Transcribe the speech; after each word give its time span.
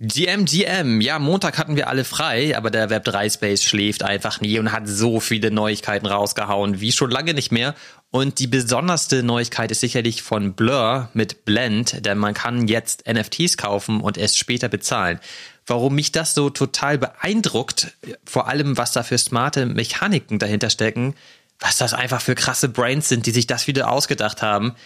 GM, 0.00 0.44
GM. 0.44 1.00
Ja, 1.00 1.18
Montag 1.18 1.58
hatten 1.58 1.74
wir 1.74 1.88
alle 1.88 2.04
frei, 2.04 2.56
aber 2.56 2.70
der 2.70 2.88
Web3 2.88 3.34
Space 3.34 3.64
schläft 3.64 4.04
einfach 4.04 4.40
nie 4.40 4.60
und 4.60 4.70
hat 4.70 4.86
so 4.86 5.18
viele 5.18 5.50
Neuigkeiten 5.50 6.06
rausgehauen 6.06 6.80
wie 6.80 6.92
schon 6.92 7.10
lange 7.10 7.34
nicht 7.34 7.50
mehr. 7.50 7.74
Und 8.12 8.38
die 8.38 8.46
besonderste 8.46 9.24
Neuigkeit 9.24 9.72
ist 9.72 9.80
sicherlich 9.80 10.22
von 10.22 10.52
Blur 10.52 11.08
mit 11.14 11.44
Blend, 11.44 12.06
denn 12.06 12.16
man 12.16 12.32
kann 12.32 12.68
jetzt 12.68 13.08
NFTs 13.12 13.56
kaufen 13.56 14.00
und 14.00 14.16
erst 14.16 14.38
später 14.38 14.68
bezahlen. 14.68 15.18
Warum 15.66 15.96
mich 15.96 16.12
das 16.12 16.32
so 16.32 16.48
total 16.48 16.96
beeindruckt, 16.96 17.92
vor 18.24 18.46
allem 18.46 18.76
was 18.76 18.92
da 18.92 19.02
für 19.02 19.18
smarte 19.18 19.66
Mechaniken 19.66 20.38
dahinter 20.38 20.70
stecken, 20.70 21.16
was 21.58 21.76
das 21.76 21.92
einfach 21.92 22.20
für 22.20 22.36
krasse 22.36 22.68
Brains 22.68 23.08
sind, 23.08 23.26
die 23.26 23.32
sich 23.32 23.48
das 23.48 23.66
wieder 23.66 23.90
ausgedacht 23.90 24.42
haben. 24.42 24.76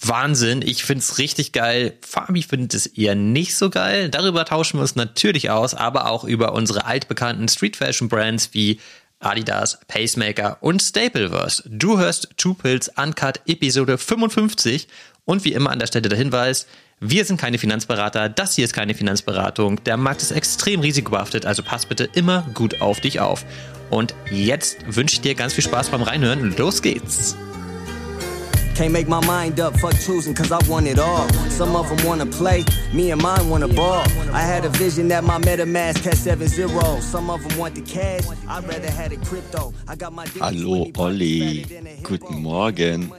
Wahnsinn, 0.00 0.62
ich 0.62 0.84
find's 0.84 1.18
richtig 1.18 1.52
geil. 1.52 1.94
Fabi 2.00 2.42
findet 2.42 2.74
es 2.74 2.86
eher 2.86 3.14
nicht 3.14 3.56
so 3.56 3.68
geil. 3.68 4.10
Darüber 4.10 4.44
tauschen 4.44 4.78
wir 4.78 4.82
uns 4.82 4.94
natürlich 4.94 5.50
aus, 5.50 5.74
aber 5.74 6.08
auch 6.08 6.24
über 6.24 6.52
unsere 6.52 6.84
altbekannten 6.84 7.48
Street 7.48 7.76
Fashion 7.76 8.08
Brands 8.08 8.50
wie 8.52 8.80
Adidas, 9.20 9.80
Pacemaker 9.88 10.58
und 10.60 10.80
Stapleverse. 10.80 11.64
Du 11.66 11.98
hörst 11.98 12.30
Two 12.36 12.54
Pills 12.54 12.90
Uncut 12.96 13.40
Episode 13.46 13.98
55 13.98 14.86
und 15.24 15.44
wie 15.44 15.52
immer 15.52 15.70
an 15.70 15.80
der 15.80 15.88
Stelle 15.88 16.08
der 16.08 16.18
Hinweis, 16.18 16.66
wir 17.00 17.24
sind 17.24 17.40
keine 17.40 17.58
Finanzberater, 17.58 18.28
das 18.28 18.54
hier 18.54 18.64
ist 18.64 18.72
keine 18.72 18.94
Finanzberatung. 18.94 19.82
Der 19.84 19.96
Markt 19.96 20.22
ist 20.22 20.32
extrem 20.32 20.80
risikobehaftet, 20.80 21.46
also 21.46 21.62
pass 21.62 21.86
bitte 21.86 22.08
immer 22.14 22.46
gut 22.54 22.80
auf 22.80 23.00
dich 23.00 23.20
auf. 23.20 23.44
Und 23.90 24.14
jetzt 24.30 24.78
wünsche 24.88 25.14
ich 25.14 25.20
dir 25.20 25.34
ganz 25.34 25.54
viel 25.54 25.64
Spaß 25.64 25.90
beim 25.90 26.02
Reinhören. 26.02 26.56
Los 26.56 26.82
geht's! 26.82 27.36
Can't 28.78 28.92
make 28.92 29.08
my 29.08 29.18
mind 29.26 29.58
up, 29.58 29.76
fuck 29.80 29.98
choosing, 29.98 30.34
cause 30.34 30.52
I 30.52 30.60
want 30.68 30.86
it 30.86 31.00
all. 31.00 31.28
Some 31.50 31.74
of 31.74 31.88
them 31.88 32.06
wanna 32.06 32.26
play, 32.26 32.64
me 32.94 33.10
and 33.10 33.20
mine 33.20 33.50
wanna 33.50 33.66
ball. 33.66 34.04
I 34.32 34.42
had 34.42 34.64
a 34.64 34.68
vision 34.68 35.08
that 35.08 35.24
my 35.24 35.36
MetaMask 35.40 36.04
had 36.04 36.16
7 36.16 36.46
0. 36.46 37.00
Some 37.00 37.28
of 37.28 37.42
them 37.42 37.58
want 37.58 37.74
the 37.74 37.80
cash, 37.80 38.22
I'd 38.46 38.68
rather 38.68 38.88
had 38.88 39.10
a 39.12 39.16
crypto. 39.16 39.74
I 39.88 39.96
got 39.96 40.12
my 40.12 40.26
Hallo 40.38 40.86
Olli, 40.96 41.66
guten 42.04 42.40
Morgen. 42.40 43.10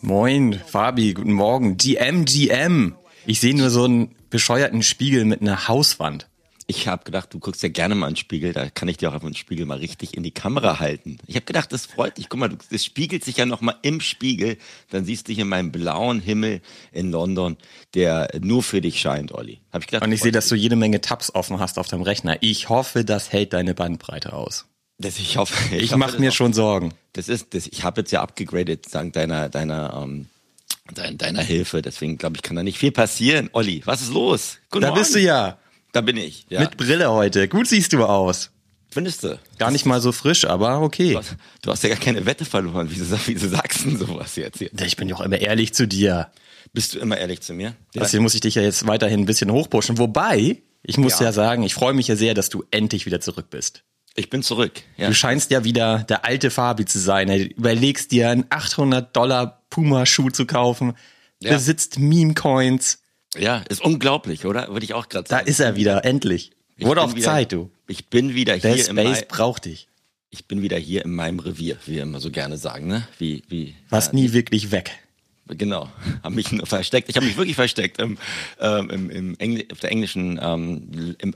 Moin, 0.00 0.54
Fabi, 0.54 1.12
guten 1.12 1.34
Morgen. 1.34 1.76
GM, 1.76 2.24
GM. 2.24 2.94
Ich 3.26 3.40
sehe 3.40 3.54
nur 3.54 3.68
so 3.68 3.84
einen 3.84 4.14
bescheuerten 4.30 4.82
Spiegel 4.82 5.26
mit 5.26 5.42
einer 5.42 5.68
Hauswand. 5.68 6.26
Ich 6.66 6.86
habe 6.86 7.04
gedacht, 7.04 7.34
du 7.34 7.38
guckst 7.38 7.62
ja 7.62 7.68
gerne 7.68 7.94
mal 7.94 8.06
einen 8.06 8.16
Spiegel, 8.16 8.52
da 8.52 8.70
kann 8.70 8.88
ich 8.88 8.96
dir 8.96 9.10
auch 9.10 9.14
auf 9.14 9.22
den 9.22 9.34
Spiegel 9.34 9.66
mal 9.66 9.78
richtig 9.78 10.16
in 10.16 10.22
die 10.22 10.30
Kamera 10.30 10.78
halten. 10.78 11.18
Ich 11.26 11.34
habe 11.34 11.44
gedacht, 11.44 11.72
das 11.72 11.86
freut 11.86 12.18
dich. 12.18 12.28
Guck 12.28 12.40
mal, 12.40 12.56
das 12.70 12.84
spiegelt 12.84 13.24
sich 13.24 13.36
ja 13.38 13.46
noch 13.46 13.60
mal 13.60 13.76
im 13.82 14.00
Spiegel. 14.00 14.56
Dann 14.90 15.04
siehst 15.04 15.28
du 15.28 15.32
hier 15.32 15.44
meinen 15.44 15.72
blauen 15.72 16.20
Himmel 16.20 16.60
in 16.92 17.10
London, 17.10 17.56
der 17.94 18.30
nur 18.40 18.62
für 18.62 18.80
dich 18.80 19.00
scheint, 19.00 19.32
Olli. 19.32 19.60
Hab 19.72 19.82
ich 19.82 19.88
gedacht, 19.88 20.04
Und 20.04 20.12
ich 20.12 20.20
sehe, 20.20 20.32
dass 20.32 20.48
du 20.48 20.54
jede 20.54 20.76
Menge 20.76 21.00
Tabs 21.00 21.34
offen 21.34 21.58
hast 21.58 21.78
auf 21.78 21.88
deinem 21.88 22.02
Rechner. 22.02 22.38
Ich 22.40 22.68
hoffe, 22.68 23.04
das 23.04 23.32
hält 23.32 23.52
deine 23.52 23.74
Bandbreite 23.74 24.32
aus. 24.32 24.66
Das, 24.98 25.18
ich 25.18 25.36
hoffe, 25.36 25.54
ich, 25.74 25.82
ich 25.82 25.96
mache 25.96 26.20
mir 26.20 26.30
auch, 26.30 26.34
schon 26.34 26.52
Sorgen. 26.52 26.94
Das 27.12 27.28
ist, 27.28 27.54
das, 27.54 27.66
ich 27.66 27.82
habe 27.82 28.02
jetzt 28.02 28.12
ja 28.12 28.22
abgegradet 28.22 28.86
dank 28.92 29.12
deiner, 29.14 29.48
deiner, 29.48 30.00
ähm, 30.02 30.26
deiner, 30.94 31.16
deiner 31.16 31.42
Hilfe. 31.42 31.82
Deswegen 31.82 32.18
glaube 32.18 32.36
ich, 32.36 32.42
kann 32.42 32.56
da 32.56 32.62
nicht 32.62 32.78
viel 32.78 32.92
passieren. 32.92 33.50
Olli, 33.52 33.82
was 33.84 34.02
ist 34.02 34.12
los? 34.12 34.58
Guten 34.70 34.82
da 34.82 34.88
Morgen. 34.88 35.00
bist 35.00 35.14
du 35.14 35.20
ja. 35.20 35.58
Da 35.92 36.00
bin 36.00 36.16
ich. 36.16 36.46
Ja. 36.48 36.60
Mit 36.60 36.76
Brille 36.76 37.10
heute. 37.10 37.48
Gut 37.48 37.68
siehst 37.68 37.92
du 37.92 38.04
aus. 38.04 38.50
Findest 38.90 39.24
du? 39.24 39.38
Gar 39.58 39.70
nicht 39.70 39.86
mal 39.86 40.00
so 40.00 40.12
frisch, 40.12 40.44
aber 40.44 40.82
okay. 40.82 41.12
Du 41.12 41.18
hast, 41.18 41.36
du 41.62 41.70
hast 41.70 41.82
ja 41.82 41.88
gar 41.90 41.98
keine 41.98 42.26
Wette 42.26 42.44
verloren. 42.44 42.88
Wieso, 42.90 43.16
wieso 43.26 43.48
sagst 43.48 43.84
du 43.84 43.96
sowas 43.96 44.36
jetzt 44.36 44.58
hier? 44.58 44.70
Ich 44.84 44.96
bin 44.96 45.08
ja 45.08 45.16
auch 45.16 45.20
immer 45.20 45.38
ehrlich 45.38 45.72
zu 45.72 45.86
dir. 45.86 46.30
Bist 46.74 46.94
du 46.94 46.98
immer 46.98 47.16
ehrlich 47.16 47.40
zu 47.40 47.54
mir? 47.54 47.74
Deswegen 47.94 48.22
muss 48.22 48.34
ich 48.34 48.40
dich 48.40 48.54
ja 48.54 48.62
jetzt 48.62 48.86
weiterhin 48.86 49.20
ein 49.20 49.26
bisschen 49.26 49.50
hochpushen. 49.50 49.98
Wobei, 49.98 50.62
ich 50.82 50.98
muss 50.98 51.18
ja, 51.20 51.26
ja 51.26 51.32
sagen, 51.32 51.62
ich 51.62 51.74
freue 51.74 51.94
mich 51.94 52.08
ja 52.08 52.16
sehr, 52.16 52.34
dass 52.34 52.48
du 52.48 52.64
endlich 52.70 53.06
wieder 53.06 53.20
zurück 53.20 53.50
bist. 53.50 53.82
Ich 54.14 54.28
bin 54.28 54.42
zurück. 54.42 54.82
Ja. 54.96 55.08
Du 55.08 55.14
scheinst 55.14 55.50
ja 55.50 55.64
wieder 55.64 56.00
der 56.00 56.24
alte 56.24 56.50
Fabi 56.50 56.84
zu 56.84 56.98
sein. 56.98 57.28
Du 57.28 57.44
überlegst 57.44 58.12
dir 58.12 58.30
einen 58.30 58.44
800 58.50 59.14
Dollar 59.16 59.62
Puma-Schuh 59.70 60.30
zu 60.30 60.44
kaufen, 60.44 60.94
ja. 61.40 61.52
besitzt 61.52 61.98
Meme-Coins, 61.98 63.01
ja, 63.38 63.62
ist 63.68 63.82
unglaublich, 63.82 64.44
oder? 64.46 64.68
Würde 64.68 64.84
ich 64.84 64.94
auch 64.94 65.08
gerade 65.08 65.28
sagen. 65.28 65.44
Da 65.44 65.50
ist 65.50 65.60
er 65.60 65.76
wieder, 65.76 66.04
endlich. 66.04 66.52
Ich 66.76 66.86
Wurde 66.86 67.02
auf 67.02 67.14
wieder, 67.14 67.24
Zeit, 67.24 67.52
du. 67.52 67.70
Ich 67.86 68.06
bin 68.06 68.34
wieder 68.34 68.58
Der 68.58 68.74
hier. 68.74 68.92
Der 68.92 69.14
Space 69.14 69.28
braucht 69.28 69.66
dich. 69.66 69.88
Ich 70.30 70.46
bin 70.46 70.62
wieder 70.62 70.78
hier 70.78 71.04
in 71.04 71.14
meinem 71.14 71.38
Revier, 71.38 71.76
wie 71.86 71.92
wir 71.92 72.02
immer 72.02 72.20
so 72.20 72.30
gerne 72.30 72.56
sagen, 72.56 72.86
ne? 72.86 73.06
Wie, 73.18 73.42
wie. 73.48 73.74
Warst 73.90 74.12
ja, 74.12 74.14
nie 74.14 74.32
wirklich 74.32 74.70
weg. 74.70 74.90
Genau, 75.46 75.88
habe 76.22 76.34
mich 76.34 76.50
nur 76.52 76.66
versteckt. 76.66 77.08
Ich 77.08 77.16
habe 77.16 77.26
mich 77.26 77.36
wirklich 77.36 77.56
versteckt 77.56 77.98
im, 78.00 78.18
ähm, 78.60 78.90
im, 78.90 79.10
im 79.10 79.38
Engl 79.38 79.64
auf 79.70 79.80
der 79.80 79.90
englischen, 79.90 80.40
ähm, 80.42 81.16
im, 81.18 81.34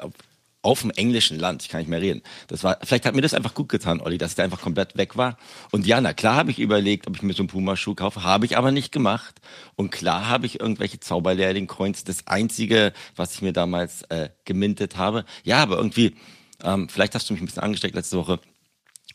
auf 0.66 0.81
dem 0.81 0.91
englischen 0.91 1.38
Land, 1.38 1.62
ich 1.62 1.69
kann 1.69 1.78
nicht 1.78 1.88
mehr 1.88 2.00
reden. 2.00 2.22
Das 2.49 2.65
war, 2.65 2.78
vielleicht 2.82 3.06
hat 3.06 3.15
mir 3.15 3.21
das 3.22 3.34
einfach 3.34 3.54
gut 3.54 3.69
getan, 3.69 4.00
Olli, 4.00 4.19
dass 4.19 4.34
da 4.34 4.43
einfach 4.43 4.60
komplett 4.60 4.97
weg 4.97 5.16
war. 5.16 5.38
Und 5.71 5.87
ja, 5.87 6.00
na 6.00 6.12
klar 6.12 6.34
habe 6.34 6.50
ich 6.50 6.59
überlegt, 6.59 7.06
ob 7.06 7.15
ich 7.15 7.22
mir 7.22 7.34
so 7.34 7.43
einen 7.43 7.49
Puma-Schuh 7.49 7.94
kaufe, 7.94 8.25
habe 8.25 8.47
ich 8.47 8.59
aber 8.59 8.72
nicht 8.72 8.91
gemacht. 8.91 9.41
Und 9.77 9.93
klar 9.93 10.28
habe 10.28 10.44
ich 10.44 10.59
irgendwelche 10.59 10.99
Zauberlehrling-Coins, 10.99 12.03
das 12.03 12.27
einzige, 12.27 12.93
was 13.15 13.37
ich 13.37 13.43
mir 13.43 13.53
damals 13.53 14.03
äh, 14.09 14.31
gemintet 14.44 14.97
habe. 14.97 15.25
Ja, 15.44 15.62
aber 15.62 15.77
irgendwie, 15.77 16.16
ähm, 16.65 16.88
vielleicht 16.88 17.15
hast 17.15 17.31
du 17.31 17.34
mich 17.34 17.43
ein 17.43 17.47
bisschen 17.47 17.62
angesteckt 17.62 17.94
letzte 17.94 18.19
Woche. 18.19 18.41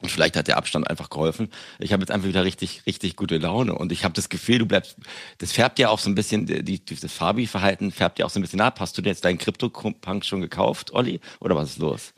Und 0.02 0.10
vielleicht 0.12 0.36
hat 0.36 0.48
der 0.48 0.58
Abstand 0.58 0.90
einfach 0.90 1.10
geholfen. 1.10 1.50
Ich 1.80 1.94
habe 1.94 2.02
jetzt 2.02 2.12
einfach 2.12 2.28
wieder 2.28 2.44
richtig, 2.44 2.84
richtig 2.86 3.16
gute 3.16 3.38
Laune. 3.38 3.76
Und 3.76 3.92
ich 3.92 4.04
habe 4.04 4.14
das 4.14 4.30
Gefühl, 4.30 4.60
du 4.60 4.66
bleibst, 4.66 4.98
das 5.38 5.52
färbt 5.52 5.80
ja 5.80 5.90
auch 5.90 6.00
so 6.00 6.10
ein 6.10 6.16
bisschen, 6.16 6.46
die, 6.46 6.84
dieses 6.84 7.12
Fabi-Verhalten 7.14 7.92
färbt 7.92 8.20
ja 8.20 8.26
auch 8.26 8.30
so 8.30 8.40
ein 8.40 8.42
bisschen 8.42 8.62
ab. 8.62 8.80
Hast 8.80 8.98
du 8.98 9.02
dir 9.02 9.10
jetzt 9.10 9.26
deinen 9.26 9.38
Crypto-Punk 9.38 10.26
schon 10.26 10.42
gekauft, 10.42 10.94
Olli? 10.94 11.20
Oder 11.40 11.56
was 11.56 11.72
ist 11.72 11.78
los? 11.78 12.14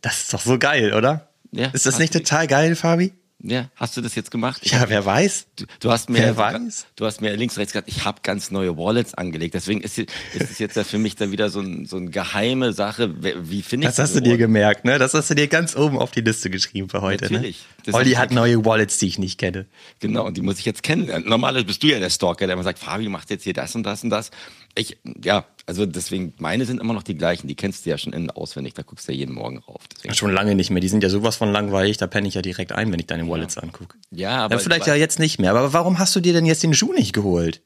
Das 0.00 0.18
ist 0.18 0.34
doch 0.34 0.40
so 0.40 0.58
geil, 0.58 0.92
oder? 0.92 1.28
Ja. 1.52 1.68
Ist 1.68 1.86
das 1.86 1.98
nicht 1.98 2.12
total 2.12 2.46
geil, 2.46 2.74
Fabi? 2.74 3.12
Ja, 3.40 3.70
hast 3.76 3.96
du 3.96 4.00
das 4.00 4.16
jetzt 4.16 4.32
gemacht? 4.32 4.62
Ich 4.64 4.72
ja, 4.72 4.80
hab, 4.80 4.88
wer 4.88 5.04
weiß? 5.04 5.46
Du, 5.54 5.64
du 5.78 5.92
hast 5.92 6.10
mir, 6.10 6.18
wer 6.18 6.36
weiß? 6.36 6.86
Du 6.96 7.06
hast 7.06 7.20
mir 7.20 7.36
links 7.36 7.56
rechts 7.56 7.72
gesagt, 7.72 7.88
ich 7.88 8.04
habe 8.04 8.18
ganz 8.24 8.50
neue 8.50 8.76
Wallets 8.76 9.14
angelegt. 9.14 9.54
Deswegen 9.54 9.80
ist, 9.80 9.96
ist 9.96 10.10
es 10.34 10.58
jetzt 10.58 10.76
für 10.76 10.98
mich 10.98 11.14
dann 11.14 11.30
wieder 11.30 11.48
so, 11.48 11.60
ein, 11.60 11.86
so 11.86 11.98
eine 11.98 12.10
geheime 12.10 12.72
Sache. 12.72 13.14
Wie 13.48 13.62
finde 13.62 13.86
ich 13.86 13.90
das? 13.90 13.96
Das 13.96 14.08
hast 14.08 14.16
du 14.16 14.22
dir 14.22 14.38
gemerkt, 14.38 14.84
ne? 14.84 14.98
Das 14.98 15.14
hast 15.14 15.30
du 15.30 15.34
dir 15.34 15.46
ganz 15.46 15.76
oben 15.76 15.98
auf 15.98 16.10
die 16.10 16.20
Liste 16.20 16.50
geschrieben 16.50 16.88
für 16.88 17.00
heute. 17.00 17.26
Ne? 17.26 17.30
Natürlich. 17.34 17.64
Ne? 17.86 17.94
Olli 17.94 18.12
hat 18.14 18.32
neue 18.32 18.64
Wallets, 18.64 18.98
die 18.98 19.06
ich 19.06 19.20
nicht 19.20 19.38
kenne. 19.38 19.66
Genau, 20.00 20.26
und 20.26 20.36
die 20.36 20.42
muss 20.42 20.58
ich 20.58 20.64
jetzt 20.64 20.82
kennenlernen. 20.82 21.28
Normalerweise 21.28 21.64
bist 21.64 21.82
du 21.84 21.86
ja 21.86 22.00
der 22.00 22.10
Stalker, 22.10 22.46
der 22.46 22.54
immer 22.54 22.64
sagt, 22.64 22.80
Fabi 22.80 23.08
macht 23.08 23.30
jetzt 23.30 23.44
hier 23.44 23.54
das 23.54 23.72
und 23.76 23.84
das 23.84 24.02
und 24.02 24.10
das. 24.10 24.32
Ich, 24.74 24.98
ja, 25.24 25.44
also 25.66 25.84
deswegen, 25.84 26.32
meine 26.38 26.64
sind 26.64 26.80
immer 26.80 26.94
noch 26.94 27.02
die 27.02 27.16
gleichen. 27.16 27.46
Die 27.46 27.54
kennst 27.54 27.84
du 27.84 27.90
ja 27.90 27.98
schon 27.98 28.12
innen 28.12 28.30
auswendig. 28.30 28.74
Da 28.74 28.82
guckst 28.82 29.08
du 29.08 29.12
ja 29.12 29.18
jeden 29.18 29.34
Morgen 29.34 29.58
rauf. 29.58 29.82
Deswegen. 29.94 30.14
Schon 30.14 30.32
lange 30.32 30.54
nicht 30.54 30.70
mehr. 30.70 30.80
Die 30.80 30.88
sind 30.88 31.02
ja 31.02 31.10
sowas 31.10 31.36
von 31.36 31.52
langweilig. 31.52 31.98
Da 31.98 32.06
penne 32.06 32.28
ich 32.28 32.34
ja 32.34 32.42
direkt 32.42 32.72
ein, 32.72 32.90
wenn 32.90 33.00
ich 33.00 33.06
deine 33.06 33.28
Wallets 33.28 33.56
ja. 33.56 33.62
angucke. 33.62 33.96
Ja, 34.10 34.44
aber. 34.44 34.54
Ja, 34.54 34.60
vielleicht 34.60 34.86
ja 34.86 34.94
jetzt 34.94 35.18
nicht 35.18 35.38
mehr. 35.38 35.50
Aber 35.50 35.72
warum 35.72 35.98
hast 35.98 36.16
du 36.16 36.20
dir 36.20 36.32
denn 36.32 36.46
jetzt 36.46 36.62
den 36.62 36.74
Schuh 36.74 36.92
nicht 36.92 37.12
geholt? 37.12 37.60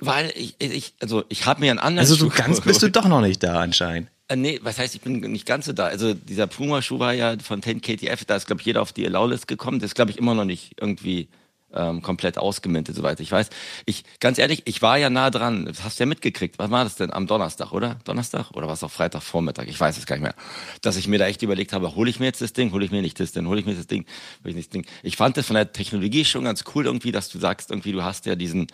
Weil 0.00 0.32
ich, 0.36 0.54
ich 0.58 0.94
also 1.00 1.24
ich 1.28 1.46
habe 1.46 1.60
mir 1.60 1.70
einen 1.70 1.78
anderen 1.78 2.00
Also 2.00 2.14
so 2.14 2.30
Schuh 2.30 2.36
ganz 2.36 2.58
geholt. 2.58 2.64
bist 2.64 2.82
du 2.82 2.90
doch 2.90 3.08
noch 3.08 3.22
nicht 3.22 3.42
da 3.42 3.60
anscheinend. 3.60 4.10
Äh, 4.28 4.36
nee, 4.36 4.60
was 4.62 4.78
heißt, 4.78 4.94
ich 4.94 5.00
bin 5.00 5.20
nicht 5.20 5.46
ganz 5.46 5.66
so 5.66 5.72
da. 5.72 5.86
Also 5.86 6.14
dieser 6.14 6.46
Puma-Schuh 6.46 6.98
war 6.98 7.14
ja 7.14 7.36
von 7.38 7.62
10 7.62 7.80
KTF, 7.80 8.24
da 8.24 8.36
ist, 8.36 8.46
glaube 8.46 8.60
ich, 8.60 8.66
jeder 8.66 8.82
auf 8.82 8.92
die 8.92 9.06
Allow-List 9.06 9.48
gekommen. 9.48 9.78
Das 9.78 9.90
ist, 9.90 9.94
glaube 9.94 10.10
ich, 10.10 10.18
immer 10.18 10.34
noch 10.34 10.44
nicht 10.44 10.74
irgendwie 10.80 11.28
ähm, 11.72 12.02
komplett 12.02 12.38
ausgemintet, 12.38 12.96
soweit 12.96 13.20
ich 13.20 13.30
weiß. 13.30 13.50
Ich, 13.86 14.04
ganz 14.20 14.38
ehrlich, 14.38 14.62
ich 14.64 14.82
war 14.82 14.98
ja 14.98 15.10
nah 15.10 15.30
dran. 15.30 15.66
Das 15.66 15.84
hast 15.84 15.98
du 15.98 16.04
ja 16.04 16.06
mitgekriegt. 16.06 16.58
Was 16.58 16.70
war 16.70 16.84
das 16.84 16.96
denn? 16.96 17.12
Am 17.12 17.26
Donnerstag, 17.26 17.72
oder? 17.72 17.96
Donnerstag? 18.04 18.50
Oder 18.52 18.66
war 18.66 18.74
es 18.74 18.82
auch 18.82 18.90
Freitagvormittag? 18.90 19.66
Ich 19.66 19.78
weiß 19.78 19.98
es 19.98 20.06
gar 20.06 20.16
nicht 20.16 20.22
mehr. 20.22 20.34
Dass 20.82 20.96
ich 20.96 21.08
mir 21.08 21.18
da 21.18 21.26
echt 21.26 21.42
überlegt 21.42 21.72
habe, 21.72 21.94
hole 21.94 22.08
ich 22.08 22.20
mir 22.20 22.26
jetzt 22.26 22.40
das 22.40 22.52
Ding, 22.52 22.72
hole 22.72 22.84
ich 22.84 22.90
mir 22.90 23.02
nicht 23.02 23.18
das 23.20 23.32
Ding, 23.32 23.46
hole 23.46 23.60
ich 23.60 23.66
mir 23.66 23.74
das 23.74 23.86
Ding, 23.86 24.06
hole 24.42 24.50
ich 24.50 24.56
nicht 24.56 24.68
das 24.68 24.72
Ding. 24.72 24.86
Ich 25.02 25.16
fand 25.16 25.36
das 25.36 25.46
von 25.46 25.54
der 25.54 25.72
Technologie 25.72 26.24
schon 26.24 26.44
ganz 26.44 26.64
cool 26.74 26.86
irgendwie, 26.86 27.12
dass 27.12 27.28
du 27.28 27.38
sagst, 27.38 27.70
irgendwie, 27.70 27.92
du 27.92 28.02
hast 28.02 28.26
ja 28.26 28.36
diesen, 28.36 28.68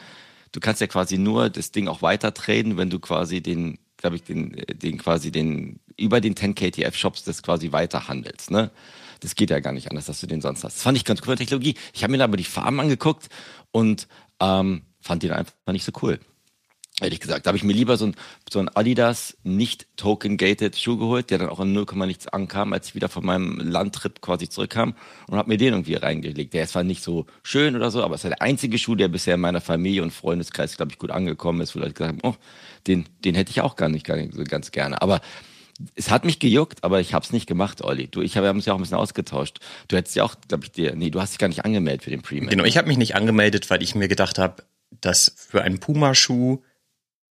du 0.52 0.60
kannst 0.60 0.80
ja 0.80 0.86
quasi 0.86 1.18
nur 1.18 1.50
das 1.50 1.72
Ding 1.72 1.88
auch 1.88 2.02
weiter 2.02 2.34
traden, 2.34 2.76
wenn 2.76 2.90
du 2.90 3.00
quasi 3.00 3.40
den, 3.40 3.78
glaube 4.02 4.16
ich, 4.16 4.24
den, 4.24 4.62
den 4.74 4.98
quasi 4.98 5.32
den, 5.32 5.80
über 5.96 6.20
den 6.20 6.36
10 6.36 6.54
KTF 6.54 6.94
Shops 6.94 7.24
das 7.24 7.42
quasi 7.42 7.72
weiter 7.72 8.08
handelst, 8.08 8.50
ne? 8.50 8.70
Das 9.20 9.36
geht 9.36 9.50
ja 9.50 9.60
gar 9.60 9.72
nicht 9.72 9.88
anders, 9.88 10.06
dass 10.06 10.20
du 10.20 10.26
den 10.26 10.40
sonst 10.40 10.64
hast. 10.64 10.76
Das 10.76 10.82
fand 10.82 10.98
ich 10.98 11.04
ganz 11.04 11.20
cool 11.20 11.26
von 11.26 11.36
Technologie. 11.36 11.76
Ich 11.94 12.02
habe 12.02 12.10
mir 12.10 12.18
da 12.18 12.24
aber 12.24 12.36
die 12.36 12.44
Farben 12.44 12.80
angeguckt 12.80 13.28
und 13.70 14.08
ähm, 14.40 14.82
fand 15.00 15.22
den 15.22 15.30
einfach 15.30 15.54
nicht 15.70 15.84
so 15.84 15.92
cool. 16.02 16.18
Ehrlich 17.02 17.20
gesagt, 17.20 17.46
da 17.46 17.48
habe 17.48 17.58
ich 17.58 17.64
mir 17.64 17.72
lieber 17.72 17.96
so 17.96 18.06
ein, 18.06 18.16
so 18.50 18.58
ein 18.58 18.68
Adidas 18.68 19.36
nicht 19.42 19.86
token-gated 19.96 20.76
Schuh 20.76 20.96
geholt, 20.96 21.30
der 21.30 21.38
dann 21.38 21.48
auch 21.48 21.60
in 21.60 21.72
0, 21.72 21.86
nichts 22.06 22.28
ankam, 22.28 22.72
als 22.72 22.88
ich 22.88 22.94
wieder 22.94 23.08
von 23.08 23.24
meinem 23.24 23.58
Landtrip 23.58 24.20
quasi 24.20 24.48
zurückkam 24.48 24.94
und 25.26 25.36
habe 25.36 25.48
mir 25.48 25.58
den 25.58 25.74
irgendwie 25.74 25.94
reingelegt. 25.94 26.54
Der 26.54 26.64
ist 26.64 26.72
zwar 26.72 26.84
nicht 26.84 27.02
so 27.02 27.26
schön 27.42 27.76
oder 27.76 27.90
so, 27.90 28.02
aber 28.02 28.14
es 28.14 28.24
ist 28.24 28.30
der 28.30 28.42
einzige 28.42 28.78
Schuh, 28.78 28.94
der 28.94 29.08
bisher 29.08 29.34
in 29.34 29.40
meiner 29.40 29.60
Familie 29.60 30.02
und 30.02 30.12
Freundeskreis, 30.12 30.76
glaube 30.76 30.92
ich, 30.92 30.98
gut 30.98 31.10
angekommen 31.10 31.60
ist, 31.60 31.74
wo 31.74 31.80
Leute 31.80 31.94
gesagt 31.94 32.10
haben, 32.10 32.20
oh, 32.22 32.36
den, 32.86 33.06
den 33.24 33.34
hätte 33.34 33.50
ich 33.50 33.60
auch 33.60 33.76
gar 33.76 33.88
nicht, 33.88 34.06
gar 34.06 34.16
nicht 34.16 34.34
so 34.34 34.44
ganz 34.44 34.70
gerne. 34.70 35.02
Aber 35.02 35.20
es 35.94 36.10
hat 36.10 36.24
mich 36.24 36.38
gejuckt, 36.38 36.84
aber 36.84 37.00
ich 37.00 37.14
habe 37.14 37.24
es 37.24 37.32
nicht 37.32 37.46
gemacht, 37.46 37.82
Olli. 37.82 38.08
Du, 38.08 38.20
ich 38.20 38.36
habe 38.36 38.50
uns 38.50 38.66
ja 38.66 38.72
auch 38.72 38.78
ein 38.78 38.82
bisschen 38.82 38.96
ausgetauscht. 38.96 39.58
Du 39.88 39.96
hättest 39.96 40.16
ja 40.16 40.24
auch, 40.24 40.34
glaube 40.48 40.64
ich, 40.64 40.72
dir, 40.72 40.94
nee, 40.94 41.10
du 41.10 41.20
hast 41.20 41.32
dich 41.32 41.38
gar 41.38 41.48
nicht 41.48 41.64
angemeldet 41.64 42.04
für 42.04 42.10
den 42.10 42.22
Premium. 42.22 42.50
Genau, 42.50 42.64
ich 42.64 42.76
habe 42.76 42.88
mich 42.88 42.98
nicht 42.98 43.14
angemeldet, 43.14 43.70
weil 43.70 43.82
ich 43.82 43.94
mir 43.94 44.08
gedacht 44.08 44.38
habe, 44.38 44.62
dass 45.00 45.34
für 45.36 45.62
einen 45.62 45.80
Puma-Schuh 45.80 46.62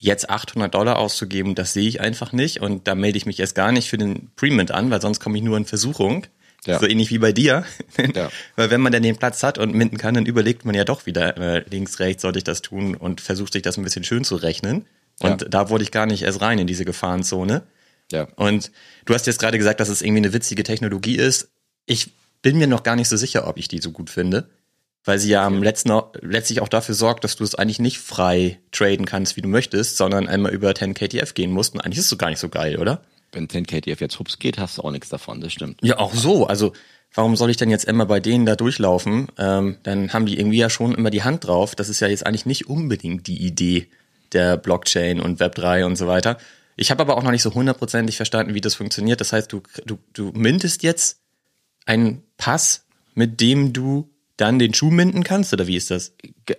jetzt 0.01 0.31
800 0.31 0.75
Dollar 0.75 0.99
auszugeben, 0.99 1.55
das 1.55 1.75
sehe 1.75 1.87
ich 1.87 2.01
einfach 2.01 2.33
nicht 2.33 2.61
und 2.61 2.89
da 2.89 2.95
melde 2.95 3.19
ich 3.19 3.27
mich 3.27 3.39
erst 3.39 3.55
gar 3.55 3.71
nicht 3.71 3.89
für 3.89 3.99
den 3.99 4.31
Premint 4.35 4.71
an, 4.73 4.91
weil 4.91 5.01
sonst 5.01 5.21
komme 5.21 5.37
ich 5.37 5.45
nur 5.45 5.57
in 5.57 5.67
Versuchung. 5.67 6.27
Ja. 6.67 6.79
So 6.79 6.87
ähnlich 6.87 7.11
wie 7.11 7.19
bei 7.19 7.33
dir. 7.33 7.65
Ja. 8.15 8.31
Weil 8.57 8.71
wenn 8.71 8.81
man 8.81 8.93
dann 8.93 9.03
den 9.03 9.17
Platz 9.17 9.43
hat 9.43 9.59
und 9.59 9.75
minden 9.75 9.99
kann, 9.99 10.15
dann 10.15 10.27
überlegt 10.27 10.65
man 10.65 10.75
ja 10.75 10.85
doch 10.85 11.07
wieder 11.07 11.37
äh, 11.37 11.65
links, 11.69 12.01
rechts, 12.01 12.23
sollte 12.23 12.39
ich 12.39 12.45
das 12.45 12.63
tun 12.63 12.95
und 12.95 13.21
versucht 13.21 13.53
sich 13.53 13.63
das 13.63 13.77
ein 13.77 13.85
bisschen 13.85 14.05
schön 14.05 14.25
zu 14.25 14.37
rechnen. 14.37 14.87
Und 15.21 15.43
ja. 15.43 15.49
da 15.49 15.69
wurde 15.69 15.85
ich 15.85 15.91
gar 15.91 16.07
nicht 16.07 16.23
erst 16.23 16.41
rein 16.41 16.59
in 16.59 16.67
diese 16.67 16.87
Gefahrenzone. 16.87 17.63
Ja. 18.11 18.27
Und 18.37 18.73
du 19.05 19.15
hast 19.15 19.27
jetzt 19.27 19.39
gerade 19.39 19.59
gesagt, 19.59 19.81
dass 19.81 19.91
es 19.91 20.01
irgendwie 20.01 20.23
eine 20.23 20.33
witzige 20.33 20.63
Technologie 20.63 21.17
ist. 21.17 21.51
Ich 21.85 22.11
bin 22.41 22.57
mir 22.57 22.67
noch 22.67 22.83
gar 22.83 22.97
nicht 22.97 23.09
so 23.09 23.17
sicher, 23.19 23.47
ob 23.47 23.59
ich 23.59 23.69
die 23.69 23.81
so 23.81 23.91
gut 23.91 24.09
finde 24.09 24.49
weil 25.05 25.19
sie 25.19 25.31
ja 25.31 25.45
am 25.45 25.63
letzten 25.63 25.91
letztlich 26.21 26.61
auch 26.61 26.69
dafür 26.69 26.95
sorgt, 26.95 27.25
dass 27.25 27.37
du 27.37 27.45
es 27.45 27.55
eigentlich 27.55 27.79
nicht 27.79 27.99
frei 27.99 28.61
traden 28.71 29.07
kannst, 29.07 29.37
wie 29.37 29.43
du 29.43 29.49
möchtest, 29.49 29.97
sondern 29.97 30.29
einmal 30.29 30.53
über 30.53 30.75
10 30.75 30.95
KTF 30.95 31.35
gehen 31.35 31.53
musst. 31.53 31.75
Und 31.75 31.81
eigentlich 31.81 31.99
ist 31.99 32.05
es 32.05 32.11
so 32.11 32.17
gar 32.17 32.31
nicht 32.31 32.39
so 32.39 32.49
geil, 32.49 32.79
oder? 32.79 33.03
Wenn 33.33 33.49
10 33.49 33.67
KTF 33.67 34.01
jetzt 34.01 34.19
hups 34.19 34.39
geht, 34.39 34.59
hast 34.59 34.79
du 34.79 34.83
auch 34.83 34.91
nichts 34.91 35.09
davon, 35.09 35.41
das 35.41 35.53
stimmt. 35.53 35.79
Ja, 35.83 35.99
auch 35.99 36.15
so. 36.15 36.47
Also 36.47 36.73
warum 37.15 37.37
soll 37.37 37.51
ich 37.51 37.57
denn 37.57 37.71
jetzt 37.71 37.85
immer 37.85 38.07
bei 38.07 38.21
denen 38.21 38.45
da 38.45 38.57
durchlaufen? 38.57 39.29
Ähm, 39.39 39.79
dann 39.83 40.13
haben 40.13 40.27
die 40.27 40.39
irgendwie 40.39 40.59
ja 40.59 40.69
schon 40.69 40.95
immer 40.95 41.11
die 41.11 41.23
Hand 41.23 41.47
drauf. 41.47 41.75
Das 41.75 41.89
ist 41.89 42.01
ja 42.01 42.09
jetzt 42.09 42.27
eigentlich 42.27 42.47
nicht 42.47 42.69
unbedingt 42.69 43.27
die 43.27 43.41
Idee 43.43 43.89
der 44.33 44.57
Blockchain 44.57 45.21
und 45.21 45.41
Web3 45.41 45.85
und 45.85 45.97
so 45.97 46.07
weiter. 46.07 46.39
Ich 46.77 46.91
habe 46.91 47.03
aber 47.03 47.17
auch 47.17 47.23
noch 47.23 47.31
nicht 47.31 47.43
so 47.43 47.53
hundertprozentig 47.53 48.17
verstanden, 48.17 48.55
wie 48.55 48.61
das 48.61 48.75
funktioniert. 48.75 49.21
Das 49.21 49.33
heißt, 49.33 49.53
du, 49.53 49.63
du, 49.87 49.99
du 50.13 50.33
mintest 50.35 50.83
jetzt 50.83 51.21
einen 51.85 52.23
Pass, 52.37 52.87
mit 53.15 53.41
dem 53.41 53.73
du 53.73 54.09
dann 54.41 54.59
den 54.59 54.75
Schuh 54.75 54.91
minden 54.91 55.23
kannst 55.23 55.53
oder 55.53 55.67
wie 55.67 55.77
ist 55.77 55.91
das? 55.91 56.15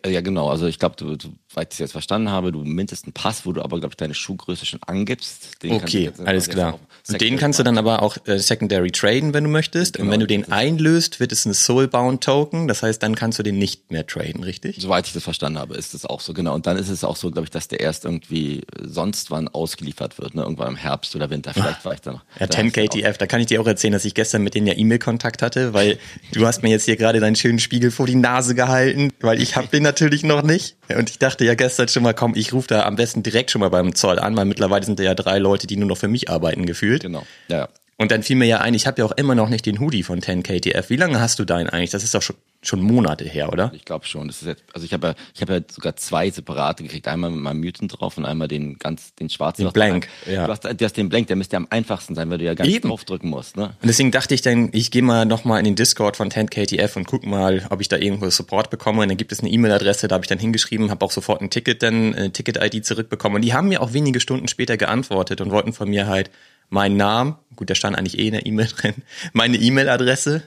Ja, 0.05 0.21
genau. 0.21 0.49
Also 0.49 0.67
ich 0.67 0.79
glaube, 0.79 0.95
du, 0.97 1.15
du, 1.15 1.29
weil 1.53 1.65
ich 1.65 1.73
es 1.73 1.79
jetzt 1.79 1.91
verstanden 1.91 2.29
habe, 2.29 2.51
du 2.51 2.63
mintest 2.63 3.05
einen 3.05 3.13
Pass, 3.13 3.45
wo 3.45 3.51
du 3.51 3.61
aber, 3.61 3.79
glaube 3.79 3.93
ich, 3.93 3.97
deine 3.97 4.13
Schuhgröße 4.13 4.65
schon 4.65 4.81
angibst. 4.83 5.57
Okay, 5.67 6.11
alles 6.25 6.49
klar. 6.49 6.79
Und 7.07 7.21
den 7.21 7.37
kannst 7.37 7.59
du 7.59 7.63
dann 7.63 7.77
aber 7.77 8.01
auch 8.01 8.17
äh, 8.25 8.37
secondary 8.37 8.91
traden, 8.91 9.33
wenn 9.33 9.43
du 9.43 9.49
möchtest. 9.49 9.93
Genau, 9.93 10.05
und 10.05 10.11
wenn 10.11 10.19
du 10.19 10.27
den 10.27 10.51
einlöst, 10.51 11.19
wird 11.19 11.31
es 11.31 11.45
ein 11.45 11.53
Soulbound 11.53 12.23
Token. 12.23 12.67
Das 12.67 12.83
heißt, 12.83 13.01
dann 13.01 13.15
kannst 13.15 13.39
du 13.39 13.43
den 13.43 13.57
nicht 13.57 13.91
mehr 13.91 14.05
traden, 14.05 14.43
richtig? 14.43 14.77
Soweit 14.79 15.07
ich 15.07 15.13
das 15.13 15.23
verstanden 15.23 15.59
habe, 15.59 15.75
ist 15.75 15.93
das 15.93 16.05
auch 16.05 16.21
so, 16.21 16.33
genau. 16.33 16.53
Und 16.53 16.67
dann 16.67 16.77
ist 16.77 16.89
es 16.89 17.03
auch 17.03 17.15
so, 17.15 17.31
glaube 17.31 17.45
ich, 17.45 17.49
dass 17.49 17.67
der 17.67 17.79
erst 17.79 18.05
irgendwie 18.05 18.61
sonst 18.79 19.31
wann 19.31 19.47
ausgeliefert 19.47 20.19
wird, 20.19 20.35
ne? 20.35 20.43
Irgendwann 20.43 20.69
im 20.69 20.75
Herbst 20.75 21.15
oder 21.15 21.29
Winter. 21.29 21.53
Vielleicht 21.53 21.83
war 21.83 21.93
ich 21.93 22.01
da 22.01 22.13
noch. 22.13 22.23
Ja, 22.39 22.49
10 22.49 22.71
KTF, 22.71 23.17
da 23.17 23.27
kann 23.27 23.41
ich 23.41 23.47
dir 23.47 23.61
auch 23.61 23.67
erzählen, 23.67 23.93
dass 23.93 24.05
ich 24.05 24.13
gestern 24.13 24.43
mit 24.43 24.55
denen 24.55 24.67
ja 24.67 24.75
E-Mail-Kontakt 24.75 25.41
hatte, 25.41 25.73
weil 25.73 25.97
du 26.33 26.45
hast 26.45 26.63
mir 26.63 26.69
jetzt 26.69 26.85
hier 26.85 26.95
gerade 26.95 27.19
deinen 27.19 27.35
schönen 27.35 27.59
Spiegel 27.59 27.91
vor 27.91 28.05
die 28.05 28.15
Nase 28.15 28.55
gehalten, 28.55 29.11
weil 29.19 29.41
ich 29.41 29.55
habe 29.55 29.67
den 29.67 29.83
natürlich 29.83 30.23
noch 30.23 30.43
nicht. 30.43 30.77
Und 30.95 31.09
ich 31.09 31.19
dachte 31.19 31.40
ja 31.45 31.55
gestern 31.55 31.87
schon 31.87 32.03
mal, 32.03 32.13
komm, 32.13 32.33
ich 32.35 32.53
rufe 32.53 32.67
da 32.67 32.85
am 32.85 32.95
besten 32.95 33.23
direkt 33.23 33.51
schon 33.51 33.61
mal 33.61 33.69
beim 33.69 33.95
Zoll 33.95 34.19
an, 34.19 34.35
weil 34.35 34.45
mittlerweile 34.45 34.85
sind 34.85 34.99
da 34.99 35.03
ja 35.03 35.15
drei 35.15 35.39
Leute, 35.39 35.67
die 35.67 35.77
nur 35.77 35.87
noch 35.87 35.97
für 35.97 36.07
mich 36.07 36.29
arbeiten 36.29 36.65
gefühlt. 36.65 37.03
Genau. 37.03 37.25
Ja. 37.47 37.69
Und 37.97 38.11
dann 38.11 38.23
fiel 38.23 38.35
mir 38.35 38.45
ja 38.45 38.59
ein, 38.59 38.73
ich 38.73 38.87
habe 38.87 38.99
ja 38.99 39.05
auch 39.05 39.11
immer 39.11 39.35
noch 39.35 39.49
nicht 39.49 39.65
den 39.65 39.79
Hoodie 39.79 40.03
von 40.03 40.21
10KTF. 40.21 40.89
Wie 40.89 40.95
lange 40.95 41.19
hast 41.19 41.37
du 41.37 41.45
deinen 41.45 41.69
eigentlich? 41.69 41.91
Das 41.91 42.03
ist 42.03 42.15
doch 42.15 42.21
schon, 42.21 42.35
schon 42.63 42.81
Monate 42.81 43.25
her, 43.25 43.51
oder? 43.51 43.71
Ich 43.73 43.85
glaube 43.85 44.05
schon. 44.05 44.27
Das 44.27 44.41
ist 44.41 44.47
jetzt, 44.47 44.63
also 44.73 44.85
ich 44.85 44.93
habe 44.93 45.07
ja, 45.07 45.15
ich 45.33 45.41
habe 45.41 45.53
ja 45.53 45.59
sogar 45.69 45.95
zwei 45.95 46.29
separate 46.29 46.83
gekriegt. 46.83 47.07
Einmal 47.07 47.31
mit 47.31 47.39
meinem 47.39 47.59
Mutant 47.59 47.99
drauf 47.99 48.17
und 48.17 48.25
einmal 48.25 48.47
den 48.47 48.77
ganz, 48.77 49.15
den 49.15 49.29
schwarzen. 49.29 49.63
Den 49.63 49.71
Blank, 49.71 50.07
ja. 50.27 50.45
Du 50.45 50.51
hast, 50.51 50.63
du 50.63 50.85
hast 50.85 50.95
den 50.95 51.09
Blank, 51.09 51.27
der 51.27 51.35
müsste 51.35 51.55
ja 51.55 51.57
am 51.57 51.67
einfachsten 51.69 52.13
sein, 52.13 52.29
weil 52.29 52.37
du 52.37 52.45
ja 52.45 52.53
gar 52.53 52.65
nicht 52.65 52.83
draufdrücken 52.83 53.29
musst. 53.29 53.57
Ne? 53.57 53.65
Und 53.81 53.87
deswegen 53.87 54.11
dachte 54.11 54.35
ich 54.35 54.41
dann, 54.41 54.69
ich 54.73 54.91
gehe 54.91 55.01
mal 55.01 55.25
nochmal 55.25 55.59
in 55.59 55.65
den 55.65 55.75
Discord 55.75 56.17
von 56.17 56.29
10KTF 56.29 56.95
und 56.97 57.07
guck 57.07 57.25
mal, 57.25 57.65
ob 57.69 57.81
ich 57.81 57.87
da 57.87 57.97
irgendwo 57.97 58.29
Support 58.29 58.69
bekomme. 58.69 59.01
Und 59.01 59.09
dann 59.09 59.17
gibt 59.17 59.31
es 59.31 59.39
eine 59.39 59.49
E-Mail-Adresse, 59.49 60.07
da 60.07 60.15
habe 60.15 60.23
ich 60.23 60.29
dann 60.29 60.39
hingeschrieben, 60.39 60.91
habe 60.91 61.03
auch 61.03 61.11
sofort 61.11 61.41
ein 61.41 61.49
Ticket, 61.49 61.81
dann 61.81 62.13
eine 62.13 62.31
Ticket-ID 62.31 62.85
zurückbekommen. 62.85 63.37
Und 63.37 63.41
die 63.41 63.53
haben 63.53 63.69
mir 63.69 63.81
auch 63.81 63.93
wenige 63.93 64.19
Stunden 64.19 64.47
später 64.47 64.77
geantwortet 64.77 65.41
und 65.41 65.49
wollten 65.49 65.73
von 65.73 65.89
mir 65.89 66.05
halt 66.05 66.29
mein 66.69 66.95
Name, 66.95 67.37
gut, 67.55 67.69
da 67.69 67.75
stand 67.75 67.97
eigentlich 67.97 68.17
eh 68.17 68.27
in 68.27 68.33
der 68.33 68.45
E-Mail 68.45 68.67
drin, 68.67 68.93
meine 69.33 69.57
E-Mail-Adresse, 69.57 70.43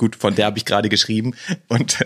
gut, 0.00 0.16
von 0.16 0.34
der 0.34 0.46
habe 0.46 0.56
ich 0.56 0.64
gerade 0.64 0.88
geschrieben 0.88 1.34
und 1.68 1.98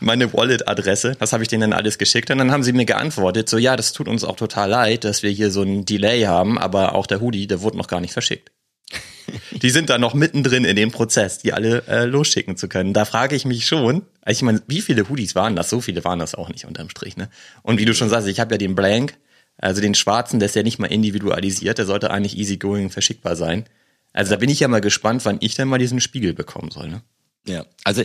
meine 0.00 0.32
Wallet-Adresse, 0.32 1.14
das 1.20 1.34
habe 1.34 1.42
ich 1.42 1.48
denen 1.48 1.60
dann 1.60 1.72
alles 1.74 1.98
geschickt 1.98 2.30
und 2.30 2.38
dann 2.38 2.50
haben 2.50 2.62
sie 2.62 2.72
mir 2.72 2.86
geantwortet, 2.86 3.50
so 3.50 3.58
ja, 3.58 3.76
das 3.76 3.92
tut 3.92 4.08
uns 4.08 4.24
auch 4.24 4.36
total 4.36 4.70
leid, 4.70 5.04
dass 5.04 5.22
wir 5.22 5.30
hier 5.30 5.50
so 5.50 5.62
ein 5.62 5.84
Delay 5.84 6.22
haben, 6.22 6.58
aber 6.58 6.94
auch 6.94 7.06
der 7.06 7.20
Hoodie, 7.20 7.46
der 7.46 7.60
wurde 7.60 7.76
noch 7.76 7.86
gar 7.86 8.00
nicht 8.00 8.14
verschickt. 8.14 8.50
Die 9.62 9.68
sind 9.68 9.90
da 9.90 9.98
noch 9.98 10.14
mittendrin 10.14 10.64
in 10.64 10.74
dem 10.74 10.90
Prozess, 10.90 11.38
die 11.38 11.52
alle 11.52 11.84
äh, 11.86 12.04
losschicken 12.06 12.56
zu 12.56 12.68
können. 12.68 12.92
Da 12.92 13.04
frage 13.04 13.36
ich 13.36 13.44
mich 13.44 13.66
schon, 13.66 14.02
ich 14.26 14.42
meine, 14.42 14.62
wie 14.66 14.80
viele 14.80 15.08
Hoodies 15.08 15.34
waren 15.34 15.54
das? 15.54 15.70
So 15.70 15.80
viele 15.80 16.04
waren 16.04 16.18
das 16.18 16.34
auch 16.34 16.48
nicht 16.48 16.64
unterm 16.64 16.90
Strich, 16.90 17.16
ne? 17.16 17.28
Und 17.62 17.78
wie 17.78 17.84
du 17.84 17.94
schon 17.94 18.08
sagst, 18.08 18.26
ich 18.26 18.40
habe 18.40 18.54
ja 18.54 18.58
den 18.58 18.74
Blank, 18.74 19.14
also 19.58 19.80
den 19.80 19.94
schwarzen, 19.94 20.40
der 20.40 20.46
ist 20.46 20.56
ja 20.56 20.62
nicht 20.62 20.78
mal 20.78 20.86
individualisiert, 20.86 21.78
der 21.78 21.86
sollte 21.86 22.10
eigentlich 22.10 22.36
easygoing 22.36 22.90
verschickbar 22.90 23.36
sein. 23.36 23.64
Also 24.12 24.30
da 24.30 24.36
bin 24.36 24.50
ich 24.50 24.60
ja 24.60 24.68
mal 24.68 24.80
gespannt, 24.80 25.24
wann 25.24 25.38
ich 25.40 25.54
denn 25.54 25.68
mal 25.68 25.78
diesen 25.78 26.00
Spiegel 26.00 26.34
bekommen 26.34 26.70
soll. 26.70 26.88
Ne? 26.88 27.02
Ja, 27.46 27.64
also 27.84 28.02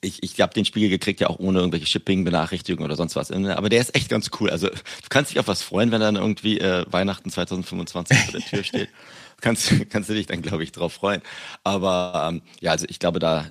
ich, 0.00 0.22
ich 0.22 0.40
habe 0.40 0.54
den 0.54 0.64
Spiegel 0.64 0.88
gekriegt, 0.88 1.20
ja 1.20 1.28
auch 1.28 1.38
ohne 1.38 1.60
irgendwelche 1.60 1.86
Shipping-Benachrichtigungen 1.86 2.84
oder 2.84 2.96
sonst 2.96 3.14
was. 3.16 3.30
Aber 3.30 3.68
der 3.68 3.80
ist 3.80 3.94
echt 3.94 4.08
ganz 4.08 4.30
cool. 4.40 4.50
Also 4.50 4.68
du 4.68 5.08
kannst 5.08 5.30
dich 5.30 5.38
auf 5.38 5.48
was 5.48 5.62
freuen, 5.62 5.92
wenn 5.92 6.00
dann 6.00 6.16
irgendwie 6.16 6.58
äh, 6.58 6.84
Weihnachten 6.90 7.30
2025 7.30 8.18
vor 8.18 8.32
der 8.32 8.48
Tür 8.48 8.64
steht 8.64 8.88
kannst, 9.42 9.90
kannst 9.90 10.08
du 10.08 10.14
dich 10.14 10.26
dann, 10.26 10.40
glaube 10.40 10.62
ich, 10.62 10.72
drauf 10.72 10.94
freuen. 10.94 11.20
Aber 11.64 12.28
ähm, 12.30 12.42
ja, 12.60 12.70
also 12.70 12.86
ich 12.88 12.98
glaube, 12.98 13.18
da, 13.18 13.46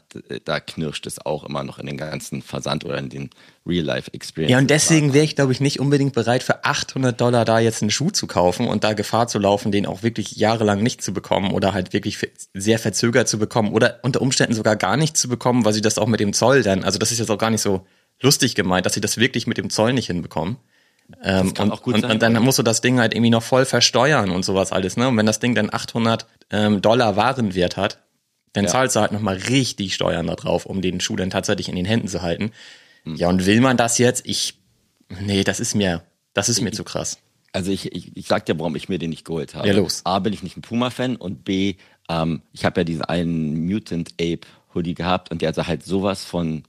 da 0.46 0.60
knirscht 0.60 1.06
es 1.06 1.24
auch 1.24 1.44
immer 1.44 1.64
noch 1.64 1.78
in 1.78 1.86
den 1.86 1.98
ganzen 1.98 2.42
Versand 2.42 2.84
oder 2.86 2.98
in 2.98 3.10
den 3.10 3.30
Real-Life-Experience. 3.68 4.52
Ja, 4.52 4.58
und 4.58 4.70
deswegen 4.70 5.14
wäre 5.14 5.24
ich, 5.24 5.36
glaube 5.36 5.52
ich, 5.52 5.60
nicht 5.60 5.80
unbedingt 5.80 6.14
bereit, 6.14 6.42
für 6.42 6.66
800 6.66 7.20
Dollar 7.20 7.46
da 7.46 7.60
jetzt 7.60 7.82
einen 7.82 7.92
Schuh 7.92 8.10
zu 8.10 8.26
kaufen 8.26 8.68
und 8.68 8.84
da 8.84 8.94
Gefahr 8.94 9.28
zu 9.28 9.38
laufen, 9.38 9.72
den 9.72 9.86
auch 9.86 10.02
wirklich 10.02 10.36
jahrelang 10.36 10.82
nicht 10.82 11.02
zu 11.04 11.14
bekommen 11.14 11.52
oder 11.52 11.74
halt 11.74 11.94
wirklich 11.94 12.18
sehr 12.54 12.80
verzögert 12.80 13.28
zu 13.28 13.38
bekommen 13.38 13.72
oder 13.72 14.00
unter 14.02 14.22
Umständen 14.22 14.56
sogar 14.56 14.76
gar 14.76 14.98
nicht 14.98 15.16
zu 15.16 15.30
bekommen, 15.30 15.64
weil 15.64 15.74
sie 15.74 15.82
das 15.82 16.00
auch 16.00 16.08
mit 16.08 16.20
dem 16.20 16.34
Zoll 16.34 16.64
dann, 16.64 16.84
also 16.84 16.98
das 16.98 17.12
ist 17.12 17.20
jetzt 17.20 17.30
auch 17.30 17.38
gar 17.38 17.52
nicht 17.52 17.62
so 17.62 17.86
lustig 18.20 18.56
gemeint, 18.56 18.86
dass 18.86 18.94
sie 18.94 19.02
das 19.02 19.18
wirklich 19.18 19.46
mit 19.46 19.58
dem 19.58 19.70
Zoll 19.70 19.94
nicht 19.94 20.08
hinbekommen. 20.08 20.58
Ähm, 21.24 21.54
und, 21.60 21.88
und, 21.88 22.06
und, 22.06 22.22
dann 22.22 22.34
musst 22.42 22.60
du 22.60 22.64
das 22.64 22.82
Ding 22.82 23.00
halt 23.00 23.14
irgendwie 23.14 23.32
noch 23.32 23.44
voll 23.44 23.66
versteuern 23.66 24.32
und 24.32 24.44
sowas 24.44 24.72
alles. 24.72 24.98
Ne? 24.98 25.08
Und 25.08 25.18
wenn 25.18 25.26
das 25.26 25.40
Ding 25.40 25.56
dann 25.56 25.72
800 25.72 26.26
ähm, 26.52 26.82
Dollar 26.82 27.16
Warenwert 27.16 27.78
hat, 27.78 28.00
dann 28.54 28.66
ja. 28.66 28.70
zahlst 28.70 28.96
du 28.96 29.02
halt 29.02 29.12
nochmal 29.12 29.36
richtig 29.36 29.94
Steuern 29.94 30.28
da 30.28 30.36
drauf, 30.36 30.66
um 30.66 30.82
den 30.82 31.00
Schuh 31.00 31.16
dann 31.16 31.30
tatsächlich 31.30 31.70
in 31.70 31.76
den 31.76 31.86
Händen 31.86 32.08
zu 32.08 32.22
halten. 32.22 32.52
Hm. 33.04 33.16
Ja, 33.16 33.30
und 33.30 33.46
will 33.46 33.62
man 33.62 33.78
das 33.78 33.98
jetzt? 33.98 34.26
Ich, 34.26 34.60
nee, 35.22 35.44
das 35.44 35.60
ist 35.60 35.76
mir, 35.76 36.04
das 36.34 36.50
ist 36.50 36.62
mir 36.62 36.70
ich, 36.70 36.76
zu 36.76 36.84
krass. 36.84 37.18
Also 37.54 37.72
ich, 37.72 37.92
ich, 37.94 38.16
ich 38.16 38.28
sag 38.28 38.46
dir, 38.46 38.58
warum 38.60 38.76
ich 38.76 38.90
mir 38.90 39.00
den 39.00 39.10
nicht 39.10 39.26
geholt 39.26 39.56
habe. 39.56 39.68
Ja, 39.68 39.74
los. 39.74 40.02
A, 40.06 40.20
bin 40.20 40.34
ich 40.34 40.44
nicht 40.44 40.58
ein 40.58 40.62
Puma-Fan 40.62 41.16
und 41.16 41.44
B, 41.44 41.76
ähm, 42.10 42.42
ich 42.54 42.66
habe 42.66 42.82
ja 42.82 42.84
diesen 42.84 43.04
einen 43.04 43.66
Mutant 43.66 44.14
Ape 44.20 44.42
Hoodie 44.74 44.94
gehabt 44.94 45.32
und 45.32 45.42
der 45.42 45.50
hatte 45.50 45.68
halt 45.68 45.84
sowas 45.84 46.24
von, 46.24 46.64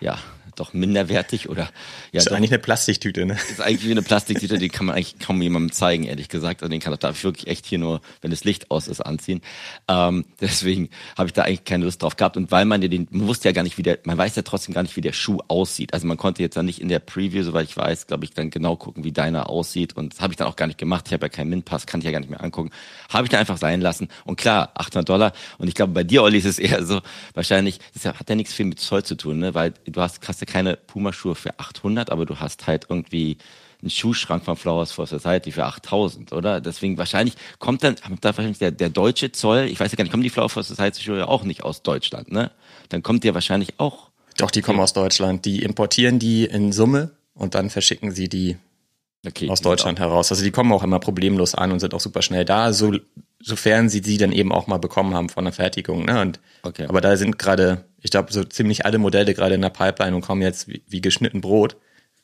ja, 0.00 0.18
doch 0.56 0.72
minderwertig 0.72 1.48
oder 1.48 1.70
ja. 2.12 2.18
Ist 2.18 2.30
doch, 2.30 2.36
eigentlich 2.36 2.50
eine 2.50 2.58
Plastiktüte, 2.58 3.26
ne? 3.26 3.36
Ist 3.50 3.60
eigentlich 3.60 3.86
wie 3.86 3.90
eine 3.90 4.02
Plastiktüte, 4.02 4.58
die 4.58 4.68
kann 4.68 4.86
man 4.86 4.96
eigentlich 4.96 5.18
kaum 5.18 5.40
jemandem 5.42 5.72
zeigen, 5.72 6.04
ehrlich 6.04 6.28
gesagt. 6.28 6.62
Also 6.62 6.70
den 6.70 6.80
kann 6.80 6.94
darf 6.98 7.16
ich 7.16 7.24
wirklich 7.24 7.46
echt 7.48 7.66
hier 7.66 7.78
nur, 7.78 8.00
wenn 8.20 8.30
das 8.30 8.44
Licht 8.44 8.70
aus 8.70 8.88
ist, 8.88 9.00
anziehen. 9.00 9.40
Ähm, 9.88 10.24
deswegen 10.40 10.88
habe 11.16 11.28
ich 11.28 11.32
da 11.32 11.42
eigentlich 11.42 11.64
keine 11.64 11.84
Lust 11.84 12.02
drauf 12.02 12.16
gehabt. 12.16 12.36
Und 12.36 12.50
weil 12.50 12.64
man 12.64 12.80
den, 12.80 13.08
man 13.10 13.26
wusste 13.26 13.48
ja 13.48 13.52
gar 13.52 13.62
nicht, 13.62 13.78
wie 13.78 13.82
der, 13.82 13.98
man 14.04 14.16
weiß 14.16 14.36
ja 14.36 14.42
trotzdem 14.42 14.74
gar 14.74 14.82
nicht, 14.82 14.96
wie 14.96 15.00
der 15.00 15.12
Schuh 15.12 15.38
aussieht. 15.48 15.92
Also 15.92 16.06
man 16.06 16.16
konnte 16.16 16.42
jetzt 16.42 16.56
dann 16.56 16.66
nicht 16.66 16.80
in 16.80 16.88
der 16.88 16.98
Preview, 16.98 17.42
soweit 17.42 17.68
ich 17.68 17.76
weiß, 17.76 18.06
glaube 18.06 18.24
ich, 18.24 18.32
dann 18.32 18.50
genau 18.50 18.76
gucken, 18.76 19.04
wie 19.04 19.12
deiner 19.12 19.48
aussieht. 19.50 19.96
Und 19.96 20.14
das 20.14 20.20
habe 20.20 20.32
ich 20.32 20.36
dann 20.36 20.46
auch 20.46 20.56
gar 20.56 20.66
nicht 20.66 20.78
gemacht. 20.78 21.06
Ich 21.06 21.12
habe 21.12 21.26
ja 21.26 21.28
keinen 21.28 21.50
Min-Pass, 21.50 21.86
kann 21.86 22.00
ich 22.00 22.06
ja 22.06 22.12
gar 22.12 22.20
nicht 22.20 22.30
mehr 22.30 22.42
angucken. 22.42 22.70
Habe 23.08 23.24
ich 23.24 23.30
dann 23.30 23.40
einfach 23.40 23.58
sein 23.58 23.80
lassen. 23.80 24.08
Und 24.24 24.36
klar, 24.36 24.72
800 24.74 25.08
Dollar. 25.08 25.32
Und 25.58 25.68
ich 25.68 25.74
glaube, 25.74 25.92
bei 25.92 26.04
dir, 26.04 26.22
Olli, 26.22 26.38
ist 26.38 26.44
es 26.44 26.58
eher 26.58 26.84
so, 26.84 27.00
wahrscheinlich, 27.34 27.80
das 27.92 28.04
hat 28.04 28.28
ja 28.28 28.36
nichts 28.36 28.54
viel 28.54 28.66
mit 28.66 28.80
Zoll 28.80 29.04
zu 29.04 29.16
tun, 29.16 29.38
ne? 29.38 29.54
weil 29.54 29.74
du 29.86 30.00
hast, 30.00 30.26
hast 30.26 30.40
ja 30.46 30.52
keine 30.52 30.76
Pumaschuhe 30.76 31.34
für 31.34 31.58
800, 31.58 32.10
aber 32.10 32.26
du 32.26 32.38
hast 32.38 32.66
halt 32.66 32.86
irgendwie 32.88 33.38
einen 33.80 33.90
Schuhschrank 33.90 34.44
von 34.44 34.56
Flowers 34.56 34.92
for 34.92 35.06
Society 35.06 35.52
für 35.52 35.64
8000, 35.64 36.32
oder? 36.32 36.60
Deswegen 36.60 36.96
wahrscheinlich 36.96 37.34
kommt 37.58 37.84
dann, 37.84 37.96
da 38.20 38.28
wahrscheinlich 38.30 38.58
der, 38.58 38.70
der 38.70 38.88
deutsche 38.88 39.32
Zoll, 39.32 39.64
ich 39.64 39.78
weiß 39.78 39.92
ja 39.92 39.96
gar 39.96 40.04
nicht, 40.04 40.10
kommen 40.10 40.22
die 40.22 40.30
Flowers 40.30 40.52
for 40.52 40.62
Society 40.62 41.02
Schuhe 41.02 41.18
ja 41.18 41.28
auch 41.28 41.44
nicht 41.44 41.62
aus 41.62 41.82
Deutschland, 41.82 42.32
ne? 42.32 42.50
Dann 42.88 43.02
kommt 43.02 43.24
der 43.24 43.34
wahrscheinlich 43.34 43.74
auch. 43.78 44.10
Doch, 44.38 44.50
die 44.50 44.62
kommen 44.62 44.80
aus 44.80 44.92
Deutschland. 44.92 45.44
Die 45.44 45.62
importieren 45.62 46.18
die 46.18 46.44
in 46.44 46.72
Summe 46.72 47.12
und 47.34 47.54
dann 47.54 47.70
verschicken 47.70 48.10
sie 48.12 48.28
die 48.28 48.56
okay, 49.26 49.48
aus 49.48 49.60
Deutschland 49.60 49.98
heraus. 49.98 50.30
Also 50.30 50.42
die 50.42 50.50
kommen 50.50 50.72
auch 50.72 50.82
immer 50.82 50.98
problemlos 50.98 51.54
an 51.54 51.72
und 51.72 51.80
sind 51.80 51.94
auch 51.94 52.00
super 52.00 52.22
schnell 52.22 52.44
da, 52.44 52.72
so, 52.72 52.94
sofern 53.40 53.88
sie 53.88 54.02
sie 54.02 54.18
dann 54.18 54.32
eben 54.32 54.52
auch 54.52 54.66
mal 54.66 54.78
bekommen 54.78 55.14
haben 55.14 55.28
von 55.28 55.44
der 55.44 55.52
Fertigung. 55.52 56.04
Ne? 56.04 56.20
Und, 56.20 56.40
okay. 56.62 56.86
Aber 56.88 57.00
da 57.00 57.16
sind 57.16 57.38
gerade, 57.38 57.84
ich 58.04 58.10
glaube, 58.10 58.32
so 58.32 58.44
ziemlich 58.44 58.84
alle 58.84 58.98
Modelle 58.98 59.32
gerade 59.34 59.54
in 59.54 59.62
der 59.62 59.70
Pipeline 59.70 60.14
und 60.14 60.20
kommen 60.20 60.42
jetzt 60.42 60.68
wie, 60.68 60.82
wie 60.86 61.00
geschnitten 61.00 61.40
Brot. 61.40 61.76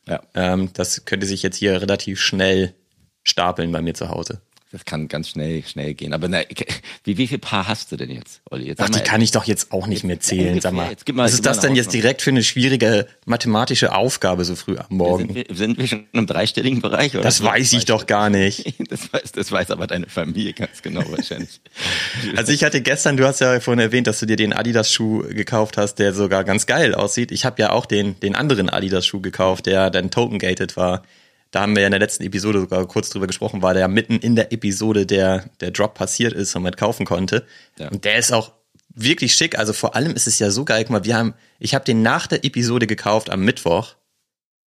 Ja. 0.06 0.20
Ähm, 0.34 0.70
das 0.75 1.06
könnte 1.06 1.26
sich 1.26 1.42
jetzt 1.42 1.56
hier 1.56 1.80
relativ 1.80 2.20
schnell 2.20 2.75
stapeln 3.22 3.72
bei 3.72 3.80
mir 3.80 3.94
zu 3.94 4.10
Hause. 4.10 4.42
Das 4.72 4.84
kann 4.84 5.08
ganz 5.08 5.30
schnell, 5.30 5.64
schnell 5.64 5.94
gehen. 5.94 6.12
Aber 6.12 6.28
na, 6.28 6.42
wie, 7.04 7.18
wie 7.18 7.26
viel 7.26 7.38
Paar 7.38 7.66
hast 7.66 7.90
du 7.90 7.96
denn 7.96 8.10
jetzt, 8.10 8.40
Olli? 8.50 8.66
Jetzt 8.66 8.80
Ach, 8.80 8.88
die 8.88 9.00
kann 9.00 9.20
ich 9.20 9.32
doch 9.32 9.44
jetzt 9.44 9.72
auch 9.72 9.88
nicht 9.88 10.04
mehr 10.04 10.20
zählen, 10.20 10.50
ungefähr, 10.50 10.62
sag 10.62 10.72
mal. 10.72 10.90
Jetzt 10.90 11.08
mal 11.12 11.24
Was 11.24 11.32
ist 11.32 11.44
das 11.44 11.58
denn 11.58 11.74
jetzt 11.74 11.92
direkt 11.92 12.22
für 12.22 12.30
eine 12.30 12.44
schwierige 12.44 13.08
mathematische 13.26 13.92
Aufgabe 13.92 14.44
so 14.44 14.54
früh 14.54 14.76
am 14.76 14.86
Morgen? 14.90 15.26
Sind 15.26 15.34
wir, 15.34 15.56
sind 15.56 15.78
wir 15.78 15.86
schon 15.88 16.06
im 16.12 16.26
dreistelligen 16.26 16.80
Bereich? 16.80 17.14
Oder 17.14 17.24
das 17.24 17.42
weiß 17.42 17.72
ich 17.72 17.84
doch 17.84 18.06
gar 18.06 18.30
nicht. 18.30 18.74
Das 18.90 19.12
weiß, 19.12 19.32
das 19.32 19.52
weiß 19.52 19.70
aber 19.70 19.86
deine 19.86 20.08
Familie 20.08 20.52
ganz 20.52 20.82
genau 20.82 21.04
wahrscheinlich. 21.10 21.60
also 22.36 22.50
ich 22.50 22.64
hatte 22.64 22.80
gestern, 22.80 23.16
du 23.16 23.24
hast 23.24 23.40
ja 23.40 23.60
vorhin 23.60 23.78
erwähnt, 23.78 24.08
dass 24.08 24.18
du 24.18 24.26
dir 24.26 24.34
den 24.34 24.52
Adidas-Schuh 24.52 25.28
gekauft 25.28 25.76
hast, 25.76 25.96
der 25.96 26.12
sogar 26.12 26.42
ganz 26.42 26.66
geil 26.66 26.92
aussieht. 26.94 27.30
Ich 27.30 27.44
habe 27.44 27.62
ja 27.62 27.70
auch 27.70 27.86
den, 27.86 28.18
den 28.18 28.34
anderen 28.34 28.68
Adidas-Schuh 28.68 29.20
gekauft, 29.20 29.66
der 29.66 29.90
dann 29.90 30.10
token-gated 30.10 30.76
war. 30.76 31.02
Da 31.50 31.62
haben 31.62 31.75
wir 31.75 31.83
ja 31.83 31.88
in 31.88 31.92
der 31.92 32.00
letzten 32.00 32.25
Episode 32.25 32.61
sogar 32.61 32.87
kurz 32.87 33.11
drüber 33.11 33.26
gesprochen, 33.26 33.62
weil 33.62 33.75
der 33.75 33.83
ja 33.83 33.88
mitten 33.88 34.19
in 34.19 34.37
der 34.37 34.52
Episode 34.52 35.04
der, 35.04 35.45
der 35.61 35.73
Drop 35.73 35.95
passiert 35.95 36.33
ist 36.33 36.54
und 36.54 36.62
man 36.62 36.76
kaufen 36.76 37.07
konnte. 37.07 37.45
Ja. 37.78 37.88
Und 37.88 38.04
der 38.04 38.16
ist 38.19 38.33
auch 38.33 38.52
wirklich 38.95 39.35
schick. 39.35 39.59
Also 39.59 39.73
vor 39.73 39.97
allem 39.97 40.14
ist 40.14 40.26
es 40.26 40.38
ja 40.38 40.50
so 40.50 40.64
geil. 40.64 40.85
Guck 40.85 40.90
mal, 40.90 41.04
wir 41.04 41.16
haben, 41.16 41.35
ich 41.59 41.75
habe 41.75 41.85
den 41.85 42.02
nach 42.02 42.26
der 42.26 42.45
Episode 42.45 42.87
gekauft 42.87 43.30
am 43.30 43.45
Mittwoch 43.45 43.97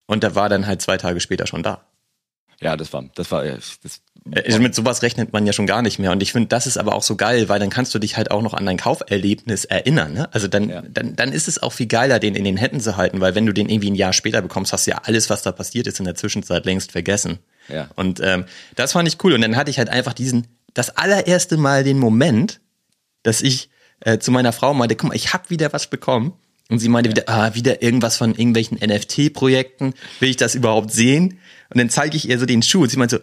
und 0.06 0.22
der 0.22 0.34
war 0.34 0.48
dann 0.48 0.66
halt 0.66 0.82
zwei 0.82 0.96
Tage 0.96 1.20
später 1.20 1.46
schon 1.46 1.62
da. 1.62 1.86
Ja, 2.62 2.76
das 2.76 2.92
war, 2.92 3.04
das 3.14 3.30
war, 3.30 3.44
das 3.44 4.02
also 4.46 4.60
mit 4.60 4.74
sowas 4.74 5.02
rechnet 5.02 5.32
man 5.32 5.46
ja 5.46 5.52
schon 5.52 5.66
gar 5.66 5.82
nicht 5.82 5.98
mehr. 5.98 6.12
Und 6.12 6.22
ich 6.22 6.32
finde, 6.32 6.48
das 6.48 6.66
ist 6.66 6.76
aber 6.76 6.94
auch 6.94 7.02
so 7.02 7.16
geil, 7.16 7.48
weil 7.48 7.58
dann 7.58 7.70
kannst 7.70 7.94
du 7.94 7.98
dich 7.98 8.16
halt 8.16 8.30
auch 8.30 8.40
noch 8.40 8.54
an 8.54 8.64
dein 8.64 8.76
Kauferlebnis 8.76 9.64
erinnern. 9.64 10.12
Ne? 10.14 10.32
Also 10.32 10.46
dann, 10.46 10.68
ja. 10.68 10.82
dann, 10.82 11.16
dann 11.16 11.32
ist 11.32 11.48
es 11.48 11.60
auch 11.60 11.72
viel 11.72 11.86
geiler, 11.86 12.20
den 12.20 12.36
in 12.36 12.44
den 12.44 12.56
Händen 12.56 12.80
zu 12.80 12.96
halten, 12.96 13.20
weil 13.20 13.34
wenn 13.34 13.46
du 13.46 13.52
den 13.52 13.68
irgendwie 13.68 13.90
ein 13.90 13.96
Jahr 13.96 14.12
später 14.12 14.40
bekommst, 14.40 14.72
hast 14.72 14.86
du 14.86 14.92
ja 14.92 15.00
alles, 15.04 15.28
was 15.28 15.42
da 15.42 15.50
passiert 15.50 15.88
ist, 15.88 15.98
in 15.98 16.04
der 16.04 16.14
Zwischenzeit 16.14 16.64
längst 16.64 16.92
vergessen. 16.92 17.40
Ja. 17.68 17.88
Und 17.96 18.20
ähm, 18.20 18.44
das 18.76 18.92
fand 18.92 19.08
ich 19.08 19.22
cool. 19.24 19.32
Und 19.32 19.40
dann 19.40 19.56
hatte 19.56 19.70
ich 19.70 19.78
halt 19.78 19.88
einfach 19.88 20.12
diesen, 20.12 20.46
das 20.72 20.96
allererste 20.96 21.56
Mal 21.56 21.82
den 21.82 21.98
Moment, 21.98 22.60
dass 23.24 23.42
ich 23.42 23.70
äh, 24.00 24.18
zu 24.18 24.30
meiner 24.30 24.52
Frau 24.52 24.72
meinte, 24.72 24.94
guck 24.94 25.08
mal, 25.08 25.16
ich 25.16 25.32
habe 25.32 25.50
wieder 25.50 25.72
was 25.72 25.88
bekommen. 25.88 26.34
Und 26.72 26.78
sie 26.78 26.88
meinte 26.88 27.10
ja. 27.10 27.16
wieder, 27.16 27.28
ah, 27.28 27.54
wieder 27.54 27.82
irgendwas 27.82 28.16
von 28.16 28.30
irgendwelchen 28.30 28.78
NFT-Projekten. 28.78 29.92
Will 30.20 30.30
ich 30.30 30.38
das 30.38 30.54
überhaupt 30.54 30.90
sehen? 30.90 31.38
Und 31.68 31.78
dann 31.78 31.90
zeige 31.90 32.16
ich 32.16 32.26
ihr 32.26 32.38
so 32.38 32.46
den 32.46 32.62
Schuh 32.62 32.84
und 32.84 32.88
sie 32.88 32.96
meinte 32.96 33.16
so, 33.16 33.22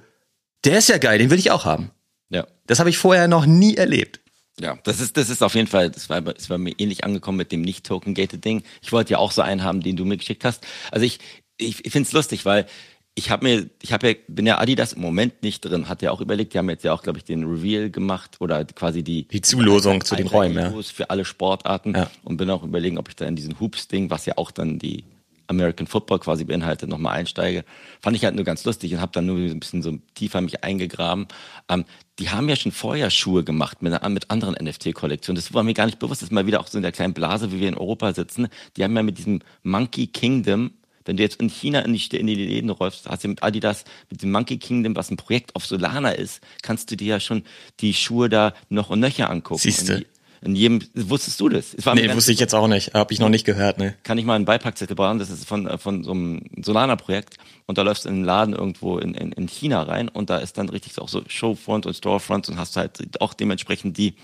der 0.65 0.77
ist 0.77 0.87
ja 0.87 0.99
geil, 0.99 1.17
den 1.17 1.31
will 1.31 1.39
ich 1.39 1.49
auch 1.49 1.65
haben. 1.65 1.89
Ja. 2.29 2.45
Das 2.67 2.77
habe 2.77 2.91
ich 2.91 2.99
vorher 2.99 3.27
noch 3.27 3.47
nie 3.47 3.75
erlebt. 3.75 4.19
Ja, 4.59 4.77
das 4.83 4.99
ist, 4.99 5.17
das 5.17 5.31
ist 5.31 5.41
auf 5.41 5.55
jeden 5.55 5.65
Fall, 5.65 5.89
das 5.89 6.09
war, 6.09 6.21
das 6.21 6.51
war 6.51 6.59
mir 6.59 6.75
ähnlich 6.77 7.03
angekommen 7.05 7.39
mit 7.39 7.51
dem 7.51 7.63
nicht 7.63 7.87
token-gated 7.87 8.45
Ding. 8.45 8.61
Ich 8.83 8.91
wollte 8.91 9.13
ja 9.13 9.17
auch 9.17 9.31
so 9.31 9.41
einen 9.41 9.63
haben, 9.63 9.81
den 9.81 9.95
du 9.95 10.05
mir 10.05 10.17
geschickt 10.17 10.45
hast. 10.45 10.63
Also 10.91 11.07
ich, 11.07 11.17
ich, 11.57 11.83
ich 11.83 11.91
finde 11.91 12.05
es 12.05 12.13
lustig, 12.13 12.45
weil 12.45 12.67
ich 13.15 13.29
habe 13.29 13.45
mir, 13.45 13.69
ich 13.81 13.91
habe 13.91 14.09
ja, 14.09 14.15
bin 14.27 14.45
ja 14.45 14.59
Adidas 14.59 14.93
im 14.93 15.01
Moment 15.01 15.43
nicht 15.43 15.61
drin, 15.61 15.89
hat 15.89 16.01
ja 16.01 16.11
auch 16.11 16.21
überlegt, 16.21 16.53
die 16.53 16.57
haben 16.57 16.69
jetzt 16.69 16.83
ja 16.83 16.93
auch, 16.93 17.03
glaube 17.03 17.17
ich, 17.17 17.25
den 17.25 17.43
Reveal 17.43 17.89
gemacht 17.89 18.37
oder 18.39 18.63
quasi 18.65 19.03
die 19.03 19.27
die 19.27 19.41
Zulosung 19.41 20.03
zu 20.05 20.15
den 20.15 20.27
Räumen, 20.27 20.57
ja. 20.57 20.81
für 20.81 21.09
alle 21.09 21.25
Sportarten 21.25 21.93
ja. 21.95 22.09
und 22.23 22.37
bin 22.37 22.49
auch 22.49 22.63
überlegen, 22.63 22.97
ob 22.97 23.09
ich 23.09 23.15
da 23.15 23.25
in 23.25 23.35
diesen 23.35 23.59
Hoops-Ding, 23.59 24.09
was 24.09 24.25
ja 24.25 24.37
auch 24.37 24.51
dann 24.51 24.79
die 24.79 25.03
American 25.49 25.87
Football 25.87 26.19
quasi 26.19 26.45
beinhaltet, 26.45 26.89
nochmal 26.89 27.17
einsteige. 27.17 27.65
Fand 28.01 28.15
ich 28.15 28.23
halt 28.23 28.35
nur 28.35 28.45
ganz 28.45 28.63
lustig 28.65 28.93
und 28.93 29.01
habe 29.01 29.11
dann 29.11 29.25
nur 29.25 29.37
ein 29.37 29.59
bisschen 29.59 29.81
so 29.81 29.97
tiefer 30.13 30.41
mich 30.41 30.63
eingegraben. 30.63 31.27
Ähm, 31.67 31.85
die 32.19 32.29
haben 32.29 32.47
ja 32.47 32.55
schon 32.55 32.71
vorher 32.71 33.09
Schuhe 33.09 33.43
gemacht 33.43 33.81
mit, 33.81 33.93
mit 34.09 34.29
anderen 34.29 34.55
NFT-Kollektionen. 34.55 35.35
Das 35.35 35.53
war 35.53 35.63
mir 35.63 35.73
gar 35.73 35.87
nicht 35.87 35.99
bewusst. 35.99 36.21
Das 36.21 36.27
ist 36.27 36.33
mal 36.33 36.45
wieder 36.45 36.59
auch 36.59 36.67
so 36.67 36.77
in 36.77 36.83
der 36.83 36.91
kleinen 36.91 37.13
Blase, 37.13 37.51
wie 37.51 37.59
wir 37.59 37.67
in 37.67 37.77
Europa 37.77 38.13
sitzen. 38.13 38.47
Die 38.77 38.83
haben 38.83 38.95
ja 38.95 39.03
mit 39.03 39.17
diesem 39.17 39.41
Monkey 39.63 40.07
Kingdom 40.07 40.71
wenn 41.05 41.17
du 41.17 41.23
jetzt 41.23 41.41
in 41.41 41.49
China 41.49 41.79
in 41.81 41.93
die, 41.93 42.17
in 42.17 42.27
die 42.27 42.35
Läden 42.35 42.69
räufst, 42.69 43.07
hast 43.09 43.23
du 43.23 43.27
mit 43.27 43.43
Adidas, 43.43 43.85
mit 44.09 44.21
dem 44.21 44.31
Monkey 44.31 44.57
Kingdom, 44.57 44.95
was 44.95 45.09
ein 45.09 45.17
Projekt 45.17 45.55
auf 45.55 45.65
Solana 45.65 46.11
ist, 46.11 46.41
kannst 46.61 46.91
du 46.91 46.97
dir 46.97 47.07
ja 47.07 47.19
schon 47.19 47.43
die 47.79 47.93
Schuhe 47.93 48.29
da 48.29 48.53
noch 48.69 48.89
und 48.89 48.99
nöcher 48.99 49.29
angucken. 49.29 49.61
Siehste. 49.61 50.05
In 50.41 50.55
jedem, 50.55 50.81
wusstest 50.93 51.39
du 51.41 51.49
das? 51.49 51.73
Es 51.73 51.85
war 51.85 51.95
nee, 51.95 52.13
wusste 52.13 52.31
ich 52.31 52.39
jetzt 52.39 52.55
auch 52.55 52.69
nicht. 52.69 52.93
Habe 52.93 53.11
ich 53.11 53.19
noch 53.19 53.27
nicht 53.27 53.45
gehört, 53.45 53.77
ne. 53.77 53.95
Kann 54.03 54.17
ich 54.17 54.23
mal 54.23 54.35
einen 54.35 54.45
Beipackzettel 54.45 54.95
bauen? 54.95 55.19
Das 55.19 55.29
ist 55.29 55.45
von, 55.45 55.67
äh, 55.67 55.77
von 55.77 56.03
so 56.05 56.11
einem 56.11 56.43
Solana-Projekt. 56.61 57.35
Und 57.65 57.77
da 57.77 57.81
läufst 57.81 58.05
du 58.05 58.09
in 58.09 58.15
einen 58.15 58.23
Laden 58.23 58.53
irgendwo 58.53 58.99
in, 58.99 59.13
in, 59.15 59.33
in 59.33 59.47
China 59.47 59.83
rein 59.83 60.07
und 60.07 60.29
da 60.29 60.37
ist 60.37 60.57
dann 60.57 60.69
richtig 60.69 60.93
so 60.93 61.01
auch 61.01 61.09
so 61.09 61.23
Showfront 61.27 61.85
und 61.85 61.93
Storefront 61.93 62.47
und 62.49 62.57
hast 62.57 62.77
halt 62.77 63.19
auch 63.21 63.33
dementsprechend 63.33 63.97
die 63.97 64.15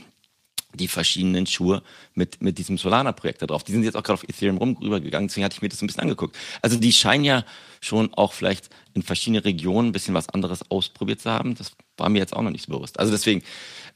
die 0.76 0.88
verschiedenen 0.88 1.46
Schuhe 1.46 1.82
mit, 2.14 2.42
mit 2.42 2.58
diesem 2.58 2.78
Solana-Projekt 2.78 3.42
da 3.42 3.48
drauf. 3.48 3.64
Die 3.64 3.72
sind 3.72 3.84
jetzt 3.84 3.96
auch 3.96 4.04
gerade 4.04 4.16
auf 4.16 4.24
Ethereum 4.24 4.58
rum 4.58 4.78
rübergegangen, 4.82 5.28
deswegen 5.28 5.46
hatte 5.46 5.56
ich 5.56 5.62
mir 5.62 5.70
das 5.70 5.82
ein 5.82 5.88
bisschen 5.88 6.04
angeguckt. 6.04 6.38
Also 6.62 6.78
die 6.78 6.94
scheinen 6.94 7.24
ja 7.24 7.44
schon 7.82 8.14
auch 8.14 8.34
vielleicht 8.34 8.70
in 8.94 9.04
verschiedenen 9.04 9.44
Regionen 9.44 9.90
ein 9.90 9.92
bisschen 9.92 10.14
was 10.14 10.30
anderes 10.30 10.70
ausprobiert 10.70 11.22
zu 11.22 11.32
haben. 11.32 11.56
Das 11.56 11.72
war 11.98 12.10
mir 12.10 12.20
jetzt 12.20 12.36
auch 12.36 12.42
noch 12.42 12.52
nicht 12.52 12.66
so 12.66 12.74
bewusst. 12.74 13.00
Also 13.00 13.12
deswegen 13.12 13.44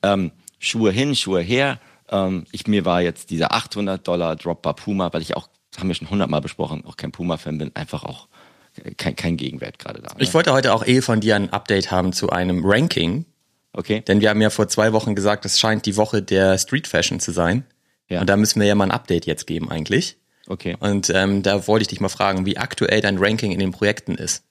ähm, 0.04 0.32
Schuhe 0.60 0.92
hin, 0.92 1.16
Schuhe 1.16 1.42
her, 1.42 1.80
ähm, 2.12 2.46
ich, 2.52 2.68
mir 2.68 2.86
war 2.86 3.02
jetzt 3.02 3.30
dieser 3.30 3.54
800 3.54 4.08
Dollar 4.08 4.36
Drop 4.36 4.62
bei 4.62 4.74
Puma, 4.74 5.14
weil 5.14 5.22
ich 5.22 5.36
auch, 5.36 5.48
das 5.72 5.80
haben 5.80 5.88
wir 5.88 5.96
schon 5.96 6.10
hundertmal 6.10 6.42
besprochen, 6.42 6.86
auch 6.86 6.98
kein 6.98 7.12
Puma-Fan 7.12 7.58
bin, 7.58 7.76
einfach 7.76 8.04
auch 8.04 8.28
kein, 8.98 9.16
kein 9.16 9.38
Gegenwert 9.38 9.80
gerade 9.80 10.02
da. 10.02 10.14
Ne? 10.14 10.16
Ich 10.20 10.34
wollte 10.34 10.54
heute 10.54 10.74
auch 10.74 10.86
eh 10.86 11.02
von 11.02 11.20
dir 11.20 11.36
ein 11.36 11.52
Update 11.52 11.92
haben 11.92 12.14
zu 12.14 12.30
einem 12.30 12.64
Ranking. 12.64 13.26
Okay. 13.74 14.02
Denn 14.02 14.22
wir 14.22 14.30
haben 14.30 14.42
ja 14.42 14.50
vor 14.50 14.68
zwei 14.68 14.94
Wochen 14.94 15.16
gesagt, 15.16 15.46
es 15.46 15.60
scheint 15.60 15.86
die 15.86 15.96
Woche 15.96 16.22
der 16.22 16.58
Street 16.58 16.88
Fashion 16.88 17.20
zu 17.20 17.32
sein. 17.32 17.66
Ja. 18.10 18.22
Und 18.22 18.28
da 18.28 18.38
müssen 18.38 18.60
wir 18.60 18.68
ja 18.68 18.76
mal 18.76 18.86
ein 18.86 18.92
Update 18.92 19.26
jetzt 19.26 19.46
geben 19.46 19.70
eigentlich. 19.70 20.18
Okay. 20.48 20.76
Und 20.80 21.12
ähm, 21.12 21.44
da 21.44 21.68
wollte 21.68 21.84
ich 21.84 21.88
dich 21.88 22.02
mal 22.02 22.10
fragen, 22.10 22.46
wie 22.46 22.58
aktuell 22.58 23.02
dein 23.02 23.18
Ranking 23.20 23.52
in 23.52 23.60
den 23.60 23.72
Projekten 23.72 24.16
ist. 24.16 24.44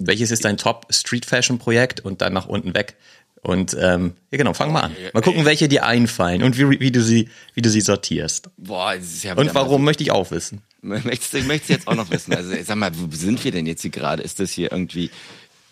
Welches 0.00 0.32
ist 0.32 0.44
dein 0.44 0.56
Top 0.56 0.86
Street 0.90 1.24
Fashion 1.24 1.58
Projekt 1.58 2.00
und 2.00 2.20
dann 2.20 2.32
nach 2.32 2.46
unten 2.46 2.74
weg? 2.74 2.96
Und 3.40 3.76
ähm, 3.78 4.14
ja 4.30 4.38
genau, 4.38 4.52
fang 4.54 4.72
mal 4.72 4.82
an. 4.82 4.96
Mal 5.12 5.20
gucken, 5.20 5.44
welche 5.44 5.68
dir 5.68 5.84
einfallen 5.84 6.42
und 6.42 6.58
wie, 6.58 6.78
wie 6.78 6.92
du 6.92 7.02
sie, 7.02 7.28
wie 7.54 7.62
du 7.62 7.70
sie 7.70 7.80
sortierst. 7.80 8.50
Boah, 8.56 8.94
das 8.94 9.06
ist 9.06 9.24
ja 9.24 9.34
Und 9.34 9.52
warum 9.54 9.80
so, 9.80 9.84
möchte 9.84 10.02
ich 10.04 10.12
auch 10.12 10.30
wissen? 10.30 10.62
Möchtest 10.80 11.34
du, 11.34 11.42
möchtest 11.42 11.68
du 11.68 11.72
jetzt 11.74 11.88
auch 11.88 11.94
noch 11.94 12.10
wissen? 12.10 12.34
Also 12.34 12.52
sag 12.62 12.76
mal, 12.76 12.90
wo 12.94 13.14
sind 13.14 13.42
wir 13.44 13.50
denn 13.52 13.66
jetzt 13.66 13.82
hier 13.82 13.90
gerade? 13.90 14.22
Ist 14.22 14.38
das 14.38 14.50
hier 14.50 14.70
irgendwie 14.70 15.10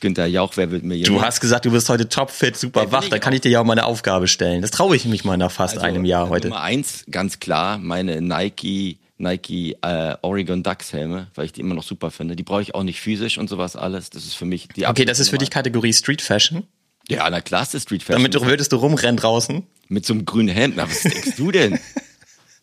Günther 0.01 0.27
Jauch, 0.27 0.53
wer 0.57 0.71
wird 0.71 0.83
mir? 0.83 1.03
Du 1.05 1.23
hast 1.23 1.41
gesagt, 1.41 1.65
du 1.65 1.71
bist 1.71 1.89
heute 1.89 2.09
topfit, 2.09 2.57
super 2.57 2.85
ja, 2.85 2.93
wach. 2.93 3.09
Da 3.09 3.19
kann 3.19 3.33
ich 3.33 3.41
dir 3.41 3.51
ja 3.51 3.61
auch 3.61 3.65
mal 3.65 3.73
eine 3.73 3.87
Aufgabe 3.87 4.29
stellen. 4.29 4.63
Das 4.63 4.71
traue 4.71 4.97
ich 4.97 5.05
mich 5.05 5.25
mal 5.25 5.37
nach 5.37 5.51
fast 5.51 5.75
also, 5.75 5.87
einem 5.87 6.05
Jahr 6.05 6.29
heute. 6.29 6.49
Nummer 6.49 6.63
eins, 6.63 7.05
ganz 7.11 7.41
klar, 7.41 7.79
meine 7.79 8.21
Nike 8.21 8.99
Nike 9.21 9.77
äh, 9.83 10.17
Oregon 10.23 10.63
Ducks 10.63 10.93
Helme, 10.93 11.29
weil 11.35 11.45
ich 11.45 11.53
die 11.53 11.61
immer 11.61 11.75
noch 11.75 11.83
super 11.83 12.11
finde. 12.11 12.37
Die 12.37 12.43
brauche 12.43 12.63
ich 12.63 12.75
auch 12.75 12.83
nicht 12.83 13.01
physisch 13.01 13.39
und 13.39 13.49
sowas 13.49 13.77
alles. 13.77 14.11
Das 14.11 14.25
ist 14.25 14.35
für 14.35 14.47
mich 14.47 14.69
die 14.69 14.87
Okay, 14.87 15.05
das 15.05 15.21
ist 15.21 15.29
für 15.29 15.39
dich 15.39 15.51
Kategorie 15.51 15.93
Street 15.93 16.23
Fashion? 16.23 16.65
Ja, 17.09 17.29
na 17.29 17.41
klar, 17.41 17.63
ist 17.63 17.79
Street 17.81 18.03
Fashion. 18.03 18.23
Damit 18.23 18.35
du, 18.35 18.47
würdest 18.47 18.73
du 18.73 18.77
rumrennen 18.77 19.17
draußen? 19.17 19.63
Mit 19.89 20.07
so 20.07 20.15
einem 20.15 20.25
grünen 20.25 20.49
Hemd. 20.49 20.77
Na, 20.77 20.89
was 20.89 21.03
denkst 21.03 21.37
du 21.37 21.51
denn? 21.51 21.79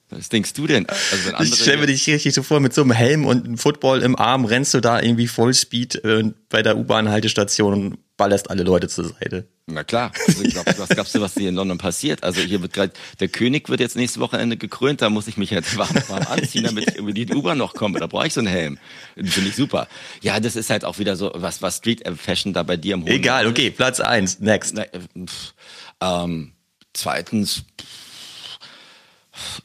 Was 0.10 0.30
denkst 0.30 0.54
du 0.54 0.68
denn? 0.68 0.88
Also 0.88 1.26
wenn 1.26 1.36
andere 1.36 1.54
ich 1.54 1.62
stelle 1.62 1.80
mir 1.80 1.88
dich 1.88 2.08
richtig 2.08 2.34
so 2.34 2.42
vor, 2.42 2.62
mit 2.62 2.74
so 2.74 2.82
einem 2.82 2.92
Helm 2.92 3.26
und 3.26 3.46
einem 3.46 3.58
Football 3.58 4.02
im 4.02 4.16
Arm 4.16 4.46
rennst 4.46 4.74
du 4.74 4.80
da 4.80 5.02
irgendwie 5.02 5.28
Vollspeed 5.28 5.96
äh, 6.06 6.32
bei 6.50 6.62
der 6.62 6.78
U-Bahn-Haltestation 6.78 7.74
und 7.74 7.98
ballerst 8.16 8.50
alle 8.50 8.64
Leute 8.64 8.88
zur 8.88 9.10
Seite. 9.10 9.48
Na 9.68 9.84
klar, 9.84 10.14
also 10.26 10.44
ich 10.44 10.54
glaub, 10.54 10.66
was 10.66 10.90
glaubst 10.90 11.14
du, 11.14 11.20
was 11.20 11.34
hier 11.34 11.50
in 11.50 11.56
London 11.56 11.78
passiert? 11.78 12.24
Also 12.24 12.40
hier 12.42 12.62
wird 12.62 12.72
gerade, 12.72 12.94
der 13.20 13.28
König 13.28 13.68
wird 13.68 13.82
jetzt 13.82 13.98
nächstes 13.98 14.22
Wochenende 14.22 14.56
gekrönt, 14.56 15.02
da 15.02 15.10
muss 15.10 15.28
ich 15.28 15.36
mich 15.36 15.52
jetzt 15.52 15.78
warm, 15.78 15.94
warm 16.08 16.26
anziehen, 16.28 16.64
damit 16.64 16.90
ich 16.90 16.96
über 16.96 17.12
die 17.12 17.28
U-Bahn 17.28 17.58
noch 17.58 17.74
komme. 17.74 18.00
Da 18.00 18.08
brauche 18.08 18.28
ich 18.28 18.34
so 18.34 18.40
einen 18.40 18.48
Helm. 18.48 18.80
Finde 19.16 19.50
ich 19.50 19.56
super. 19.56 19.90
Ja, 20.22 20.40
das 20.40 20.56
ist 20.56 20.70
halt 20.70 20.86
auch 20.86 21.00
wieder 21.00 21.18
so, 21.18 21.32
was, 21.36 21.62
was 21.62 21.78
Street 21.78 22.02
Fashion 22.18 22.54
da 22.54 22.64
bei 22.64 22.78
dir 22.78 22.94
im 22.94 23.04
Hohen 23.04 23.12
Egal, 23.12 23.46
okay, 23.46 23.70
Platz 23.72 24.00
eins, 24.00 24.40
next. 24.40 24.74
Na, 24.74 24.84
äh, 24.84 25.00
pff, 25.26 25.54
ähm, 26.02 26.54
zweitens, 26.94 27.66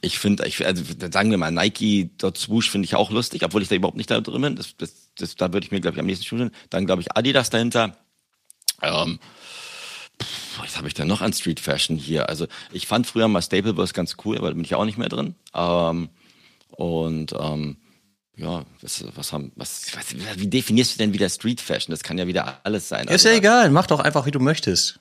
ich 0.01 0.19
finde, 0.19 0.45
ich, 0.47 0.65
also 0.65 0.83
sagen 1.11 1.31
wir 1.31 1.37
mal, 1.37 1.51
Nike 1.51 2.11
dort 2.17 2.37
Swoosh 2.37 2.69
finde 2.69 2.85
ich 2.85 2.95
auch 2.95 3.11
lustig, 3.11 3.43
obwohl 3.43 3.61
ich 3.61 3.67
da 3.67 3.75
überhaupt 3.75 3.97
nicht 3.97 4.11
da 4.11 4.21
drin 4.21 4.41
bin. 4.41 4.55
Das, 4.55 4.75
das, 4.77 5.09
das, 5.15 5.35
da 5.35 5.53
würde 5.53 5.65
ich 5.65 5.71
mir, 5.71 5.81
glaube 5.81 5.95
ich, 5.95 5.99
am 5.99 6.05
nächsten 6.05 6.25
Schuh 6.25 6.49
Dann, 6.69 6.85
glaube 6.85 7.01
ich, 7.01 7.15
Adidas 7.15 7.49
dahinter. 7.49 7.97
Ähm, 8.81 9.19
was 10.59 10.77
habe 10.77 10.87
ich 10.87 10.93
denn 10.93 11.07
noch 11.07 11.21
an 11.21 11.33
Street 11.33 11.59
Fashion 11.59 11.97
hier? 11.97 12.29
Also 12.29 12.47
ich 12.71 12.87
fand 12.87 13.07
früher 13.07 13.27
mal 13.27 13.41
Stapleverse 13.41 13.93
ganz 13.93 14.17
cool, 14.25 14.37
aber 14.37 14.49
da 14.49 14.53
bin 14.53 14.63
ich 14.63 14.75
auch 14.75 14.85
nicht 14.85 14.97
mehr 14.97 15.09
drin. 15.09 15.35
Ähm, 15.53 16.09
und 16.69 17.33
ähm, 17.39 17.77
ja, 18.35 18.65
was, 18.81 19.05
was 19.15 19.31
haben, 19.31 19.51
was, 19.55 19.95
was, 19.95 20.15
wie 20.39 20.47
definierst 20.47 20.95
du 20.95 20.97
denn 20.97 21.13
wieder 21.13 21.29
Street 21.29 21.61
Fashion? 21.61 21.91
Das 21.91 22.03
kann 22.03 22.17
ja 22.17 22.27
wieder 22.27 22.61
alles 22.63 22.89
sein. 22.89 23.05
Ist 23.05 23.11
also, 23.11 23.29
ja 23.29 23.35
egal, 23.35 23.69
mach 23.69 23.87
doch 23.87 23.99
einfach, 23.99 24.25
wie 24.25 24.31
du 24.31 24.39
möchtest. 24.39 24.99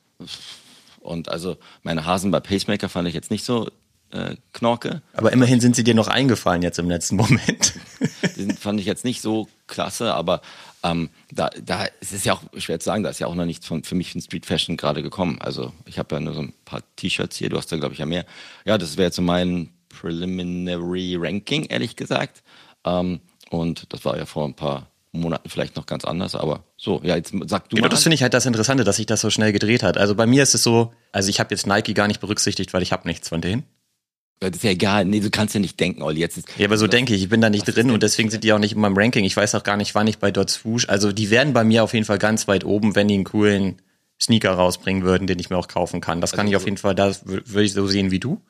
Und 1.01 1.29
also 1.29 1.57
meine 1.83 2.05
Hasen 2.05 2.31
bei 2.31 2.41
Pacemaker 2.41 2.89
fand 2.89 3.09
ich 3.09 3.15
jetzt 3.15 3.31
nicht 3.31 3.45
so 3.45 3.71
äh, 4.13 4.37
Knorke. 4.53 5.03
Aber 5.15 5.33
immerhin 5.33 5.61
sind 5.61 5.75
sie 5.75 5.85
dir 5.85 5.95
noch 5.95 6.09
eingefallen 6.09 6.63
jetzt 6.63 6.79
im 6.79 6.89
letzten 6.89 7.17
Moment. 7.17 7.75
Den 8.37 8.57
fand 8.57 8.81
ich 8.81 8.87
jetzt 8.87 9.05
nicht 9.05 9.21
so 9.21 9.49
klasse, 9.67 10.15
aber 10.15 10.43
ähm, 10.83 11.11
da, 11.31 11.51
da 11.65 11.87
es 12.01 12.13
ist 12.13 12.27
ja 12.27 12.35
auch 12.35 12.43
schwer 12.59 12.79
zu 12.79 12.87
sagen, 12.87 13.03
da 13.03 13.11
ist 13.11 13.21
ja 13.21 13.27
auch 13.27 13.35
noch 13.35 13.45
nichts 13.45 13.67
von, 13.67 13.85
für 13.85 13.95
mich 13.95 14.13
von 14.13 14.21
Street 14.21 14.47
Fashion 14.47 14.77
gerade 14.77 15.03
gekommen. 15.03 15.39
Also 15.41 15.73
ich 15.87 15.99
habe 15.99 16.15
ja 16.15 16.21
nur 16.21 16.35
so 16.35 16.43
ein 16.43 16.53
paar 16.65 16.83
T-Shirts 16.97 17.37
hier, 17.37 17.49
du 17.49 17.57
hast 17.57 17.73
da 17.73 17.77
glaube 17.77 17.95
ich 17.95 18.01
ja 18.01 18.07
mehr. 18.07 18.27
Ja, 18.65 18.79
das 18.79 18.97
wäre 18.97 19.07
jetzt 19.07 19.17
so 19.17 19.23
mein 19.23 19.71
Preliminary 19.89 21.17
Ranking, 21.19 21.65
ehrlich 21.67 21.97
gesagt. 21.97 22.43
Ähm, 22.85 23.21
und 23.51 23.93
das 23.93 24.05
war 24.05 24.17
ja 24.17 24.27
vor 24.27 24.47
ein 24.47 24.55
paar 24.55 24.89
Monaten 25.13 25.49
vielleicht 25.51 25.77
noch 25.77 25.85
ganz 25.85 26.05
anders, 26.05 26.35
aber 26.35 26.65
so, 26.79 27.01
ja, 27.05 27.17
jetzt 27.17 27.35
sag 27.47 27.69
du 27.69 27.77
genau, 27.77 27.87
mal. 27.87 27.91
das 27.91 28.03
finde 28.03 28.15
ich 28.15 28.23
halt 28.23 28.33
das 28.33 28.47
Interessante, 28.47 28.83
dass 28.83 28.97
sich 28.97 29.05
das 29.05 29.21
so 29.21 29.29
schnell 29.29 29.53
gedreht 29.53 29.83
hat. 29.83 29.99
Also 29.99 30.15
bei 30.15 30.27
mir 30.27 30.43
ist 30.43 30.55
es 30.55 30.63
so, 30.63 30.93
also 31.13 31.29
ich 31.29 31.39
habe 31.39 31.55
jetzt 31.55 31.67
Nike 31.67 31.93
gar 31.93 32.09
nicht 32.09 32.21
berücksichtigt, 32.21 32.73
weil 32.73 32.83
ich 32.83 32.93
habe 32.93 33.07
nichts 33.07 33.29
von 33.29 33.43
denen. 33.43 33.65
Ja, 34.43 34.51
Das 34.51 34.57
ist 34.59 34.65
ja 34.65 34.71
egal, 34.71 35.05
nee, 35.05 35.21
du 35.21 35.31
kannst 35.31 35.55
ja 35.55 35.61
nicht 35.61 35.79
denken, 35.81 36.03
Olli, 36.03 36.21
jetzt 36.21 36.37
ist. 36.37 36.49
Ja, 36.59 36.67
aber 36.67 36.77
so 36.77 36.87
denke 36.87 37.15
ich, 37.15 37.23
ich 37.23 37.29
bin 37.29 37.41
da 37.41 37.49
nicht 37.49 37.65
drin 37.65 37.91
und 37.91 38.03
deswegen 38.03 38.29
sind 38.31 38.45
die 38.45 38.53
auch 38.53 38.59
nicht 38.59 38.73
in 38.75 38.81
meinem 38.81 38.97
Ranking. 38.99 39.25
Ich 39.25 39.37
weiß 39.37 39.55
auch 39.55 39.63
gar 39.63 39.77
nicht, 39.77 39.95
wann 39.95 40.07
ich 40.07 40.19
bei 40.19 40.31
Dot 40.31 40.51
Swoosh, 40.51 40.89
also 40.89 41.13
die 41.13 41.31
wären 41.31 41.53
bei 41.53 41.65
mir 41.65 41.85
auf 41.85 41.95
jeden 41.95 42.05
Fall 42.05 42.19
ganz 42.19 42.49
weit 42.49 42.65
oben, 42.65 42.95
wenn 42.95 43.09
die 43.09 43.15
einen 43.15 43.25
coolen 43.25 43.77
Sneaker 44.21 44.53
rausbringen 44.53 45.03
würden, 45.05 45.27
den 45.27 45.39
ich 45.39 45.49
mir 45.51 45.57
auch 45.57 45.69
kaufen 45.69 46.01
kann. 46.01 46.21
Das 46.21 46.33
kann 46.33 46.41
Also 46.41 46.51
ich 46.51 46.57
auf 46.57 46.65
jeden 46.65 46.77
Fall, 46.77 46.95
das 46.95 47.25
wür- 47.27 47.43
würde 47.47 47.65
ich 47.65 47.73
so 47.73 47.87
sehen 47.87 48.11
wie 48.11 48.21
du. 48.21 48.41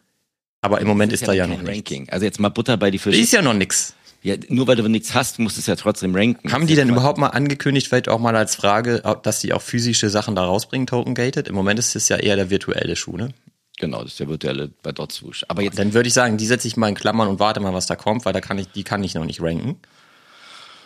Aber 0.61 0.81
im 0.81 0.87
Moment 0.87 1.13
ist, 1.13 1.27
da 1.27 1.33
ja 1.33 1.47
noch 1.47 1.57
nichts. 1.61 1.69
Ranking. 1.71 2.09
Also 2.11 2.25
jetzt 2.25 2.39
mal 2.41 2.49
Butter 2.49 2.77
bei 2.77 2.91
die 2.91 2.99
Fische. 2.99 3.19
Ist 3.21 3.33
ja 3.33 3.43
noch 3.43 3.55
nix. 3.55 3.95
Ja, 4.23 4.37
nur 4.49 4.69
weil 4.69 4.77
du 4.77 4.87
nichts 4.87 5.15
hast, 5.15 5.41
musst 5.41 5.57
du 5.57 5.61
es 5.61 5.67
ja 5.67 5.75
trotzdem 5.75 6.15
ranken. 6.15 6.53
Haben 6.53 6.69
die 6.69 6.75
ja 6.75 6.85
denn 6.85 6.91
überhaupt 6.91 7.19
mal 7.19 7.29
angekündigt, 7.29 7.89
vielleicht 7.89 8.09
auch 8.09 8.21
mal 8.21 8.37
als 8.37 8.55
Frage, 8.55 9.03
dass 9.25 9.41
die 9.41 9.53
auch 9.53 9.63
physische 9.63 10.11
Sachen 10.11 10.37
da 10.37 10.45
rausbringen, 10.45 10.87
Token 10.87 11.15
Gated? 11.17 11.49
Im 11.49 11.57
Moment 11.57 11.81
ist 11.81 11.97
es 11.97 12.09
ja 12.09 12.17
eher 12.19 12.37
der 12.37 12.49
virtuelle 12.49 12.95
Schuh, 12.95 13.17
ne? 13.17 13.31
Genau, 13.79 14.03
das 14.03 14.13
ist 14.13 14.21
der 14.21 14.29
virtuelle 14.29 14.71
bei 14.83 14.93
Dot 14.93 15.13
Swoosh. 15.13 15.45
Aber 15.49 15.63
jetzt, 15.63 15.79
Dann 15.79 15.95
würde 15.95 16.07
ich 16.07 16.15
sagen, 16.15 16.37
die 16.37 16.47
setze 16.47 16.69
ich 16.69 16.77
mal 16.77 16.89
in 16.89 16.95
Klammern 16.95 17.29
und 17.29 17.41
warte 17.41 17.61
mal, 17.61 17.73
was 17.73 17.87
da 17.87 17.97
kommt, 17.97 18.25
weil 18.25 18.33
da 18.33 18.41
kann 18.41 18.59
ich, 18.59 18.69
die 18.69 18.85
kann 18.85 19.03
ich 19.03 19.15
noch 19.15 19.25
nicht 19.25 19.41
ranken. 19.41 19.81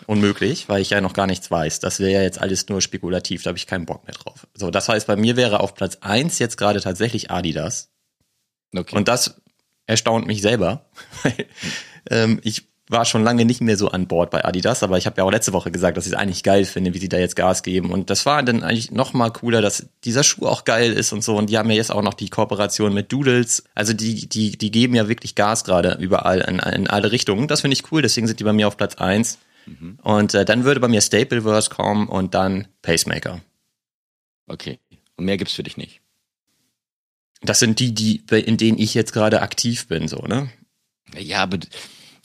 Unmöglich, 0.07 0.69
weil 0.69 0.83
ich 0.83 0.91
ja 0.91 1.01
noch 1.01 1.15
gar 1.15 1.27
nichts 1.27 1.51
weiß. 1.51 1.81
Das 1.81 1.99
wäre 1.99 2.13
ja 2.13 2.23
jetzt 2.23 2.41
alles 2.41 2.69
nur 2.69 2.81
spekulativ, 2.81 3.43
da 3.43 3.49
habe 3.49 3.59
ich 3.59 3.67
keinen 3.67 3.87
Bock 3.87 4.07
mehr 4.07 4.15
drauf. 4.15 4.47
So, 4.55 4.71
das 4.71 4.89
heißt, 4.89 5.07
bei 5.07 5.17
mir 5.17 5.37
wäre 5.37 5.61
auf 5.61 5.75
Platz 5.75 5.99
eins 6.01 6.39
jetzt 6.39 6.57
gerade 6.57 6.81
tatsächlich 6.81 7.31
Adidas. 7.31 7.91
okay. 8.77 8.95
Und 8.95 9.09
das 9.09 9.41
erstaunt 9.87 10.27
mich 10.27 10.43
selber. 10.43 10.87
weil, 11.23 11.47
ähm, 12.09 12.41
ich 12.45 12.69
war 12.89 13.05
schon 13.05 13.25
lange 13.25 13.45
nicht 13.45 13.61
mehr 13.61 13.77
so 13.77 13.89
an 13.89 14.07
Bord 14.07 14.31
bei 14.31 14.45
Adidas, 14.45 14.83
aber 14.83 14.97
ich 14.97 15.07
habe 15.07 15.17
ja 15.19 15.25
auch 15.25 15.31
letzte 15.33 15.53
Woche 15.53 15.71
gesagt, 15.71 15.97
dass 15.97 16.07
ich 16.07 16.13
es 16.13 16.19
eigentlich 16.19 16.43
geil 16.45 16.65
finde, 16.65 16.95
wie 16.95 16.99
sie 16.99 17.09
da 17.09 17.19
jetzt 17.19 17.35
Gas 17.35 17.63
geben. 17.63 17.91
Und 17.91 18.11
das 18.11 18.27
war 18.27 18.43
dann 18.43 18.63
eigentlich 18.63 18.93
noch 18.93 19.13
mal 19.13 19.31
cooler, 19.31 19.61
dass 19.61 19.89
dieser 20.05 20.23
Schuh 20.23 20.47
auch 20.47 20.65
geil 20.65 20.93
ist 20.93 21.13
und 21.13 21.25
so. 21.25 21.37
Und 21.37 21.51
die 21.51 21.59
haben 21.59 21.69
ja 21.69 21.77
jetzt 21.77 21.91
auch 21.91 22.03
noch 22.03 22.15
die 22.15 22.29
Kooperation 22.29 22.95
mit 22.95 23.13
Doodles. 23.13 23.65
Also 23.75 23.93
die, 23.93 24.29
die, 24.29 24.57
die 24.57 24.71
geben 24.71 24.95
ja 24.95 25.09
wirklich 25.09 25.35
Gas 25.35 25.65
gerade 25.65 25.97
überall 26.01 26.41
in, 26.41 26.61
in 26.61 26.87
alle 26.89 27.11
Richtungen. 27.11 27.49
Das 27.49 27.63
finde 27.63 27.75
ich 27.75 27.91
cool, 27.91 28.03
deswegen 28.03 28.29
sind 28.29 28.39
die 28.39 28.45
bei 28.45 28.53
mir 28.53 28.69
auf 28.69 28.77
Platz 28.77 28.95
eins. 28.97 29.39
Und 30.03 30.35
äh, 30.35 30.45
dann 30.45 30.65
würde 30.65 30.81
bei 30.81 30.89
mir 30.89 31.01
Stapleverse 31.01 31.71
kommen 31.71 32.09
und 32.09 32.35
dann 32.35 32.69
Pacemaker. 32.83 33.41
okay. 34.47 34.79
Und 35.17 35.25
mehr 35.25 35.39
gibt's 35.39 35.55
für 35.55 35.63
dich 35.63 35.77
nicht. 35.77 36.01
Das 37.43 37.59
sind 37.59 37.81
die, 37.81 37.95
die, 37.95 38.23
in 38.31 38.57
denen 38.59 38.79
ich 38.79 38.95
jetzt 38.95 39.13
gerade 39.13 39.43
aktiv 39.43 39.89
bin, 39.89 40.09
so, 40.09 40.19
ne? 40.19 40.51
Ja, 41.19 41.43
aber 41.43 41.59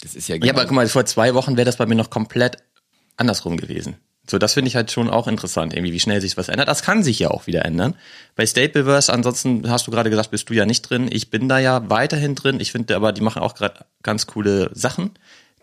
das 0.02 0.16
ist 0.16 0.28
ja 0.28 0.36
Ja, 0.36 0.54
aber 0.54 0.66
guck 0.66 0.74
mal, 0.74 0.88
vor 0.88 1.06
zwei 1.06 1.34
Wochen 1.34 1.58
wäre 1.58 1.66
das 1.66 1.78
bei 1.78 1.86
mir 1.86 1.96
noch 1.96 2.10
komplett 2.10 2.58
andersrum 3.18 3.58
gewesen. 3.58 3.96
So, 4.30 4.38
das 4.38 4.54
finde 4.54 4.70
ich 4.70 4.76
halt 4.76 4.92
schon 4.92 5.10
auch 5.10 5.28
interessant, 5.28 5.74
irgendwie, 5.74 5.94
wie 5.94 6.00
schnell 6.00 6.22
sich 6.22 6.38
was 6.38 6.48
ändert. 6.48 6.68
Das 6.68 6.84
kann 6.84 7.04
sich 7.04 7.20
ja 7.20 7.32
auch 7.32 7.48
wieder 7.48 7.66
ändern. 7.66 7.96
Bei 8.36 8.46
Stapleverse, 8.46 9.12
ansonsten 9.12 9.70
hast 9.70 9.88
du 9.88 9.92
gerade 9.92 10.10
gesagt, 10.10 10.32
bist 10.32 10.50
du 10.50 10.54
ja 10.54 10.66
nicht 10.66 10.84
drin. 10.84 11.10
Ich 11.12 11.30
bin 11.32 11.50
da 11.50 11.60
ja 11.60 11.90
weiterhin 11.90 12.36
drin. 12.36 12.60
Ich 12.60 12.72
finde 12.72 12.96
aber, 12.96 13.12
die 13.12 13.22
machen 13.22 13.42
auch 13.42 13.56
gerade 13.56 13.86
ganz 14.04 14.28
coole 14.28 14.70
Sachen. 14.74 15.12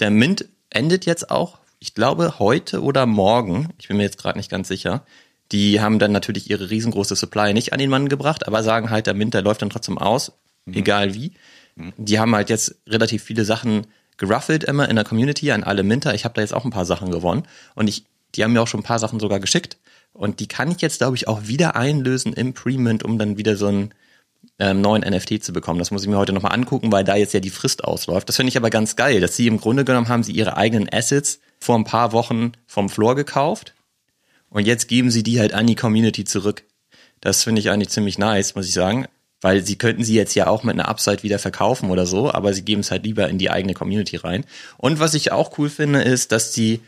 Der 0.00 0.11
Mint 0.11 0.47
endet 0.71 1.07
jetzt 1.07 1.30
auch, 1.30 1.59
ich 1.78 1.95
glaube, 1.95 2.38
heute 2.40 2.83
oder 2.83 3.07
morgen. 3.07 3.68
Ich 3.78 3.88
bin 3.88 3.97
mir 3.97 4.02
jetzt 4.02 4.18
gerade 4.18 4.38
nicht 4.38 4.50
ganz 4.50 4.68
sicher. 4.68 5.04
Die 5.52 5.80
haben 5.80 5.99
dann 5.99 6.12
natürlich 6.12 6.50
ihre 6.50 6.68
riesengroße 6.68 7.16
Supply 7.16 7.54
nicht 7.54 7.73
an 7.73 7.78
den 7.78 7.90
Mann 7.90 8.09
gebracht, 8.09 8.47
aber 8.47 8.62
sagen 8.62 8.90
halt, 8.90 9.07
der 9.07 9.14
Mint, 9.14 9.35
der 9.35 9.42
läuft 9.42 9.62
dann 9.62 9.71
trotzdem 9.71 9.97
aus, 9.97 10.33
egal 10.71 11.14
wie. 11.14 11.33
Die 11.97 12.18
haben 12.18 12.35
halt 12.35 12.50
jetzt 12.50 12.75
relativ 12.87 13.23
viele 13.23 13.45
Sachen 13.45 13.87
geruffelt 14.18 14.64
immer 14.64 14.88
in 14.88 14.96
der 14.96 15.04
Community 15.04 15.50
an 15.52 15.64
alle 15.64 15.82
Minter. 15.82 16.14
Ich 16.14 16.25
habe 16.25 16.34
da 16.34 16.42
jetzt 16.42 16.54
auch 16.54 16.64
ein 16.64 16.70
paar 16.70 16.84
Sachen 16.84 17.10
gewonnen 17.10 17.44
und 17.75 17.88
ich, 17.88 18.04
die 18.34 18.44
haben 18.44 18.52
mir 18.52 18.60
auch 18.60 18.68
schon 18.68 18.80
ein 18.80 18.84
paar 18.84 18.98
Sachen 18.98 19.20
sogar 19.20 19.40
geschickt 19.40 19.78
und 20.12 20.40
die 20.40 20.48
kann 20.48 20.70
ich 20.70 20.82
jetzt 20.82 20.98
glaube 20.98 21.16
ich 21.16 21.28
auch 21.28 21.46
wieder 21.46 21.76
einlösen 21.76 22.32
im 22.32 22.52
Pre-Mint, 22.52 23.02
um 23.04 23.18
dann 23.18 23.38
wieder 23.38 23.56
so 23.56 23.68
einen 23.68 23.94
ähm, 24.58 24.80
neuen 24.80 25.02
NFT 25.02 25.42
zu 25.42 25.52
bekommen. 25.52 25.78
Das 25.78 25.90
muss 25.90 26.02
ich 26.02 26.08
mir 26.08 26.18
heute 26.18 26.32
nochmal 26.32 26.52
angucken, 26.52 26.92
weil 26.92 27.04
da 27.04 27.16
jetzt 27.16 27.32
ja 27.32 27.40
die 27.40 27.50
Frist 27.50 27.84
ausläuft. 27.84 28.28
Das 28.28 28.37
finde 28.37 28.50
ich 28.50 28.56
aber 28.56 28.70
ganz 28.70 28.96
geil, 28.96 29.20
dass 29.20 29.37
sie 29.37 29.46
im 29.46 29.60
Grunde 29.60 29.84
genommen 29.84 30.08
haben 30.08 30.22
sie 30.22 30.32
ihre 30.32 30.56
eigenen 30.56 30.88
Assets 30.92 31.40
vor 31.60 31.76
ein 31.76 31.84
paar 31.84 32.12
Wochen 32.12 32.52
vom 32.66 32.88
Floor 32.88 33.14
gekauft 33.14 33.75
und 34.50 34.66
jetzt 34.66 34.88
geben 34.88 35.10
sie 35.10 35.22
die 35.22 35.40
halt 35.40 35.54
an 35.54 35.66
die 35.66 35.75
Community 35.76 36.25
zurück. 36.25 36.64
Das 37.20 37.44
finde 37.44 37.60
ich 37.60 37.70
eigentlich 37.70 37.90
ziemlich 37.90 38.18
nice, 38.18 38.54
muss 38.54 38.66
ich 38.66 38.72
sagen. 38.75 39.06
Weil 39.40 39.64
sie 39.64 39.76
könnten 39.76 40.02
sie 40.02 40.14
jetzt 40.14 40.35
ja 40.35 40.49
auch 40.49 40.64
mit 40.64 40.75
einer 40.75 40.88
Upside 40.88 41.23
wieder 41.23 41.38
verkaufen 41.38 41.90
oder 41.90 42.07
so, 42.07 42.33
aber 42.33 42.52
sie 42.52 42.62
geben 42.62 42.80
es 42.80 42.90
halt 42.90 43.04
lieber 43.04 43.29
in 43.29 43.38
die 43.38 43.51
eigene 43.51 43.74
Community 43.74 44.16
rein. 44.16 44.44
Und 44.77 44.98
was 44.98 45.14
ich 45.14 45.31
auch 45.31 45.59
cool 45.59 45.70
finde, 45.70 46.03
ist, 46.03 46.33
dass 46.33 46.53
sie 46.53 46.81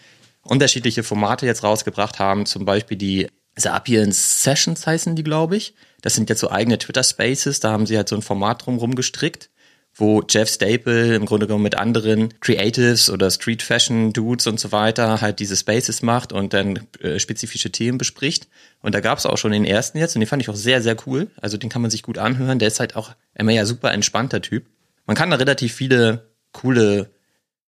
unterschiedliche 0.43 1.03
Formate 1.03 1.47
jetzt 1.47 1.63
rausgebracht 1.63 2.19
haben. 2.19 2.47
Zum 2.47 2.65
Beispiel 2.65 2.97
die 2.97 3.29
Sapiens 3.57 4.43
Sessions 4.43 4.87
heißen 4.87 5.17
die, 5.17 5.23
glaube 5.23 5.57
ich. 5.57 5.75
Das 6.03 6.15
sind 6.15 6.31
jetzt 6.31 6.41
so 6.41 6.51
eigene 6.51 6.79
Twitter 6.79 7.05
Spaces. 7.05 7.61
Da 7.61 7.73
haben 7.73 7.87
sie 7.87 7.97
halt 7.97 8.09
so 8.09 8.17
ein 8.17 8.23
Format 8.23 8.65
drumherum 8.65 8.95
gestrickt, 8.95 9.50
wo 9.94 10.22
Jeff 10.29 10.48
Staple 10.48 11.14
im 11.14 11.26
Grunde 11.26 11.46
genommen 11.46 11.64
mit 11.64 11.74
anderen 11.74 12.33
Creatives 12.40 13.11
oder 13.11 13.31
Street 13.31 13.62
Fashion 13.62 14.12
Dudes 14.12 14.46
und 14.46 14.59
so 14.59 14.72
weiter 14.72 15.20
halt 15.20 15.40
diese 15.40 15.57
Spaces 15.57 16.03
macht 16.03 16.33
und 16.33 16.55
dann 16.55 16.87
äh, 17.00 17.18
spezifische 17.18 17.70
Themen 17.70 17.98
bespricht. 17.98 18.48
Und 18.81 18.94
da 18.94 19.00
gab 19.00 19.18
es 19.18 19.26
auch 19.26 19.37
schon 19.37 19.53
den 19.53 19.64
ersten 19.64 19.98
jetzt 19.98 20.14
und 20.14 20.20
den 20.20 20.29
fand 20.29 20.42
ich 20.42 20.48
auch 20.48 20.57
sehr, 20.57 20.81
sehr 20.81 20.96
cool. 21.07 21.29
Also 21.40 21.57
den 21.57 21.68
kann 21.68 21.83
man 21.83 21.90
sich 21.90 22.03
gut 22.03 22.18
anhören. 22.18 22.59
Der 22.59 22.68
ist 22.68 22.81
halt 22.81 22.96
auch 22.96 23.11
immer 23.35 23.53
ja 23.53 23.66
super 23.66 23.92
entspannter 23.92 24.40
Typ. 24.40 24.66
Man 25.07 25.16
kann 25.16 25.31
da 25.31 25.37
relativ 25.37 25.74
viele 25.74 26.31
coole 26.53 27.11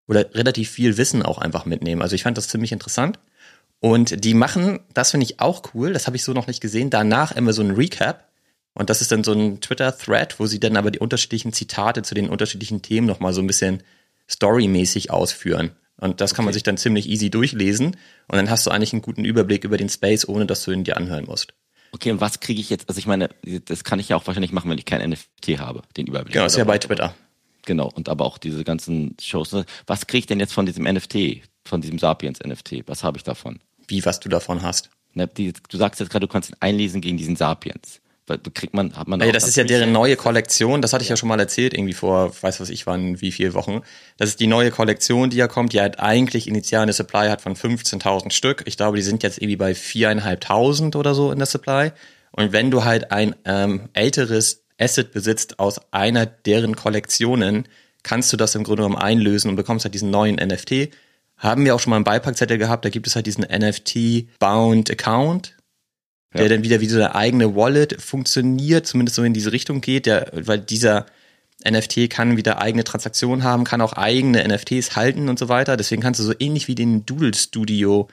oder 0.06 0.34
relativ 0.34 0.70
viel 0.70 0.96
Wissen 0.96 1.22
auch 1.22 1.38
einfach 1.38 1.64
mitnehmen. 1.64 2.02
Also 2.02 2.14
ich 2.14 2.22
fand 2.22 2.38
das 2.38 2.48
ziemlich 2.48 2.72
interessant. 2.72 3.18
Und 3.80 4.24
die 4.24 4.34
machen, 4.34 4.78
das 4.94 5.10
finde 5.10 5.24
ich 5.24 5.40
auch 5.40 5.62
cool, 5.74 5.92
das 5.92 6.06
habe 6.06 6.16
ich 6.16 6.22
so 6.22 6.32
noch 6.32 6.46
nicht 6.46 6.60
gesehen, 6.60 6.88
danach 6.88 7.32
immer 7.32 7.52
so 7.52 7.62
ein 7.62 7.72
Recap. 7.72 8.28
Und 8.74 8.88
das 8.90 9.02
ist 9.02 9.12
dann 9.12 9.22
so 9.24 9.32
ein 9.32 9.60
Twitter-Thread, 9.60 10.40
wo 10.40 10.46
sie 10.46 10.58
dann 10.60 10.76
aber 10.76 10.90
die 10.90 10.98
unterschiedlichen 10.98 11.52
Zitate 11.52 12.02
zu 12.02 12.14
den 12.14 12.28
unterschiedlichen 12.28 12.80
Themen 12.82 13.06
nochmal 13.06 13.34
so 13.34 13.40
ein 13.42 13.46
bisschen 13.46 13.82
storymäßig 14.30 15.10
ausführen. 15.10 15.72
Und 16.00 16.20
das 16.20 16.34
kann 16.34 16.44
man 16.44 16.50
Okay. 16.50 16.54
sich 16.54 16.62
dann 16.62 16.78
ziemlich 16.78 17.08
easy 17.08 17.30
durchlesen. 17.30 17.88
Und 18.28 18.36
dann 18.36 18.50
hast 18.50 18.66
du 18.66 18.70
eigentlich 18.70 18.92
einen 18.92 19.02
guten 19.02 19.24
Überblick 19.24 19.64
über 19.64 19.76
den 19.76 19.88
Space, 19.88 20.26
ohne 20.26 20.46
dass 20.46 20.64
du 20.64 20.72
ihn 20.72 20.84
dir 20.84 20.96
anhören 20.96 21.26
musst. 21.26 21.52
Okay, 21.92 22.10
und 22.10 22.20
was 22.20 22.40
kriege 22.40 22.60
ich 22.60 22.70
jetzt? 22.70 22.88
Also 22.88 22.98
ich 22.98 23.06
meine, 23.06 23.28
das 23.66 23.84
kann 23.84 23.98
ich 23.98 24.08
ja 24.08 24.16
auch 24.16 24.26
wahrscheinlich 24.26 24.52
machen, 24.52 24.70
wenn 24.70 24.78
ich 24.78 24.86
kein 24.86 25.08
NFT 25.08 25.58
habe, 25.58 25.82
den 25.96 26.06
Überblick. 26.06 26.32
Genau, 26.32 26.46
ist 26.46 26.56
ja 26.56 26.64
bei 26.64 26.78
Twitter. 26.78 27.14
Genau, 27.66 27.88
und 27.94 28.08
aber 28.08 28.24
auch 28.24 28.38
diese 28.38 28.64
ganzen 28.64 29.16
Shows. 29.20 29.54
Was 29.86 30.06
kriege 30.06 30.20
ich 30.20 30.26
denn 30.26 30.40
jetzt 30.40 30.54
von 30.54 30.66
diesem 30.66 30.84
NFT, 30.84 31.42
von 31.64 31.80
diesem 31.82 31.98
Sapiens 31.98 32.40
NFT? 32.44 32.84
Was 32.86 33.04
habe 33.04 33.18
ich 33.18 33.24
davon? 33.24 33.60
Wie, 33.86 34.04
was 34.04 34.18
du 34.20 34.28
davon 34.28 34.62
hast. 34.62 34.90
Ne, 35.14 35.28
die, 35.28 35.52
du 35.52 35.76
sagst 35.76 36.00
jetzt 36.00 36.08
gerade, 36.08 36.26
du 36.26 36.32
kannst 36.32 36.50
ihn 36.50 36.56
einlesen 36.60 37.02
gegen 37.02 37.18
diesen 37.18 37.36
Sapiens. 37.36 38.00
Kriegt 38.54 38.72
man, 38.72 38.96
hat 38.96 39.08
man 39.08 39.20
auch 39.20 39.26
das 39.26 39.42
das 39.42 39.48
ist 39.48 39.56
ja 39.56 39.64
deren 39.64 39.92
neue 39.92 40.16
Kollektion. 40.16 40.80
Das 40.80 40.92
hatte 40.92 41.02
ich 41.02 41.08
ja 41.08 41.16
schon 41.16 41.28
mal 41.28 41.40
erzählt, 41.40 41.74
irgendwie 41.74 41.92
vor, 41.92 42.32
weiß 42.40 42.60
was 42.60 42.70
ich 42.70 42.86
wann, 42.86 43.20
wie 43.20 43.32
viele 43.32 43.52
Wochen. 43.54 43.80
Das 44.16 44.28
ist 44.28 44.40
die 44.40 44.46
neue 44.46 44.70
Kollektion, 44.70 45.30
die 45.30 45.36
ja 45.36 45.48
kommt, 45.48 45.72
die 45.72 45.80
halt 45.80 45.98
eigentlich 45.98 46.46
initial 46.46 46.82
eine 46.82 46.92
Supply 46.92 47.28
hat 47.28 47.40
von 47.40 47.56
15.000 47.56 48.30
Stück. 48.30 48.62
Ich 48.66 48.76
glaube, 48.76 48.96
die 48.96 49.02
sind 49.02 49.22
jetzt 49.22 49.38
irgendwie 49.38 49.56
bei 49.56 49.72
4.500 49.72 50.96
oder 50.96 51.14
so 51.14 51.32
in 51.32 51.38
der 51.38 51.46
Supply. 51.46 51.90
Und 52.30 52.52
wenn 52.52 52.70
du 52.70 52.84
halt 52.84 53.10
ein 53.10 53.34
ähm, 53.44 53.88
älteres 53.92 54.64
Asset 54.78 55.12
besitzt 55.12 55.58
aus 55.58 55.80
einer 55.92 56.26
deren 56.26 56.76
Kollektionen, 56.76 57.66
kannst 58.02 58.32
du 58.32 58.36
das 58.36 58.54
im 58.54 58.64
Grunde 58.64 58.82
genommen 58.82 59.00
einlösen 59.00 59.50
und 59.50 59.56
bekommst 59.56 59.84
halt 59.84 59.94
diesen 59.94 60.10
neuen 60.10 60.36
NFT. 60.36 60.90
Haben 61.36 61.64
wir 61.64 61.74
auch 61.74 61.80
schon 61.80 61.90
mal 61.90 61.96
einen 61.96 62.04
Beipackzettel 62.04 62.58
gehabt, 62.58 62.84
da 62.84 62.88
gibt 62.88 63.06
es 63.06 63.16
halt 63.16 63.26
diesen 63.26 63.44
NFT-Bound 63.44 64.90
Account, 64.90 65.56
der 66.34 66.42
Ja. 66.44 66.48
dann 66.48 66.62
wieder 66.62 66.80
wie 66.80 66.86
so 66.86 66.96
eine 66.96 67.14
eigene 67.14 67.54
Wallet 67.54 68.00
funktioniert, 68.00 68.86
zumindest 68.86 69.16
so 69.16 69.22
in 69.22 69.34
diese 69.34 69.52
Richtung 69.52 69.80
geht, 69.80 70.06
der, 70.06 70.30
weil 70.32 70.58
dieser 70.58 71.06
NFT 71.68 72.10
kann 72.10 72.36
wieder 72.36 72.60
eigene 72.60 72.84
Transaktionen 72.84 73.44
haben, 73.44 73.64
kann 73.64 73.80
auch 73.80 73.92
eigene 73.92 74.46
NFTs 74.46 74.96
halten 74.96 75.28
und 75.28 75.38
so 75.38 75.48
weiter. 75.48 75.76
Deswegen 75.76 76.02
kannst 76.02 76.20
du 76.20 76.24
so 76.24 76.34
ähnlich 76.38 76.68
wie 76.68 76.74
den 76.74 77.06
Doodle 77.06 77.34
Studio 77.34 78.08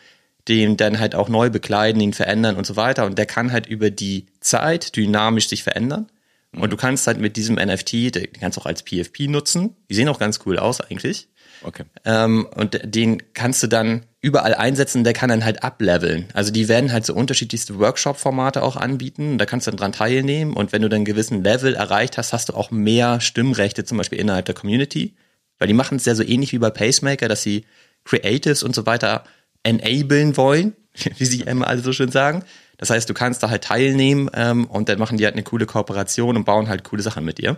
den 0.50 0.78
dann 0.78 1.00
halt 1.00 1.16
auch 1.16 1.30
neu 1.30 1.50
bekleiden, 1.50 2.02
ihn 2.02 2.14
verändern 2.14 2.56
und 2.56 2.66
so 2.66 2.76
weiter. 2.76 3.06
Und 3.06 3.18
der 3.18 3.28
kann 3.28 3.52
halt 3.52 3.68
über 3.68 3.92
die 3.92 4.26
Zeit 4.42 4.96
dynamisch 4.96 5.48
sich 5.48 5.64
verändern. 5.64 6.08
Und 6.56 6.72
du 6.72 6.78
kannst 6.78 7.06
halt 7.08 7.20
mit 7.20 7.38
diesem 7.38 7.56
NFT, 7.56 8.16
den 8.16 8.34
kannst 8.40 8.58
du 8.58 8.62
auch 8.62 8.66
als 8.66 8.84
PFP 8.84 9.28
nutzen. 9.28 9.76
Die 9.90 9.96
sehen 9.96 10.10
auch 10.10 10.20
ganz 10.20 10.40
cool 10.46 10.58
aus 10.58 10.82
eigentlich. 10.82 11.28
Okay. 11.62 11.84
Ähm, 12.06 12.48
und 12.56 12.80
den 12.84 13.22
kannst 13.34 13.62
du 13.62 13.68
dann 13.68 14.06
überall 14.22 14.56
einsetzen, 14.56 15.04
der 15.04 15.14
kann 15.14 15.30
dann 15.30 15.46
halt 15.46 15.64
ableveln. 15.64 16.28
Also 16.34 16.52
die 16.52 16.68
werden 16.68 16.92
halt 16.92 17.06
so 17.06 17.14
unterschiedlichste 17.14 17.80
Workshop-Formate 17.80 18.64
auch 18.64 18.76
anbieten. 18.76 19.38
Da 19.38 19.46
kannst 19.46 19.68
du 19.68 19.72
dann 19.72 19.78
dran 19.78 19.92
teilnehmen 19.92 20.54
und 20.54 20.74
wenn 20.74 20.82
du 20.82 20.90
dann 20.90 20.98
einen 20.98 21.06
gewissen 21.06 21.44
Level 21.44 21.76
erreicht 21.76 22.18
hast, 22.18 22.34
hast 22.34 22.50
du 22.50 22.54
auch 22.54 22.72
mehr 22.72 23.22
Stimmrechte, 23.22 23.86
zum 23.86 23.98
Beispiel 23.98 24.20
innerhalb 24.20 24.46
der 24.46 24.56
Community. 24.56 25.16
Weil 25.58 25.68
die 25.68 25.74
machen 25.74 25.98
es 25.98 26.06
ja 26.06 26.16
so 26.16 26.24
ähnlich 26.24 26.54
wie 26.54 26.60
bei 26.60 26.70
Pacemaker, 26.70 27.28
dass 27.28 27.44
sie 27.44 27.66
Creatives 28.06 28.64
und 28.64 28.74
so 28.74 28.86
weiter 28.86 29.24
enablen 29.64 30.38
wollen, 30.38 30.76
wie 31.18 31.26
sie 31.26 31.42
immer 31.42 31.68
alle 31.68 31.82
so 31.82 31.94
schön 31.94 32.12
sagen. 32.12 32.44
Das 32.80 32.90
heißt, 32.90 33.10
du 33.10 33.14
kannst 33.14 33.44
da 33.44 33.50
halt 33.50 33.66
teilnehmen 33.66 34.32
ähm, 34.34 34.66
und 34.66 34.88
dann 34.88 34.98
machen 35.00 35.18
die 35.18 35.26
halt 35.26 35.36
eine 35.36 35.44
coole 35.44 35.66
Kooperation 35.66 36.38
und 36.38 36.46
bauen 36.46 36.70
halt 36.70 36.86
coole 36.86 37.04
Sachen 37.04 37.26
mit 37.26 37.38
dir. 37.38 37.58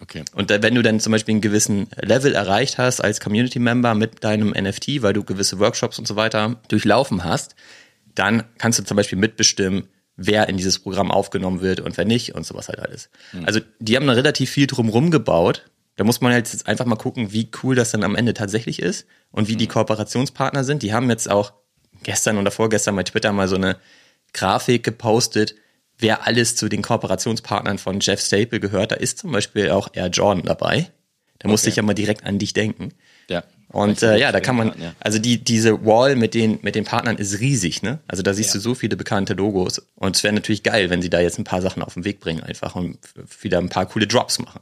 Okay. 0.00 0.24
Und 0.34 0.50
wenn 0.50 0.74
du 0.74 0.82
dann 0.82 1.00
zum 1.00 1.10
Beispiel 1.10 1.32
einen 1.32 1.40
gewissen 1.40 1.88
Level 1.96 2.34
erreicht 2.34 2.76
hast 2.76 3.00
als 3.00 3.18
Community-Member 3.18 3.94
mit 3.94 4.22
deinem 4.22 4.50
NFT, 4.50 5.02
weil 5.02 5.14
du 5.14 5.24
gewisse 5.24 5.58
Workshops 5.58 5.98
und 5.98 6.06
so 6.06 6.16
weiter 6.16 6.60
durchlaufen 6.68 7.24
hast, 7.24 7.56
dann 8.14 8.44
kannst 8.58 8.78
du 8.78 8.84
zum 8.84 8.96
Beispiel 8.96 9.18
mitbestimmen, 9.18 9.88
wer 10.16 10.50
in 10.50 10.58
dieses 10.58 10.78
Programm 10.78 11.10
aufgenommen 11.10 11.62
wird 11.62 11.80
und 11.80 11.96
wer 11.96 12.04
nicht 12.04 12.34
und 12.34 12.44
sowas 12.44 12.68
halt 12.68 12.80
alles. 12.80 13.08
Mhm. 13.32 13.46
Also 13.46 13.60
die 13.78 13.96
haben 13.96 14.06
da 14.06 14.12
relativ 14.12 14.50
viel 14.50 14.66
drumrum 14.66 15.10
gebaut. 15.10 15.64
Da 15.96 16.04
muss 16.04 16.20
man 16.20 16.32
halt 16.32 16.52
jetzt 16.52 16.68
einfach 16.68 16.84
mal 16.84 16.96
gucken, 16.96 17.32
wie 17.32 17.50
cool 17.62 17.74
das 17.74 17.90
dann 17.90 18.04
am 18.04 18.16
Ende 18.16 18.34
tatsächlich 18.34 18.80
ist 18.82 19.06
und 19.30 19.48
wie 19.48 19.54
mhm. 19.54 19.58
die 19.58 19.66
Kooperationspartner 19.68 20.62
sind. 20.62 20.82
Die 20.82 20.92
haben 20.92 21.08
jetzt 21.08 21.30
auch 21.30 21.54
gestern 22.02 22.36
oder 22.36 22.50
vorgestern 22.50 22.94
bei 22.96 23.02
Twitter 23.02 23.32
mal 23.32 23.48
so 23.48 23.56
eine 23.56 23.78
Grafik 24.32 24.84
gepostet, 24.84 25.54
wer 25.98 26.26
alles 26.26 26.56
zu 26.56 26.68
den 26.68 26.82
Kooperationspartnern 26.82 27.78
von 27.78 28.00
Jeff 28.00 28.20
Staple 28.20 28.60
gehört. 28.60 28.92
Da 28.92 28.96
ist 28.96 29.18
zum 29.18 29.32
Beispiel 29.32 29.70
auch 29.70 29.88
Air 29.92 30.08
Jordan 30.08 30.44
dabei. 30.44 30.90
Da 31.38 31.44
okay. 31.44 31.48
musste 31.48 31.68
ich 31.68 31.76
ja 31.76 31.82
mal 31.82 31.94
direkt 31.94 32.24
an 32.24 32.38
dich 32.38 32.52
denken. 32.52 32.92
Ja. 33.28 33.44
Und 33.70 34.02
äh, 34.02 34.18
ja, 34.18 34.32
da 34.32 34.40
kann 34.40 34.56
man, 34.56 34.72
also 34.98 35.18
die, 35.18 35.44
diese 35.44 35.84
Wall 35.84 36.16
mit 36.16 36.32
den, 36.32 36.58
mit 36.62 36.74
den 36.74 36.84
Partnern 36.84 37.16
ist 37.16 37.38
riesig, 37.40 37.82
ne? 37.82 37.98
Also 38.08 38.22
da 38.22 38.32
siehst 38.32 38.50
ja. 38.50 38.54
du 38.54 38.60
so 38.60 38.74
viele 38.74 38.96
bekannte 38.96 39.34
Logos. 39.34 39.82
Und 39.94 40.16
es 40.16 40.24
wäre 40.24 40.32
natürlich 40.32 40.62
geil, 40.62 40.88
wenn 40.88 41.02
sie 41.02 41.10
da 41.10 41.20
jetzt 41.20 41.38
ein 41.38 41.44
paar 41.44 41.60
Sachen 41.60 41.82
auf 41.82 41.94
den 41.94 42.04
Weg 42.04 42.18
bringen 42.18 42.42
einfach 42.42 42.74
und 42.76 42.98
wieder 43.42 43.58
ein 43.58 43.68
paar 43.68 43.84
coole 43.86 44.06
Drops 44.06 44.38
machen. 44.38 44.60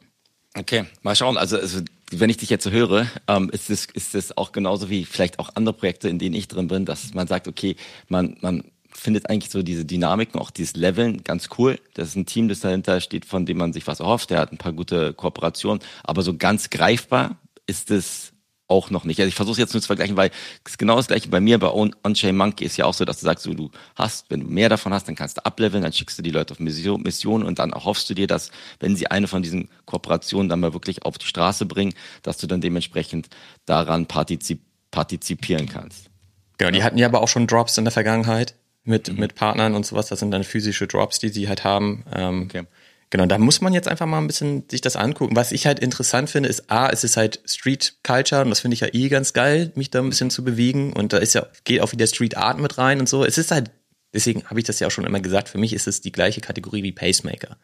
Okay, 0.59 0.87
mal 1.03 1.15
schauen. 1.15 1.37
Also, 1.37 1.57
also 1.57 1.83
wenn 2.11 2.31
ich 2.31 2.39
dich 2.39 2.51
jetzt 2.51 2.65
so 2.65 2.71
höre, 2.71 3.07
ähm, 3.29 3.51
ist 3.51 3.71
es 3.71 3.87
ist 3.93 4.15
es 4.15 4.37
auch 4.37 4.53
genauso 4.53 4.91
wie 4.91 5.05
vielleicht 5.05 5.39
auch 5.39 5.51
andere 5.55 5.75
Projekte, 5.75 6.09
in 6.09 6.19
denen 6.19 6.35
ich 6.35 6.49
drin 6.49 6.69
bin, 6.69 6.85
dass 6.85 7.15
man 7.15 7.27
sagt, 7.27 7.47
okay, 7.47 7.77
man 8.09 8.37
man 8.41 8.65
findet 8.97 9.31
eigentlich 9.31 9.51
so 9.51 9.63
diese 9.63 9.85
Dynamiken, 9.85 10.41
auch 10.41 10.51
dieses 10.51 10.77
Leveln 10.77 11.23
ganz 11.25 11.49
cool. 11.59 11.79
Das 11.95 12.09
ist 12.09 12.17
ein 12.17 12.27
Team, 12.27 12.49
das 12.49 12.61
dahinter 12.61 13.01
steht, 13.01 13.25
von 13.25 13.47
dem 13.47 13.59
man 13.59 13.73
sich 13.73 13.87
was 13.87 14.01
erhofft. 14.01 14.31
Der 14.31 14.41
hat 14.41 14.53
ein 14.53 14.59
paar 14.59 14.73
gute 14.73 15.13
Kooperationen, 15.13 15.83
aber 16.03 16.23
so 16.23 16.37
ganz 16.37 16.71
greifbar 16.71 17.37
ist 17.67 17.91
es 17.91 18.33
auch 18.69 18.91
noch 18.91 19.05
nicht. 19.05 19.21
Also 19.21 19.29
ich 19.29 19.35
versuche 19.35 19.61
jetzt 19.61 19.75
nur 19.75 19.81
zu 19.81 19.87
vergleichen, 19.87 20.17
weil 20.17 20.31
es 20.65 20.77
genau 20.77 20.97
das 20.97 21.07
gleiche 21.07 21.29
bei 21.29 21.41
mir 21.41 21.59
bei 21.59 21.71
On-Chain 21.71 22.37
Monkey 22.37 22.65
ist 22.65 22.77
ja 22.77 22.85
auch 22.85 22.95
so, 22.95 23.05
dass 23.05 23.21
du 23.21 23.25
sagst, 23.25 23.45
so, 23.45 23.55
du 23.55 23.71
hast, 23.95 24.29
wenn 24.29 24.41
du 24.41 24.47
mehr 24.47 24.69
davon 24.69 24.93
hast, 24.93 25.07
dann 25.07 25.15
kannst 25.15 25.37
du 25.37 25.45
ableveln, 25.45 25.83
dann 25.83 25.93
schickst 25.93 26.19
du 26.19 26.23
die 26.23 26.31
Leute 26.31 26.53
auf 26.53 26.59
Mission, 26.59 27.03
Mission 27.03 27.45
und 27.45 27.59
dann 27.59 27.71
erhoffst 27.71 28.11
du 28.11 28.15
dir, 28.15 28.27
dass, 28.27 28.51
wenn 28.81 28.97
sie 28.97 29.09
eine 29.09 29.29
von 29.29 29.43
diesen 29.43 29.69
Kooperationen 29.85 30.49
dann 30.49 30.61
mal 30.61 30.73
wirklich 30.73 31.05
auf 31.05 31.19
die 31.19 31.27
Straße 31.27 31.67
bringen, 31.67 31.95
dass 32.23 32.39
du 32.39 32.47
dann 32.47 32.61
dementsprechend 32.61 33.29
daran 33.67 34.07
partizip 34.07 34.61
partizipieren 34.91 35.69
kannst. 35.69 36.11
Genau, 36.59 36.71
die 36.71 36.83
hatten 36.83 36.97
ja 36.97 37.07
aber 37.07 37.21
auch 37.21 37.29
schon 37.29 37.47
Drops 37.47 37.77
in 37.77 37.85
der 37.85 37.93
Vergangenheit 37.93 38.55
mit, 38.87 39.12
mhm. 39.12 39.20
mit 39.20 39.35
Partnern 39.35 39.75
und 39.75 39.85
sowas. 39.85 40.07
Das 40.07 40.20
sind 40.20 40.31
dann 40.31 40.44
physische 40.44 40.87
Drops, 40.87 41.18
die 41.18 41.29
sie 41.29 41.49
halt 41.49 41.64
haben. 41.64 42.05
Ähm, 42.14 42.42
okay. 42.44 42.64
Genau, 43.11 43.27
da 43.27 43.38
muss 43.38 43.61
man 43.61 43.72
jetzt 43.72 43.87
einfach 43.87 44.07
mal 44.07 44.18
ein 44.18 44.27
bisschen 44.27 44.64
sich 44.68 44.81
das 44.81 44.96
angucken. 44.96 45.37
Was 45.37 45.53
ich 45.53 45.66
halt 45.66 45.79
interessant 45.79 46.29
finde, 46.29 46.49
ist 46.49 46.70
A, 46.70 46.88
es 46.88 47.05
ist 47.05 47.16
halt 47.16 47.40
Street 47.46 47.94
Culture 48.03 48.42
und 48.42 48.51
das 48.51 48.61
finde 48.61 48.75
ich 48.75 48.81
ja 48.81 48.88
eh 48.92 49.09
ganz 49.09 49.33
geil, 49.33 49.70
mich 49.77 49.90
da 49.90 50.01
ein 50.01 50.09
bisschen 50.09 50.31
zu 50.31 50.42
bewegen. 50.42 50.92
Und 50.92 51.12
da 51.12 51.18
ist 51.18 51.35
ja, 51.35 51.46
geht 51.64 51.81
auch 51.83 51.92
wieder 51.92 52.07
Street 52.07 52.37
Art 52.37 52.59
mit 52.59 52.79
rein 52.79 52.99
und 52.99 53.09
so. 53.09 53.25
Es 53.25 53.38
ist 53.38 53.53
halt, 53.53 53.70
deswegen 54.12 54.44
habe 54.46 54.59
ich 54.59 54.66
das 54.66 54.81
ja 54.81 54.88
auch 54.88 54.90
schon 54.90 55.05
immer 55.05 55.20
gesagt, 55.20 55.49
für 55.49 55.59
mich 55.59 55.72
ist 55.72 55.87
es 55.87 56.01
die 56.01 56.11
gleiche 56.11 56.40
Kategorie 56.40 56.83
wie 56.83 56.92
Pacemaker. 56.92 57.57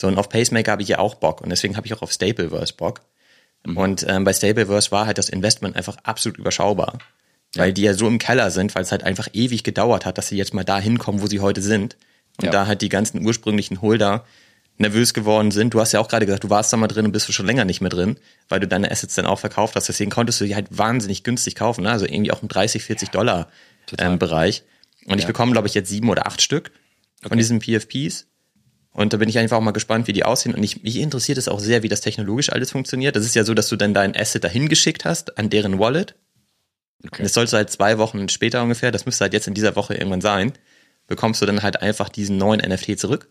So, 0.00 0.08
und 0.08 0.18
auf 0.18 0.28
Pacemaker 0.28 0.72
habe 0.72 0.82
ich 0.82 0.88
ja 0.88 0.98
auch 0.98 1.14
Bock 1.14 1.40
und 1.40 1.50
deswegen 1.50 1.76
habe 1.76 1.86
ich 1.86 1.94
auch 1.94 2.02
auf 2.02 2.10
Stapleverse 2.10 2.74
Bock. 2.74 3.02
Mhm. 3.64 3.76
Und 3.76 4.06
ähm, 4.08 4.24
bei 4.24 4.32
Stapleverse 4.32 4.90
war 4.90 5.06
halt 5.06 5.18
das 5.18 5.28
Investment 5.28 5.76
einfach 5.76 5.96
absolut 6.02 6.38
überschaubar. 6.38 6.98
Weil 7.56 7.72
die 7.72 7.82
ja 7.82 7.94
so 7.94 8.06
im 8.08 8.18
Keller 8.18 8.50
sind, 8.50 8.74
weil 8.74 8.82
es 8.82 8.90
halt 8.90 9.04
einfach 9.04 9.28
ewig 9.32 9.62
gedauert 9.64 10.06
hat, 10.06 10.18
dass 10.18 10.28
sie 10.28 10.36
jetzt 10.36 10.54
mal 10.54 10.64
da 10.64 10.78
hinkommen, 10.78 11.22
wo 11.22 11.26
sie 11.26 11.40
heute 11.40 11.62
sind. 11.62 11.96
Und 12.38 12.46
ja. 12.46 12.50
da 12.50 12.66
halt 12.66 12.82
die 12.82 12.88
ganzen 12.88 13.24
ursprünglichen 13.24 13.80
Holder 13.80 14.24
nervös 14.78 15.14
geworden 15.14 15.50
sind. 15.50 15.72
Du 15.72 15.80
hast 15.80 15.92
ja 15.92 16.00
auch 16.00 16.08
gerade 16.08 16.26
gesagt, 16.26 16.44
du 16.44 16.50
warst 16.50 16.72
da 16.72 16.76
mal 16.76 16.88
drin 16.88 17.06
und 17.06 17.12
bist 17.12 17.28
du 17.28 17.32
schon 17.32 17.46
länger 17.46 17.64
nicht 17.64 17.80
mehr 17.80 17.90
drin, 17.90 18.16
weil 18.48 18.60
du 18.60 18.66
deine 18.66 18.90
Assets 18.90 19.14
dann 19.14 19.26
auch 19.26 19.38
verkauft 19.38 19.76
hast. 19.76 19.88
Deswegen 19.88 20.10
konntest 20.10 20.40
du 20.40 20.44
die 20.44 20.54
halt 20.54 20.66
wahnsinnig 20.76 21.22
günstig 21.22 21.54
kaufen, 21.54 21.82
ne? 21.82 21.90
also 21.90 22.06
irgendwie 22.06 22.32
auch 22.32 22.42
im 22.42 22.48
30, 22.48 22.82
40 22.82 23.10
Dollar 23.10 23.48
ähm, 23.98 24.18
Bereich. 24.18 24.64
Und 25.06 25.18
ich 25.18 25.26
bekomme, 25.26 25.52
glaube 25.52 25.68
ich, 25.68 25.74
jetzt 25.74 25.90
sieben 25.90 26.08
oder 26.08 26.26
acht 26.26 26.42
Stück 26.42 26.72
okay. 27.20 27.28
von 27.28 27.38
diesen 27.38 27.60
PFPs. 27.60 28.26
Und 28.92 29.12
da 29.12 29.16
bin 29.16 29.28
ich 29.28 29.38
einfach 29.38 29.56
auch 29.56 29.62
mal 29.62 29.72
gespannt, 29.72 30.06
wie 30.06 30.12
die 30.12 30.24
aussehen. 30.24 30.54
Und 30.54 30.62
ich, 30.62 30.82
mich 30.82 30.96
interessiert 30.96 31.36
es 31.36 31.48
auch 31.48 31.58
sehr, 31.60 31.82
wie 31.82 31.88
das 31.88 32.00
technologisch 32.00 32.50
alles 32.50 32.70
funktioniert. 32.70 33.16
Das 33.16 33.24
ist 33.24 33.34
ja 33.34 33.44
so, 33.44 33.52
dass 33.52 33.68
du 33.68 33.76
dann 33.76 33.92
dein 33.92 34.16
Asset 34.16 34.44
dahin 34.44 34.68
geschickt 34.68 35.04
hast 35.04 35.36
an 35.36 35.50
deren 35.50 35.78
Wallet. 35.78 36.14
Okay. 37.06 37.22
Das 37.22 37.34
sollte 37.34 37.56
halt 37.56 37.70
zwei 37.70 37.98
Wochen 37.98 38.28
später 38.28 38.62
ungefähr, 38.62 38.90
das 38.90 39.06
müsste 39.06 39.24
halt 39.24 39.32
jetzt 39.32 39.46
in 39.46 39.54
dieser 39.54 39.76
Woche 39.76 39.94
irgendwann 39.94 40.20
sein, 40.20 40.52
bekommst 41.06 41.42
du 41.42 41.46
dann 41.46 41.62
halt 41.62 41.82
einfach 41.82 42.08
diesen 42.08 42.36
neuen 42.36 42.60
NFT 42.60 42.98
zurück. 42.98 43.28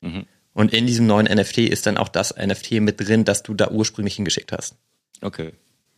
Mhm. 0.00 0.26
Und 0.52 0.72
in 0.72 0.86
diesem 0.86 1.06
neuen 1.06 1.26
NFT 1.26 1.58
ist 1.58 1.86
dann 1.86 1.98
auch 1.98 2.08
das 2.08 2.34
NFT 2.36 2.72
mit 2.80 3.00
drin, 3.00 3.24
das 3.24 3.42
du 3.42 3.54
da 3.54 3.70
ursprünglich 3.70 4.16
hingeschickt 4.16 4.52
hast. 4.52 4.76
Okay, 5.20 5.52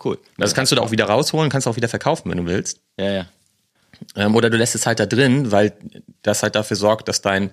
cool. 0.04 0.18
Das 0.36 0.54
kannst 0.54 0.72
du 0.72 0.76
da 0.76 0.82
auch 0.82 0.90
wieder 0.90 1.06
rausholen, 1.06 1.50
kannst 1.50 1.66
auch 1.68 1.76
wieder 1.76 1.88
verkaufen, 1.88 2.30
wenn 2.30 2.38
du 2.38 2.46
willst. 2.46 2.80
Ja, 2.98 3.10
ja. 3.10 3.26
Ähm, 4.14 4.34
oder 4.34 4.50
du 4.50 4.56
lässt 4.56 4.74
es 4.74 4.86
halt 4.86 5.00
da 5.00 5.06
drin, 5.06 5.50
weil 5.50 5.72
das 6.22 6.42
halt 6.42 6.54
dafür 6.54 6.76
sorgt, 6.76 7.08
dass 7.08 7.20
dein 7.20 7.50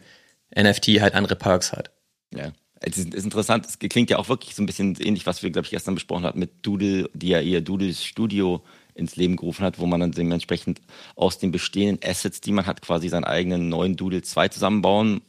NFT 0.55 1.01
halt 1.01 1.15
andere 1.15 1.35
Perks 1.35 1.71
hat. 1.71 1.91
Ja. 2.33 2.51
Es 2.81 2.97
ist, 2.97 3.13
ist 3.13 3.23
interessant, 3.23 3.65
es 3.65 3.79
klingt 3.79 4.09
ja 4.09 4.17
auch 4.17 4.29
wirklich 4.29 4.53
so 4.53 4.61
ein 4.61 4.65
bisschen 4.65 4.95
ähnlich, 4.99 5.25
was 5.25 5.41
wir, 5.41 5.49
glaube 5.49 5.65
ich, 5.65 5.71
gestern 5.71 5.95
besprochen 5.95 6.25
hatten 6.25 6.39
mit 6.39 6.65
Doodle, 6.65 7.09
die 7.13 7.29
ja 7.29 7.39
ihr 7.39 7.61
Doodles 7.61 8.03
Studio 8.03 8.63
ins 8.95 9.15
Leben 9.15 9.35
gerufen 9.35 9.63
hat, 9.63 9.79
wo 9.79 9.85
man 9.85 9.99
dann 9.99 10.11
dementsprechend 10.11 10.81
aus 11.15 11.37
den 11.37 11.51
bestehenden 11.51 11.99
Assets, 12.03 12.41
die 12.41 12.51
man 12.51 12.65
hat, 12.65 12.81
quasi 12.81 13.09
seinen 13.09 13.25
eigenen 13.25 13.69
neuen 13.69 13.95
Doodle 13.95 14.21
2 14.21 14.47
zusammenbauen 14.49 15.21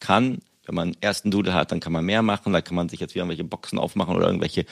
kann. 0.00 0.38
Wenn 0.66 0.74
man 0.74 0.88
einen 0.88 0.96
ersten 1.00 1.30
Doodle 1.30 1.54
hat, 1.54 1.72
dann 1.72 1.80
kann 1.80 1.92
man 1.92 2.04
mehr 2.04 2.22
machen, 2.22 2.52
da 2.52 2.60
kann 2.60 2.76
man 2.76 2.88
sich 2.88 3.00
jetzt 3.00 3.14
wieder 3.14 3.22
irgendwelche 3.22 3.44
Boxen 3.44 3.78
aufmachen 3.78 4.14
oder 4.14 4.26
irgendwelche 4.26 4.66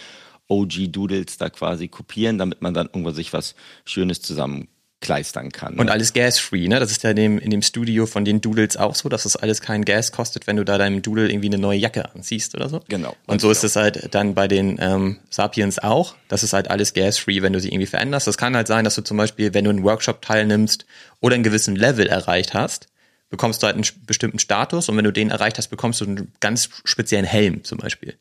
OG-Doodles 0.49 1.39
da 1.39 1.49
quasi 1.49 1.89
kopieren, 1.89 2.39
damit 2.39 2.61
man 2.61 2.75
dann 2.75 2.87
irgendwo 2.87 3.11
sich 3.11 3.33
was 3.33 3.55
Schönes 3.85 4.21
zusammen 4.21 4.69
kleistern 5.01 5.51
kann. 5.51 5.75
Ne? 5.75 5.81
Und 5.81 5.91
alles 5.91 6.13
gas-free, 6.13 6.69
ne? 6.69 6.79
Das 6.79 6.91
ist 6.91 7.03
ja 7.03 7.11
in 7.11 7.17
dem, 7.17 7.39
in 7.39 7.51
dem 7.51 7.63
Studio 7.63 8.07
von 8.07 8.25
den 8.25 8.41
Doodles 8.41 8.77
auch 8.77 8.95
so, 8.95 9.09
dass 9.09 9.23
das 9.23 9.37
alles 9.37 9.63
kein 9.63 9.85
Gas 9.85 10.13
kostet, 10.13 10.47
wenn 10.47 10.57
du 10.57 10.65
da 10.65 10.77
deinem 10.77 11.01
Doodle 11.01 11.31
irgendwie 11.31 11.49
eine 11.49 11.59
neue 11.59 11.79
Jacke 11.79 12.15
anziehst 12.15 12.55
oder 12.55 12.69
so. 12.69 12.83
Genau. 12.89 13.17
Und 13.27 13.41
so 13.41 13.49
genau. 13.49 13.53
ist 13.53 13.65
es 13.65 13.77
halt 13.77 14.15
dann 14.15 14.35
bei 14.35 14.47
den 14.47 14.77
ähm, 14.79 15.19
Sapiens 15.31 15.79
auch. 15.79 16.15
Das 16.29 16.43
ist 16.43 16.53
halt 16.53 16.71
alles 16.71 16.93
gas-free, 16.93 17.41
wenn 17.41 17.53
du 17.53 17.61
sie 17.61 17.69
irgendwie 17.69 17.87
veränderst. 17.87 18.27
Das 18.27 18.37
kann 18.37 18.55
halt 18.55 18.67
sein, 18.67 18.85
dass 18.85 18.95
du 18.95 19.03
zum 19.03 19.17
Beispiel, 19.17 19.55
wenn 19.55 19.65
du 19.65 19.71
einen 19.71 19.85
Workshop 19.85 20.21
teilnimmst 20.21 20.85
oder 21.21 21.35
einen 21.35 21.45
gewissen 21.45 21.77
Level 21.77 22.07
erreicht 22.07 22.53
hast, 22.53 22.89
bekommst 23.31 23.63
du 23.63 23.67
halt 23.67 23.77
einen 23.77 23.87
bestimmten 24.07 24.39
Status 24.39 24.89
und 24.89 24.97
wenn 24.97 25.05
du 25.05 25.13
den 25.13 25.31
erreicht 25.31 25.57
hast, 25.57 25.69
bekommst 25.69 26.01
du 26.01 26.05
einen 26.05 26.33
ganz 26.41 26.69
speziellen 26.85 27.25
Helm 27.25 27.65
zum 27.65 27.79
Beispiel. 27.79 28.17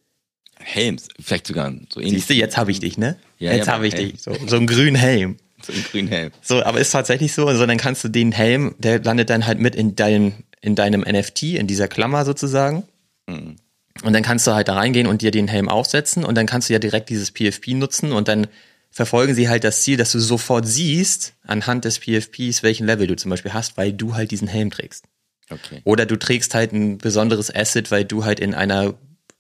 Helm, 0.62 0.98
vielleicht 1.20 1.48
sogar 1.48 1.74
so 1.90 2.00
ähnlich. 2.00 2.20
Siehst 2.20 2.30
du, 2.30 2.34
jetzt 2.36 2.58
habe 2.58 2.72
ich 2.72 2.80
dich, 2.80 2.98
ne? 2.98 3.18
Ja, 3.38 3.54
jetzt 3.54 3.68
ja, 3.68 3.74
habe 3.74 3.88
ich 3.88 3.94
Helm. 3.96 4.12
dich. 4.12 4.22
So, 4.22 4.34
so 4.46 4.58
einen 4.58 4.68
grünen 4.68 4.96
Helm. 4.96 5.38
So 5.62 5.74
einen 5.74 5.84
grünen 5.84 6.08
Helm. 6.08 6.32
So, 6.42 6.64
aber 6.64 6.80
ist 6.80 6.92
tatsächlich 6.92 7.34
so. 7.34 7.48
Also 7.48 7.66
dann 7.66 7.78
kannst 7.78 8.04
du 8.04 8.10
den 8.10 8.32
Helm, 8.32 8.76
der 8.78 9.00
landet 9.00 9.30
dann 9.30 9.46
halt 9.46 9.60
mit 9.60 9.76
in 9.76 9.96
deinem, 9.96 10.34
in 10.62 10.76
deinem 10.76 11.02
NFT, 11.02 11.44
in 11.44 11.68
dieser 11.68 11.88
Klammer 11.88 12.26
sozusagen. 12.26 12.84
Mhm. 13.28 13.58
Und 14.04 14.14
dann 14.14 14.24
kannst 14.24 14.48
du 14.48 14.52
halt 14.52 14.68
da 14.68 14.76
reingehen 14.76 15.08
und 15.08 15.22
dir 15.22 15.32
den 15.32 15.48
Helm 15.48 15.68
aufsetzen 15.68 16.24
und 16.24 16.36
dann 16.36 16.46
kannst 16.46 16.70
du 16.70 16.74
ja 16.74 16.80
direkt 16.80 17.10
dieses 17.10 17.32
PFP 17.32 17.74
nutzen 17.74 18.14
und 18.14 18.28
dann 18.28 18.48
verfolgen 18.92 19.36
sie 19.36 19.50
halt 19.50 19.64
das 19.64 19.82
Ziel, 19.82 19.98
dass 19.98 20.12
du 20.12 20.20
sofort 20.20 20.66
siehst, 20.66 21.34
anhand 21.46 21.86
des 21.86 22.00
PFPs, 22.00 22.64
welchen 22.64 22.86
Level 22.86 23.08
du 23.08 23.16
zum 23.16 23.30
Beispiel 23.30 23.54
hast, 23.54 23.78
weil 23.78 23.94
du 23.94 24.16
halt 24.16 24.32
diesen 24.32 24.48
Helm 24.48 24.72
trägst. 24.72 25.06
Okay. 25.50 25.82
Oder 25.84 26.06
du 26.06 26.18
trägst 26.18 26.54
halt 26.54 26.74
ein 26.74 26.98
besonderes 26.98 27.54
Asset, 27.54 27.92
weil 27.92 28.06
du 28.06 28.24
halt 28.24 28.40
in 28.40 28.54
einer 28.54 28.96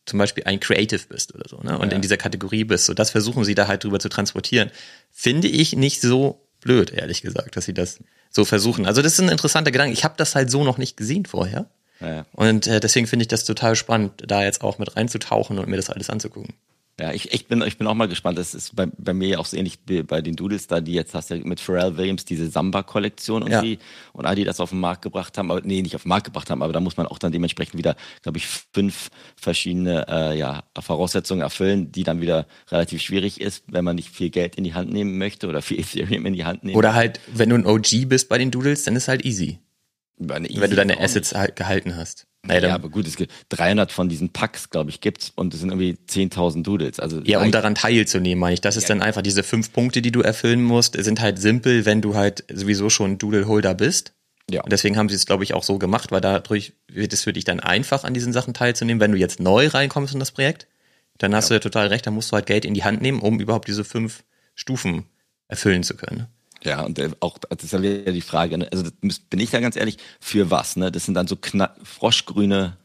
zum 0.05 0.19
Beispiel 0.19 0.43
ein 0.45 0.59
Creative 0.59 1.01
bist 1.07 1.35
oder 1.35 1.47
so, 1.47 1.57
ne? 1.61 1.77
Und 1.77 1.91
ja. 1.91 1.95
in 1.95 2.01
dieser 2.01 2.17
Kategorie 2.17 2.63
bist. 2.63 2.85
So, 2.85 2.93
das 2.93 3.11
versuchen 3.11 3.45
sie 3.45 3.55
da 3.55 3.67
halt 3.67 3.83
drüber 3.83 3.99
zu 3.99 4.09
transportieren. 4.09 4.71
Finde 5.11 5.47
ich 5.47 5.75
nicht 5.75 6.01
so 6.01 6.41
blöd, 6.61 6.91
ehrlich 6.91 7.21
gesagt, 7.21 7.55
dass 7.55 7.65
sie 7.65 7.73
das 7.73 7.99
so 8.29 8.45
versuchen. 8.45 8.85
Also 8.85 9.01
das 9.01 9.13
ist 9.13 9.19
ein 9.19 9.29
interessanter 9.29 9.71
Gedanke. 9.71 9.93
Ich 9.93 10.03
habe 10.03 10.15
das 10.17 10.35
halt 10.35 10.49
so 10.51 10.63
noch 10.63 10.77
nicht 10.77 10.97
gesehen 10.97 11.25
vorher. 11.25 11.69
Ja. 11.99 12.25
Und 12.33 12.67
äh, 12.67 12.79
deswegen 12.79 13.07
finde 13.07 13.23
ich 13.23 13.27
das 13.27 13.43
total 13.43 13.75
spannend, 13.75 14.23
da 14.27 14.43
jetzt 14.43 14.61
auch 14.61 14.77
mit 14.77 14.95
reinzutauchen 14.95 15.59
und 15.59 15.67
mir 15.67 15.75
das 15.77 15.89
alles 15.89 16.09
anzugucken. 16.09 16.55
Ja, 16.99 17.13
ich, 17.13 17.31
ich, 17.31 17.47
bin, 17.47 17.61
ich 17.61 17.77
bin 17.77 17.87
auch 17.87 17.93
mal 17.93 18.09
gespannt. 18.09 18.37
Das 18.37 18.53
ist 18.53 18.75
bei, 18.75 18.87
bei 18.97 19.13
mir 19.13 19.39
auch 19.39 19.45
so 19.45 19.55
ähnlich 19.55 19.79
wie 19.85 20.03
bei 20.03 20.21
den 20.21 20.35
Doodles 20.35 20.67
da, 20.67 20.81
die 20.81 20.91
jetzt 20.91 21.13
hast 21.13 21.29
du 21.29 21.35
ja 21.35 21.41
mit 21.45 21.61
Pharrell 21.61 21.95
Williams 21.95 22.25
diese 22.25 22.49
Samba-Kollektion 22.49 23.43
und, 23.43 23.51
ja. 23.51 23.61
die, 23.61 23.79
und 24.11 24.25
all 24.25 24.35
die 24.35 24.43
das 24.43 24.59
auf 24.59 24.71
den 24.71 24.81
Markt 24.81 25.01
gebracht 25.01 25.37
haben, 25.37 25.49
aber 25.49 25.61
nee, 25.61 25.81
nicht 25.81 25.95
auf 25.95 26.03
den 26.03 26.09
Markt 26.09 26.25
gebracht 26.25 26.49
haben, 26.49 26.61
aber 26.61 26.73
da 26.73 26.81
muss 26.81 26.97
man 26.97 27.07
auch 27.07 27.17
dann 27.17 27.31
dementsprechend 27.31 27.77
wieder, 27.77 27.95
glaube 28.21 28.37
ich, 28.37 28.47
fünf 28.47 29.09
verschiedene 29.37 30.07
äh, 30.09 30.37
ja, 30.37 30.63
Voraussetzungen 30.77 31.41
erfüllen, 31.41 31.91
die 31.91 32.03
dann 32.03 32.19
wieder 32.19 32.47
relativ 32.69 33.01
schwierig 33.01 33.39
ist, 33.39 33.63
wenn 33.67 33.85
man 33.85 33.95
nicht 33.95 34.09
viel 34.09 34.29
Geld 34.29 34.55
in 34.55 34.65
die 34.65 34.73
Hand 34.73 34.91
nehmen 34.91 35.17
möchte 35.17 35.47
oder 35.47 35.61
viel 35.61 35.79
Ethereum 35.79 36.25
in 36.25 36.33
die 36.33 36.43
Hand 36.43 36.63
nehmen. 36.65 36.77
Oder 36.77 36.93
halt, 36.93 37.21
wenn 37.27 37.49
du 37.49 37.55
ein 37.55 37.65
OG 37.65 38.09
bist 38.09 38.27
bei 38.27 38.37
den 38.37 38.51
Doodles, 38.51 38.83
dann 38.83 38.95
ist 38.97 39.07
halt 39.07 39.23
easy. 39.23 39.59
Wenn 40.19 40.43
du 40.43 40.75
deine 40.75 40.99
Assets 40.99 41.33
halt 41.33 41.55
gehalten 41.55 41.95
hast. 41.95 42.27
Naja, 42.43 42.69
ja, 42.69 42.75
aber 42.75 42.89
gut, 42.89 43.05
es 43.05 43.17
gibt 43.17 43.33
300 43.49 43.91
von 43.91 44.07
diesen 44.07 44.29
Packs, 44.29 44.69
glaube 44.69 44.89
ich, 44.89 45.01
gibt's 45.01 45.31
und 45.35 45.53
es 45.53 45.59
sind 45.59 45.69
irgendwie 45.69 45.97
10.000 46.07 46.63
Doodles. 46.63 46.99
Also 46.99 47.21
ja, 47.21 47.41
um 47.41 47.51
daran 47.51 47.75
teilzunehmen, 47.75 48.39
meine 48.39 48.53
ich. 48.53 48.61
Das 48.61 48.77
ist 48.77 48.83
ja. 48.83 48.89
dann 48.89 49.01
einfach 49.01 49.21
diese 49.21 49.43
fünf 49.43 49.73
Punkte, 49.73 50.01
die 50.01 50.11
du 50.11 50.21
erfüllen 50.21 50.63
musst, 50.63 51.01
sind 51.01 51.19
halt 51.19 51.37
simpel, 51.39 51.85
wenn 51.85 52.01
du 52.01 52.15
halt 52.15 52.45
sowieso 52.51 52.89
schon 52.89 53.17
Doodle-Holder 53.17 53.73
bist. 53.75 54.13
Ja. 54.49 54.61
Und 54.63 54.71
deswegen 54.71 54.97
haben 54.97 55.09
sie 55.09 55.15
es, 55.15 55.25
glaube 55.25 55.43
ich, 55.43 55.53
auch 55.53 55.63
so 55.63 55.77
gemacht, 55.77 56.11
weil 56.11 56.21
dadurch 56.21 56.73
wird 56.87 57.13
es 57.13 57.23
für 57.23 57.33
dich 57.33 57.43
dann 57.43 57.59
einfach, 57.59 58.03
an 58.03 58.13
diesen 58.13 58.33
Sachen 58.33 58.53
teilzunehmen. 58.53 59.01
Wenn 59.01 59.11
du 59.11 59.17
jetzt 59.17 59.39
neu 59.39 59.67
reinkommst 59.67 60.13
in 60.13 60.19
das 60.19 60.31
Projekt, 60.31 60.67
Dann 61.17 61.35
hast 61.35 61.45
ja. 61.45 61.49
du 61.49 61.53
ja 61.55 61.59
total 61.59 61.87
recht, 61.87 62.07
dann 62.07 62.13
musst 62.13 62.31
du 62.31 62.35
halt 62.35 62.45
Geld 62.45 62.63
in 62.63 62.73
die 62.73 62.85
Hand 62.85 63.01
nehmen, 63.01 63.19
um 63.19 63.41
überhaupt 63.41 63.67
diese 63.67 63.83
fünf 63.83 64.23
Stufen 64.55 65.05
erfüllen 65.49 65.83
zu 65.83 65.97
können. 65.97 66.27
Ja, 66.63 66.81
und 66.81 66.99
äh, 66.99 67.09
auch, 67.19 67.37
das 67.37 67.63
ist 67.63 67.73
ja 67.73 67.81
wieder 67.81 68.11
die 68.11 68.21
Frage, 68.21 68.57
ne? 68.57 68.67
also 68.71 68.83
bin 69.01 69.39
ich 69.39 69.49
da 69.49 69.59
ganz 69.59 69.75
ehrlich, 69.75 69.97
für 70.19 70.51
was? 70.51 70.75
Ne? 70.75 70.91
Das 70.91 71.05
sind 71.05 71.13
dann 71.13 71.27
so 71.27 71.37
froschgrüne 71.83 72.77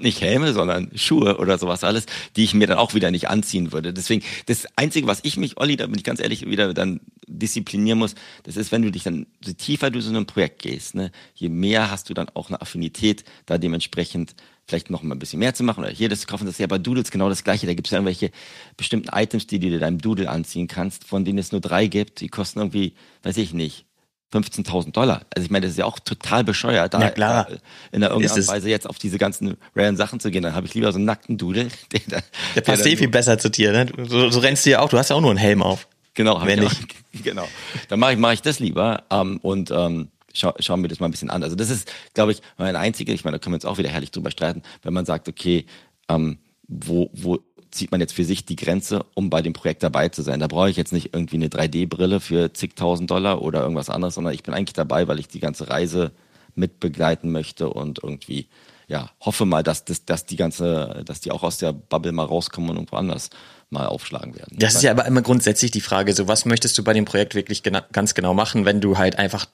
nicht 0.00 0.20
Helme, 0.20 0.52
sondern 0.52 0.90
Schuhe 0.94 1.38
oder 1.38 1.58
sowas 1.58 1.84
alles, 1.84 2.06
die 2.36 2.44
ich 2.44 2.54
mir 2.54 2.66
dann 2.66 2.78
auch 2.78 2.94
wieder 2.94 3.10
nicht 3.10 3.28
anziehen 3.28 3.72
würde. 3.72 3.92
Deswegen, 3.92 4.24
das 4.46 4.66
Einzige, 4.76 5.06
was 5.06 5.20
ich 5.24 5.36
mich, 5.36 5.58
Olli, 5.58 5.76
da 5.76 5.86
bin 5.86 5.96
ich 5.96 6.04
ganz 6.04 6.20
ehrlich, 6.20 6.46
wieder 6.46 6.72
dann 6.74 7.00
disziplinieren 7.26 7.98
muss, 7.98 8.14
das 8.44 8.56
ist, 8.56 8.72
wenn 8.72 8.82
du 8.82 8.90
dich 8.90 9.02
dann, 9.02 9.26
je 9.44 9.54
tiefer 9.54 9.90
du 9.90 10.00
so 10.00 10.10
in 10.10 10.16
ein 10.16 10.26
Projekt 10.26 10.62
gehst, 10.62 10.94
ne, 10.94 11.10
je 11.34 11.48
mehr 11.48 11.90
hast 11.90 12.08
du 12.10 12.14
dann 12.14 12.28
auch 12.34 12.48
eine 12.48 12.60
Affinität, 12.60 13.24
da 13.46 13.58
dementsprechend 13.58 14.34
vielleicht 14.70 14.88
noch 14.88 15.02
mal 15.02 15.14
ein 15.14 15.18
bisschen 15.18 15.40
mehr 15.40 15.52
zu 15.52 15.62
machen 15.62 15.84
oder 15.84 15.92
hier 15.92 16.08
das 16.08 16.20
zu 16.20 16.26
kaufen. 16.26 16.46
Das 16.46 16.54
ist 16.54 16.60
ja 16.60 16.66
bei 16.66 16.78
Doodles 16.78 17.10
genau 17.10 17.28
das 17.28 17.44
Gleiche. 17.44 17.66
Da 17.66 17.74
gibt 17.74 17.88
es 17.88 17.90
ja 17.90 17.98
irgendwelche 17.98 18.30
bestimmten 18.76 19.08
Items, 19.12 19.46
die 19.46 19.58
du 19.58 19.68
dir 19.68 19.80
deinem 19.80 19.98
Doodle 19.98 20.30
anziehen 20.30 20.68
kannst, 20.68 21.04
von 21.04 21.24
denen 21.24 21.38
es 21.38 21.52
nur 21.52 21.60
drei 21.60 21.86
gibt. 21.86 22.20
Die 22.20 22.28
kosten 22.28 22.60
irgendwie, 22.60 22.94
weiß 23.22 23.36
ich 23.36 23.52
nicht, 23.52 23.84
15.000 24.32 24.92
Dollar. 24.92 25.22
Also 25.34 25.44
ich 25.44 25.50
meine, 25.50 25.66
das 25.66 25.72
ist 25.72 25.78
ja 25.78 25.84
auch 25.84 25.98
total 25.98 26.44
bescheuert, 26.44 26.94
da 26.94 27.00
ja, 27.00 27.10
klar. 27.10 27.48
in 27.90 28.02
irgendeiner 28.02 28.46
Weise 28.46 28.70
jetzt 28.70 28.88
auf 28.88 28.98
diese 28.98 29.18
ganzen 29.18 29.56
raren 29.74 29.96
Sachen 29.96 30.20
zu 30.20 30.30
gehen. 30.30 30.42
Dann 30.42 30.54
habe 30.54 30.66
ich 30.66 30.74
lieber 30.74 30.92
so 30.92 30.98
einen 30.98 31.04
nackten 31.04 31.36
Dudel. 31.36 31.68
Der, 31.92 32.00
der, 32.08 32.22
der 32.54 32.60
passt 32.60 32.86
eh 32.86 32.96
viel 32.96 33.08
besser 33.08 33.38
zu 33.38 33.50
dir. 33.50 33.72
Ne? 33.72 33.86
So, 34.06 34.30
so 34.30 34.38
rennst 34.38 34.64
du 34.64 34.70
ja 34.70 34.80
auch. 34.80 34.88
Du 34.88 34.98
hast 34.98 35.10
ja 35.10 35.16
auch 35.16 35.20
nur 35.20 35.30
einen 35.30 35.38
Helm 35.38 35.62
auf. 35.62 35.88
Genau, 36.14 36.40
wenn 36.44 36.62
ich. 36.62 36.68
Auch, 36.68 36.74
genau. 37.24 37.48
Dann 37.88 37.98
mache 37.98 38.12
ich, 38.12 38.18
mach 38.18 38.32
ich 38.32 38.42
das 38.42 38.60
lieber 38.60 39.02
ähm, 39.10 39.38
und 39.42 39.70
ähm, 39.72 40.08
schau, 40.32 40.54
schauen 40.58 40.82
wir 40.82 40.88
das 40.88 41.00
mal 41.00 41.08
ein 41.08 41.12
bisschen 41.12 41.30
an. 41.30 41.42
Also 41.42 41.56
das 41.56 41.70
ist, 41.70 41.90
glaube 42.14 42.32
ich, 42.32 42.42
mein 42.58 42.76
einziger, 42.76 43.12
ich 43.12 43.24
meine, 43.24 43.38
da 43.38 43.42
können 43.42 43.54
wir 43.54 43.56
uns 43.56 43.64
auch 43.64 43.78
wieder 43.78 43.90
herrlich 43.90 44.10
drüber 44.10 44.30
streiten, 44.30 44.62
wenn 44.82 44.92
man 44.92 45.06
sagt, 45.06 45.28
okay, 45.28 45.66
ähm, 46.08 46.38
wo, 46.66 47.10
wo 47.12 47.38
zieht 47.70 47.90
man 47.90 48.00
jetzt 48.00 48.14
für 48.14 48.24
sich 48.24 48.44
die 48.44 48.56
Grenze, 48.56 49.04
um 49.14 49.30
bei 49.30 49.42
dem 49.42 49.52
Projekt 49.52 49.82
dabei 49.82 50.08
zu 50.08 50.22
sein. 50.22 50.40
Da 50.40 50.48
brauche 50.48 50.70
ich 50.70 50.76
jetzt 50.76 50.92
nicht 50.92 51.14
irgendwie 51.14 51.36
eine 51.36 51.48
3D-Brille 51.48 52.20
für 52.20 52.52
zigtausend 52.52 53.10
Dollar 53.10 53.42
oder 53.42 53.62
irgendwas 53.62 53.90
anderes, 53.90 54.14
sondern 54.14 54.34
ich 54.34 54.42
bin 54.42 54.54
eigentlich 54.54 54.72
dabei, 54.72 55.06
weil 55.08 55.20
ich 55.20 55.28
die 55.28 55.40
ganze 55.40 55.68
Reise 55.68 56.12
mit 56.54 56.80
begleiten 56.80 57.30
möchte 57.30 57.70
und 57.70 58.00
irgendwie 58.02 58.48
ja 58.88 59.10
hoffe 59.20 59.46
mal, 59.46 59.62
dass 59.62 59.84
das, 59.84 60.04
dass 60.04 60.26
die 60.26 60.36
ganze, 60.36 61.02
dass 61.06 61.20
die 61.20 61.30
auch 61.30 61.44
aus 61.44 61.58
der 61.58 61.72
Bubble 61.72 62.10
mal 62.10 62.24
rauskommen 62.24 62.70
und 62.70 62.76
irgendwo 62.76 62.96
anders 62.96 63.30
mal 63.70 63.86
aufschlagen 63.86 64.34
werden. 64.34 64.58
Das 64.58 64.74
ist 64.74 64.82
ja 64.82 64.90
aber 64.90 65.06
immer 65.06 65.22
grundsätzlich 65.22 65.70
die 65.70 65.80
Frage, 65.80 66.12
so 66.12 66.26
was 66.26 66.44
möchtest 66.44 66.76
du 66.76 66.82
bei 66.82 66.92
dem 66.92 67.04
Projekt 67.04 67.36
wirklich 67.36 67.62
gena 67.62 67.84
ganz 67.92 68.14
genau 68.14 68.34
machen, 68.34 68.64
wenn 68.64 68.80
du 68.80 68.98
halt 68.98 69.16
einfach 69.16 69.46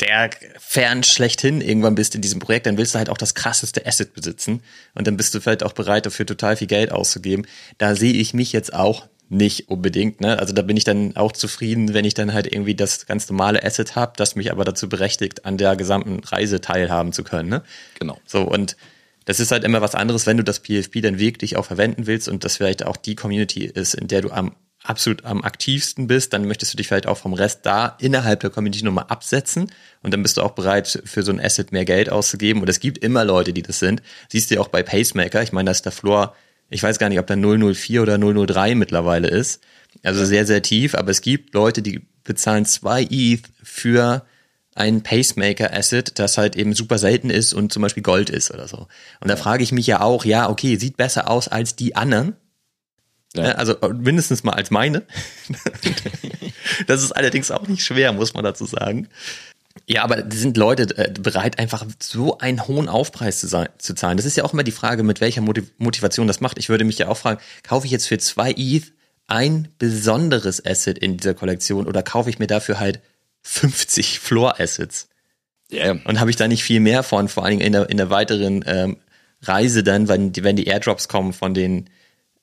der 0.00 0.30
Fern 0.58 1.02
schlechthin 1.02 1.60
irgendwann 1.60 1.94
bist 1.94 2.14
in 2.14 2.20
diesem 2.20 2.40
Projekt, 2.40 2.66
dann 2.66 2.78
willst 2.78 2.94
du 2.94 2.98
halt 2.98 3.10
auch 3.10 3.18
das 3.18 3.34
krasseste 3.34 3.86
Asset 3.86 4.14
besitzen 4.14 4.62
und 4.94 5.06
dann 5.06 5.16
bist 5.16 5.34
du 5.34 5.40
vielleicht 5.40 5.62
auch 5.62 5.72
bereit 5.72 6.06
dafür 6.06 6.26
total 6.26 6.56
viel 6.56 6.68
Geld 6.68 6.92
auszugeben. 6.92 7.46
Da 7.78 7.94
sehe 7.94 8.12
ich 8.12 8.34
mich 8.34 8.52
jetzt 8.52 8.72
auch 8.72 9.06
nicht 9.28 9.68
unbedingt, 9.68 10.20
ne? 10.20 10.38
Also 10.38 10.54
da 10.54 10.62
bin 10.62 10.76
ich 10.76 10.84
dann 10.84 11.16
auch 11.16 11.32
zufrieden, 11.32 11.92
wenn 11.92 12.04
ich 12.04 12.14
dann 12.14 12.32
halt 12.32 12.46
irgendwie 12.50 12.74
das 12.74 13.06
ganz 13.06 13.28
normale 13.28 13.62
Asset 13.62 13.94
habe, 13.94 14.12
das 14.16 14.36
mich 14.36 14.50
aber 14.50 14.64
dazu 14.64 14.88
berechtigt, 14.88 15.44
an 15.44 15.58
der 15.58 15.76
gesamten 15.76 16.20
Reise 16.24 16.60
teilhaben 16.60 17.12
zu 17.12 17.24
können, 17.24 17.48
ne? 17.48 17.62
Genau. 17.98 18.18
So 18.24 18.42
und 18.42 18.76
das 19.26 19.40
ist 19.40 19.50
halt 19.50 19.64
immer 19.64 19.82
was 19.82 19.94
anderes, 19.94 20.26
wenn 20.26 20.38
du 20.38 20.44
das 20.44 20.60
PFP 20.60 21.02
dann 21.02 21.18
wirklich 21.18 21.58
auch 21.58 21.66
verwenden 21.66 22.06
willst 22.06 22.28
und 22.28 22.44
das 22.44 22.56
vielleicht 22.56 22.86
auch 22.86 22.96
die 22.96 23.14
Community 23.14 23.66
ist, 23.66 23.94
in 23.94 24.08
der 24.08 24.22
du 24.22 24.30
am 24.30 24.54
absolut 24.88 25.24
am 25.24 25.42
aktivsten 25.44 26.06
bist, 26.06 26.32
dann 26.32 26.46
möchtest 26.46 26.72
du 26.72 26.76
dich 26.76 26.88
vielleicht 26.88 27.06
auch 27.06 27.18
vom 27.18 27.34
Rest 27.34 27.60
da 27.64 27.96
innerhalb 28.00 28.40
der 28.40 28.50
Community 28.50 28.84
nochmal 28.84 29.06
absetzen 29.08 29.70
und 30.02 30.14
dann 30.14 30.22
bist 30.22 30.36
du 30.36 30.42
auch 30.42 30.52
bereit, 30.52 31.02
für 31.04 31.22
so 31.22 31.32
ein 31.32 31.40
Asset 31.40 31.72
mehr 31.72 31.84
Geld 31.84 32.10
auszugeben. 32.10 32.62
Und 32.62 32.68
es 32.68 32.80
gibt 32.80 32.98
immer 32.98 33.24
Leute, 33.24 33.52
die 33.52 33.62
das 33.62 33.78
sind. 33.78 34.02
Siehst 34.28 34.50
du 34.50 34.56
ja 34.56 34.60
auch 34.60 34.68
bei 34.68 34.82
Pacemaker. 34.82 35.42
Ich 35.42 35.52
meine, 35.52 35.66
da 35.66 35.72
ist 35.72 35.84
der 35.84 35.92
Floor, 35.92 36.34
ich 36.70 36.82
weiß 36.82 36.98
gar 36.98 37.08
nicht, 37.08 37.18
ob 37.18 37.26
da 37.26 37.36
004 37.36 38.02
oder 38.02 38.18
003 38.18 38.74
mittlerweile 38.74 39.28
ist. 39.28 39.60
Also 40.02 40.24
sehr, 40.24 40.46
sehr 40.46 40.62
tief. 40.62 40.94
Aber 40.94 41.10
es 41.10 41.20
gibt 41.20 41.54
Leute, 41.54 41.82
die 41.82 42.06
bezahlen 42.24 42.64
zwei 42.64 43.02
ETH 43.10 43.42
für 43.62 44.24
ein 44.74 45.02
Pacemaker-Asset, 45.02 46.18
das 46.18 46.38
halt 46.38 46.54
eben 46.54 46.72
super 46.72 46.98
selten 46.98 47.30
ist 47.30 47.52
und 47.52 47.72
zum 47.72 47.82
Beispiel 47.82 48.02
Gold 48.02 48.30
ist 48.30 48.52
oder 48.52 48.68
so. 48.68 48.86
Und 49.20 49.28
da 49.28 49.36
frage 49.36 49.64
ich 49.64 49.72
mich 49.72 49.88
ja 49.88 50.00
auch, 50.00 50.24
ja, 50.24 50.48
okay, 50.48 50.76
sieht 50.76 50.96
besser 50.96 51.28
aus 51.28 51.48
als 51.48 51.74
die 51.74 51.96
anderen, 51.96 52.36
ja. 53.34 53.42
Ne, 53.42 53.58
also 53.58 53.78
äh, 53.80 53.88
mindestens 53.88 54.42
mal 54.44 54.52
als 54.52 54.70
meine. 54.70 55.02
das 56.86 57.02
ist 57.02 57.12
allerdings 57.12 57.50
auch 57.50 57.68
nicht 57.68 57.84
schwer, 57.84 58.12
muss 58.12 58.34
man 58.34 58.44
dazu 58.44 58.66
sagen. 58.66 59.08
Ja, 59.86 60.02
aber 60.02 60.24
sind 60.30 60.56
Leute 60.56 60.96
äh, 60.96 61.12
bereit, 61.12 61.58
einfach 61.58 61.86
so 62.00 62.38
einen 62.38 62.66
hohen 62.66 62.88
Aufpreis 62.88 63.40
zu, 63.40 63.46
sein, 63.46 63.68
zu 63.78 63.94
zahlen? 63.94 64.16
Das 64.16 64.26
ist 64.26 64.36
ja 64.36 64.44
auch 64.44 64.52
immer 64.52 64.64
die 64.64 64.72
Frage, 64.72 65.02
mit 65.02 65.20
welcher 65.20 65.40
Motivation 65.40 66.26
das 66.26 66.40
macht. 66.40 66.58
Ich 66.58 66.68
würde 66.68 66.84
mich 66.84 66.98
ja 66.98 67.08
auch 67.08 67.16
fragen, 67.16 67.40
kaufe 67.62 67.86
ich 67.86 67.92
jetzt 67.92 68.08
für 68.08 68.18
zwei 68.18 68.52
ETH 68.56 68.92
ein 69.28 69.68
besonderes 69.78 70.64
Asset 70.64 70.98
in 70.98 71.16
dieser 71.16 71.34
Kollektion 71.34 71.86
oder 71.86 72.02
kaufe 72.02 72.30
ich 72.30 72.38
mir 72.38 72.46
dafür 72.46 72.80
halt 72.80 73.00
50 73.42 74.20
Floor 74.20 74.58
Assets? 74.58 75.08
Yeah. 75.70 75.98
Und 76.04 76.18
habe 76.18 76.30
ich 76.30 76.36
da 76.36 76.48
nicht 76.48 76.64
viel 76.64 76.80
mehr 76.80 77.02
von, 77.02 77.28
vor 77.28 77.44
allen 77.44 77.58
Dingen 77.58 77.66
in 77.66 77.72
der, 77.72 77.90
in 77.90 77.98
der 77.98 78.08
weiteren 78.08 78.64
ähm, 78.66 78.96
Reise 79.42 79.82
dann, 79.82 80.08
wenn 80.08 80.32
die, 80.32 80.42
wenn 80.42 80.56
die 80.56 80.64
Airdrops 80.64 81.08
kommen 81.08 81.34
von 81.34 81.52
den 81.52 81.90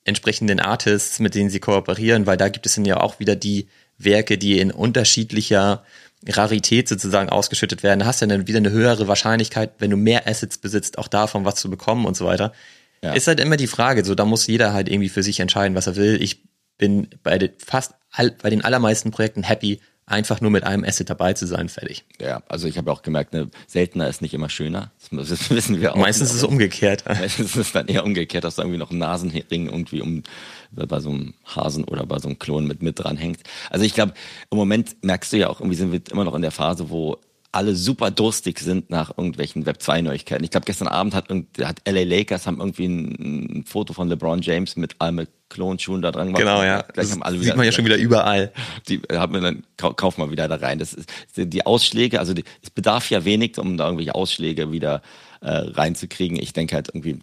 entsprechenden 0.06 0.60
Artists, 0.60 1.18
mit 1.18 1.34
denen 1.34 1.50
sie 1.50 1.60
kooperieren, 1.60 2.26
weil 2.26 2.36
da 2.36 2.48
gibt 2.48 2.66
es 2.66 2.76
dann 2.76 2.84
ja 2.84 3.00
auch 3.00 3.18
wieder 3.18 3.36
die 3.36 3.68
Werke, 3.98 4.38
die 4.38 4.58
in 4.58 4.70
unterschiedlicher 4.70 5.84
Rarität 6.26 6.88
sozusagen 6.88 7.28
ausgeschüttet 7.28 7.82
werden. 7.82 8.00
Da 8.00 8.06
hast 8.06 8.22
du 8.22 8.26
dann 8.26 8.46
wieder 8.46 8.58
eine 8.58 8.70
höhere 8.70 9.08
Wahrscheinlichkeit, 9.08 9.74
wenn 9.78 9.90
du 9.90 9.96
mehr 9.96 10.26
Assets 10.26 10.58
besitzt, 10.58 10.98
auch 10.98 11.08
davon 11.08 11.44
was 11.44 11.56
zu 11.56 11.70
bekommen 11.70 12.06
und 12.06 12.16
so 12.16 12.24
weiter. 12.24 12.52
Ja. 13.02 13.12
Ist 13.12 13.26
halt 13.26 13.40
immer 13.40 13.56
die 13.56 13.66
Frage, 13.66 14.04
so 14.04 14.14
da 14.14 14.24
muss 14.24 14.46
jeder 14.46 14.72
halt 14.72 14.88
irgendwie 14.88 15.08
für 15.08 15.22
sich 15.22 15.40
entscheiden, 15.40 15.76
was 15.76 15.86
er 15.86 15.96
will. 15.96 16.20
Ich 16.22 16.42
bin 16.78 17.08
bei 17.22 17.38
den, 17.38 17.50
fast 17.58 17.94
all, 18.10 18.30
bei 18.30 18.50
den 18.50 18.64
allermeisten 18.64 19.10
Projekten 19.10 19.42
happy, 19.42 19.80
einfach 20.06 20.40
nur 20.40 20.52
mit 20.52 20.62
einem 20.64 20.84
Asset 20.84 21.10
dabei 21.10 21.32
zu 21.32 21.46
sein, 21.46 21.68
fertig. 21.68 22.04
Ja, 22.20 22.42
also 22.48 22.68
ich 22.68 22.78
habe 22.78 22.92
auch 22.92 23.02
gemerkt, 23.02 23.32
ne, 23.32 23.50
seltener 23.66 24.08
ist 24.08 24.22
nicht 24.22 24.34
immer 24.34 24.48
schöner. 24.48 24.92
Das 25.10 25.50
wissen 25.50 25.80
wir 25.80 25.92
auch. 25.92 25.96
Meistens 25.96 26.30
ist 26.30 26.36
es 26.36 26.44
umgekehrt. 26.44 27.04
Meistens 27.08 27.50
ist 27.50 27.56
es 27.56 27.72
dann 27.72 27.88
eher 27.88 28.04
umgekehrt, 28.04 28.44
dass 28.44 28.54
da 28.54 28.62
irgendwie 28.62 28.78
noch 28.78 28.92
ein 28.92 28.98
Nasenring 28.98 29.66
irgendwie 29.66 30.00
um 30.00 30.22
bei 30.70 31.00
so 31.00 31.10
einem 31.10 31.34
Hasen 31.44 31.84
oder 31.84 32.06
bei 32.06 32.18
so 32.18 32.28
einem 32.28 32.38
Klon 32.38 32.66
mit 32.66 32.82
mit 32.82 32.98
dran 32.98 33.16
hängt. 33.16 33.40
Also 33.70 33.84
ich 33.84 33.94
glaube, 33.94 34.14
im 34.50 34.58
Moment 34.58 35.02
merkst 35.04 35.32
du 35.32 35.38
ja 35.38 35.48
auch, 35.48 35.60
irgendwie 35.60 35.76
sind 35.76 35.92
wir 35.92 36.00
immer 36.10 36.24
noch 36.24 36.34
in 36.34 36.42
der 36.42 36.50
Phase, 36.52 36.88
wo 36.90 37.18
alle 37.56 37.74
super 37.74 38.10
durstig 38.10 38.60
sind 38.60 38.90
nach 38.90 39.16
irgendwelchen 39.16 39.64
Web 39.64 39.80
2 39.80 40.02
Neuigkeiten. 40.02 40.44
Ich 40.44 40.50
glaube, 40.50 40.66
gestern 40.66 40.88
Abend 40.88 41.14
hat, 41.14 41.30
hat 41.30 41.80
LA 41.88 42.02
Lakers 42.02 42.46
haben 42.46 42.60
irgendwie 42.60 42.84
ein, 42.84 43.60
ein 43.60 43.64
Foto 43.64 43.94
von 43.94 44.08
LeBron 44.08 44.42
James 44.42 44.76
mit 44.76 45.00
allem 45.00 45.26
Klonschuhen 45.48 46.02
da 46.02 46.12
dran 46.12 46.26
gemacht. 46.26 46.42
Genau, 46.42 46.62
ja. 46.62 46.82
Gleich 46.82 47.10
haben 47.10 47.22
alle 47.22 47.38
Sieht 47.38 47.56
man 47.56 47.64
ja 47.64 47.72
schon 47.72 47.86
wieder 47.86 47.96
überall. 47.96 48.52
Die 48.88 49.00
haben 49.10 49.32
wir 49.32 49.40
dann, 49.40 49.62
kauf 49.78 50.18
mal 50.18 50.30
wieder 50.30 50.48
da 50.48 50.56
rein. 50.56 50.78
Das 50.78 50.92
ist, 50.92 51.08
die 51.34 51.64
Ausschläge, 51.64 52.20
also 52.20 52.34
die, 52.34 52.44
es 52.62 52.68
bedarf 52.68 53.08
ja 53.08 53.24
wenig, 53.24 53.58
um 53.58 53.78
da 53.78 53.86
irgendwelche 53.86 54.14
Ausschläge 54.14 54.70
wieder 54.70 55.00
äh, 55.40 55.50
reinzukriegen. 55.50 56.38
Ich 56.38 56.52
denke 56.52 56.74
halt 56.74 56.88
irgendwie, 56.92 57.20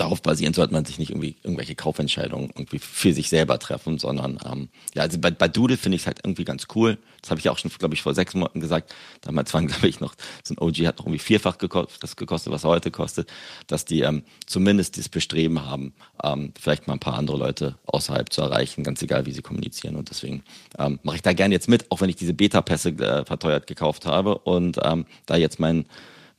darauf 0.00 0.22
basieren 0.22 0.54
sollte 0.54 0.72
man 0.72 0.84
sich 0.84 0.98
nicht 0.98 1.10
irgendwie 1.10 1.36
irgendwelche 1.42 1.74
Kaufentscheidungen 1.74 2.50
irgendwie 2.54 2.78
für 2.78 3.12
sich 3.12 3.28
selber 3.28 3.58
treffen, 3.58 3.98
sondern 3.98 4.38
ähm, 4.50 4.68
ja, 4.94 5.02
also 5.02 5.18
bei, 5.18 5.30
bei 5.30 5.48
Doodle 5.48 5.76
finde 5.76 5.96
ich 5.96 6.02
es 6.02 6.06
halt 6.06 6.20
irgendwie 6.24 6.44
ganz 6.44 6.66
cool. 6.74 6.98
Das 7.20 7.30
habe 7.30 7.40
ich 7.40 7.48
auch 7.48 7.58
schon, 7.58 7.70
glaube 7.70 7.94
ich, 7.94 8.02
vor 8.02 8.14
sechs 8.14 8.34
Monaten 8.34 8.60
gesagt. 8.60 8.94
Damals 9.20 9.52
waren, 9.52 9.66
glaube 9.68 9.88
ich, 9.88 10.00
noch, 10.00 10.14
so 10.44 10.54
ein 10.54 10.58
OG 10.58 10.86
hat 10.86 10.98
noch 10.98 11.06
irgendwie 11.06 11.18
vierfach 11.18 11.58
gekostet, 11.58 12.02
das 12.02 12.16
gekostet, 12.16 12.52
was 12.52 12.64
er 12.64 12.70
heute 12.70 12.90
kostet, 12.90 13.30
dass 13.66 13.84
die 13.84 14.00
ähm, 14.00 14.22
zumindest 14.46 14.96
dieses 14.96 15.08
Bestreben 15.08 15.64
haben, 15.64 15.92
ähm, 16.22 16.52
vielleicht 16.58 16.86
mal 16.86 16.94
ein 16.94 17.00
paar 17.00 17.14
andere 17.14 17.36
Leute 17.36 17.76
außerhalb 17.86 18.32
zu 18.32 18.40
erreichen, 18.40 18.84
ganz 18.84 19.02
egal, 19.02 19.26
wie 19.26 19.32
sie 19.32 19.42
kommunizieren. 19.42 19.96
Und 19.96 20.10
deswegen 20.10 20.42
ähm, 20.78 20.98
mache 21.02 21.16
ich 21.16 21.22
da 21.22 21.32
gerne 21.32 21.54
jetzt 21.54 21.68
mit, 21.68 21.90
auch 21.90 22.00
wenn 22.00 22.10
ich 22.10 22.16
diese 22.16 22.34
Beta-Pässe 22.34 22.90
äh, 22.90 23.24
verteuert 23.24 23.66
gekauft 23.66 24.06
habe 24.06 24.38
und 24.38 24.78
ähm, 24.82 25.06
da 25.26 25.36
jetzt 25.36 25.60
mein 25.60 25.84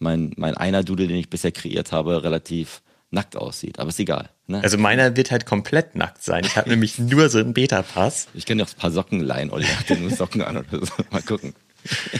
mein, 0.01 0.31
mein 0.37 0.55
einer 0.55 0.83
Doodle, 0.83 1.07
den 1.07 1.17
ich 1.17 1.29
bisher 1.29 1.51
kreiert 1.51 1.91
habe, 1.91 2.23
relativ 2.23 2.81
nackt 3.11 3.35
aussieht. 3.35 3.79
Aber 3.79 3.89
ist 3.89 3.99
egal. 3.99 4.29
Ne? 4.47 4.61
Also 4.61 4.77
meiner 4.77 5.15
wird 5.15 5.31
halt 5.31 5.45
komplett 5.45 5.95
nackt 5.95 6.23
sein. 6.23 6.43
Ich 6.45 6.57
habe 6.57 6.69
nämlich 6.69 6.99
nur 6.99 7.29
so 7.29 7.39
einen 7.39 7.53
Beta-Pass. 7.53 8.27
Ich 8.33 8.45
kann 8.45 8.57
dir 8.57 8.63
auch 8.65 8.69
ein 8.69 8.79
paar 8.79 8.91
Socken 8.91 9.21
leihen, 9.21 9.51
Olli. 9.51 9.65
Hat 9.65 9.99
nur 9.99 10.09
Socken 10.09 10.41
an 10.41 10.57
oder 10.57 10.85
so. 10.85 10.93
Mal 11.11 11.21
gucken. 11.21 11.53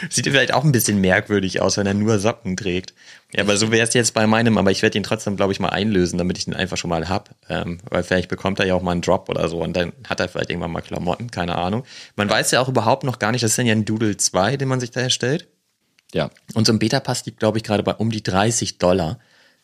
Sieht 0.09 0.25
vielleicht 0.25 0.53
auch 0.53 0.63
ein 0.63 0.71
bisschen 0.71 1.01
merkwürdig 1.01 1.61
aus, 1.61 1.77
wenn 1.77 1.85
er 1.85 1.93
nur 1.93 2.19
Socken 2.19 2.55
trägt. 2.55 2.93
Ja, 3.33 3.43
aber 3.43 3.57
so 3.57 3.71
wäre 3.71 3.85
es 3.85 3.93
jetzt 3.93 4.13
bei 4.13 4.25
meinem, 4.25 4.57
aber 4.57 4.71
ich 4.71 4.81
werde 4.81 4.97
ihn 4.97 5.03
trotzdem, 5.03 5.35
glaube 5.35 5.51
ich, 5.51 5.59
mal 5.59 5.69
einlösen, 5.69 6.17
damit 6.17 6.37
ich 6.37 6.47
ihn 6.47 6.53
einfach 6.53 6.77
schon 6.77 6.89
mal 6.89 7.09
hab. 7.09 7.35
Ähm, 7.49 7.79
weil 7.89 8.03
vielleicht 8.03 8.29
bekommt 8.29 8.59
er 8.59 8.65
ja 8.65 8.73
auch 8.73 8.81
mal 8.81 8.93
einen 8.93 9.01
Drop 9.01 9.29
oder 9.29 9.47
so 9.49 9.61
und 9.61 9.75
dann 9.75 9.91
hat 10.07 10.19
er 10.19 10.29
vielleicht 10.29 10.49
irgendwann 10.49 10.71
mal 10.71 10.81
Klamotten, 10.81 11.29
keine 11.29 11.57
Ahnung. 11.57 11.83
Man 12.15 12.29
weiß 12.29 12.51
ja 12.51 12.61
auch 12.61 12.69
überhaupt 12.69 13.03
noch 13.03 13.19
gar 13.19 13.31
nicht, 13.31 13.43
das 13.43 13.51
ist 13.51 13.57
ja 13.57 13.71
ein 13.71 13.85
Doodle 13.85 14.17
2, 14.17 14.57
den 14.57 14.67
man 14.67 14.79
sich 14.79 14.91
da 14.91 15.01
erstellt. 15.01 15.47
Ja. 16.13 16.31
Und 16.53 16.65
so 16.65 16.73
ein 16.73 16.79
Beta-Pass 16.79 17.25
liegt, 17.25 17.39
glaube 17.39 17.57
ich, 17.57 17.63
gerade 17.63 17.83
bei 17.83 17.93
um 17.93 18.09
die 18.09 18.23
30 18.23 18.77
Dollar. 18.79 19.19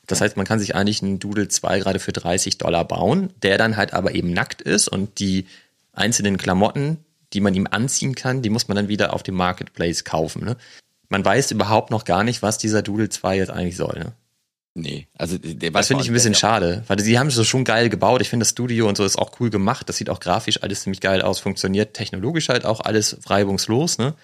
Das 0.07 0.21
heißt, 0.21 0.37
man 0.37 0.45
kann 0.45 0.59
sich 0.59 0.75
eigentlich 0.75 1.01
einen 1.01 1.19
Doodle 1.19 1.47
2 1.47 1.79
gerade 1.79 1.99
für 1.99 2.13
30 2.13 2.57
Dollar 2.57 2.85
bauen, 2.85 3.31
der 3.41 3.57
dann 3.57 3.77
halt 3.77 3.93
aber 3.93 4.13
eben 4.13 4.31
nackt 4.31 4.61
ist 4.61 4.87
und 4.87 5.19
die 5.19 5.47
einzelnen 5.93 6.37
Klamotten, 6.37 6.97
die 7.33 7.41
man 7.41 7.55
ihm 7.55 7.67
anziehen 7.69 8.15
kann, 8.15 8.41
die 8.41 8.49
muss 8.49 8.67
man 8.67 8.75
dann 8.75 8.87
wieder 8.87 9.13
auf 9.13 9.23
dem 9.23 9.35
Marketplace 9.35 10.03
kaufen. 10.03 10.45
Ne? 10.45 10.57
Man 11.09 11.25
weiß 11.25 11.51
überhaupt 11.51 11.91
noch 11.91 12.05
gar 12.05 12.23
nicht, 12.23 12.41
was 12.41 12.57
dieser 12.57 12.81
Doodle 12.81 13.09
2 13.09 13.37
jetzt 13.37 13.49
eigentlich 13.51 13.77
soll. 13.77 13.97
Ne? 13.97 14.13
Nee, 14.77 15.07
also 15.17 15.37
der 15.37 15.71
Das 15.71 15.87
finde 15.87 16.03
ich 16.03 16.09
ein 16.09 16.13
bisschen 16.13 16.35
schade, 16.35 16.83
weil 16.87 16.99
sie 16.99 17.17
haben 17.17 17.27
es 17.27 17.35
so 17.35 17.45
schon 17.45 17.63
geil 17.63 17.87
gebaut. 17.87 18.21
Ich 18.21 18.29
finde 18.29 18.43
das 18.43 18.49
Studio 18.49 18.89
und 18.89 18.97
so 18.97 19.05
ist 19.05 19.17
auch 19.17 19.39
cool 19.39 19.49
gemacht. 19.49 19.87
Das 19.87 19.95
sieht 19.95 20.09
auch 20.09 20.19
grafisch 20.19 20.61
alles 20.63 20.81
ziemlich 20.81 20.99
geil 20.99 21.21
aus, 21.21 21.39
funktioniert 21.39 21.93
technologisch 21.93 22.49
halt 22.49 22.65
auch 22.65 22.81
alles 22.81 23.17
reibungslos, 23.25 23.97
ne? 23.97 24.15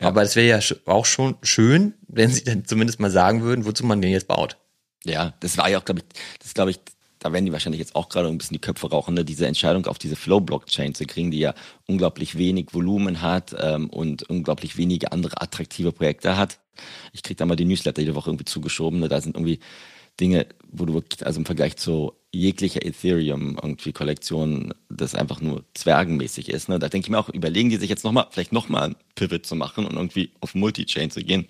Ja. 0.00 0.06
Aber 0.08 0.22
es 0.22 0.36
wäre 0.36 0.58
ja 0.58 0.76
auch 0.86 1.04
schon 1.04 1.36
schön, 1.42 1.92
wenn 2.08 2.30
sie 2.30 2.44
dann 2.44 2.64
zumindest 2.64 2.98
mal 3.00 3.10
sagen 3.10 3.42
würden, 3.42 3.66
wozu 3.66 3.84
man 3.84 4.00
den 4.00 4.10
jetzt 4.10 4.26
baut. 4.26 4.56
Ja, 5.04 5.34
das 5.40 5.56
war 5.56 5.68
ja 5.68 5.78
auch, 5.78 5.84
glaube 5.84 6.00
ich, 6.00 6.06
das 6.40 6.54
glaube 6.54 6.72
ich, 6.72 6.80
da 7.20 7.32
werden 7.32 7.44
die 7.44 7.52
wahrscheinlich 7.52 7.80
jetzt 7.80 7.94
auch 7.94 8.08
gerade 8.08 8.28
ein 8.28 8.38
bisschen 8.38 8.54
die 8.54 8.60
Köpfe 8.60 8.90
rauchen, 8.90 9.14
ne? 9.14 9.24
diese 9.24 9.46
Entscheidung 9.46 9.86
auf 9.86 9.98
diese 9.98 10.16
Flow-Blockchain 10.16 10.94
zu 10.94 11.04
kriegen, 11.04 11.30
die 11.30 11.38
ja 11.38 11.54
unglaublich 11.86 12.38
wenig 12.38 12.68
Volumen 12.72 13.20
hat 13.20 13.54
ähm, 13.58 13.90
und 13.90 14.22
unglaublich 14.24 14.76
wenige 14.78 15.12
andere 15.12 15.40
attraktive 15.40 15.92
Projekte 15.92 16.36
hat. 16.36 16.58
Ich 17.12 17.22
kriege 17.22 17.36
da 17.36 17.44
mal 17.44 17.56
die 17.56 17.66
Newsletter 17.66 18.00
jede 18.00 18.14
Woche 18.14 18.30
irgendwie 18.30 18.46
zugeschoben. 18.46 19.00
Ne? 19.00 19.08
Da 19.08 19.20
sind 19.20 19.36
irgendwie 19.36 19.60
Dinge, 20.18 20.46
wo 20.70 20.86
du 20.86 20.94
wirklich, 20.94 21.26
also 21.26 21.40
im 21.40 21.46
Vergleich 21.46 21.76
zu 21.76 22.14
jeglicher 22.32 22.84
Ethereum 22.84 23.58
irgendwie 23.62 23.92
Kollektion, 23.92 24.72
das 24.88 25.14
einfach 25.14 25.42
nur 25.42 25.64
zwergenmäßig 25.74 26.48
ist. 26.48 26.70
Ne? 26.70 26.78
Da 26.78 26.88
denke 26.88 27.06
ich 27.06 27.10
mir 27.10 27.18
auch, 27.18 27.28
überlegen 27.28 27.68
die 27.68 27.76
sich 27.76 27.90
jetzt 27.90 28.04
nochmal, 28.04 28.28
vielleicht 28.30 28.52
nochmal 28.52 28.90
ein 28.90 28.96
Pivot 29.14 29.44
zu 29.44 29.56
machen 29.56 29.84
und 29.84 29.94
irgendwie 29.94 30.30
auf 30.40 30.54
Multi-Chain 30.54 31.10
zu 31.10 31.22
gehen. 31.22 31.48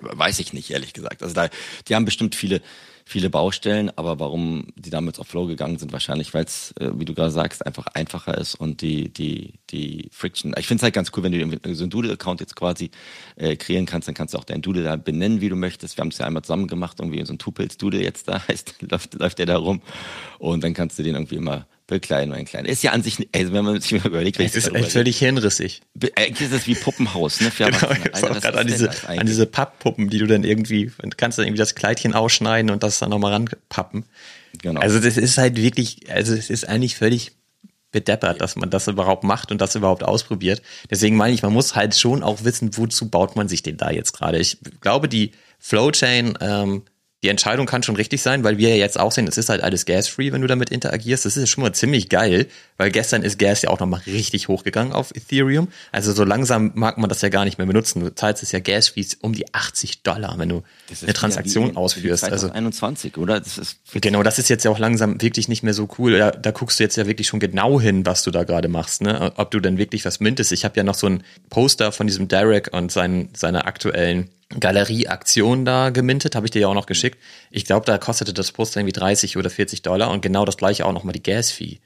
Weiß 0.00 0.38
ich 0.38 0.52
nicht, 0.52 0.70
ehrlich 0.70 0.92
gesagt. 0.92 1.22
Also 1.22 1.34
da, 1.34 1.48
die 1.88 1.94
haben 1.94 2.04
bestimmt 2.04 2.34
viele 2.34 2.62
viele 3.04 3.30
Baustellen, 3.30 3.90
aber 3.96 4.20
warum 4.20 4.68
die 4.76 4.90
damals 4.90 5.18
auf 5.18 5.28
Flow 5.28 5.46
gegangen 5.46 5.78
sind, 5.78 5.92
wahrscheinlich, 5.92 6.32
weil 6.34 6.44
es, 6.44 6.72
äh, 6.78 6.90
wie 6.94 7.04
du 7.04 7.14
gerade 7.14 7.30
sagst, 7.30 7.64
einfach 7.66 7.86
einfacher 7.88 8.36
ist 8.38 8.54
und 8.54 8.80
die, 8.80 9.12
die, 9.12 9.54
die 9.70 10.08
Friction. 10.12 10.54
Ich 10.58 10.66
finde 10.66 10.80
es 10.80 10.82
halt 10.82 10.94
ganz 10.94 11.10
cool, 11.14 11.22
wenn 11.22 11.32
du 11.32 11.74
so 11.74 11.84
einen 11.84 11.90
Doodle-Account 11.90 12.40
jetzt 12.40 12.56
quasi 12.56 12.90
äh, 13.36 13.56
kreieren 13.56 13.86
kannst, 13.86 14.08
dann 14.08 14.14
kannst 14.14 14.34
du 14.34 14.38
auch 14.38 14.44
deinen 14.44 14.62
Doodle 14.62 14.82
da 14.82 14.96
benennen, 14.96 15.40
wie 15.40 15.48
du 15.48 15.56
möchtest. 15.56 15.96
Wir 15.96 16.02
haben 16.02 16.08
es 16.08 16.18
ja 16.18 16.26
einmal 16.26 16.42
zusammen 16.42 16.68
gemacht, 16.68 17.00
irgendwie 17.00 17.24
so 17.24 17.32
ein 17.32 17.38
Tupils-Doodle 17.38 18.02
jetzt 18.02 18.28
da 18.28 18.42
heißt, 18.48 18.76
läuft, 18.82 19.14
läuft 19.14 19.38
der 19.38 19.46
da 19.46 19.56
rum 19.56 19.82
und 20.38 20.62
dann 20.64 20.74
kannst 20.74 20.98
du 20.98 21.02
den 21.02 21.14
irgendwie 21.14 21.36
immer 21.36 21.66
bekleiden 21.92 22.30
oder 22.30 22.40
ein 22.40 22.44
kleiner. 22.44 22.68
Ist 22.68 22.82
ja 22.82 22.92
an 22.92 23.02
sich, 23.02 23.28
also 23.34 23.52
wenn 23.52 23.64
man 23.64 23.80
sich 23.80 23.92
mal 23.92 24.06
überlegt, 24.06 24.40
es 24.40 24.56
ist 24.56 24.74
echt 24.74 24.92
völlig 24.92 25.18
hirnrissig. 25.18 25.82
Eigentlich 26.16 26.48
ist 26.48 26.54
es 26.54 26.66
wie 26.66 26.74
Puppenhaus, 26.74 27.40
ne? 27.40 27.50
Für 27.50 27.64
genau, 27.70 27.92
ich 27.92 28.24
auch 28.24 28.40
gerade 28.40 28.58
an 28.58 28.66
diese, 28.66 28.90
an 29.06 29.26
diese 29.26 29.46
Papppuppen, 29.46 30.10
die 30.10 30.18
du 30.18 30.26
dann 30.26 30.44
irgendwie, 30.44 30.90
kannst 31.16 31.38
dann 31.38 31.46
irgendwie 31.46 31.58
das 31.58 31.74
Kleidchen 31.74 32.14
ausschneiden 32.14 32.70
und 32.70 32.82
das 32.82 32.98
dann 32.98 33.10
nochmal 33.10 33.32
ranpappen. 33.32 34.04
Genau. 34.60 34.80
Also 34.80 35.00
das 35.00 35.16
ist 35.16 35.38
halt 35.38 35.56
wirklich, 35.56 36.10
also 36.10 36.34
es 36.34 36.50
ist 36.50 36.68
eigentlich 36.68 36.96
völlig 36.96 37.32
bedeppert, 37.92 38.40
dass 38.40 38.56
man 38.56 38.70
das 38.70 38.88
überhaupt 38.88 39.22
macht 39.22 39.52
und 39.52 39.60
das 39.60 39.74
überhaupt 39.74 40.02
ausprobiert. 40.02 40.62
Deswegen 40.90 41.16
meine 41.16 41.34
ich, 41.34 41.42
man 41.42 41.52
muss 41.52 41.76
halt 41.76 41.94
schon 41.94 42.22
auch 42.22 42.42
wissen, 42.42 42.76
wozu 42.76 43.08
baut 43.08 43.36
man 43.36 43.48
sich 43.48 43.62
den 43.62 43.76
da 43.76 43.90
jetzt 43.90 44.12
gerade. 44.12 44.38
Ich 44.38 44.58
glaube, 44.80 45.08
die 45.08 45.32
Flowchain 45.58 46.36
ähm, 46.40 46.82
die 47.22 47.28
Entscheidung 47.28 47.66
kann 47.66 47.84
schon 47.84 47.94
richtig 47.94 48.20
sein, 48.20 48.42
weil 48.42 48.58
wir 48.58 48.70
ja 48.70 48.76
jetzt 48.76 48.98
auch 48.98 49.12
sehen, 49.12 49.28
es 49.28 49.38
ist 49.38 49.48
halt 49.48 49.62
alles 49.62 49.86
gas-free, 49.86 50.32
wenn 50.32 50.40
du 50.40 50.48
damit 50.48 50.70
interagierst. 50.70 51.24
Das 51.24 51.36
ist 51.36 51.48
schon 51.50 51.62
mal 51.62 51.72
ziemlich 51.72 52.08
geil, 52.08 52.48
weil 52.78 52.90
gestern 52.90 53.22
ist 53.22 53.38
Gas 53.38 53.62
ja 53.62 53.70
auch 53.70 53.78
nochmal 53.78 54.00
richtig 54.06 54.48
hochgegangen 54.48 54.92
auf 54.92 55.14
Ethereum. 55.14 55.68
Also 55.92 56.12
so 56.12 56.24
langsam 56.24 56.72
mag 56.74 56.98
man 56.98 57.08
das 57.08 57.22
ja 57.22 57.28
gar 57.28 57.44
nicht 57.44 57.58
mehr 57.58 57.66
benutzen. 57.66 58.00
Du 58.00 58.12
zahlst 58.12 58.42
es 58.42 58.50
ja 58.50 58.58
Gas-Fees 58.58 59.18
um 59.20 59.34
die 59.34 59.54
80 59.54 60.02
Dollar, 60.02 60.34
wenn 60.38 60.48
du 60.48 60.62
eine 61.00 61.12
Transaktion 61.12 61.68
ja 61.68 61.76
ausführst. 61.76 62.24
Also 62.24 62.50
21, 62.50 63.16
oder? 63.16 63.38
Das 63.38 63.56
ist 63.56 63.78
genau, 63.92 64.24
das 64.24 64.40
ist 64.40 64.48
jetzt 64.48 64.64
ja 64.64 64.72
auch 64.72 64.80
langsam 64.80 65.22
wirklich 65.22 65.46
nicht 65.46 65.62
mehr 65.62 65.74
so 65.74 65.88
cool. 65.98 66.18
Da, 66.18 66.32
da 66.32 66.50
guckst 66.50 66.80
du 66.80 66.82
jetzt 66.82 66.96
ja 66.96 67.06
wirklich 67.06 67.28
schon 67.28 67.38
genau 67.38 67.80
hin, 67.80 68.04
was 68.04 68.24
du 68.24 68.32
da 68.32 68.42
gerade 68.42 68.66
machst, 68.66 69.00
ne? 69.00 69.32
Ob 69.36 69.52
du 69.52 69.60
denn 69.60 69.78
wirklich 69.78 70.04
was 70.04 70.18
mintest. 70.18 70.50
Ich 70.50 70.64
habe 70.64 70.76
ja 70.76 70.82
noch 70.82 70.94
so 70.94 71.06
ein 71.06 71.22
Poster 71.50 71.92
von 71.92 72.08
diesem 72.08 72.26
Derek 72.26 72.72
und 72.72 72.90
seinen, 72.90 73.28
seiner 73.34 73.66
aktuellen 73.66 74.28
Galerieaktion 74.58 75.64
da 75.64 75.90
gemintet, 75.90 76.34
habe 76.34 76.46
ich 76.46 76.50
dir 76.50 76.62
ja 76.62 76.68
auch 76.68 76.74
noch 76.74 76.86
geschickt. 76.86 77.18
Ich 77.50 77.64
glaube, 77.64 77.86
da 77.86 77.98
kostete 77.98 78.32
das 78.32 78.52
Poster 78.52 78.80
irgendwie 78.80 78.92
30 78.92 79.36
oder 79.36 79.50
40 79.50 79.82
Dollar 79.82 80.10
und 80.10 80.22
genau 80.22 80.44
das 80.44 80.56
gleiche 80.56 80.86
auch 80.86 80.92
nochmal 80.92 81.12
die 81.12 81.22
Gas-Fee. 81.22 81.80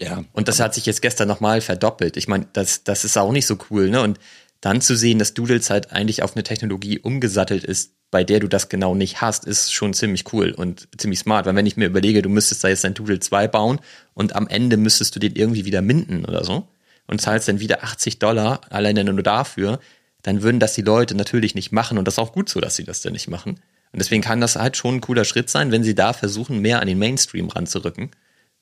Ja. 0.00 0.24
Und 0.32 0.48
das 0.48 0.60
hat 0.60 0.74
sich 0.74 0.86
jetzt 0.86 1.02
gestern 1.02 1.28
nochmal 1.28 1.60
verdoppelt. 1.60 2.16
Ich 2.16 2.26
meine, 2.26 2.46
das, 2.52 2.84
das 2.84 3.04
ist 3.04 3.18
auch 3.18 3.32
nicht 3.32 3.46
so 3.46 3.58
cool, 3.70 3.90
ne? 3.90 4.02
Und 4.02 4.18
dann 4.60 4.80
zu 4.80 4.94
sehen, 4.94 5.18
dass 5.18 5.34
Doodles 5.34 5.70
halt 5.70 5.92
eigentlich 5.92 6.22
auf 6.22 6.36
eine 6.36 6.42
Technologie 6.42 6.98
umgesattelt 6.98 7.64
ist, 7.64 7.92
bei 8.10 8.24
der 8.24 8.40
du 8.40 8.48
das 8.48 8.68
genau 8.68 8.94
nicht 8.94 9.20
hast, 9.20 9.44
ist 9.44 9.72
schon 9.72 9.94
ziemlich 9.94 10.32
cool 10.32 10.50
und 10.50 10.88
ziemlich 10.98 11.20
smart. 11.20 11.46
Weil 11.46 11.54
wenn 11.54 11.66
ich 11.66 11.76
mir 11.76 11.86
überlege, 11.86 12.22
du 12.22 12.28
müsstest 12.28 12.64
da 12.64 12.68
jetzt 12.68 12.84
ein 12.84 12.94
Doodle 12.94 13.20
2 13.20 13.48
bauen 13.48 13.80
und 14.14 14.34
am 14.34 14.48
Ende 14.48 14.76
müsstest 14.76 15.14
du 15.14 15.20
den 15.20 15.36
irgendwie 15.36 15.64
wieder 15.64 15.80
minden 15.80 16.24
oder 16.24 16.44
so 16.44 16.68
und 17.06 17.20
zahlst 17.20 17.48
dann 17.48 17.60
wieder 17.60 17.84
80 17.84 18.18
Dollar 18.18 18.60
alleine 18.70 19.04
nur 19.04 19.22
dafür, 19.22 19.80
dann 20.22 20.42
würden 20.42 20.60
das 20.60 20.74
die 20.74 20.82
Leute 20.82 21.14
natürlich 21.14 21.54
nicht 21.54 21.72
machen 21.72 21.98
und 21.98 22.04
das 22.04 22.14
ist 22.14 22.18
auch 22.18 22.32
gut 22.32 22.48
so, 22.48 22.60
dass 22.60 22.76
sie 22.76 22.84
das 22.84 23.00
denn 23.02 23.12
nicht 23.12 23.28
machen. 23.28 23.60
Und 23.92 23.98
deswegen 23.98 24.22
kann 24.22 24.40
das 24.40 24.56
halt 24.56 24.76
schon 24.76 24.96
ein 24.96 25.00
cooler 25.00 25.24
Schritt 25.24 25.50
sein, 25.50 25.72
wenn 25.72 25.82
sie 25.82 25.94
da 25.94 26.12
versuchen, 26.12 26.60
mehr 26.60 26.80
an 26.80 26.86
den 26.86 26.98
Mainstream 26.98 27.48
ranzurücken. 27.48 28.10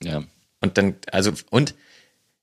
Ja. 0.03 0.25
Und 0.61 0.79
dann, 0.79 0.97
also, 1.13 1.33
und 1.51 1.75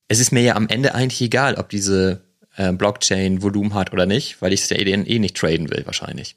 es 0.07 0.19
ist 0.19 0.31
mir 0.31 0.43
ja 0.43 0.55
am 0.55 0.67
Ende 0.67 0.93
eigentlich 0.93 1.21
egal, 1.21 1.55
ob 1.55 1.69
diese 1.69 2.21
äh, 2.55 2.71
Blockchain 2.71 3.41
Volumen 3.41 3.73
hat 3.73 3.91
oder 3.91 4.05
nicht, 4.05 4.41
weil 4.41 4.53
ich 4.53 4.61
es 4.61 4.69
ja 4.69 4.77
eh 4.77 5.19
nicht 5.19 5.35
traden 5.35 5.69
will, 5.69 5.85
wahrscheinlich. 5.85 6.35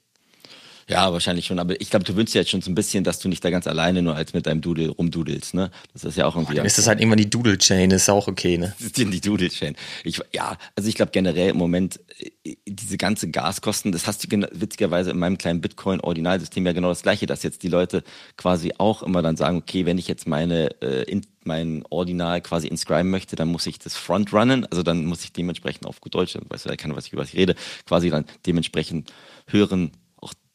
Ja, 0.89 1.13
wahrscheinlich 1.13 1.45
schon. 1.45 1.59
Aber 1.59 1.79
ich 1.81 1.91
glaube, 1.91 2.05
du 2.07 2.17
wünschst 2.17 2.35
ja 2.35 2.41
jetzt 2.41 2.51
schon 2.51 2.63
so 2.63 2.71
ein 2.71 2.75
bisschen, 2.75 3.05
dass 3.05 3.19
du 3.19 3.29
nicht 3.29 3.45
da 3.45 3.51
ganz 3.51 3.67
alleine 3.67 4.01
nur 4.01 4.17
als 4.17 4.33
mit 4.33 4.47
deinem 4.47 4.63
Doodle 4.63 4.89
rumdudelst, 4.89 5.53
ne? 5.53 5.71
Das 5.93 6.05
ist 6.05 6.17
ja 6.17 6.27
auch 6.27 6.35
irgendwie. 6.35 6.59
Oh, 6.59 6.65
ist 6.65 6.79
das 6.79 6.87
halt 6.87 6.99
irgendwann 6.99 7.19
die 7.19 7.29
Doodle-Chain, 7.29 7.91
ist 7.91 8.09
auch 8.09 8.27
okay, 8.27 8.57
ne? 8.57 8.75
Das 8.79 8.87
ist 8.87 8.97
die 8.97 9.21
Doodle-Chain. 9.21 9.77
Ich, 10.03 10.19
ja, 10.33 10.57
also 10.77 10.89
ich 10.89 10.95
glaube 10.95 11.13
generell 11.13 11.51
im 11.51 11.59
Moment, 11.59 12.01
äh, 12.19 12.57
diese 12.67 12.97
ganze 12.97 13.31
Gaskosten, 13.31 13.93
das 13.93 14.07
hast 14.07 14.25
du 14.25 14.49
witzigerweise 14.53 15.11
in 15.11 15.19
meinem 15.19 15.37
kleinen 15.37 15.61
Bitcoin-Ordinalsystem 15.61 16.65
ja 16.65 16.73
genau 16.73 16.89
das 16.89 17.03
gleiche, 17.03 17.27
dass 17.27 17.43
jetzt 17.43 17.63
die 17.63 17.69
Leute 17.69 18.03
quasi 18.39 18.73
auch 18.79 19.03
immer 19.03 19.21
dann 19.21 19.37
sagen, 19.37 19.59
okay, 19.59 19.85
wenn 19.85 19.99
ich 19.99 20.09
jetzt 20.09 20.27
meine 20.27 20.71
äh, 20.81 21.03
in, 21.03 21.27
mein 21.45 21.85
Ordinal 21.91 22.41
quasi 22.41 22.67
inscriben 22.67 23.11
möchte, 23.11 23.37
dann 23.37 23.49
muss 23.49 23.67
ich 23.67 23.79
das 23.79 23.95
frontrunnen, 23.95 24.65
also 24.67 24.83
dann 24.83 25.05
muss 25.05 25.23
ich 25.25 25.33
dementsprechend 25.33 25.87
auf 25.87 26.01
gut 26.01 26.15
Deutsch, 26.15 26.39
weißt 26.49 26.67
du, 26.67 26.71
ich 26.71 26.79
kann 26.79 26.97
was 26.97 27.07
ich 27.07 27.13
über 27.13 27.23
was 27.23 27.29
ich 27.29 27.39
rede, 27.39 27.57
quasi 27.87 28.09
dann 28.09 28.25
dementsprechend 28.47 29.13
höheren 29.47 29.93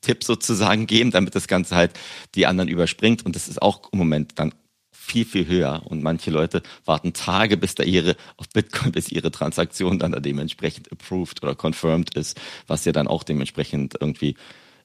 Tipp 0.04 0.24
sozusagen 0.24 0.86
geben, 0.86 1.12
damit 1.12 1.34
das 1.36 1.48
Ganze 1.48 1.76
halt 1.76 1.92
die 2.36 2.46
anderen 2.46 2.70
überspringt. 2.70 3.26
Und 3.26 3.36
das 3.36 3.48
ist 3.48 3.62
auch 3.62 3.92
im 3.92 4.00
Moment 4.00 4.34
dann 4.36 4.54
viel, 4.92 5.26
viel 5.26 5.48
höher. 5.48 5.82
Und 5.86 6.04
manche 6.04 6.32
Leute 6.32 6.62
warten 6.86 7.14
Tage, 7.14 7.58
bis 7.58 7.76
da 7.76 7.84
ihre, 7.84 8.16
auf 8.38 8.48
Bitcoin, 8.50 8.92
bis 8.92 9.12
ihre 9.12 9.32
Transaktion 9.32 10.00
dann 10.00 10.12
da 10.12 10.20
dementsprechend 10.20 10.92
approved 10.92 11.44
oder 11.44 11.56
confirmed 11.56 12.16
ist, 12.16 12.40
was 12.68 12.86
ja 12.86 12.92
dann 12.92 13.08
auch 13.08 13.24
dementsprechend 13.24 13.96
irgendwie 14.00 14.36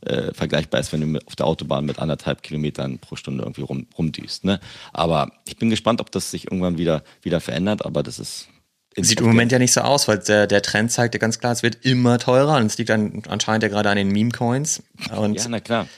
äh, 0.01 0.33
vergleichbar 0.35 0.81
ist, 0.81 0.93
wenn 0.93 1.13
du 1.13 1.21
auf 1.27 1.37
der 1.37 1.47
Autobahn 1.47 1.85
mit 1.85 1.99
anderthalb 1.99 2.43
Kilometern 2.43 2.99
pro 2.99 3.17
Stunde 3.17 3.45
irgendwie 3.45 3.63
rum, 3.63 3.87
rumdüst. 3.97 4.45
Ne? 4.45 4.61
Aber 4.93 5.33
ich 5.47 5.57
bin 5.57 5.71
gespannt, 5.71 6.01
ob 6.01 6.11
das 6.11 6.31
sich 6.31 6.45
irgendwann 6.45 6.79
wieder, 6.79 7.05
wieder 7.23 7.41
verändert, 7.41 7.85
aber 7.85 8.03
das 8.03 8.19
ist 8.19 8.49
Sieht 9.05 9.21
im 9.21 9.27
Moment 9.27 9.53
ja 9.53 9.59
nicht 9.59 9.73
so 9.73 9.81
aus, 9.81 10.09
weil 10.09 10.19
der, 10.19 10.47
der 10.47 10.63
Trend 10.63 10.91
zeigt 10.91 11.15
ja 11.15 11.19
ganz 11.19 11.39
klar, 11.39 11.53
es 11.53 11.63
wird 11.63 11.85
immer 11.85 12.19
teurer 12.19 12.57
und 12.57 12.67
es 12.67 12.79
liegt 12.79 12.91
dann 12.91 13.23
anscheinend 13.29 13.63
ja 13.63 13.69
gerade 13.69 13.91
an 13.91 13.97
den 13.97 14.09
Meme-Coins. 14.09 14.83
Ja, 15.09 15.29
na 15.49 15.61
klar. 15.61 15.89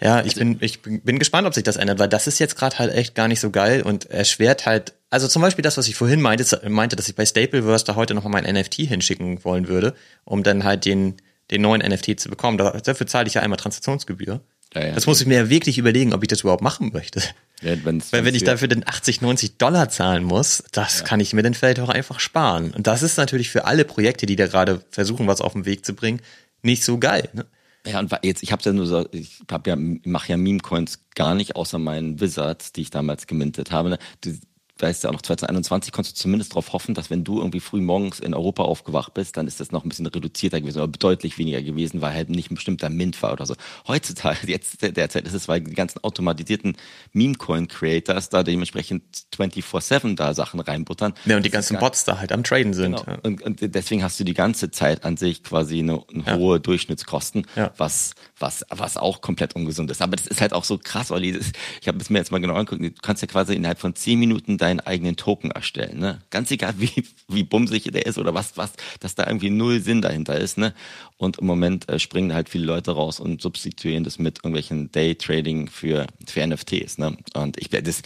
Ja, 0.00 0.20
ich 0.20 0.34
also, 0.34 0.40
bin, 0.40 0.58
ich 0.60 0.82
bin 0.82 1.18
gespannt, 1.18 1.46
ob 1.46 1.54
sich 1.54 1.64
das 1.64 1.76
ändert, 1.76 1.98
weil 1.98 2.08
das 2.08 2.26
ist 2.26 2.38
jetzt 2.38 2.56
gerade 2.56 2.78
halt 2.78 2.92
echt 2.92 3.14
gar 3.14 3.28
nicht 3.28 3.40
so 3.40 3.50
geil 3.50 3.82
und 3.82 4.10
erschwert 4.10 4.66
halt, 4.66 4.92
also 5.08 5.26
zum 5.26 5.40
Beispiel 5.40 5.62
das, 5.62 5.78
was 5.78 5.88
ich 5.88 5.94
vorhin 5.96 6.20
meinte, 6.20 6.60
meinte, 6.68 6.96
dass 6.96 7.08
ich 7.08 7.14
bei 7.14 7.24
Stapleverse 7.24 7.84
da 7.86 7.94
heute 7.94 8.12
nochmal 8.12 8.42
mein 8.42 8.54
NFT 8.54 8.74
hinschicken 8.74 9.42
wollen 9.44 9.68
würde, 9.68 9.94
um 10.24 10.42
dann 10.42 10.64
halt 10.64 10.84
den, 10.84 11.14
den 11.50 11.62
neuen 11.62 11.80
NFT 11.80 12.20
zu 12.20 12.28
bekommen. 12.28 12.58
Dafür 12.58 13.06
zahle 13.06 13.26
ich 13.26 13.34
ja 13.34 13.42
einmal 13.42 13.56
Transaktionsgebühr. 13.56 14.40
Ja, 14.74 14.86
ja, 14.86 14.92
das 14.92 15.06
muss 15.06 15.20
ich 15.20 15.26
mir 15.26 15.36
ja 15.36 15.48
wirklich 15.48 15.78
überlegen, 15.78 16.12
ob 16.12 16.22
ich 16.22 16.28
das 16.28 16.40
überhaupt 16.40 16.62
machen 16.62 16.90
möchte. 16.92 17.22
Ja, 17.62 17.72
wenn's, 17.84 18.12
Weil 18.12 18.24
wenn 18.24 18.34
ich 18.34 18.44
dafür 18.44 18.68
den 18.68 18.86
80, 18.86 19.22
90 19.22 19.56
Dollar 19.56 19.88
zahlen 19.88 20.24
muss, 20.24 20.62
das 20.72 21.04
kann 21.04 21.20
ich 21.20 21.32
mir 21.32 21.42
dann 21.42 21.54
vielleicht 21.54 21.80
auch 21.80 21.88
einfach 21.88 22.20
sparen. 22.20 22.72
Und 22.72 22.86
das 22.86 23.02
ist 23.02 23.16
natürlich 23.16 23.48
für 23.48 23.64
alle 23.64 23.84
Projekte, 23.84 24.26
die 24.26 24.36
da 24.36 24.46
gerade 24.46 24.82
versuchen, 24.90 25.26
was 25.26 25.40
auf 25.40 25.54
den 25.54 25.64
Weg 25.64 25.84
zu 25.86 25.94
bringen, 25.94 26.20
nicht 26.62 26.84
so 26.84 26.98
geil. 26.98 27.28
Ne? 27.32 27.46
Ja, 27.86 28.00
und 28.00 28.12
jetzt, 28.22 28.42
ich 28.42 28.52
habe 28.52 28.62
ja 28.64 28.72
nur 28.72 28.86
so, 28.86 29.08
ich 29.12 29.40
hab 29.50 29.66
ja, 29.66 29.76
mache 29.76 30.30
ja 30.30 30.36
Meme-Coins 30.36 31.00
gar 31.14 31.34
nicht, 31.34 31.56
außer 31.56 31.78
meinen 31.78 32.20
Wizards, 32.20 32.72
die 32.72 32.82
ich 32.82 32.90
damals 32.90 33.26
gemintet 33.26 33.70
habe. 33.70 33.90
Ne? 33.90 33.98
Die, 34.24 34.38
weißt 34.78 35.04
du 35.04 35.08
auch 35.08 35.12
noch 35.12 35.22
2021 35.22 35.92
konntest 35.92 36.18
du 36.18 36.22
zumindest 36.22 36.52
darauf 36.52 36.72
hoffen, 36.72 36.94
dass 36.94 37.08
wenn 37.10 37.24
du 37.24 37.38
irgendwie 37.38 37.60
früh 37.60 37.80
morgens 37.80 38.20
in 38.20 38.34
Europa 38.34 38.62
aufgewacht 38.62 39.14
bist, 39.14 39.36
dann 39.36 39.46
ist 39.46 39.60
das 39.60 39.72
noch 39.72 39.84
ein 39.84 39.88
bisschen 39.88 40.06
reduzierter 40.06 40.60
gewesen 40.60 40.80
oder 40.80 40.92
deutlich 40.92 41.38
weniger 41.38 41.62
gewesen, 41.62 42.00
weil 42.02 42.12
halt 42.12 42.28
nicht 42.28 42.50
ein 42.50 42.56
bestimmter 42.56 42.90
Mint 42.90 43.22
war 43.22 43.32
oder 43.32 43.46
so. 43.46 43.54
Heutzutage, 43.88 44.38
jetzt 44.46 44.82
derzeit 44.82 45.26
ist 45.26 45.32
es, 45.32 45.48
weil 45.48 45.62
die 45.62 45.74
ganzen 45.74 46.04
automatisierten 46.04 46.76
Meme-Coin-Creators 47.12 48.28
da 48.28 48.42
dementsprechend 48.42 49.02
24-7 49.34 50.14
da 50.16 50.34
Sachen 50.34 50.60
reinbuttern. 50.60 51.14
Ja, 51.24 51.36
und 51.36 51.46
die 51.46 51.50
ganzen 51.50 51.78
Bots 51.78 52.04
da 52.04 52.18
halt 52.18 52.32
am 52.32 52.44
Traden 52.44 52.74
sind. 52.74 53.04
Genau. 53.04 53.18
Und, 53.22 53.42
und, 53.42 53.74
deswegen 53.74 54.02
hast 54.02 54.20
du 54.20 54.24
die 54.24 54.34
ganze 54.34 54.70
Zeit 54.70 55.04
an 55.04 55.16
sich 55.16 55.42
quasi 55.42 55.78
eine, 55.78 56.02
eine 56.12 56.24
ja. 56.24 56.36
hohe 56.36 56.60
Durchschnittskosten, 56.60 57.46
ja. 57.56 57.72
was, 57.76 58.14
was, 58.38 58.64
was 58.68 58.96
auch 58.96 59.20
komplett 59.20 59.54
ungesund 59.56 59.90
ist. 59.90 60.02
Aber 60.02 60.16
das 60.16 60.26
ist 60.26 60.40
halt 60.40 60.52
auch 60.52 60.64
so 60.64 60.78
krass, 60.78 61.10
Olli. 61.10 61.38
Ich 61.80 61.88
habe 61.88 61.98
es 61.98 62.10
mir 62.10 62.18
jetzt 62.18 62.30
mal 62.30 62.40
genau 62.40 62.54
angeguckt. 62.54 62.82
Du 62.82 63.02
kannst 63.02 63.22
ja 63.22 63.28
quasi 63.28 63.54
innerhalb 63.54 63.78
von 63.78 63.94
10 63.94 64.18
Minuten 64.18 64.58
deinen 64.66 64.80
eigenen 64.80 65.16
Token 65.16 65.52
erstellen. 65.52 65.98
Ne? 65.98 66.20
Ganz 66.30 66.50
egal, 66.50 66.74
wie, 66.78 67.04
wie 67.28 67.44
bumsig 67.44 67.84
der 67.84 68.06
ist 68.06 68.18
oder 68.18 68.34
was, 68.34 68.56
was, 68.56 68.72
dass 69.00 69.14
da 69.14 69.26
irgendwie 69.26 69.50
null 69.50 69.80
Sinn 69.80 70.02
dahinter 70.02 70.36
ist. 70.36 70.58
Ne? 70.58 70.74
Und 71.16 71.38
im 71.38 71.46
Moment 71.46 71.88
äh, 71.88 71.98
springen 71.98 72.34
halt 72.34 72.48
viele 72.48 72.66
Leute 72.66 72.90
raus 72.92 73.20
und 73.20 73.40
substituieren 73.40 74.04
das 74.04 74.18
mit 74.18 74.38
irgendwelchen 74.38 74.90
Daytrading 74.90 75.68
für, 75.68 76.06
für 76.26 76.46
NFTs. 76.46 76.98
Ne? 76.98 77.16
Und 77.34 77.58
ich 77.58 77.70
werde 77.72 77.86
das 77.86 78.02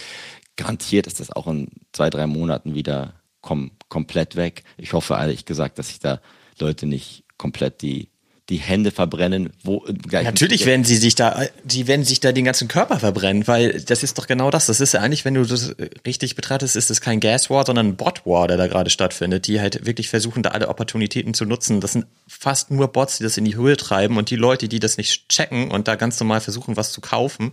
garantiert 0.56 1.06
ist 1.06 1.20
das 1.20 1.32
auch 1.32 1.46
in 1.46 1.68
zwei, 1.92 2.10
drei 2.10 2.26
Monaten 2.26 2.74
wieder 2.74 3.14
kom 3.40 3.70
komplett 3.88 4.36
weg. 4.36 4.64
Ich 4.76 4.92
hoffe 4.92 5.14
ehrlich 5.14 5.46
gesagt, 5.46 5.78
dass 5.78 5.88
sich 5.88 6.00
da 6.00 6.20
Leute 6.58 6.84
nicht 6.86 7.24
komplett 7.38 7.80
die 7.80 8.10
die 8.50 8.58
Hände 8.58 8.90
verbrennen. 8.90 9.50
Wo, 9.62 9.86
Natürlich 10.10 10.66
werden 10.66 10.84
sie 10.84 10.96
sich 10.96 11.14
da, 11.14 11.40
die 11.64 11.86
werden 11.86 12.04
sich 12.04 12.20
da 12.20 12.32
den 12.32 12.44
ganzen 12.44 12.68
Körper 12.68 12.98
verbrennen, 12.98 13.46
weil 13.46 13.80
das 13.80 14.02
ist 14.02 14.18
doch 14.18 14.26
genau 14.26 14.50
das. 14.50 14.66
Das 14.66 14.80
ist 14.80 14.92
ja 14.92 15.00
eigentlich, 15.00 15.24
wenn 15.24 15.34
du 15.34 15.44
das 15.44 15.74
richtig 16.04 16.34
betrachtest, 16.34 16.76
ist 16.76 16.90
es 16.90 17.00
kein 17.00 17.20
Gas 17.20 17.48
War, 17.48 17.64
sondern 17.64 17.86
ein 17.86 17.96
Bot 17.96 18.26
War, 18.26 18.48
der 18.48 18.56
da 18.56 18.66
gerade 18.66 18.90
stattfindet, 18.90 19.46
die 19.46 19.60
halt 19.60 19.86
wirklich 19.86 20.08
versuchen, 20.08 20.42
da 20.42 20.50
alle 20.50 20.68
Opportunitäten 20.68 21.32
zu 21.32 21.46
nutzen. 21.46 21.80
Das 21.80 21.92
sind 21.92 22.06
fast 22.26 22.70
nur 22.72 22.88
Bots, 22.88 23.18
die 23.18 23.22
das 23.22 23.36
in 23.36 23.44
die 23.44 23.56
Höhe 23.56 23.76
treiben 23.76 24.18
und 24.18 24.30
die 24.30 24.36
Leute, 24.36 24.68
die 24.68 24.80
das 24.80 24.96
nicht 24.98 25.28
checken 25.28 25.70
und 25.70 25.86
da 25.86 25.94
ganz 25.94 26.18
normal 26.18 26.40
versuchen, 26.40 26.76
was 26.76 26.92
zu 26.92 27.00
kaufen, 27.00 27.52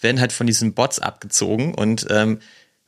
werden 0.00 0.20
halt 0.20 0.32
von 0.32 0.48
diesen 0.48 0.74
Bots 0.74 0.98
abgezogen 0.98 1.74
und 1.74 2.06
ähm, 2.10 2.40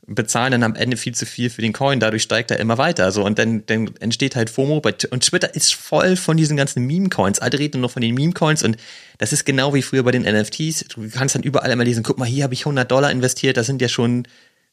bezahlen 0.07 0.51
dann 0.51 0.63
am 0.63 0.75
Ende 0.75 0.97
viel 0.97 1.15
zu 1.15 1.25
viel 1.25 1.49
für 1.49 1.61
den 1.61 1.73
Coin, 1.73 1.99
dadurch 1.99 2.23
steigt 2.23 2.51
er 2.51 2.59
immer 2.59 2.77
weiter. 2.77 3.11
So, 3.11 3.23
und 3.23 3.39
dann, 3.39 3.65
dann 3.65 3.89
entsteht 3.99 4.35
halt 4.35 4.49
FOMO. 4.49 4.81
Und 5.09 5.23
Twitter 5.23 5.55
ist 5.55 5.73
voll 5.73 6.15
von 6.15 6.37
diesen 6.37 6.57
ganzen 6.57 6.85
Meme-Coins. 6.85 7.39
Alle 7.39 7.57
reden 7.57 7.81
nur 7.81 7.89
von 7.89 8.01
den 8.01 8.13
Meme-Coins 8.13 8.63
und 8.63 8.77
das 9.17 9.33
ist 9.33 9.45
genau 9.45 9.73
wie 9.73 9.81
früher 9.81 10.03
bei 10.03 10.11
den 10.11 10.23
NFTs. 10.23 10.85
Du 10.89 11.09
kannst 11.09 11.35
dann 11.35 11.43
überall 11.43 11.71
immer 11.71 11.83
lesen, 11.83 12.03
guck 12.03 12.17
mal, 12.17 12.25
hier 12.25 12.43
habe 12.43 12.53
ich 12.53 12.61
100 12.61 12.89
Dollar 12.89 13.11
investiert, 13.11 13.57
das 13.57 13.65
sind 13.65 13.81
ja 13.81 13.87
schon 13.87 14.27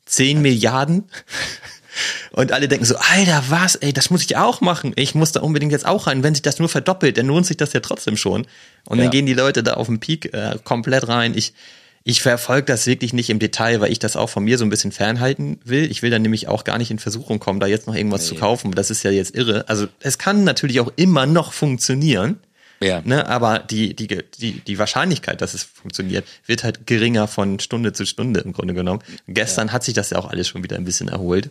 10 0.06 0.42
Milliarden. 0.42 1.04
Und 2.30 2.52
alle 2.52 2.68
denken 2.68 2.86
so, 2.86 2.96
Alter, 2.96 3.44
was, 3.48 3.74
ey, 3.76 3.92
das 3.92 4.08
muss 4.08 4.22
ich 4.22 4.36
auch 4.38 4.62
machen. 4.62 4.92
Ich 4.96 5.14
muss 5.14 5.32
da 5.32 5.40
unbedingt 5.40 5.72
jetzt 5.72 5.84
auch 5.84 6.06
rein. 6.06 6.22
Wenn 6.22 6.34
sich 6.34 6.40
das 6.40 6.58
nur 6.58 6.70
verdoppelt, 6.70 7.18
dann 7.18 7.26
lohnt 7.26 7.44
sich 7.44 7.58
das 7.58 7.74
ja 7.74 7.80
trotzdem 7.80 8.16
schon. 8.16 8.46
Und 8.86 8.96
ja. 8.96 9.04
dann 9.04 9.10
gehen 9.10 9.26
die 9.26 9.34
Leute 9.34 9.62
da 9.62 9.74
auf 9.74 9.88
den 9.88 10.00
Peak 10.00 10.32
äh, 10.32 10.56
komplett 10.64 11.06
rein. 11.08 11.34
Ich, 11.36 11.52
ich 12.04 12.22
verfolge 12.22 12.66
das 12.66 12.86
wirklich 12.86 13.12
nicht 13.12 13.30
im 13.30 13.38
Detail, 13.38 13.80
weil 13.80 13.92
ich 13.92 13.98
das 13.98 14.16
auch 14.16 14.28
von 14.28 14.44
mir 14.44 14.58
so 14.58 14.64
ein 14.64 14.70
bisschen 14.70 14.92
fernhalten 14.92 15.60
will. 15.64 15.90
Ich 15.90 16.02
will 16.02 16.10
dann 16.10 16.22
nämlich 16.22 16.48
auch 16.48 16.64
gar 16.64 16.78
nicht 16.78 16.90
in 16.90 16.98
Versuchung 16.98 17.38
kommen, 17.38 17.60
da 17.60 17.66
jetzt 17.66 17.86
noch 17.86 17.94
irgendwas 17.94 18.22
nee. 18.22 18.28
zu 18.28 18.34
kaufen. 18.34 18.72
Das 18.72 18.90
ist 18.90 19.02
ja 19.02 19.10
jetzt 19.10 19.36
irre. 19.36 19.68
Also 19.68 19.86
es 20.00 20.18
kann 20.18 20.44
natürlich 20.44 20.80
auch 20.80 20.92
immer 20.96 21.26
noch 21.26 21.52
funktionieren. 21.52 22.40
Ja. 22.80 23.00
Ne, 23.04 23.28
aber 23.28 23.60
die, 23.60 23.94
die, 23.94 24.08
die, 24.08 24.60
die 24.60 24.78
Wahrscheinlichkeit, 24.78 25.40
dass 25.40 25.54
es 25.54 25.62
funktioniert, 25.62 26.26
wird 26.46 26.64
halt 26.64 26.84
geringer 26.84 27.28
von 27.28 27.60
Stunde 27.60 27.92
zu 27.92 28.04
Stunde 28.04 28.40
im 28.40 28.52
Grunde 28.52 28.74
genommen. 28.74 29.02
Gestern 29.28 29.68
ja. 29.68 29.72
hat 29.72 29.84
sich 29.84 29.94
das 29.94 30.10
ja 30.10 30.18
auch 30.18 30.28
alles 30.28 30.48
schon 30.48 30.64
wieder 30.64 30.76
ein 30.76 30.84
bisschen 30.84 31.08
erholt. 31.08 31.50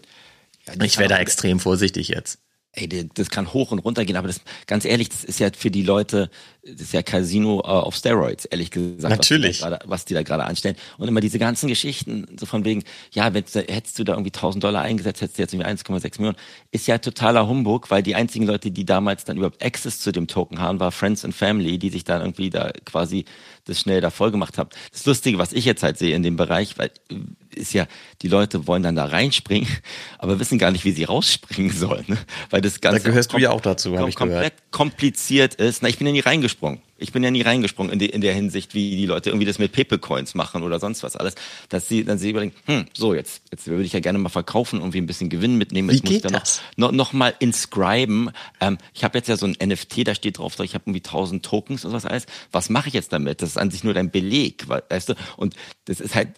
Ja, 0.68 0.84
ich 0.84 0.98
wäre 0.98 1.08
da 1.08 1.20
extrem 1.20 1.62
vorsichtig 1.62 2.10
jetzt 2.10 2.40
ey, 2.74 3.10
das 3.14 3.30
kann 3.30 3.52
hoch 3.52 3.72
und 3.72 3.80
runter 3.80 4.06
gehen, 4.06 4.16
aber 4.16 4.28
das, 4.28 4.42
ganz 4.66 4.86
ehrlich, 4.86 5.10
das 5.10 5.24
ist 5.26 5.40
ja 5.40 5.50
für 5.56 5.70
die 5.70 5.84
Leute, 5.84 6.30
das 6.64 6.82
ist 6.82 6.94
ja 6.94 7.02
Casino 7.02 7.60
uh, 7.60 7.82
auf 7.82 7.96
Steroids, 7.96 8.46
ehrlich 8.46 8.72
gesagt. 8.72 9.10
Natürlich. 9.10 9.62
Was 9.86 10.06
die 10.06 10.14
da 10.14 10.24
gerade 10.24 10.46
anstellen. 10.46 10.78
Und 10.98 11.08
immer 11.08 11.20
diese 11.20 11.38
ganzen 11.38 11.68
Geschichten, 11.68 12.28
so 12.40 12.46
von 12.46 12.64
wegen, 12.64 12.84
ja, 13.12 13.34
wenn, 13.34 13.44
hättest 13.44 14.00
du 14.00 14.06
da 14.06 14.14
irgendwie 14.14 14.32
1000 14.32 14.64
Dollar 14.64 14.84
eingesetzt, 14.84 15.22
hättest 15.22 15.38
du 15.38 15.42
jetzt 15.42 15.54
irgendwie 15.54 15.70
1,6 15.70 16.20
Millionen, 16.20 16.38
ist 16.72 16.88
ja 16.88 16.98
totaler 16.98 17.48
Humbug, 17.48 17.92
weil 17.92 18.04
die 18.04 18.16
einzigen 18.16 18.46
Leute, 18.46 18.72
die 18.72 18.86
damals 18.86 19.26
dann 19.26 19.36
überhaupt 19.36 19.64
Access 19.64 20.00
zu 20.00 20.14
dem 20.14 20.28
Token 20.28 20.60
haben, 20.60 20.80
war 20.80 20.92
Friends 20.92 21.26
and 21.26 21.36
Family, 21.36 21.78
die 21.78 21.90
sich 21.90 22.06
dann 22.06 22.22
irgendwie 22.22 22.50
da 22.50 22.72
quasi 22.86 23.26
das 23.66 23.80
schnell 23.80 24.00
da 24.00 24.10
voll 24.12 24.32
gemacht 24.32 24.58
haben. 24.58 24.70
Das 24.94 25.06
Lustige, 25.06 25.38
was 25.38 25.52
ich 25.52 25.66
jetzt 25.66 25.84
halt 25.84 25.98
sehe 25.98 26.16
in 26.16 26.24
dem 26.24 26.38
Bereich, 26.38 26.78
weil 26.78 26.92
ist 27.56 27.74
ja, 27.74 27.88
die 28.22 28.28
Leute 28.28 28.68
wollen 28.68 28.84
dann 28.84 28.96
da 28.96 29.06
reinspringen, 29.06 29.70
aber 30.18 30.40
wissen 30.40 30.60
gar 30.60 30.72
nicht, 30.72 30.86
wie 30.86 30.92
sie 30.92 31.04
rausspringen 31.04 31.72
sollen. 31.72 32.06
Ne? 32.08 32.18
Weil 32.50 32.62
das 32.62 32.82
Ganze 32.82 33.02
da 33.02 33.10
gehörst 33.10 33.34
du 33.34 33.38
ja 33.38 33.52
auch 33.52 33.62
dazu, 33.62 33.98
habe 33.98 34.10
ich 34.10 34.16
komplett 34.16 34.58
gehört. 34.58 34.72
kompliziert 34.72 35.56
ist. 35.56 35.82
Na, 35.82 35.90
ich 35.90 35.98
bin 35.98 36.08
ja 36.08 36.14
nie 36.14 36.20
reingesprungen. 36.20 36.82
Ich 36.98 37.12
bin 37.12 37.24
ja 37.24 37.32
nie 37.32 37.42
reingesprungen 37.42 37.92
in, 37.92 37.98
die, 37.98 38.06
in 38.06 38.22
der 38.22 38.34
Hinsicht, 38.36 38.76
wie 38.76 38.96
die 38.96 39.08
Leute 39.08 39.32
irgendwie 39.32 39.48
das 39.48 39.58
mit 39.58 39.72
Paper 39.72 39.98
Coins 39.98 40.36
machen 40.36 40.62
oder 40.62 40.80
sonst 40.80 41.02
was 41.02 41.16
alles. 41.16 41.34
Dass 41.70 41.88
sie 41.88 42.06
dann 42.06 42.20
sie 42.20 42.30
überlegen, 42.30 42.54
hm, 42.68 42.86
so 42.94 43.16
jetzt, 43.16 43.42
jetzt 43.52 43.66
würde 43.66 43.84
ich 43.84 43.94
ja 43.94 44.00
gerne 44.00 44.20
mal 44.20 44.30
verkaufen 44.30 44.76
und 44.76 44.82
irgendwie 44.84 45.02
ein 45.02 45.08
bisschen 45.08 45.30
Gewinn 45.30 45.58
mitnehmen. 45.58 45.90
Wie 45.90 45.96
jetzt 45.96 46.06
geht 46.06 46.24
muss 46.24 46.32
ich 46.32 46.40
das? 46.40 46.62
noch, 46.78 46.92
noch, 46.92 46.98
noch 46.98 47.14
mal 47.14 47.34
inscriben. 47.40 48.30
Ähm, 48.60 48.78
ich 48.94 49.04
habe 49.04 49.18
jetzt 49.18 49.28
ja 49.28 49.36
so 49.36 49.48
ein 49.48 49.56
NFT, 49.64 50.08
da 50.08 50.14
steht 50.14 50.38
drauf, 50.38 50.60
ich 50.60 50.76
habe 50.76 50.84
irgendwie 50.86 51.04
1000 51.04 51.44
Tokens 51.44 51.86
und 51.86 51.94
was 51.94 52.06
alles. 52.06 52.28
Was 52.52 52.70
mache 52.70 52.90
ich 52.90 52.94
jetzt 52.94 53.12
damit? 53.12 53.42
Das 53.42 53.50
ist 53.50 53.58
an 53.58 53.72
sich 53.72 53.84
nur 53.84 53.96
dein 53.96 54.12
Beleg, 54.12 54.68
weißt 54.70 55.10
du? 55.10 55.16
Und 55.38 55.56
das 55.86 56.02
ist 56.02 56.14
halt 56.14 56.30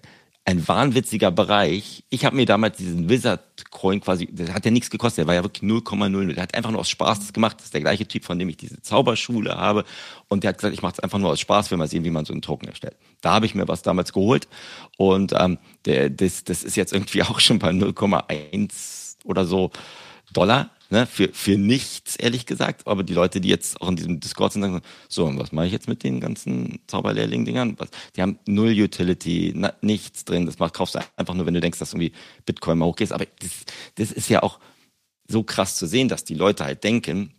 ein 0.46 0.68
wahnwitziger 0.68 1.32
Bereich. 1.32 2.04
Ich 2.10 2.26
habe 2.26 2.36
mir 2.36 2.46
damals 2.46 2.78
diesen 2.78 3.08
Wizard 3.08 3.70
Coin 3.72 4.02
quasi, 4.02 4.28
der 4.28 4.54
hat 4.54 4.66
ja 4.66 4.72
nichts 4.72 4.90
gekostet, 4.90 5.20
der 5.20 5.28
war 5.28 5.36
ja 5.36 5.44
wirklich 5.44 5.70
0,0. 5.70 6.34
Der 6.34 6.44
hat 6.44 6.54
einfach 6.54 6.72
nur 6.72 6.82
aus 6.82 6.90
Spaß 6.90 7.20
das 7.20 7.34
gemacht. 7.34 7.58
Das 7.58 7.66
ist 7.66 7.74
der 7.74 7.82
gleiche 7.82 8.06
Typ, 8.06 8.26
von 8.26 8.38
dem 8.38 8.50
ich 8.50 8.58
diese 8.58 8.82
Zauberschule 8.82 9.56
habe. 9.56 9.86
Und 10.28 10.44
der 10.44 10.50
hat 10.50 10.58
gesagt, 10.58 10.74
ich 10.74 10.82
mache 10.82 10.94
es 10.94 11.00
einfach 11.00 11.20
nur 11.20 11.30
aus 11.30 11.40
Spaß, 11.40 11.72
will 11.72 11.78
mal 11.78 11.88
sehen, 11.88 12.04
wie 12.04 12.10
man 12.10 12.26
so 12.26 12.34
einen 12.34 12.42
Token 12.42 12.68
erstellt. 12.68 12.98
Da 13.22 13.34
habe 13.34 13.46
ich 13.46 13.56
mir 13.56 13.68
was 13.70 13.84
damals 13.84 14.12
geholt. 14.12 14.50
Und 14.98 15.34
ähm, 15.38 15.60
der, 15.86 16.10
das, 16.10 16.44
das 16.44 16.64
ist 16.64 16.76
jetzt 16.76 16.92
irgendwie 16.92 17.24
auch 17.24 17.40
schon 17.40 17.60
bei 17.60 17.70
0,1 17.70 19.16
oder 19.24 19.46
so 19.46 19.72
Dollar 20.34 20.72
ne, 20.94 21.08
für, 21.08 21.30
für 21.34 21.58
nichts, 21.58 22.16
ehrlich 22.16 22.46
gesagt. 22.46 22.88
Aber 22.88 23.04
die 23.04 23.14
Leute, 23.14 23.42
die 23.42 23.50
jetzt 23.50 23.82
auch 23.82 23.90
in 23.90 23.96
diesem 23.96 24.20
Discord 24.20 24.54
sind, 24.54 24.62
sagen 24.62 24.82
so, 25.10 25.26
und 25.26 25.40
was 25.40 25.52
mache 25.52 25.66
ich 25.66 25.74
jetzt 25.74 25.88
mit 25.88 26.04
den 26.04 26.22
ganzen 26.22 26.80
Zauberlehrling-Dingern? 26.88 27.76
Die 28.16 28.22
haben 28.22 28.40
null 28.46 28.72
Utility, 28.72 29.52
na, 29.56 29.74
nichts 29.82 30.24
drin. 30.24 30.46
Das 30.46 30.60
macht, 30.60 30.76
kaufst 30.76 30.96
du 30.96 31.00
einfach 31.18 31.34
nur, 31.34 31.46
wenn 31.46 31.56
du 31.56 31.62
denkst, 31.62 31.80
dass 31.80 31.94
irgendwie 31.94 32.14
Bitcoin 32.46 32.78
mal 32.78 32.86
hochgeht. 32.86 33.12
Aber 33.12 33.26
das, 33.40 33.52
das 33.96 34.12
ist 34.12 34.30
ja 34.30 34.44
auch 34.44 34.60
so 35.28 35.44
krass 35.44 35.78
zu 35.78 35.88
sehen, 35.88 36.08
dass 36.08 36.24
die 36.24 36.36
Leute 36.36 36.64
halt 36.64 36.84
denken, 36.84 37.34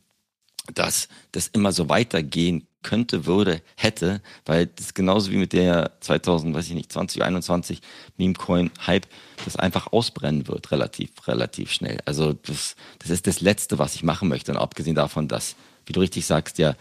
dass 0.75 1.09
das 1.31 1.47
immer 1.49 1.71
so 1.73 1.89
weitergehen 1.89 2.67
könnte, 2.85 3.27
würde, 3.27 3.61
hätte, 3.75 4.23
weil 4.47 4.67
das 4.67 4.95
genauso 4.95 5.33
wie 5.33 5.39
mit 5.39 5.53
der 5.53 5.91
2000, 6.01 6.55
weiß 6.55 6.69
ich 6.69 6.75
nicht, 6.75 6.93
2021 6.93 7.81
Meme-Coin-Hype, 8.17 9.09
das 9.45 9.57
einfach 9.57 9.93
ausbrennen 9.93 10.47
wird, 10.47 10.71
relativ, 10.71 11.11
relativ 11.27 11.73
schnell. 11.73 11.99
Also 12.05 12.35
das, 12.35 12.77
das 13.01 13.11
ist 13.11 13.27
das 13.27 13.41
Letzte, 13.41 13.81
was 13.81 13.97
ich 13.97 14.05
machen 14.05 14.29
möchte. 14.29 14.53
Und 14.53 14.59
abgesehen 14.59 14.95
davon, 14.95 15.27
dass, 15.27 15.57
wie 15.87 15.93
du 15.93 16.01
richtig 16.01 16.27
sagst, 16.27 16.59
ja, 16.59 16.77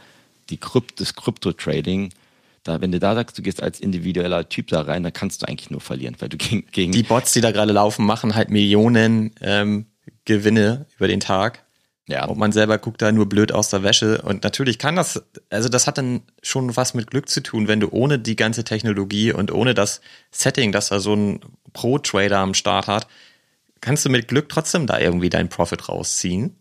die 0.51 0.57
Krypt, 0.57 1.01
das 1.01 1.15
Krypto-Trading, 1.15 2.11
da, 2.63 2.79
wenn 2.79 2.91
du 2.91 2.99
da 2.99 3.15
sagst, 3.15 3.37
du 3.37 3.41
gehst 3.41 3.61
als 3.61 3.79
individueller 3.79 4.47
Typ 4.47 4.67
da 4.67 4.81
rein, 4.81 5.03
dann 5.03 5.13
kannst 5.13 5.41
du 5.41 5.47
eigentlich 5.47 5.71
nur 5.71 5.81
verlieren, 5.81 6.15
weil 6.19 6.29
du 6.29 6.37
gegen, 6.37 6.65
gegen 6.71 6.91
die 6.91 7.03
Bots, 7.03 7.33
die 7.33 7.41
da 7.41 7.51
gerade 7.51 7.73
laufen, 7.73 8.05
machen 8.05 8.35
halt 8.35 8.49
Millionen 8.49 9.33
ähm, 9.41 9.87
Gewinne 10.25 10.85
über 10.97 11.07
den 11.07 11.19
Tag. 11.19 11.62
Ja. 12.07 12.25
Und 12.25 12.37
man 12.37 12.51
selber 12.51 12.77
guckt 12.77 13.01
da 13.01 13.11
nur 13.11 13.27
blöd 13.27 13.51
aus 13.51 13.69
der 13.69 13.83
Wäsche. 13.83 14.21
Und 14.21 14.43
natürlich 14.43 14.77
kann 14.77 14.95
das, 14.95 15.23
also 15.49 15.69
das 15.69 15.87
hat 15.87 15.97
dann 15.97 16.21
schon 16.41 16.75
was 16.75 16.93
mit 16.93 17.09
Glück 17.09 17.29
zu 17.29 17.41
tun, 17.41 17.67
wenn 17.67 17.79
du 17.79 17.89
ohne 17.91 18.19
die 18.19 18.35
ganze 18.35 18.63
Technologie 18.63 19.31
und 19.31 19.51
ohne 19.51 19.73
das 19.73 20.01
Setting, 20.31 20.71
dass 20.71 20.89
da 20.89 20.99
so 20.99 21.15
ein 21.15 21.39
Pro-Trader 21.71 22.39
am 22.39 22.53
Start 22.53 22.87
hat, 22.87 23.07
kannst 23.79 24.05
du 24.05 24.09
mit 24.09 24.27
Glück 24.27 24.49
trotzdem 24.49 24.85
da 24.85 24.99
irgendwie 24.99 25.29
deinen 25.29 25.49
Profit 25.49 25.87
rausziehen. 25.87 26.55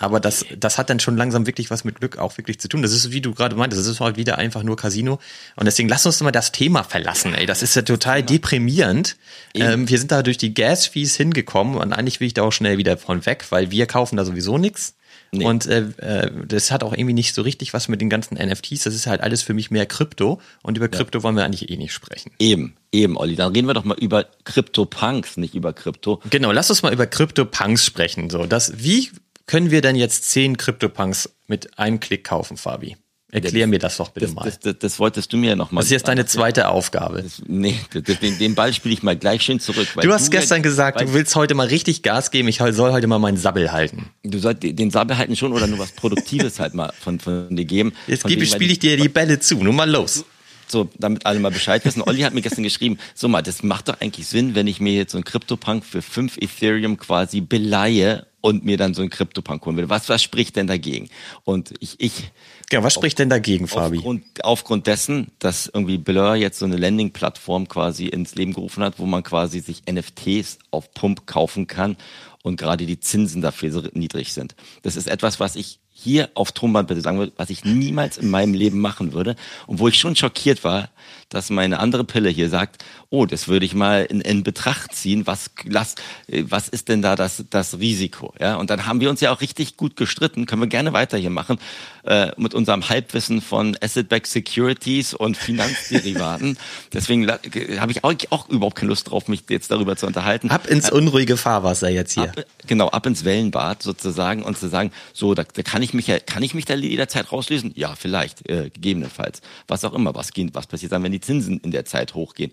Aber 0.00 0.18
das, 0.18 0.46
das 0.58 0.78
hat 0.78 0.88
dann 0.88 0.98
schon 0.98 1.16
langsam 1.18 1.46
wirklich 1.46 1.70
was 1.70 1.84
mit 1.84 2.00
Glück 2.00 2.16
auch 2.16 2.38
wirklich 2.38 2.58
zu 2.58 2.68
tun. 2.68 2.80
Das 2.80 2.92
ist, 2.92 3.12
wie 3.12 3.20
du 3.20 3.34
gerade 3.34 3.54
meintest, 3.54 3.82
das 3.82 3.86
ist 3.86 4.00
halt 4.00 4.16
wieder 4.16 4.38
einfach 4.38 4.62
nur 4.62 4.76
Casino. 4.76 5.20
Und 5.56 5.66
deswegen 5.66 5.90
lass 5.90 6.06
uns 6.06 6.20
mal 6.22 6.30
das 6.30 6.52
Thema 6.52 6.84
verlassen, 6.84 7.34
ey. 7.34 7.44
Das 7.44 7.62
ist 7.62 7.76
ja 7.76 7.82
total 7.82 8.22
deprimierend. 8.22 9.16
Ähm, 9.54 9.88
wir 9.88 9.98
sind 9.98 10.10
da 10.10 10.22
durch 10.22 10.38
die 10.38 10.54
Gas-Fees 10.54 11.16
hingekommen 11.16 11.76
und 11.76 11.92
eigentlich 11.92 12.18
will 12.18 12.28
ich 12.28 12.34
da 12.34 12.42
auch 12.44 12.50
schnell 12.50 12.78
wieder 12.78 12.96
von 12.96 13.26
weg, 13.26 13.44
weil 13.50 13.70
wir 13.70 13.86
kaufen 13.86 14.16
da 14.16 14.24
sowieso 14.24 14.56
nichts. 14.56 14.94
Nee. 15.32 15.44
Und 15.44 15.66
äh, 15.66 15.84
äh, 15.98 16.30
das 16.46 16.70
hat 16.70 16.82
auch 16.82 16.92
irgendwie 16.92 17.12
nicht 17.12 17.34
so 17.34 17.42
richtig 17.42 17.72
was 17.72 17.88
mit 17.88 18.00
den 18.00 18.10
ganzen 18.10 18.36
NFTs. 18.36 18.84
Das 18.84 18.94
ist 18.94 19.06
halt 19.06 19.20
alles 19.20 19.42
für 19.42 19.54
mich 19.54 19.70
mehr 19.70 19.86
Krypto. 19.86 20.40
Und 20.62 20.76
über 20.76 20.88
Krypto 20.88 21.18
ja. 21.18 21.22
wollen 21.22 21.36
wir 21.36 21.44
eigentlich 21.44 21.70
eh 21.70 21.76
nicht 21.76 21.92
sprechen. 21.92 22.32
Eben, 22.38 22.74
eben, 22.90 23.16
Olli. 23.16 23.36
Dann 23.36 23.52
reden 23.52 23.68
wir 23.68 23.74
doch 23.74 23.84
mal 23.84 23.98
über 23.98 24.26
Krypto-Punks, 24.44 25.36
nicht 25.36 25.54
über 25.54 25.72
Krypto. 25.72 26.20
Genau, 26.30 26.50
lass 26.50 26.70
uns 26.70 26.82
mal 26.82 26.92
über 26.92 27.06
Krypto-Punks 27.06 27.84
sprechen. 27.84 28.30
So, 28.30 28.46
das, 28.46 28.82
wie 28.82 29.10
können 29.50 29.72
wir 29.72 29.80
denn 29.80 29.96
jetzt 29.96 30.30
zehn 30.30 30.56
CryptoPunks 30.56 31.28
mit 31.48 31.76
einem 31.76 31.98
Klick 31.98 32.22
kaufen, 32.22 32.56
Fabi? 32.56 32.96
Erklär 33.32 33.66
mir 33.66 33.80
das 33.80 33.96
doch 33.96 34.10
bitte 34.10 34.26
das, 34.26 34.34
mal. 34.34 34.44
Das, 34.44 34.60
das, 34.60 34.78
das, 34.78 34.98
wolltest 35.00 35.32
du 35.32 35.36
mir 35.36 35.50
ja 35.50 35.56
noch 35.56 35.72
mal. 35.72 35.80
Das 35.80 35.86
ist 35.86 35.90
jetzt 35.90 36.06
deine 36.06 36.24
zweite 36.24 36.68
Aufgabe. 36.68 37.24
nee, 37.48 37.76
den, 37.92 38.38
den 38.38 38.54
Ball 38.54 38.72
spiele 38.72 38.94
ich 38.94 39.02
mal 39.02 39.16
gleich 39.16 39.42
schön 39.42 39.58
zurück. 39.58 39.88
du 40.00 40.12
hast 40.12 40.28
du 40.28 40.30
gestern 40.30 40.58
ja, 40.58 40.62
gesagt, 40.62 41.00
du 41.00 41.12
willst 41.14 41.34
heute 41.34 41.54
mal 41.54 41.66
richtig 41.66 42.02
Gas 42.02 42.30
geben. 42.30 42.46
Ich 42.46 42.58
soll 42.58 42.92
heute 42.92 43.08
mal 43.08 43.18
meinen 43.18 43.38
Sabbel 43.38 43.72
halten. 43.72 44.10
Du 44.22 44.38
sollst 44.38 44.62
den 44.62 44.90
Sabbel 44.92 45.18
halten 45.18 45.34
schon 45.34 45.52
oder 45.52 45.66
nur 45.66 45.80
was 45.80 45.90
Produktives 45.92 46.60
halt 46.60 46.74
mal 46.74 46.92
von, 47.00 47.18
von 47.18 47.54
dir 47.54 47.64
geben. 47.64 47.92
Jetzt 48.06 48.20
spiele 48.30 48.72
ich 48.72 48.78
dir 48.78 48.96
die 48.96 49.08
Bälle 49.08 49.40
zu. 49.40 49.56
Nur 49.56 49.72
mal 49.72 49.90
los. 49.90 50.24
So, 50.70 50.88
damit 50.98 51.26
alle 51.26 51.40
mal 51.40 51.50
Bescheid 51.50 51.84
wissen. 51.84 52.02
Olli 52.02 52.20
hat 52.20 52.34
mir 52.34 52.42
gestern 52.42 52.62
geschrieben, 52.62 52.98
so 53.14 53.28
mal, 53.28 53.42
das 53.42 53.62
macht 53.62 53.88
doch 53.88 54.00
eigentlich 54.00 54.26
Sinn, 54.26 54.54
wenn 54.54 54.66
ich 54.66 54.80
mir 54.80 54.92
jetzt 54.92 55.12
so 55.12 55.18
einen 55.18 55.24
CryptoPunk 55.24 55.84
für 55.84 56.02
5 56.02 56.36
Ethereum 56.38 56.96
quasi 56.96 57.40
beleihe 57.40 58.26
und 58.40 58.64
mir 58.64 58.76
dann 58.76 58.94
so 58.94 59.02
einen 59.02 59.10
Krypto-Punk 59.10 59.64
holen 59.66 59.76
will. 59.76 59.88
Was, 59.88 60.08
was 60.08 60.22
spricht 60.22 60.56
denn 60.56 60.66
dagegen? 60.66 61.08
Und 61.44 61.74
ich, 61.80 61.96
ich 61.98 62.32
ja, 62.72 62.82
was 62.82 62.94
spricht 62.94 63.16
auf, 63.16 63.18
denn 63.18 63.28
dagegen, 63.28 63.66
Fabi? 63.66 63.98
Aufgrund, 63.98 64.24
aufgrund 64.44 64.86
dessen, 64.86 65.32
dass 65.38 65.66
irgendwie 65.66 65.98
Blur 65.98 66.36
jetzt 66.36 66.58
so 66.58 66.64
eine 66.64 66.76
Landing-Plattform 66.76 67.68
quasi 67.68 68.06
ins 68.06 68.34
Leben 68.34 68.54
gerufen 68.54 68.82
hat, 68.82 68.98
wo 68.98 69.06
man 69.06 69.22
quasi 69.22 69.60
sich 69.60 69.82
NFTs 69.90 70.58
auf 70.70 70.92
Pump 70.94 71.26
kaufen 71.26 71.66
kann 71.66 71.96
und 72.42 72.56
gerade 72.56 72.86
die 72.86 73.00
Zinsen 73.00 73.42
dafür 73.42 73.70
so 73.70 73.82
niedrig 73.92 74.32
sind. 74.32 74.54
Das 74.82 74.96
ist 74.96 75.08
etwas, 75.08 75.40
was 75.40 75.56
ich 75.56 75.80
hier 75.92 76.30
auf 76.34 76.52
Tonband 76.52 76.88
bitte 76.88 77.02
sagen 77.02 77.18
würde, 77.18 77.32
was 77.36 77.50
ich 77.50 77.64
niemals 77.64 78.16
in 78.16 78.30
meinem 78.30 78.54
Leben 78.54 78.80
machen 78.80 79.12
würde 79.12 79.36
und 79.66 79.80
wo 79.80 79.88
ich 79.88 79.98
schon 79.98 80.16
schockiert 80.16 80.64
war, 80.64 80.88
dass 81.28 81.50
meine 81.50 81.78
andere 81.78 82.04
Pille 82.04 82.30
hier 82.30 82.48
sagt, 82.48 82.82
oh, 83.10 83.26
das 83.26 83.48
würde 83.48 83.66
ich 83.66 83.74
mal 83.74 84.04
in, 84.04 84.20
in 84.20 84.44
Betracht 84.44 84.94
ziehen, 84.94 85.26
was, 85.26 85.50
lass, 85.64 85.96
was 86.28 86.68
ist 86.68 86.88
denn 86.88 87.02
da 87.02 87.16
das, 87.16 87.44
das 87.50 87.78
Risiko? 87.78 88.32
Ja, 88.38 88.54
und 88.54 88.70
dann 88.70 88.86
haben 88.86 89.00
wir 89.00 89.10
uns 89.10 89.20
ja 89.20 89.32
auch 89.32 89.40
richtig 89.40 89.76
gut 89.76 89.96
gestritten, 89.96 90.46
können 90.46 90.62
wir 90.62 90.68
gerne 90.68 90.92
weiter 90.92 91.18
hier 91.18 91.30
machen, 91.30 91.58
äh, 92.04 92.30
mit 92.36 92.54
unserem 92.54 92.88
Halbwissen 92.88 93.42
von 93.42 93.76
Asset-Backed 93.80 94.28
Securities 94.28 95.12
und 95.12 95.36
Finanzderivaten. 95.36 96.56
Deswegen 96.92 97.28
habe 97.28 97.90
ich 97.90 98.04
auch, 98.04 98.14
auch 98.30 98.48
überhaupt 98.48 98.76
keine 98.76 98.90
Lust 98.90 99.10
drauf, 99.10 99.26
mich 99.26 99.42
jetzt 99.48 99.72
darüber 99.72 99.96
zu 99.96 100.06
unterhalten. 100.06 100.48
Ab 100.50 100.68
ins 100.68 100.90
unruhige 100.90 101.36
Fahrwasser 101.36 101.88
jetzt 101.88 102.12
hier. 102.14 102.30
Ab, 102.30 102.44
genau, 102.68 102.90
ab 102.90 103.06
ins 103.06 103.24
Wellenbad 103.24 103.82
sozusagen 103.82 104.44
und 104.44 104.56
zu 104.56 104.68
sagen, 104.68 104.92
so, 105.12 105.34
da, 105.34 105.42
da 105.42 105.62
kann 105.62 105.82
ich 105.82 105.94
mich 105.94 106.06
ja, 106.06 106.20
kann 106.20 106.44
ich 106.44 106.54
mich 106.54 106.64
da 106.64 106.74
jederzeit 106.76 107.32
rauslösen? 107.32 107.72
Ja, 107.74 107.96
vielleicht, 107.96 108.48
äh, 108.48 108.70
gegebenenfalls. 108.70 109.42
Was 109.66 109.84
auch 109.84 109.94
immer, 109.94 110.14
was, 110.14 110.30
was 110.52 110.66
passiert 110.68 110.92
dann, 110.92 111.02
wenn 111.02 111.12
die 111.12 111.20
Zinsen 111.20 111.58
in 111.58 111.72
der 111.72 111.84
Zeit 111.84 112.14
hochgehen? 112.14 112.52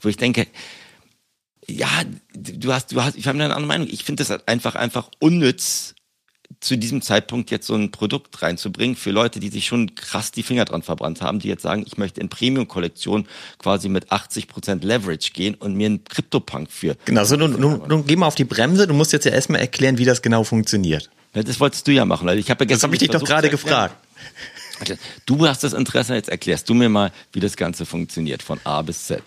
Wo 0.00 0.08
ich 0.08 0.16
denke, 0.16 0.46
ja, 1.66 1.88
du 2.34 2.72
hast, 2.72 2.92
du 2.92 3.02
hast, 3.02 3.16
ich 3.16 3.26
habe 3.26 3.42
eine 3.42 3.54
andere 3.54 3.66
Meinung. 3.66 3.88
Ich 3.90 4.04
finde 4.04 4.22
es 4.22 4.30
einfach, 4.46 4.74
einfach 4.74 5.10
unnütz, 5.18 5.94
zu 6.60 6.76
diesem 6.76 7.02
Zeitpunkt 7.02 7.50
jetzt 7.50 7.66
so 7.66 7.74
ein 7.74 7.90
Produkt 7.90 8.40
reinzubringen 8.42 8.96
für 8.96 9.10
Leute, 9.10 9.40
die 9.40 9.48
sich 9.48 9.66
schon 9.66 9.94
krass 9.94 10.30
die 10.30 10.42
Finger 10.42 10.64
dran 10.64 10.82
verbrannt 10.82 11.20
haben, 11.20 11.38
die 11.38 11.48
jetzt 11.48 11.62
sagen, 11.62 11.84
ich 11.86 11.98
möchte 11.98 12.20
in 12.20 12.28
Premium-Kollektion 12.28 13.26
quasi 13.58 13.88
mit 13.88 14.12
80% 14.12 14.84
Leverage 14.84 15.32
gehen 15.32 15.54
und 15.54 15.74
mir 15.74 15.86
einen 15.86 16.04
Crypto-Punk 16.04 16.70
für. 16.70 16.96
Genau, 17.04 17.24
so 17.24 17.36
nun, 17.36 17.60
nun, 17.60 17.82
nun 17.88 18.06
geh 18.06 18.16
mal 18.16 18.26
auf 18.26 18.34
die 18.34 18.44
Bremse, 18.44 18.86
du 18.86 18.94
musst 18.94 19.12
jetzt 19.12 19.26
ja 19.26 19.32
erstmal 19.32 19.60
erklären, 19.60 19.98
wie 19.98 20.04
das 20.04 20.22
genau 20.22 20.44
funktioniert. 20.44 21.10
Ja, 21.34 21.42
das 21.42 21.60
wolltest 21.60 21.86
du 21.86 21.92
ja 21.92 22.04
machen. 22.04 22.28
Also 22.28 22.38
ich 22.38 22.50
hab 22.50 22.60
ja 22.60 22.66
das 22.66 22.82
habe 22.82 22.94
ich 22.94 23.00
dich 23.00 23.10
doch 23.10 23.24
gerade 23.24 23.50
gefragt. 23.50 23.96
Du 25.24 25.46
hast 25.46 25.64
das 25.64 25.72
Interesse, 25.72 26.14
jetzt 26.14 26.28
erklärst 26.28 26.68
du 26.68 26.74
mir 26.74 26.88
mal, 26.88 27.10
wie 27.32 27.40
das 27.40 27.56
Ganze 27.56 27.86
funktioniert, 27.86 28.42
von 28.42 28.60
A 28.64 28.82
bis 28.82 29.06
Z. 29.06 29.22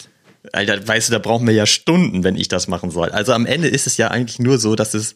Alter, 0.53 0.87
weißt 0.87 1.09
du, 1.09 1.13
da 1.13 1.19
brauchen 1.19 1.47
wir 1.47 1.53
ja 1.53 1.65
Stunden, 1.65 2.23
wenn 2.23 2.35
ich 2.35 2.47
das 2.47 2.67
machen 2.67 2.91
soll. 2.91 3.09
Also 3.09 3.33
am 3.33 3.45
Ende 3.45 3.67
ist 3.67 3.87
es 3.87 3.97
ja 3.97 4.09
eigentlich 4.09 4.39
nur 4.39 4.57
so, 4.57 4.75
dass 4.75 4.93
es, 4.93 5.15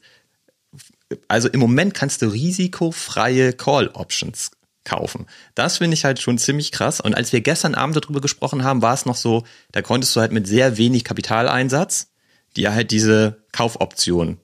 also 1.28 1.48
im 1.48 1.60
Moment 1.60 1.94
kannst 1.94 2.22
du 2.22 2.28
risikofreie 2.28 3.54
Call 3.54 3.90
Options 3.94 4.52
kaufen. 4.84 5.28
Das 5.56 5.78
finde 5.78 5.96
ich 5.96 6.06
halt 6.06 6.22
schon 6.22 6.38
ziemlich 6.38 6.72
krass. 6.72 7.00
Und 7.00 7.16
als 7.16 7.32
wir 7.32 7.42
gestern 7.42 7.76
Abend 7.76 7.96
darüber 7.96 8.22
gesprochen 8.22 8.64
haben, 8.64 8.82
war 8.82 8.94
es 8.94 9.06
noch 9.06 9.16
so, 9.16 9.44
da 9.72 9.82
konntest 9.82 10.16
du 10.16 10.20
halt 10.20 10.32
mit 10.32 10.48
sehr 10.48 10.78
wenig 10.78 11.04
Kapitaleinsatz 11.04 12.10
dir 12.56 12.74
halt 12.74 12.92
diese 12.92 13.44
Kaufoption 13.52 14.40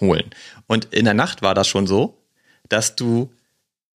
holen. 0.00 0.30
Und 0.66 0.86
in 0.92 1.04
der 1.04 1.14
Nacht 1.14 1.42
war 1.42 1.54
das 1.54 1.68
schon 1.68 1.86
so, 1.86 2.18
dass 2.68 2.96
du 2.96 3.32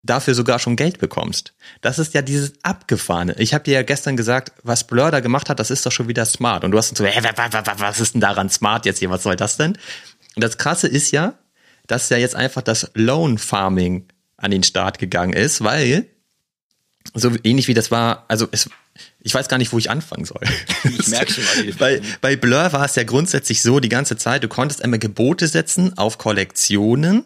dafür 0.06 0.36
sogar 0.36 0.60
schon 0.60 0.76
Geld 0.76 1.00
bekommst. 1.00 1.54
Das 1.82 2.00
ist 2.00 2.14
ja 2.14 2.22
dieses 2.22 2.54
Abgefahrene. 2.64 3.36
Ich 3.38 3.54
habe 3.54 3.64
dir 3.64 3.74
ja 3.74 3.84
gestern 3.84 4.18
gesagt, 4.18 4.54
was 4.64 4.86
Blur 4.86 5.12
da 5.12 5.20
gemacht 5.20 5.50
hat, 5.50 5.60
das 5.60 5.72
ist 5.72 5.86
doch 5.86 5.92
schon 5.92 6.08
wieder 6.08 6.26
smart. 6.26 6.64
Und 6.64 6.72
du 6.72 6.78
hast 6.78 6.96
so, 6.96 7.06
hä, 7.06 7.22
was 7.78 8.00
ist 8.00 8.14
denn 8.14 8.22
daran 8.22 8.50
smart 8.50 8.86
jetzt 8.86 9.00
hier? 9.00 9.10
Was 9.10 9.24
soll 9.24 9.36
das 9.36 9.58
denn? 9.58 9.78
Und 10.36 10.44
das 10.44 10.58
Krasse 10.58 10.88
ist 10.88 11.12
ja, 11.12 11.34
dass 11.88 12.10
ja 12.10 12.18
jetzt 12.18 12.36
einfach 12.36 12.62
das 12.62 12.92
Loan 12.94 13.38
Farming 13.38 14.08
an 14.38 14.52
den 14.52 14.64
Start 14.64 15.00
gegangen 15.00 15.34
ist, 15.34 15.64
weil 15.64 16.08
so 17.14 17.32
ähnlich 17.44 17.68
wie 17.68 17.74
das 17.74 17.92
war, 17.92 18.26
also 18.28 18.48
es, 18.52 18.70
ich 19.20 19.34
weiß 19.34 19.48
gar 19.48 19.58
nicht, 19.58 19.72
wo 19.72 19.78
ich 19.78 19.90
anfangen 19.90 20.26
soll. 20.26 20.42
Ich 20.98 21.08
merke 21.08 21.32
schon 21.32 21.44
mal. 21.44 21.74
bei, 21.78 22.02
bei 22.22 22.36
Blur 22.36 22.72
war 22.74 22.86
es 22.86 22.96
ja 22.96 23.04
grundsätzlich 23.04 23.62
so 23.62 23.80
die 23.80 23.90
ganze 23.90 24.18
Zeit, 24.18 24.44
du 24.44 24.48
konntest 24.48 24.84
einmal 24.84 25.00
Gebote 25.00 25.48
setzen 25.48 25.98
auf 25.98 26.18
Kollektionen 26.18 27.26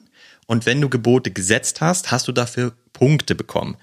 und 0.50 0.66
wenn 0.66 0.82
du 0.82 0.90
Gebote 0.90 1.30
gesetzt 1.30 1.80
hast, 1.80 2.10
hast 2.10 2.28
du 2.28 2.32
dafür 2.32 2.74
Punkte 2.92 3.36
bekommen. 3.36 3.78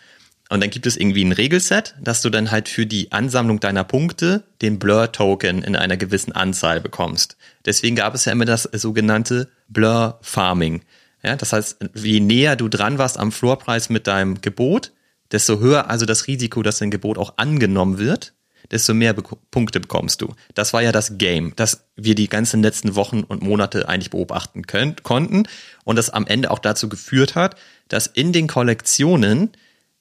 Und 0.50 0.60
dann 0.60 0.70
gibt 0.70 0.84
es 0.86 0.96
irgendwie 0.96 1.24
ein 1.24 1.30
Regelset, 1.30 1.94
dass 2.02 2.22
du 2.22 2.28
dann 2.28 2.50
halt 2.50 2.68
für 2.68 2.86
die 2.86 3.12
Ansammlung 3.12 3.60
deiner 3.60 3.84
Punkte 3.84 4.42
den 4.62 4.80
Blur-Token 4.80 5.62
in 5.62 5.76
einer 5.76 5.96
gewissen 5.96 6.32
Anzahl 6.32 6.80
bekommst. 6.80 7.36
Deswegen 7.64 7.94
gab 7.94 8.16
es 8.16 8.24
ja 8.24 8.32
immer 8.32 8.46
das 8.46 8.64
sogenannte 8.64 9.48
Blur-Farming. 9.68 10.82
Ja, 11.22 11.36
das 11.36 11.52
heißt, 11.52 11.76
je 11.94 12.18
näher 12.18 12.56
du 12.56 12.68
dran 12.68 12.98
warst 12.98 13.16
am 13.16 13.30
Floorpreis 13.30 13.88
mit 13.88 14.08
deinem 14.08 14.40
Gebot, 14.40 14.90
desto 15.30 15.60
höher 15.60 15.88
also 15.88 16.04
das 16.04 16.26
Risiko, 16.26 16.64
dass 16.64 16.80
dein 16.80 16.90
Gebot 16.90 17.16
auch 17.16 17.34
angenommen 17.36 17.98
wird 17.98 18.34
desto 18.70 18.94
mehr 18.94 19.12
Be 19.12 19.22
Punkte 19.50 19.80
bekommst 19.80 20.22
du. 20.22 20.34
Das 20.54 20.72
war 20.72 20.82
ja 20.82 20.92
das 20.92 21.18
Game, 21.18 21.52
das 21.56 21.86
wir 21.96 22.14
die 22.14 22.28
ganzen 22.28 22.62
letzten 22.62 22.94
Wochen 22.94 23.20
und 23.20 23.42
Monate 23.42 23.88
eigentlich 23.88 24.10
beobachten 24.10 24.66
können, 24.66 24.96
konnten 25.02 25.48
und 25.84 25.96
das 25.96 26.10
am 26.10 26.26
Ende 26.26 26.50
auch 26.50 26.58
dazu 26.58 26.88
geführt 26.88 27.34
hat, 27.34 27.56
dass 27.88 28.06
in 28.06 28.32
den 28.32 28.46
Kollektionen 28.46 29.50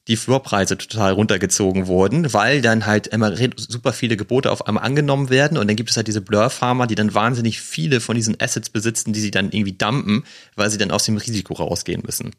die 0.07 0.18
Floorpreise 0.18 0.78
total 0.78 1.13
runtergezogen 1.13 1.88
wurden, 1.88 2.32
weil 2.32 2.61
dann 2.61 2.86
halt 2.86 3.07
immer 3.07 3.36
super 3.57 3.91
viele 3.91 4.18
Gebote 4.18 4.51
auf 4.51 4.68
einmal 4.68 4.84
angenommen 4.84 5.30
werden 5.30 5.57
und 5.57 5.68
dann 5.68 5.76
gibt 5.76 5.89
es 5.89 5.97
halt 5.97 6.07
diese 6.07 6.22
Blur-Farmer, 6.22 6.86
die 6.86 6.95
dann 6.95 7.13
wahnsinnig 7.13 7.59
viele 7.59 7.99
von 7.99 8.16
diesen 8.16 8.39
Assets 8.39 8.70
besitzen, 8.70 9.13
die 9.13 9.20
sie 9.20 9.32
dann 9.32 9.51
irgendwie 9.51 9.74
dumpen, 9.74 10.24
weil 10.55 10.70
sie 10.70 10.78
dann 10.78 10.91
aus 10.91 11.05
dem 11.05 11.18
Risiko 11.18 11.55
rausgehen 11.55 12.03
müssen. 12.05 12.32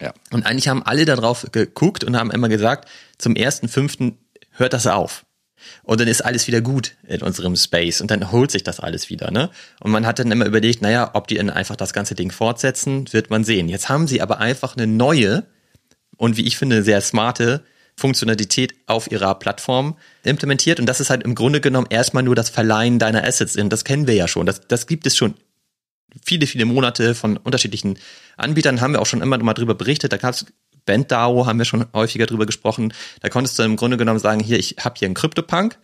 Ja. 0.00 0.14
Und 0.30 0.46
eigentlich 0.46 0.68
haben 0.68 0.82
alle 0.82 1.04
darauf 1.04 1.46
geguckt 1.52 2.02
und 2.02 2.16
haben 2.16 2.30
immer 2.30 2.48
gesagt, 2.48 2.88
zum 3.18 3.36
ersten 3.36 3.68
fünften 3.68 4.18
hört 4.52 4.72
das 4.72 4.86
auf. 4.86 5.24
Und 5.82 6.00
dann 6.00 6.08
ist 6.08 6.22
alles 6.22 6.46
wieder 6.46 6.60
gut 6.60 6.92
in 7.06 7.22
unserem 7.22 7.56
Space 7.56 8.00
und 8.00 8.10
dann 8.10 8.32
holt 8.32 8.50
sich 8.50 8.62
das 8.62 8.80
alles 8.80 9.10
wieder, 9.10 9.30
ne? 9.30 9.50
Und 9.80 9.90
man 9.90 10.06
hat 10.06 10.18
dann 10.18 10.30
immer 10.30 10.46
überlegt, 10.46 10.82
naja, 10.82 11.10
ob 11.14 11.28
die 11.28 11.36
dann 11.36 11.50
einfach 11.50 11.76
das 11.76 11.92
ganze 11.92 12.14
Ding 12.14 12.30
fortsetzen, 12.30 13.12
wird 13.12 13.30
man 13.30 13.44
sehen. 13.44 13.68
Jetzt 13.68 13.88
haben 13.88 14.06
sie 14.06 14.20
aber 14.22 14.38
einfach 14.38 14.76
eine 14.76 14.86
neue 14.86 15.44
und 16.16 16.36
wie 16.36 16.46
ich 16.46 16.56
finde 16.56 16.82
sehr 16.82 17.00
smarte 17.00 17.62
Funktionalität 17.96 18.74
auf 18.86 19.10
ihrer 19.10 19.34
Plattform 19.34 19.96
implementiert 20.24 20.80
und 20.80 20.86
das 20.86 21.00
ist 21.00 21.10
halt 21.10 21.24
im 21.24 21.34
Grunde 21.34 21.60
genommen 21.60 21.86
erstmal 21.90 22.22
nur 22.22 22.34
das 22.34 22.48
Verleihen 22.48 22.98
deiner 22.98 23.24
Assets. 23.24 23.56
Und 23.56 23.70
das 23.70 23.84
kennen 23.84 24.06
wir 24.06 24.14
ja 24.14 24.28
schon. 24.28 24.46
Das, 24.46 24.66
das 24.66 24.86
gibt 24.86 25.06
es 25.06 25.16
schon 25.16 25.34
viele, 26.24 26.46
viele 26.46 26.64
Monate 26.64 27.14
von 27.14 27.36
unterschiedlichen 27.36 27.98
Anbietern, 28.36 28.80
haben 28.80 28.92
wir 28.92 29.00
auch 29.00 29.06
schon 29.06 29.22
immer 29.22 29.38
mal 29.38 29.54
drüber 29.54 29.74
berichtet. 29.74 30.12
Da 30.12 30.16
gab 30.16 30.34
es 30.34 30.46
BandDAO 30.86 31.46
haben 31.46 31.58
wir 31.58 31.64
schon 31.64 31.86
häufiger 31.92 32.26
drüber 32.26 32.46
gesprochen. 32.46 32.92
Da 33.20 33.28
konntest 33.28 33.58
du 33.58 33.62
im 33.62 33.76
Grunde 33.76 33.96
genommen 33.96 34.18
sagen, 34.18 34.40
hier, 34.40 34.58
ich 34.58 34.76
habe 34.80 34.94
hier 34.98 35.06
einen 35.06 35.14
CryptoPunk, 35.14 35.78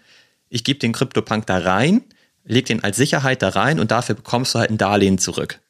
ich 0.48 0.64
gebe 0.64 0.78
den 0.78 0.92
CryptoPunk 0.92 1.46
da 1.46 1.58
rein, 1.58 2.02
leg 2.44 2.66
den 2.66 2.82
als 2.82 2.96
Sicherheit 2.96 3.42
da 3.42 3.50
rein 3.50 3.80
und 3.80 3.90
dafür 3.90 4.14
bekommst 4.14 4.54
du 4.54 4.58
halt 4.58 4.70
ein 4.70 4.78
Darlehen 4.78 5.18
zurück. 5.18 5.60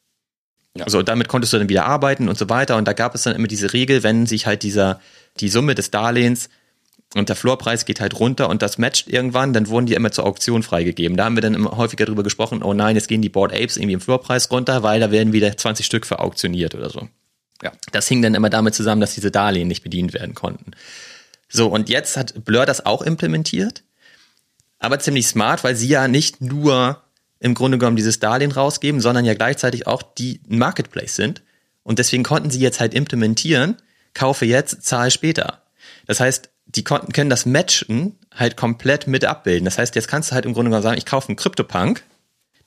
Ja. 0.76 0.84
Also 0.84 1.02
damit 1.02 1.28
konntest 1.28 1.52
du 1.52 1.58
dann 1.58 1.68
wieder 1.68 1.86
arbeiten 1.86 2.28
und 2.28 2.38
so 2.38 2.48
weiter. 2.48 2.76
Und 2.76 2.86
da 2.86 2.92
gab 2.92 3.14
es 3.14 3.22
dann 3.22 3.34
immer 3.34 3.48
diese 3.48 3.72
Regel, 3.72 4.02
wenn 4.02 4.26
sich 4.26 4.46
halt 4.46 4.62
dieser, 4.62 5.00
die 5.40 5.48
Summe 5.48 5.74
des 5.74 5.90
Darlehens 5.90 6.48
und 7.14 7.28
der 7.28 7.36
Floorpreis 7.36 7.84
geht 7.84 8.00
halt 8.00 8.18
runter 8.20 8.48
und 8.48 8.60
das 8.60 8.76
matcht 8.76 9.08
irgendwann, 9.08 9.52
dann 9.52 9.68
wurden 9.68 9.86
die 9.86 9.94
immer 9.94 10.12
zur 10.12 10.26
Auktion 10.26 10.62
freigegeben. 10.62 11.16
Da 11.16 11.24
haben 11.24 11.36
wir 11.36 11.40
dann 11.40 11.54
immer 11.54 11.76
häufiger 11.76 12.04
drüber 12.04 12.22
gesprochen, 12.22 12.62
oh 12.62 12.74
nein, 12.74 12.96
jetzt 12.96 13.08
gehen 13.08 13.22
die 13.22 13.30
Board 13.30 13.52
Apes 13.52 13.76
irgendwie 13.76 13.94
im 13.94 14.00
Floorpreis 14.00 14.50
runter, 14.50 14.82
weil 14.82 15.00
da 15.00 15.10
werden 15.10 15.32
wieder 15.32 15.56
20 15.56 15.86
Stück 15.86 16.04
verauktioniert 16.04 16.74
oder 16.74 16.90
so. 16.90 17.08
Ja. 17.62 17.72
Das 17.92 18.08
hing 18.08 18.22
dann 18.22 18.34
immer 18.34 18.50
damit 18.50 18.74
zusammen, 18.74 19.00
dass 19.00 19.14
diese 19.14 19.30
Darlehen 19.30 19.68
nicht 19.68 19.82
bedient 19.82 20.12
werden 20.14 20.34
konnten. 20.34 20.72
So, 21.48 21.68
und 21.68 21.88
jetzt 21.88 22.16
hat 22.16 22.44
Blur 22.44 22.66
das 22.66 22.84
auch 22.84 23.02
implementiert, 23.02 23.82
aber 24.78 24.98
ziemlich 25.00 25.26
smart, 25.26 25.64
weil 25.64 25.74
sie 25.74 25.88
ja 25.88 26.06
nicht 26.08 26.40
nur 26.40 27.02
im 27.40 27.54
Grunde 27.54 27.78
genommen 27.78 27.96
dieses 27.96 28.20
Darlehen 28.20 28.52
rausgeben, 28.52 29.00
sondern 29.00 29.24
ja 29.24 29.34
gleichzeitig 29.34 29.86
auch 29.86 30.02
die 30.02 30.40
Marketplace 30.46 31.16
sind. 31.16 31.42
Und 31.82 31.98
deswegen 31.98 32.22
konnten 32.22 32.50
sie 32.50 32.60
jetzt 32.60 32.80
halt 32.80 32.94
implementieren, 32.94 33.76
kaufe 34.14 34.44
jetzt, 34.44 34.84
zahl 34.84 35.10
später. 35.10 35.62
Das 36.06 36.20
heißt, 36.20 36.50
die 36.66 36.84
konnten, 36.84 37.12
können 37.12 37.30
das 37.30 37.46
Matchen 37.46 38.18
halt 38.34 38.56
komplett 38.56 39.06
mit 39.06 39.24
abbilden. 39.24 39.64
Das 39.64 39.78
heißt, 39.78 39.94
jetzt 39.94 40.08
kannst 40.08 40.30
du 40.30 40.34
halt 40.34 40.44
im 40.44 40.52
Grunde 40.52 40.68
genommen 40.70 40.82
sagen, 40.82 40.98
ich 40.98 41.06
kaufe 41.06 41.28
einen 41.28 41.36
CryptoPunk 41.36 42.02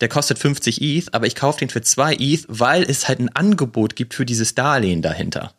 der 0.01 0.09
kostet 0.09 0.39
50 0.39 0.81
ETH, 0.81 1.13
aber 1.13 1.27
ich 1.27 1.35
kaufe 1.35 1.59
den 1.59 1.69
für 1.69 1.81
2 1.81 2.15
ETH, 2.15 2.45
weil 2.47 2.83
es 2.83 3.07
halt 3.07 3.19
ein 3.19 3.29
Angebot 3.29 3.95
gibt 3.95 4.13
für 4.13 4.25
dieses 4.25 4.55
Darlehen 4.55 5.01
dahinter. 5.01 5.53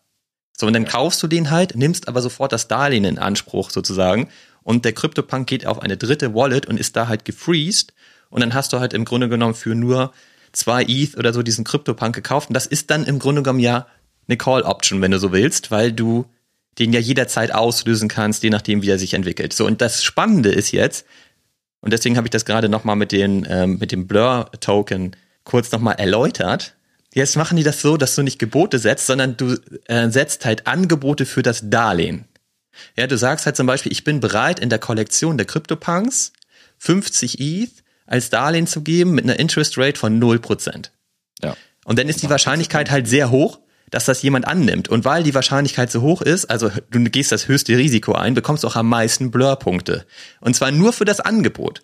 So, 0.57 0.67
und 0.67 0.75
dann 0.75 0.85
kaufst 0.85 1.23
du 1.23 1.29
den 1.29 1.51
halt, 1.51 1.77
nimmst 1.77 2.09
aber 2.09 2.21
sofort 2.21 2.53
das 2.53 2.69
Darlehen 2.69 3.05
in 3.05 3.19
Anspruch 3.19 3.71
sozusagen 3.71 4.29
und 4.63 4.85
der 4.85 4.93
CryptoPunk 4.93 5.47
geht 5.47 5.67
auf 5.67 5.81
eine 5.81 5.97
dritte 5.97 6.35
Wallet 6.35 6.67
und 6.67 6.79
ist 6.79 6.97
da 6.97 7.09
halt 7.09 7.25
gefreezed 7.25 7.95
und 8.31 8.41
dann 8.41 8.55
hast 8.55 8.73
du 8.73 8.81
halt 8.81 8.93
im 8.93 9.05
Grunde 9.05 9.29
genommen 9.29 9.55
für 9.55 9.75
nur 9.75 10.13
2 10.53 10.85
ETH 10.85 11.17
oder 11.17 11.33
so 11.33 11.43
diesen 11.43 11.65
CryptoPunk 11.65 12.15
gekauft 12.15 12.51
und 12.51 12.55
das 12.55 12.67
ist 12.67 12.91
dann 12.91 13.05
im 13.05 13.19
Grunde 13.19 13.43
genommen 13.43 13.61
ja 13.61 13.87
eine 14.29 14.37
Call 14.37 14.63
Option, 14.63 15.01
wenn 15.01 15.11
du 15.11 15.19
so 15.19 15.33
willst, 15.33 15.71
weil 15.71 15.93
du 15.93 16.27
den 16.79 16.93
ja 16.93 17.01
jederzeit 17.01 17.53
auslösen 17.53 18.09
kannst, 18.09 18.43
je 18.43 18.51
nachdem, 18.51 18.83
wie 18.83 18.91
er 18.91 18.99
sich 18.99 19.15
entwickelt. 19.15 19.53
So, 19.53 19.67
und 19.67 19.81
das 19.81 20.03
Spannende 20.03 20.51
ist 20.51 20.73
jetzt, 20.73 21.07
und 21.83 21.93
deswegen 21.93 22.17
habe 22.17 22.27
ich 22.27 22.31
das 22.31 22.45
gerade 22.45 22.69
nochmal 22.69 22.97
mit, 22.97 23.13
den, 23.13 23.47
ähm, 23.51 23.79
mit 23.79 23.93
dem 23.93 24.07
Blur-Token 24.07 25.15
kurz 25.45 25.71
nochmal 25.73 25.97
erläutert. 25.97 26.75
Jetzt 27.13 27.37
machen 27.37 27.57
die 27.57 27.65
das 27.65 27.83
so, 27.83 27.97
dass 27.97 28.15
du 28.15 28.23
nicht 28.23 28.39
Gebote 28.39 28.79
setzt, 28.79 29.07
sondern 29.07 29.37
du 29.37 29.57
äh, 29.87 30.09
setzt 30.09 30.45
halt 30.47 30.67
Angebote 30.67 31.27
für 31.27 31.43
das 31.43 31.69
Darlehen. 31.69 32.25
Ja, 32.97 33.07
du 33.07 33.19
sagst 33.19 33.45
halt 33.45 33.57
zum 33.57 33.67
Beispiel, 33.67 33.93
ich 33.93 34.05
bin 34.05 34.21
bereit, 34.21 34.61
in 34.61 34.71
der 34.71 34.79
Kollektion 34.79 35.37
der 35.37 35.47
CryptoPunks 35.47 36.33
50 36.79 37.41
ETH 37.41 37.71
als 38.07 38.31
Darlehen 38.31 38.67
zu 38.67 38.83
geben 38.83 39.13
mit 39.13 39.25
einer 39.25 39.39
Interest 39.39 39.77
Rate 39.77 39.99
von 39.99 40.23
0%. 40.23 40.91
Ja. 41.43 41.57
Und 41.85 41.99
dann 41.99 42.09
ist 42.09 42.23
die 42.23 42.31
Wahrscheinlichkeit 42.31 42.91
halt 42.91 43.09
sehr 43.09 43.31
hoch, 43.31 43.59
dass 43.93 44.07
das 44.07 44.23
jemand 44.23 44.49
annimmt. 44.49 44.89
Und 44.89 45.05
weil 45.05 45.23
die 45.23 45.35
Wahrscheinlichkeit 45.35 45.93
so 45.93 46.01
hoch 46.01 46.23
ist, 46.23 46.47
also 46.47 46.71
du 46.91 47.05
gehst 47.05 47.31
das 47.31 47.47
höchste 47.47 47.77
Risiko 47.77 48.13
ein, 48.15 48.35
bekommst 48.35 48.65
du 48.65 48.69
auch 48.69 48.75
am 48.75 48.89
meisten 48.89 49.31
Blur-Punkte. 49.31 50.07
Und 50.41 50.57
zwar 50.57 50.73
nur 50.73 50.93
für 50.93 51.05
das 51.05 51.21
Angebot. 51.21 51.83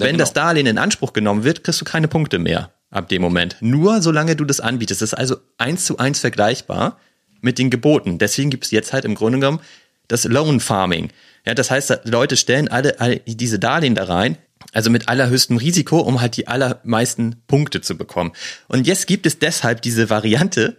Ja, 0.00 0.06
Wenn 0.06 0.12
genau. 0.14 0.22
das 0.22 0.32
Darlehen 0.32 0.66
in 0.66 0.78
Anspruch 0.78 1.12
genommen 1.12 1.44
wird, 1.44 1.62
kriegst 1.62 1.80
du 1.80 1.84
keine 1.84 2.08
Punkte 2.08 2.38
mehr 2.38 2.72
ab 2.90 3.08
dem 3.10 3.20
Moment. 3.20 3.56
Nur 3.60 4.00
solange 4.00 4.34
du 4.34 4.46
das 4.46 4.60
anbietest. 4.60 5.02
Das 5.02 5.12
ist 5.12 5.18
also 5.18 5.36
eins 5.58 5.84
zu 5.84 5.98
eins 5.98 6.20
vergleichbar 6.20 6.98
mit 7.42 7.58
den 7.58 7.68
Geboten. 7.68 8.18
Deswegen 8.18 8.48
gibt 8.48 8.64
es 8.64 8.70
jetzt 8.70 8.94
halt 8.94 9.04
im 9.04 9.14
Grunde 9.14 9.38
genommen 9.38 9.60
das 10.08 10.24
Loan 10.24 10.58
Farming. 10.58 11.10
Ja, 11.46 11.52
das 11.52 11.70
heißt, 11.70 12.00
Leute 12.04 12.38
stellen 12.38 12.68
alle, 12.68 12.98
alle 12.98 13.20
diese 13.26 13.58
Darlehen 13.58 13.94
da 13.94 14.04
rein, 14.04 14.38
also 14.72 14.88
mit 14.88 15.08
allerhöchstem 15.08 15.58
Risiko, 15.58 16.00
um 16.00 16.22
halt 16.22 16.36
die 16.38 16.48
allermeisten 16.48 17.42
Punkte 17.46 17.82
zu 17.82 17.98
bekommen. 17.98 18.32
Und 18.68 18.86
jetzt 18.86 19.06
gibt 19.06 19.26
es 19.26 19.38
deshalb 19.38 19.82
diese 19.82 20.08
Variante, 20.08 20.78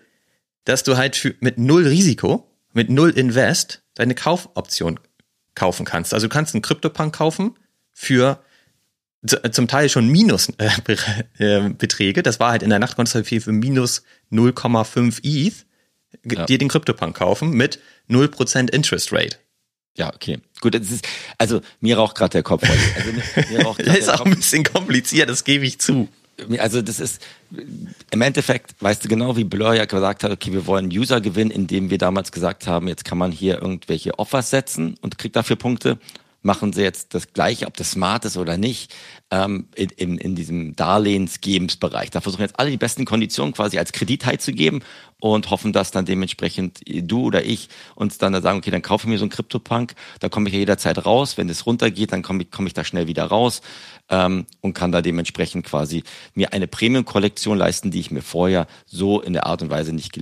dass 0.66 0.84
du 0.84 0.98
halt 0.98 1.16
für, 1.16 1.36
mit 1.40 1.58
null 1.58 1.88
Risiko, 1.88 2.50
mit 2.74 2.90
null 2.90 3.12
Invest, 3.12 3.84
deine 3.96 4.16
Kaufoption 4.16 5.00
kaufen 5.56 5.86
kannst. 5.86 6.14
Also 6.14 6.28
du 6.28 6.34
kannst 6.34 6.56
einen 6.56 6.62
CryptoPunk 6.62 7.14
kaufen 7.16 7.56
für 7.92 8.40
zu- 9.26 9.42
zum 9.52 9.68
Teil 9.68 9.90
schon 9.90 10.08
Minus 10.08 10.50
äh, 10.58 10.70
äh, 11.38 11.70
Beträge. 11.70 12.24
Das 12.24 12.40
war 12.40 12.52
halt 12.52 12.64
in 12.64 12.70
der 12.70 12.80
Nacht 12.80 12.96
konntest 12.96 13.16
du 13.16 13.24
viel 13.24 13.42
für 13.42 13.52
minus 13.52 14.04
0,5 14.32 15.20
ETH 15.24 15.66
ge- 16.24 16.38
Ja. 16.40 16.46
dir 16.46 16.58
den 16.58 16.70
CryptoPunk 16.70 17.16
kaufen 17.16 17.52
mit 17.52 17.80
0% 18.10 18.70
Interest 18.72 19.12
Rate. 19.14 19.38
Ja, 19.96 20.12
okay. 20.14 20.40
Gut, 20.60 20.74
das 20.74 20.90
ist, 20.90 21.08
also 21.38 21.62
mir 21.80 21.98
raucht 21.98 22.16
gerade 22.18 22.32
der 22.32 22.44
Kopf. 22.44 22.64
Also, 22.68 23.12
mir, 23.52 23.58
mir 23.64 23.76
Das 23.86 23.98
ist 24.00 24.10
auch 24.10 24.26
ein 24.26 24.36
bisschen 24.36 24.64
kompliziert, 24.64 25.30
das 25.30 25.44
gebe 25.44 25.66
ich 25.68 25.80
zu. 25.80 26.10
Also 26.58 26.82
das 26.82 27.00
ist 27.00 27.22
im 28.10 28.22
Endeffekt, 28.22 28.76
weißt 28.80 29.04
du 29.04 29.08
genau, 29.08 29.38
wie 29.38 29.44
Blur 29.44 29.76
ja 29.76 29.86
gesagt 29.86 30.24
hat, 30.24 30.32
okay, 30.32 30.52
wir 30.52 30.66
wollen 30.66 30.88
User 30.88 31.22
gewinnen, 31.22 31.52
indem 31.52 31.90
wir 31.90 31.98
damals 31.98 32.32
gesagt 32.32 32.66
haben, 32.68 32.88
jetzt 32.88 33.06
kann 33.06 33.18
man 33.18 33.32
hier 33.32 33.62
irgendwelche 33.62 34.18
Offers 34.18 34.50
setzen 34.50 34.96
und 35.02 35.18
kriegt 35.18 35.36
dafür 35.36 35.56
Punkte. 35.56 36.00
Machen 36.42 36.74
sie 36.74 36.82
jetzt 36.82 37.14
das 37.14 37.32
Gleiche, 37.32 37.68
ob 37.68 37.78
das 37.78 37.92
smart 37.92 38.26
ist 38.26 38.36
oder 38.36 38.58
nicht, 38.58 38.94
ähm, 39.32 39.68
in, 39.76 39.90
in, 39.92 40.18
in 40.18 40.36
diesem 40.36 40.76
Darlehensgebensbereich. 40.76 42.10
Da 42.10 42.20
versuchen 42.20 42.42
jetzt 42.42 42.60
alle 42.60 42.72
die 42.72 42.78
besten 42.78 43.06
Konditionen 43.06 43.54
quasi 43.54 43.78
als 43.78 43.94
Kredit 43.94 44.42
zu 44.42 44.52
geben 44.52 44.82
und 45.24 45.50
hoffen, 45.52 45.72
dass 45.72 45.92
dann 45.92 46.04
dementsprechend 46.04 46.82
du 46.86 47.22
oder 47.22 47.46
ich 47.46 47.70
uns 47.96 48.18
dann 48.18 48.34
da 48.34 48.42
sagen, 48.42 48.58
okay, 48.58 48.72
dann 48.72 48.82
kaufe 48.82 49.06
ich 49.06 49.10
mir 49.10 49.18
so 49.18 49.24
einen 49.24 49.30
Crypto-Punk, 49.30 49.96
da 50.20 50.28
komme 50.28 50.50
ich 50.50 50.54
ja 50.54 50.60
jederzeit 50.60 51.06
raus. 51.06 51.38
Wenn 51.38 51.48
es 51.48 51.66
runtergeht, 51.66 52.12
dann 52.12 52.24
komme 52.24 52.44
ich, 52.44 52.52
komme 52.52 52.68
ich 52.68 52.74
da 52.74 52.84
schnell 52.84 53.08
wieder 53.08 53.24
raus 53.24 53.62
ähm, 54.10 54.46
und 54.60 54.74
kann 54.74 54.92
da 54.92 55.02
dementsprechend 55.02 55.66
quasi 55.66 56.04
mir 56.34 56.52
eine 56.52 56.68
Premium-Kollektion 56.68 57.58
leisten, 57.58 57.90
die 57.90 58.02
ich 58.02 58.12
mir 58.12 58.22
vorher 58.22 58.68
so 58.86 59.22
in 59.22 59.32
der 59.32 59.46
Art 59.46 59.62
und 59.62 59.70
Weise 59.70 59.94
nicht 59.94 60.20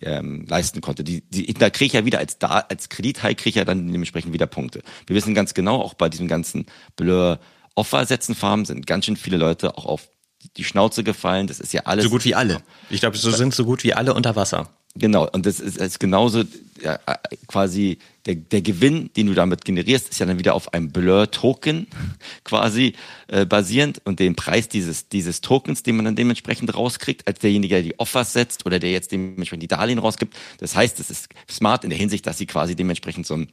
ähm, 0.00 0.46
leisten 0.48 0.80
konnte. 0.80 1.02
Die, 1.02 1.22
die, 1.22 1.52
da 1.52 1.70
kriege 1.70 1.86
ich 1.86 1.92
ja 1.94 2.04
wieder 2.04 2.20
als, 2.20 2.38
da, 2.38 2.64
als 2.68 2.88
Kredithai 2.90 3.34
kriege 3.34 3.50
ich 3.50 3.56
ja 3.56 3.64
dann 3.64 3.90
dementsprechend 3.90 4.32
wieder 4.32 4.46
Punkte. 4.46 4.82
Wir 5.08 5.16
wissen 5.16 5.34
ganz 5.34 5.54
genau, 5.54 5.80
auch 5.80 5.94
bei 5.94 6.08
diesem 6.08 6.28
ganzen 6.28 6.66
Blur 6.94 7.40
Offer-Setzen-Farmen 7.74 8.64
sind 8.64 8.86
ganz 8.86 9.06
schön 9.06 9.16
viele 9.16 9.38
Leute 9.38 9.76
auch 9.76 9.86
auf 9.86 10.08
die 10.56 10.64
Schnauze 10.64 11.04
gefallen. 11.04 11.46
Das 11.46 11.60
ist 11.60 11.72
ja 11.72 11.82
alles 11.84 12.04
So 12.04 12.10
gut 12.10 12.24
wie 12.24 12.34
alle. 12.34 12.62
Ich 12.90 13.00
glaube, 13.00 13.16
so 13.16 13.30
sind 13.30 13.54
so 13.54 13.64
gut 13.64 13.84
wie 13.84 13.94
alle 13.94 14.14
unter 14.14 14.36
Wasser. 14.36 14.70
Genau, 14.96 15.28
und 15.28 15.44
das 15.44 15.58
ist, 15.58 15.76
ist 15.76 15.98
genauso 15.98 16.44
ja, 16.80 17.00
quasi 17.48 17.98
der, 18.26 18.36
der 18.36 18.62
Gewinn, 18.62 19.10
den 19.16 19.26
du 19.26 19.34
damit 19.34 19.64
generierst, 19.64 20.08
ist 20.08 20.20
ja 20.20 20.26
dann 20.26 20.38
wieder 20.38 20.54
auf 20.54 20.72
einem 20.72 20.92
Blur-Token 20.92 21.88
quasi 22.44 22.94
äh, 23.26 23.44
basierend 23.44 24.00
und 24.04 24.20
den 24.20 24.36
Preis 24.36 24.68
dieses, 24.68 25.08
dieses 25.08 25.40
Tokens, 25.40 25.82
den 25.82 25.96
man 25.96 26.04
dann 26.04 26.14
dementsprechend 26.14 26.72
rauskriegt, 26.74 27.26
als 27.26 27.40
derjenige, 27.40 27.74
der 27.74 27.82
die 27.82 27.98
Offers 27.98 28.32
setzt 28.32 28.66
oder 28.66 28.78
der 28.78 28.92
jetzt 28.92 29.10
dementsprechend 29.10 29.64
die 29.64 29.68
Darlehen 29.68 29.98
rausgibt. 29.98 30.36
Das 30.58 30.76
heißt, 30.76 31.00
es 31.00 31.10
ist 31.10 31.28
smart 31.50 31.82
in 31.82 31.90
der 31.90 31.98
Hinsicht, 31.98 32.24
dass 32.26 32.38
sie 32.38 32.46
quasi 32.46 32.76
dementsprechend 32.76 33.26
so 33.26 33.34
ein 33.34 33.48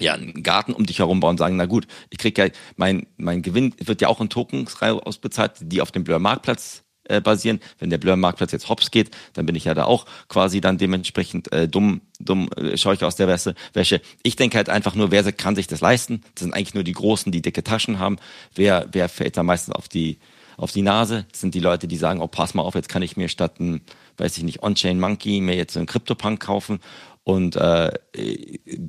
ja, 0.00 0.14
einen 0.14 0.42
Garten 0.42 0.72
um 0.72 0.86
dich 0.86 0.98
herum 0.98 1.20
bauen 1.20 1.32
und 1.32 1.38
sagen, 1.38 1.56
na 1.56 1.66
gut, 1.66 1.86
ich 2.10 2.18
krieg 2.18 2.36
ja, 2.38 2.46
mein, 2.76 3.06
mein 3.16 3.42
Gewinn 3.42 3.74
wird 3.78 4.00
ja 4.00 4.08
auch 4.08 4.20
in 4.20 4.28
Tokens 4.28 4.80
ausbezahlt, 4.80 5.52
die 5.60 5.80
auf 5.80 5.92
dem 5.92 6.04
Blur 6.04 6.18
Marktplatz 6.18 6.84
äh, 7.08 7.20
basieren. 7.20 7.60
Wenn 7.78 7.90
der 7.90 7.98
Blur 7.98 8.16
Marktplatz 8.16 8.52
jetzt 8.52 8.68
hops 8.68 8.90
geht, 8.90 9.10
dann 9.32 9.46
bin 9.46 9.54
ich 9.54 9.64
ja 9.64 9.74
da 9.74 9.84
auch 9.84 10.06
quasi 10.28 10.60
dann 10.60 10.78
dementsprechend 10.78 11.50
äh, 11.52 11.68
dumm, 11.68 12.02
dumm 12.20 12.50
äh, 12.52 12.76
Scheuche 12.76 13.06
aus 13.06 13.16
der 13.16 13.28
Wäsche. 13.28 13.54
Wäsche. 13.72 14.00
Ich 14.22 14.36
denke 14.36 14.56
halt 14.56 14.68
einfach 14.68 14.94
nur, 14.94 15.10
wer 15.10 15.32
kann 15.32 15.56
sich 15.56 15.66
das 15.66 15.80
leisten? 15.80 16.22
Das 16.34 16.42
sind 16.42 16.54
eigentlich 16.54 16.74
nur 16.74 16.84
die 16.84 16.92
Großen, 16.92 17.32
die 17.32 17.42
dicke 17.42 17.64
Taschen 17.64 17.98
haben. 17.98 18.18
Wer, 18.54 18.88
wer 18.92 19.08
fällt 19.08 19.36
da 19.36 19.42
meistens 19.42 19.74
auf 19.74 19.88
die, 19.88 20.18
auf 20.56 20.72
die 20.72 20.82
Nase? 20.82 21.26
Das 21.30 21.40
sind 21.40 21.54
die 21.54 21.60
Leute, 21.60 21.88
die 21.88 21.96
sagen, 21.96 22.20
oh, 22.20 22.28
pass 22.28 22.54
mal 22.54 22.62
auf, 22.62 22.74
jetzt 22.74 22.88
kann 22.88 23.02
ich 23.02 23.16
mir 23.16 23.28
statt 23.28 23.58
ein, 23.58 23.80
weiß 24.18 24.36
ich 24.36 24.44
nicht, 24.44 24.62
On-Chain 24.62 25.00
Monkey 25.00 25.40
mir 25.40 25.56
jetzt 25.56 25.74
so 25.74 25.80
einen 25.80 25.86
CryptoPunk 25.86 26.40
kaufen 26.40 26.80
und 27.28 27.56
äh, 27.56 27.92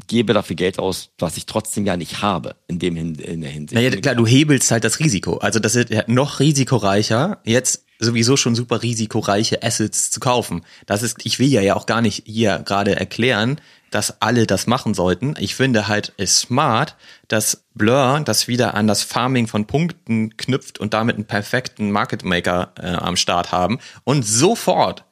gebe 0.07 0.31
dafür 0.31 0.55
Geld 0.55 0.79
aus, 0.79 1.09
was 1.19 1.35
ich 1.35 1.45
trotzdem 1.45 1.85
ja 1.85 1.97
nicht 1.97 2.21
habe 2.21 2.55
in 2.69 2.79
dem 2.79 2.95
Hin 2.95 3.15
in 3.15 3.41
der 3.41 3.49
Hinsicht. 3.49 3.73
Naja, 3.73 3.89
klar, 3.89 4.15
du 4.15 4.25
hebelst 4.25 4.71
halt 4.71 4.85
das 4.85 4.99
Risiko. 4.99 5.39
Also 5.39 5.59
das 5.59 5.75
ist 5.75 5.89
ja 5.89 6.03
noch 6.07 6.39
risikoreicher, 6.39 7.39
jetzt 7.43 7.83
sowieso 7.99 8.37
schon 8.37 8.55
super 8.55 8.81
risikoreiche 8.81 9.61
Assets 9.61 10.09
zu 10.09 10.21
kaufen. 10.21 10.61
Das 10.85 11.03
ist, 11.03 11.17
ich 11.25 11.39
will 11.39 11.49
ja 11.49 11.59
ja 11.59 11.75
auch 11.75 11.85
gar 11.85 12.01
nicht 12.01 12.23
hier 12.25 12.59
gerade 12.63 12.95
erklären, 12.95 13.59
dass 13.91 14.21
alle 14.21 14.47
das 14.47 14.67
machen 14.67 14.93
sollten. 14.93 15.35
Ich 15.37 15.53
finde 15.53 15.89
halt 15.89 16.13
es 16.15 16.39
smart, 16.39 16.95
dass 17.27 17.65
Blur 17.75 18.21
das 18.23 18.47
wieder 18.47 18.73
an 18.73 18.87
das 18.87 19.03
Farming 19.03 19.47
von 19.47 19.67
Punkten 19.67 20.37
knüpft 20.37 20.79
und 20.79 20.93
damit 20.93 21.17
einen 21.17 21.25
perfekten 21.25 21.91
Market 21.91 22.23
Maker 22.23 22.71
äh, 22.79 22.87
am 22.87 23.17
Start 23.17 23.51
haben 23.51 23.79
und 24.05 24.25
sofort 24.25 25.03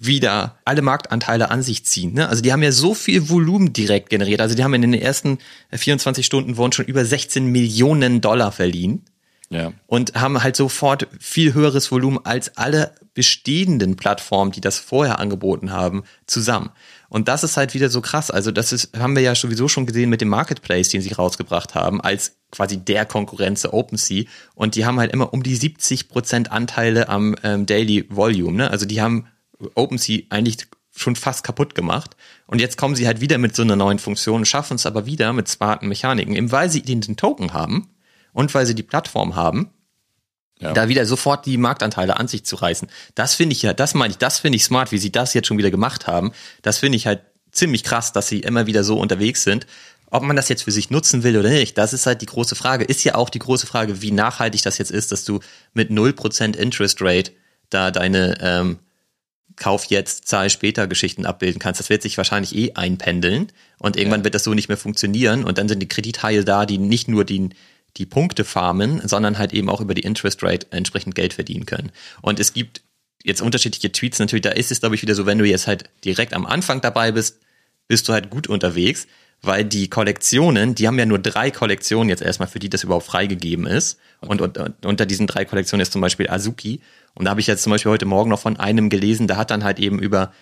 wieder 0.00 0.58
alle 0.64 0.82
Marktanteile 0.82 1.50
an 1.50 1.62
sich 1.62 1.84
ziehen. 1.84 2.14
Ne? 2.14 2.28
Also 2.28 2.42
die 2.42 2.52
haben 2.52 2.62
ja 2.62 2.72
so 2.72 2.94
viel 2.94 3.28
Volumen 3.28 3.72
direkt 3.72 4.10
generiert. 4.10 4.40
Also 4.40 4.54
die 4.54 4.64
haben 4.64 4.74
in 4.74 4.82
den 4.82 4.94
ersten 4.94 5.38
24 5.72 6.24
Stunden 6.24 6.56
wurden 6.56 6.72
schon 6.72 6.86
über 6.86 7.04
16 7.04 7.46
Millionen 7.46 8.20
Dollar 8.20 8.52
verliehen 8.52 9.04
ja. 9.50 9.72
und 9.86 10.14
haben 10.14 10.42
halt 10.42 10.56
sofort 10.56 11.08
viel 11.18 11.54
höheres 11.54 11.90
Volumen 11.90 12.20
als 12.24 12.56
alle 12.56 12.92
bestehenden 13.14 13.96
Plattformen, 13.96 14.52
die 14.52 14.60
das 14.60 14.78
vorher 14.78 15.18
angeboten 15.18 15.72
haben, 15.72 16.04
zusammen. 16.26 16.70
Und 17.08 17.26
das 17.26 17.42
ist 17.42 17.56
halt 17.56 17.74
wieder 17.74 17.88
so 17.88 18.00
krass. 18.00 18.30
Also 18.30 18.50
das 18.50 18.72
ist, 18.72 18.96
haben 18.96 19.16
wir 19.16 19.22
ja 19.22 19.34
sowieso 19.34 19.66
schon 19.66 19.86
gesehen 19.86 20.10
mit 20.10 20.20
dem 20.20 20.28
Marketplace, 20.28 20.90
den 20.90 21.00
sie 21.00 21.12
rausgebracht 21.12 21.74
haben, 21.74 22.00
als 22.00 22.36
quasi 22.52 22.76
der 22.76 23.06
Konkurrenz 23.06 23.62
zu 23.62 23.72
OpenSea. 23.72 24.24
Und 24.54 24.74
die 24.74 24.84
haben 24.84 25.00
halt 25.00 25.12
immer 25.12 25.32
um 25.32 25.42
die 25.42 25.56
70 25.56 26.08
Prozent 26.08 26.52
Anteile 26.52 27.08
am 27.08 27.34
ähm, 27.42 27.66
Daily 27.66 28.06
Volume. 28.10 28.56
Ne? 28.56 28.70
Also 28.70 28.86
die 28.86 29.00
haben 29.00 29.26
OpenSea 29.74 30.22
eigentlich 30.30 30.66
schon 30.94 31.16
fast 31.16 31.44
kaputt 31.44 31.74
gemacht. 31.74 32.16
Und 32.46 32.60
jetzt 32.60 32.76
kommen 32.76 32.96
sie 32.96 33.06
halt 33.06 33.20
wieder 33.20 33.38
mit 33.38 33.54
so 33.54 33.62
einer 33.62 33.76
neuen 33.76 33.98
Funktion, 33.98 34.44
schaffen 34.44 34.74
es 34.74 34.86
aber 34.86 35.06
wieder 35.06 35.32
mit 35.32 35.48
smarten 35.48 35.88
Mechaniken, 35.88 36.34
eben 36.34 36.50
weil 36.50 36.70
sie 36.70 36.82
den, 36.82 37.00
den 37.00 37.16
Token 37.16 37.52
haben 37.52 37.88
und 38.32 38.52
weil 38.54 38.66
sie 38.66 38.74
die 38.74 38.82
Plattform 38.82 39.36
haben, 39.36 39.70
Ja. 40.60 40.72
da 40.72 40.88
wieder 40.88 41.06
sofort 41.06 41.46
die 41.46 41.56
Marktanteile 41.56 42.16
an 42.18 42.26
sich 42.26 42.44
zu 42.44 42.56
reißen. 42.56 42.88
Das 43.14 43.34
finde 43.34 43.52
ich 43.54 43.62
ja, 43.62 43.74
das 43.74 43.94
meine 43.94 44.10
ich, 44.10 44.18
das 44.18 44.40
finde 44.40 44.56
ich 44.56 44.64
smart, 44.64 44.90
wie 44.90 44.98
sie 44.98 45.12
das 45.12 45.34
jetzt 45.34 45.46
schon 45.46 45.58
wieder 45.58 45.70
gemacht 45.70 46.08
haben. 46.08 46.32
Das 46.62 46.78
finde 46.78 46.96
ich 46.96 47.06
halt 47.06 47.22
ziemlich 47.52 47.84
krass, 47.84 48.12
dass 48.12 48.26
sie 48.28 48.40
immer 48.40 48.66
wieder 48.66 48.82
so 48.82 48.98
unterwegs 48.98 49.44
sind. 49.44 49.66
Ob 50.10 50.22
man 50.22 50.36
das 50.36 50.48
jetzt 50.48 50.62
für 50.64 50.72
sich 50.72 50.90
nutzen 50.90 51.22
will 51.22 51.36
oder 51.36 51.50
nicht, 51.50 51.76
das 51.78 51.92
ist 51.92 52.06
halt 52.06 52.22
die 52.22 52.26
große 52.26 52.56
Frage. 52.56 52.84
Ist 52.84 53.04
ja 53.04 53.14
auch 53.14 53.28
die 53.30 53.38
große 53.38 53.66
Frage, 53.66 54.00
wie 54.02 54.10
nachhaltig 54.10 54.62
das 54.62 54.78
jetzt 54.78 54.90
ist, 54.90 55.12
dass 55.12 55.24
du 55.24 55.38
mit 55.74 55.90
0% 55.90 56.56
Interest 56.56 56.98
Rate 57.02 57.32
da 57.70 57.90
deine 57.90 58.36
ähm, 58.40 58.78
Kauf 59.56 59.86
jetzt, 59.86 60.28
Zahl 60.28 60.50
später 60.50 60.86
Geschichten 60.86 61.26
abbilden 61.26 61.58
kannst. 61.58 61.80
Das 61.80 61.90
wird 61.90 62.02
sich 62.02 62.16
wahrscheinlich 62.16 62.54
eh 62.54 62.72
einpendeln 62.74 63.48
und 63.78 63.96
irgendwann 63.96 64.24
wird 64.24 64.34
das 64.34 64.44
so 64.44 64.54
nicht 64.54 64.68
mehr 64.68 64.76
funktionieren 64.76 65.44
und 65.44 65.58
dann 65.58 65.68
sind 65.68 65.80
die 65.80 65.88
Kredithaie 65.88 66.44
da, 66.44 66.66
die 66.66 66.78
nicht 66.78 67.08
nur 67.08 67.24
die, 67.24 67.50
die 67.96 68.06
Punkte 68.06 68.44
farmen, 68.44 69.00
sondern 69.06 69.38
halt 69.38 69.52
eben 69.52 69.68
auch 69.68 69.80
über 69.80 69.94
die 69.94 70.02
Interest 70.02 70.42
Rate 70.42 70.66
entsprechend 70.70 71.14
Geld 71.14 71.34
verdienen 71.34 71.66
können. 71.66 71.90
Und 72.22 72.38
es 72.38 72.52
gibt 72.52 72.82
jetzt 73.24 73.42
unterschiedliche 73.42 73.90
Tweets 73.90 74.18
natürlich, 74.18 74.42
da 74.42 74.50
ist 74.50 74.70
es 74.70 74.80
glaube 74.80 74.94
ich 74.94 75.02
wieder 75.02 75.14
so, 75.14 75.26
wenn 75.26 75.38
du 75.38 75.44
jetzt 75.44 75.66
halt 75.66 75.90
direkt 76.04 76.34
am 76.34 76.46
Anfang 76.46 76.80
dabei 76.80 77.12
bist, 77.12 77.40
bist 77.88 78.08
du 78.08 78.12
halt 78.12 78.30
gut 78.30 78.46
unterwegs, 78.46 79.08
weil 79.42 79.64
die 79.64 79.88
Kollektionen, 79.88 80.74
die 80.74 80.86
haben 80.86 80.98
ja 80.98 81.06
nur 81.06 81.18
drei 81.18 81.50
Kollektionen 81.50 82.08
jetzt 82.08 82.22
erstmal, 82.22 82.48
für 82.48 82.58
die 82.58 82.68
das 82.68 82.84
überhaupt 82.84 83.06
freigegeben 83.06 83.66
ist. 83.66 83.98
Und, 84.20 84.40
und, 84.40 84.58
und 84.58 84.84
unter 84.84 85.06
diesen 85.06 85.26
drei 85.26 85.44
Kollektionen 85.44 85.82
ist 85.82 85.92
zum 85.92 86.00
Beispiel 86.00 86.28
Azuki. 86.28 86.80
Und 87.14 87.24
da 87.24 87.30
habe 87.30 87.40
ich 87.40 87.46
jetzt 87.46 87.62
zum 87.62 87.70
Beispiel 87.70 87.90
heute 87.90 88.06
Morgen 88.06 88.30
noch 88.30 88.40
von 88.40 88.56
einem 88.56 88.90
gelesen, 88.90 89.26
der 89.26 89.36
hat 89.36 89.50
dann 89.50 89.64
halt 89.64 89.78
eben 89.78 89.98
über 89.98 90.32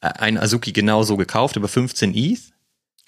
äh, 0.00 0.08
ein 0.08 0.38
Azuki 0.38 0.72
genauso 0.72 1.16
gekauft, 1.16 1.56
über 1.56 1.68
15 1.68 2.14
ETH. 2.14 2.40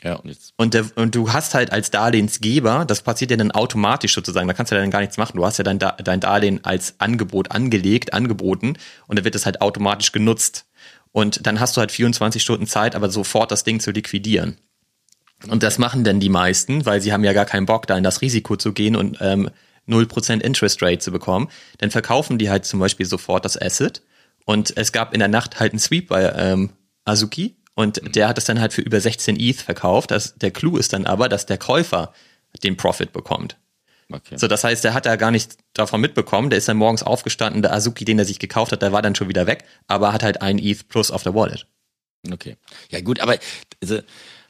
Ja, 0.03 0.15
und 0.15 0.29
jetzt. 0.29 0.53
Und, 0.57 0.75
der, 0.75 0.85
und 0.97 1.15
du 1.15 1.33
hast 1.33 1.55
halt 1.55 1.73
als 1.73 1.91
Darlehensgeber, 1.91 2.85
das 2.85 3.03
passiert 3.03 3.31
ja 3.31 3.37
dann 3.37 3.51
automatisch 3.51 4.15
sozusagen, 4.15 4.47
da 4.47 4.55
kannst 4.55 4.71
du 4.71 4.77
dann 4.77 4.91
gar 4.91 5.01
nichts 5.01 5.17
machen. 5.17 5.37
Du 5.37 5.45
hast 5.45 5.59
ja 5.59 5.65
dein, 5.65 5.79
dein 5.79 6.21
Darlehen 6.21 6.65
als 6.65 6.95
Angebot 6.99 7.51
angelegt, 7.51 8.13
angeboten 8.13 8.77
und 9.07 9.17
dann 9.17 9.25
wird 9.25 9.35
es 9.35 9.47
halt 9.47 9.63
automatisch 9.63 10.13
genutzt. 10.13 10.67
Und 11.13 11.47
dann 11.47 11.61
hast 11.61 11.77
du 11.77 11.81
halt 11.81 11.93
24 11.93 12.43
Stunden 12.43 12.67
Zeit, 12.67 12.95
aber 12.95 13.09
sofort 13.09 13.51
das 13.51 13.65
Ding 13.65 13.81
zu 13.81 13.91
liquidieren. 13.91 14.59
Und 15.49 15.63
das 15.63 15.79
machen 15.79 16.05
dann 16.05 16.21
die 16.21 16.29
meisten, 16.29 16.85
weil 16.87 17.01
sie 17.01 17.13
haben 17.13 17.25
ja 17.25 17.33
gar 17.33 17.47
keinen 17.47 17.67
Bock, 17.67 17.87
da 17.87 17.97
in 17.97 18.05
das 18.05 18.21
Risiko 18.21 18.57
zu 18.57 18.73
gehen 18.73 18.97
und 18.97 19.19
ähm, 19.21 19.51
0% 19.89 20.41
Interest 20.41 20.83
Rate 20.83 20.99
zu 20.99 21.13
bekommen. 21.13 21.49
Dann 21.79 21.91
verkaufen 21.91 22.39
die 22.39 22.51
halt 22.51 22.65
zum 22.65 22.81
Beispiel 22.81 23.07
sofort 23.07 23.45
das 23.45 23.61
Asset. 23.61 24.03
Und 24.45 24.77
es 24.77 24.93
gab 24.93 25.13
in 25.13 25.19
der 25.19 25.29
Nacht 25.29 25.59
halt 25.59 25.73
einen 25.73 25.81
Sweep 25.81 26.09
bei 26.09 26.33
ähm, 26.37 26.71
Azuki 27.05 27.57
und 27.75 28.17
der 28.17 28.29
hat 28.29 28.39
es 28.39 28.45
dann 28.45 28.61
halt 28.61 28.73
für 28.73 28.81
über 28.81 29.01
16 29.01 29.39
ETH 29.39 29.61
verkauft. 29.61 30.11
Das, 30.11 30.37
der 30.37 30.51
Clou 30.51 30.77
ist 30.77 30.93
dann 30.93 31.07
aber, 31.07 31.29
dass 31.29 31.47
der 31.47 31.59
Käufer 31.59 32.13
den 32.63 32.77
Profit 32.77 33.13
bekommt. 33.13 33.59
Okay. 34.11 34.39
So, 34.39 34.47
das 34.47 34.65
heißt, 34.65 34.85
der 34.85 34.95
hat 34.95 35.05
da 35.05 35.17
gar 35.17 35.31
nichts 35.31 35.59
davon 35.73 36.01
mitbekommen. 36.01 36.49
Der 36.49 36.59
ist 36.59 36.69
dann 36.69 36.77
morgens 36.77 37.03
aufgestanden, 37.03 37.63
der 37.63 37.75
Azuki, 37.75 38.05
den 38.05 38.19
er 38.19 38.25
sich 38.25 38.39
gekauft 38.39 38.73
hat, 38.73 38.83
der 38.83 38.93
war 38.93 39.03
dann 39.03 39.15
schon 39.15 39.29
wieder 39.29 39.47
weg, 39.47 39.65
aber 39.89 40.13
hat 40.13 40.23
halt 40.23 40.43
ein 40.43 40.59
ETH 40.59 40.89
plus 40.89 41.11
auf 41.11 41.23
der 41.23 41.35
Wallet. 41.35 41.67
Okay. 42.31 42.57
Ja, 42.91 43.01
gut, 43.01 43.21
aber 43.21 43.37
also, 43.83 44.01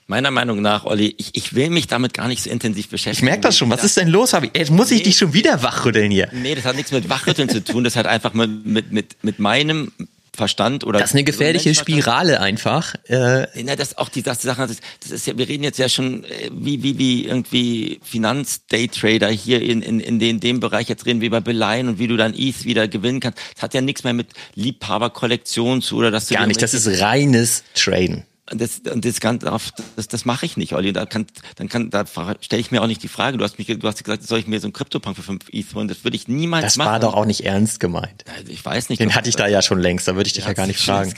meiner 0.06 0.30
Meinung 0.30 0.62
nach, 0.62 0.84
Olli, 0.84 1.14
ich, 1.18 1.30
ich 1.34 1.54
will 1.54 1.70
mich 1.70 1.86
damit 1.88 2.14
gar 2.14 2.28
nicht 2.28 2.42
so 2.42 2.50
intensiv 2.50 2.84
Ich 2.86 2.90
beschäftigen. 2.90 3.26
merke 3.26 3.40
das 3.42 3.58
schon. 3.58 3.70
Was 3.70 3.82
ist 3.84 3.96
denn 3.96 4.08
los, 4.08 4.30
Fabi? 4.30 4.50
Jetzt 4.54 4.70
muss 4.70 4.90
ich 4.90 4.98
Nee. 4.98 5.04
dich 5.04 5.18
schon 5.18 5.32
wieder 5.32 5.62
wachrütteln 5.62 6.10
hier. 6.10 6.28
Nee, 6.32 6.54
das 6.54 6.64
hat 6.64 6.76
nichts 6.76 6.92
mit 6.92 7.08
Wachrütteln 7.08 7.48
zu 7.48 7.62
tun. 7.64 7.82
Das 7.84 7.96
hat 7.96 8.06
einfach 8.06 8.32
mit, 8.34 8.64
mit, 8.66 8.92
mit, 8.92 9.16
mit 9.22 9.38
meinem 9.38 9.92
Verstand 10.32 10.84
oder. 10.84 10.98
Das 10.98 11.10
ist 11.10 11.14
eine 11.14 11.24
gefährliche 11.24 11.70
Menschenverstand- 11.70 11.80
Spirale 12.02 12.40
einfach. 12.40 12.94
Äh, 13.08 13.46
Na, 13.64 13.74
das 13.74 13.96
auch 13.96 14.10
die 14.10 14.22
das 14.22 14.38
die 14.40 14.46
Sache, 14.46 14.66
das, 14.66 14.76
das 15.02 15.10
ist 15.10 15.26
ja, 15.26 15.38
wir 15.38 15.48
reden 15.48 15.64
jetzt 15.64 15.78
ja 15.78 15.88
schon 15.88 16.24
äh, 16.24 16.50
wie 16.52 16.82
wie 16.82 16.98
wie 16.98 17.24
irgendwie 17.24 18.00
Finanz-Daytrader 18.04 19.28
hier 19.30 19.62
in 19.62 19.80
in 19.80 19.98
in 19.98 20.18
den 20.18 20.38
dem 20.40 20.60
Bereich 20.60 20.90
jetzt 20.90 21.06
reden 21.06 21.22
wir 21.22 21.26
über 21.28 21.40
Beleihen 21.40 21.88
und 21.88 21.98
wie 21.98 22.06
du 22.06 22.18
dann 22.18 22.34
ETH 22.34 22.64
wieder 22.66 22.86
gewinnen 22.86 23.20
kannst. 23.20 23.38
Das 23.54 23.62
hat 23.62 23.72
ja 23.74 23.80
nichts 23.80 24.04
mehr 24.04 24.12
mit 24.12 24.28
Liebhaberkollektion 24.56 25.80
zu 25.82 25.96
oder 25.96 26.10
dass 26.10 26.26
du 26.28 26.34
gar 26.34 26.46
nicht. 26.46 26.60
Das 26.62 26.74
ist 26.74 27.00
reines 27.00 27.64
Traden. 27.74 28.24
Und 28.50 28.60
das, 28.60 28.80
und 28.92 29.04
das, 29.04 29.18
kann, 29.18 29.40
das, 29.40 30.06
das 30.08 30.24
mache 30.24 30.46
ich 30.46 30.56
nicht, 30.56 30.72
Olli. 30.74 30.92
Da 30.92 31.04
kann, 31.04 31.26
dann 31.56 31.68
kann, 31.68 31.90
da 31.90 32.04
stelle 32.40 32.60
ich 32.60 32.70
mir 32.70 32.80
auch 32.80 32.86
nicht 32.86 33.02
die 33.02 33.08
Frage. 33.08 33.38
Du 33.38 33.44
hast 33.44 33.58
mich, 33.58 33.66
du 33.66 33.82
hast 33.82 34.04
gesagt, 34.04 34.22
soll 34.22 34.38
ich 34.38 34.46
mir 34.46 34.60
so 34.60 34.66
einen 34.66 34.72
Crypto-Punk 34.72 35.16
für 35.16 35.22
5 35.22 35.46
ETH 35.50 35.74
holen? 35.74 35.88
Das 35.88 36.04
würde 36.04 36.16
ich 36.16 36.28
niemals 36.28 36.64
Das 36.64 36.76
machen. 36.76 36.86
war 36.90 37.00
doch 37.00 37.14
auch 37.14 37.24
nicht 37.24 37.44
ernst 37.44 37.80
gemeint. 37.80 38.24
Ich 38.46 38.64
weiß 38.64 38.88
nicht. 38.88 39.00
Den 39.00 39.14
hatte 39.16 39.28
ich 39.28 39.34
da 39.36 39.48
ja 39.48 39.62
schon 39.62 39.80
längst, 39.80 40.06
da 40.06 40.14
würde 40.14 40.28
ich 40.28 40.34
dich 40.34 40.44
ja 40.44 40.52
gar 40.52 40.68
nicht 40.68 40.80
fragen. 40.80 41.12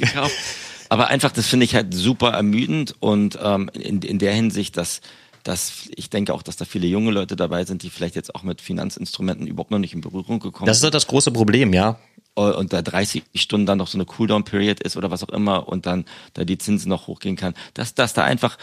Aber 0.88 1.08
einfach, 1.08 1.30
das 1.32 1.46
finde 1.46 1.64
ich 1.64 1.74
halt 1.74 1.92
super 1.92 2.30
ermüdend 2.30 2.94
und 3.00 3.38
ähm, 3.42 3.70
in, 3.74 4.00
in 4.00 4.18
der 4.18 4.32
Hinsicht, 4.32 4.78
dass, 4.78 5.02
dass 5.42 5.90
ich 5.94 6.08
denke 6.08 6.32
auch, 6.32 6.42
dass 6.42 6.56
da 6.56 6.64
viele 6.64 6.86
junge 6.86 7.10
Leute 7.10 7.36
dabei 7.36 7.66
sind, 7.66 7.82
die 7.82 7.90
vielleicht 7.90 8.16
jetzt 8.16 8.34
auch 8.34 8.42
mit 8.42 8.62
Finanzinstrumenten 8.62 9.46
überhaupt 9.46 9.70
noch 9.70 9.78
nicht 9.78 9.92
in 9.92 10.00
Berührung 10.00 10.40
gekommen 10.40 10.66
Das 10.66 10.78
ist 10.78 10.84
doch 10.84 10.90
das 10.90 11.06
große 11.06 11.30
Problem, 11.30 11.74
ja. 11.74 11.98
Und 12.38 12.72
da 12.72 12.82
30 12.82 13.24
Stunden 13.34 13.66
dann 13.66 13.78
noch 13.78 13.88
so 13.88 13.98
eine 13.98 14.04
Cooldown-Period 14.04 14.80
ist 14.80 14.96
oder 14.96 15.10
was 15.10 15.22
auch 15.22 15.30
immer 15.30 15.68
und 15.68 15.86
dann 15.86 16.04
da 16.34 16.44
die 16.44 16.58
Zinsen 16.58 16.88
noch 16.88 17.06
hochgehen 17.06 17.36
kann. 17.36 17.54
Dass, 17.74 17.94
dass 17.94 18.14
da 18.14 18.24
einfach, 18.24 18.58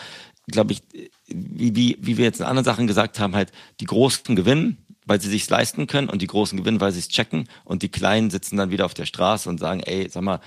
glaube 0.48 0.74
ich, 0.74 0.82
wie, 1.28 1.76
wie, 1.76 1.98
wie 2.00 2.18
wir 2.18 2.26
jetzt 2.26 2.40
in 2.40 2.46
anderen 2.46 2.66
Sachen 2.66 2.88
gesagt 2.88 3.20
haben, 3.20 3.36
halt 3.36 3.52
die 3.80 3.86
Großen 3.86 4.36
gewinnen, 4.36 4.78
weil 5.06 5.22
sie 5.22 5.30
sich's 5.30 5.50
leisten 5.50 5.88
können 5.88 6.10
und 6.10 6.22
die 6.22 6.28
Großen 6.28 6.58
gewinnen, 6.58 6.82
weil 6.82 6.92
sie 6.92 7.00
es 7.00 7.10
checken 7.10 7.48
und 7.64 7.84
die 7.84 7.90
Kleinen 7.90 8.30
sitzen 8.30 8.58
dann 8.58 8.72
wieder 8.72 8.86
auf 8.86 8.94
der 8.94 9.06
Straße 9.06 9.50
und 9.50 9.60
sagen, 9.60 9.82
ey, 9.82 10.10
sag 10.10 10.24
mal, 10.24 10.40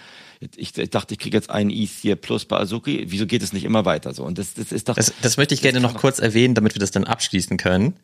ich, 0.56 0.76
ich 0.76 0.90
dachte, 0.90 1.14
ich 1.14 1.20
kriege 1.20 1.36
jetzt 1.36 1.50
einen 1.50 1.70
ETH 1.70 1.90
hier 1.90 2.16
plus 2.16 2.44
bei 2.44 2.58
Azuki, 2.58 3.06
wieso 3.08 3.26
geht 3.26 3.42
es 3.42 3.52
nicht 3.52 3.64
immer 3.64 3.84
weiter 3.84 4.14
so? 4.14 4.24
Und 4.24 4.38
das, 4.38 4.54
das 4.54 4.72
ist 4.72 4.88
doch... 4.88 4.94
Das, 4.94 5.12
das 5.22 5.36
möchte 5.36 5.54
ich 5.54 5.62
gerne 5.62 5.80
noch 5.80 5.94
kurz 5.94 6.18
erwähnen, 6.18 6.54
damit 6.54 6.74
wir 6.74 6.80
das 6.80 6.90
dann 6.90 7.04
abschließen 7.04 7.56
können, 7.56 7.94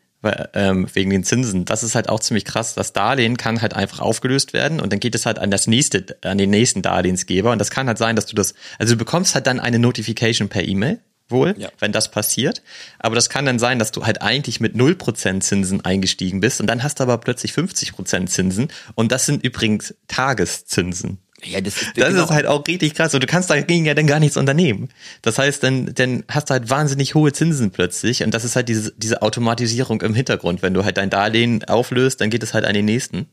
ähm, 0.53 0.87
wegen 0.93 1.09
den 1.09 1.23
Zinsen. 1.23 1.65
Das 1.65 1.83
ist 1.83 1.95
halt 1.95 2.09
auch 2.09 2.19
ziemlich 2.19 2.45
krass. 2.45 2.73
Das 2.75 2.93
Darlehen 2.93 3.37
kann 3.37 3.61
halt 3.61 3.73
einfach 3.73 3.99
aufgelöst 3.99 4.53
werden 4.53 4.79
und 4.79 4.91
dann 4.91 4.99
geht 4.99 5.15
es 5.15 5.25
halt 5.25 5.39
an 5.39 5.51
das 5.51 5.67
nächste, 5.67 6.17
an 6.23 6.37
den 6.37 6.49
nächsten 6.49 6.81
Darlehensgeber. 6.81 7.51
Und 7.51 7.59
das 7.59 7.71
kann 7.71 7.87
halt 7.87 7.97
sein, 7.97 8.15
dass 8.15 8.25
du 8.25 8.35
das, 8.35 8.53
also 8.79 8.93
du 8.93 8.97
bekommst 8.97 9.35
halt 9.35 9.47
dann 9.47 9.59
eine 9.59 9.79
Notification 9.79 10.49
per 10.49 10.63
E-Mail. 10.63 10.99
Wohl, 11.27 11.55
Ja. 11.57 11.69
wenn 11.79 11.91
das 11.91 12.11
passiert. 12.11 12.61
Aber 12.99 13.15
das 13.15 13.29
kann 13.31 13.47
dann 13.47 13.57
sein, 13.57 13.79
dass 13.79 13.91
du 13.91 14.05
halt 14.05 14.21
eigentlich 14.21 14.59
mit 14.59 14.75
0% 14.75 15.41
Zinsen 15.41 15.83
eingestiegen 15.83 16.39
bist 16.39 16.61
und 16.61 16.67
dann 16.67 16.83
hast 16.83 16.99
du 16.99 17.03
aber 17.03 17.17
plötzlich 17.17 17.51
50% 17.51 18.27
Zinsen 18.27 18.67
und 18.93 19.11
das 19.11 19.25
sind 19.25 19.43
übrigens 19.43 19.95
Tageszinsen. 20.07 21.17
Ja, 21.45 21.61
das 21.61 21.81
ist, 21.81 21.97
Das 21.97 22.09
genau. 22.09 22.23
ist 22.23 22.31
halt 22.31 22.45
auch 22.45 22.65
richtig 22.67 22.93
krass 22.93 23.13
und 23.13 23.23
du 23.23 23.27
kannst 23.27 23.49
dagegen 23.49 23.85
ja 23.85 23.93
dann 23.93 24.07
gar 24.07 24.19
nichts 24.19 24.37
unternehmen. 24.37 24.89
Das 25.21 25.37
heißt, 25.37 25.63
dann, 25.63 25.93
dann 25.93 26.23
hast 26.29 26.49
du 26.49 26.53
halt 26.53 26.69
wahnsinnig 26.69 27.15
hohe 27.15 27.33
Zinsen 27.33 27.71
plötzlich 27.71 28.23
und 28.23 28.33
das 28.33 28.43
ist 28.43 28.55
halt 28.55 28.69
diese, 28.69 28.93
diese 28.97 29.21
Automatisierung 29.21 30.01
im 30.01 30.13
Hintergrund. 30.13 30.61
Wenn 30.61 30.73
du 30.73 30.83
halt 30.83 30.97
dein 30.97 31.09
Darlehen 31.09 31.63
auflöst, 31.65 32.21
dann 32.21 32.29
geht 32.29 32.43
es 32.43 32.53
halt 32.53 32.65
an 32.65 32.73
den 32.73 32.85
nächsten. 32.85 33.27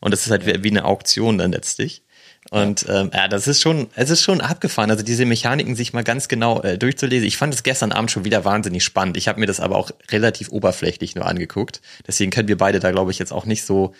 Und 0.00 0.12
das 0.12 0.26
ist 0.26 0.30
halt 0.30 0.46
wie, 0.46 0.62
wie 0.62 0.70
eine 0.70 0.84
Auktion 0.84 1.38
dann 1.38 1.52
letztlich. 1.52 2.02
Und 2.50 2.86
ähm, 2.88 3.10
ja, 3.12 3.26
das 3.26 3.48
ist 3.48 3.60
schon, 3.60 3.88
es 3.96 4.10
ist 4.10 4.22
schon 4.22 4.40
abgefahren. 4.40 4.90
Also 4.90 5.02
diese 5.02 5.24
Mechaniken 5.24 5.74
sich 5.74 5.92
mal 5.92 6.04
ganz 6.04 6.28
genau 6.28 6.62
äh, 6.62 6.78
durchzulesen. 6.78 7.26
Ich 7.26 7.36
fand 7.36 7.52
es 7.52 7.62
gestern 7.62 7.92
Abend 7.92 8.10
schon 8.10 8.24
wieder 8.24 8.44
wahnsinnig 8.44 8.84
spannend. 8.84 9.16
Ich 9.16 9.26
habe 9.26 9.40
mir 9.40 9.46
das 9.46 9.58
aber 9.58 9.76
auch 9.76 9.90
relativ 10.10 10.50
oberflächlich 10.50 11.16
nur 11.16 11.26
angeguckt. 11.26 11.80
Deswegen 12.06 12.30
können 12.30 12.48
wir 12.48 12.56
beide 12.56 12.78
da, 12.78 12.92
glaube 12.92 13.10
ich, 13.10 13.18
jetzt 13.18 13.32
auch 13.32 13.46
nicht 13.46 13.64
so 13.64 13.94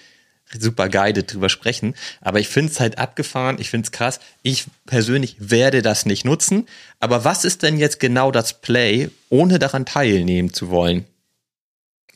super 0.58 0.88
guided 0.88 1.32
drüber 1.32 1.48
sprechen. 1.48 1.94
Aber 2.20 2.40
ich 2.40 2.48
finde 2.48 2.72
es 2.72 2.80
halt 2.80 2.98
abgefahren, 2.98 3.56
ich 3.58 3.70
finde 3.70 3.86
es 3.86 3.92
krass. 3.92 4.20
Ich 4.42 4.66
persönlich 4.86 5.36
werde 5.38 5.82
das 5.82 6.06
nicht 6.06 6.24
nutzen. 6.24 6.66
Aber 7.00 7.24
was 7.24 7.44
ist 7.44 7.62
denn 7.62 7.78
jetzt 7.78 8.00
genau 8.00 8.30
das 8.30 8.60
Play, 8.60 9.10
ohne 9.28 9.58
daran 9.58 9.86
teilnehmen 9.86 10.52
zu 10.52 10.70
wollen? 10.70 11.04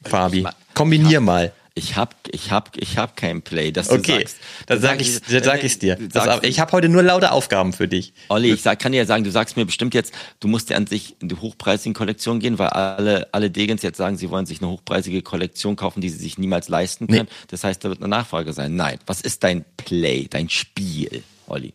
Fabi, 0.04 0.46
kombinier 0.74 1.20
mal. 1.20 1.52
Ich 1.74 1.96
hab, 1.96 2.16
ich 2.32 2.50
hab, 2.50 2.76
ich 2.76 2.98
hab 2.98 3.16
kein 3.16 3.42
Play. 3.42 3.70
Dass 3.70 3.88
du 3.88 3.94
Okay, 3.94 4.18
sagst, 4.20 4.36
dann 4.66 4.80
sag 4.80 5.00
ich, 5.00 5.20
dann 5.22 5.44
sag 5.44 5.62
äh, 5.62 5.66
ich's 5.66 5.78
dir. 5.78 5.96
sagst- 6.12 6.44
ich 6.44 6.58
habe 6.58 6.72
heute 6.72 6.88
nur 6.88 7.02
laute 7.02 7.30
Aufgaben 7.30 7.72
für 7.72 7.86
dich. 7.86 8.12
Olli, 8.28 8.52
ich 8.52 8.62
sag, 8.62 8.80
kann 8.80 8.92
dir 8.92 8.98
ja 8.98 9.04
sagen, 9.06 9.22
du 9.24 9.30
sagst 9.30 9.56
mir 9.56 9.64
bestimmt 9.64 9.94
jetzt, 9.94 10.12
du 10.40 10.48
musst 10.48 10.70
ja 10.70 10.76
an 10.76 10.86
sich 10.88 11.14
in 11.20 11.28
die 11.28 11.36
hochpreisigen 11.36 11.94
Kollektion 11.94 12.40
gehen, 12.40 12.58
weil 12.58 12.68
alle, 12.70 13.28
alle 13.32 13.50
Degens 13.50 13.82
jetzt 13.82 13.98
sagen, 13.98 14.16
sie 14.16 14.30
wollen 14.30 14.46
sich 14.46 14.60
eine 14.60 14.70
hochpreisige 14.70 15.22
Kollektion 15.22 15.76
kaufen, 15.76 16.00
die 16.00 16.08
sie 16.08 16.18
sich 16.18 16.38
niemals 16.38 16.68
leisten 16.68 17.06
können. 17.06 17.28
Das 17.48 17.62
heißt, 17.62 17.84
da 17.84 17.88
wird 17.88 18.00
eine 18.00 18.08
Nachfrage 18.08 18.52
sein. 18.52 18.74
Nein. 18.74 18.98
Was 19.06 19.20
ist 19.20 19.44
dein 19.44 19.64
Play, 19.76 20.26
dein 20.28 20.48
Spiel, 20.50 21.22
Olli? 21.46 21.72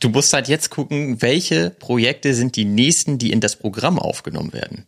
Du 0.00 0.08
musst 0.08 0.32
halt 0.32 0.48
jetzt 0.48 0.70
gucken, 0.70 1.20
welche 1.20 1.70
Projekte 1.70 2.32
sind 2.34 2.56
die 2.56 2.64
nächsten, 2.64 3.18
die 3.18 3.32
in 3.32 3.40
das 3.40 3.56
Programm 3.56 3.98
aufgenommen 3.98 4.52
werden. 4.52 4.86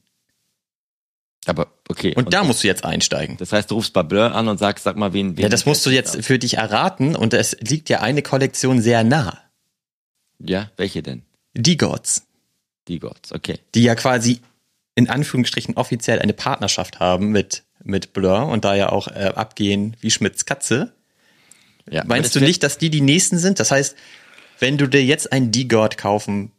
Aber, 1.47 1.73
okay. 1.89 2.15
Und, 2.15 2.33
da 2.33 2.45
musst 2.45 2.63
du 2.63 2.69
jetzt 2.69 2.85
einsteigen. 2.85 3.37
das 3.37 3.53
heißt, 3.53 3.71
du 3.71 3.75
rufst 3.75 3.93
bei 3.93 4.03
Blur 4.03 4.33
an 4.33 4.47
und 4.49 4.59
sagst, 4.59 4.85
sag 4.85 4.97
mal, 4.97 5.13
wen, 5.13 5.37
wen 5.37 5.43
Ja, 5.43 5.49
das 5.49 5.67
musst 5.67 5.85
du 5.85 5.91
jetzt 5.91 6.25
für 6.25 6.39
dich 6.39 6.55
erraten 6.55 7.17
und 7.17 7.35
es 7.35 7.57
liegt 7.61 7.89
ja 7.89 8.01
eine 8.01 8.23
Kollektion 8.23 8.81
sehr 8.81 9.03
nah. 9.03 9.41
Ja, 10.39 10.71
welche 10.77 11.03
denn? 11.03 11.23
Die 11.55 11.77
Gods. 11.77 12.27
Die 12.89 12.99
Gods, 12.99 13.33
okay. 13.33 13.59
die 13.75 13.83
ja 13.83 13.95
quasi 13.95 14.41
in 14.95 15.09
Anführungsstrichen 15.09 15.77
offiziell 15.77 16.19
eine 16.19 16.33
Partnerschaft 16.33 17.01
haben 17.01 17.31
mit, 17.31 17.63
mit 17.83 18.13
Blur 18.13 18.47
und 18.47 18.65
da 18.65 18.75
ja 18.75 18.91
auch 18.91 19.09
äh, 19.09 19.33
abgehen 19.35 19.97
wie 20.01 20.11
Schmidts 20.11 20.45
Katze. 20.45 20.93
Ja, 21.91 22.05
Meinst 22.05 22.35
du 22.37 22.41
nicht, 22.41 22.63
dass 22.63 22.79
die 22.79 22.91
die 22.91 23.01
nächsten 23.01 23.39
sind? 23.39 23.59
Das 23.59 23.71
heißt, 23.71 23.97
wenn 24.59 24.79
du 24.79 24.87
dir 24.87 25.05
jetzt 25.05 25.33
einen 25.33 25.51
D-God 25.51 25.97
kaufen 25.97 26.53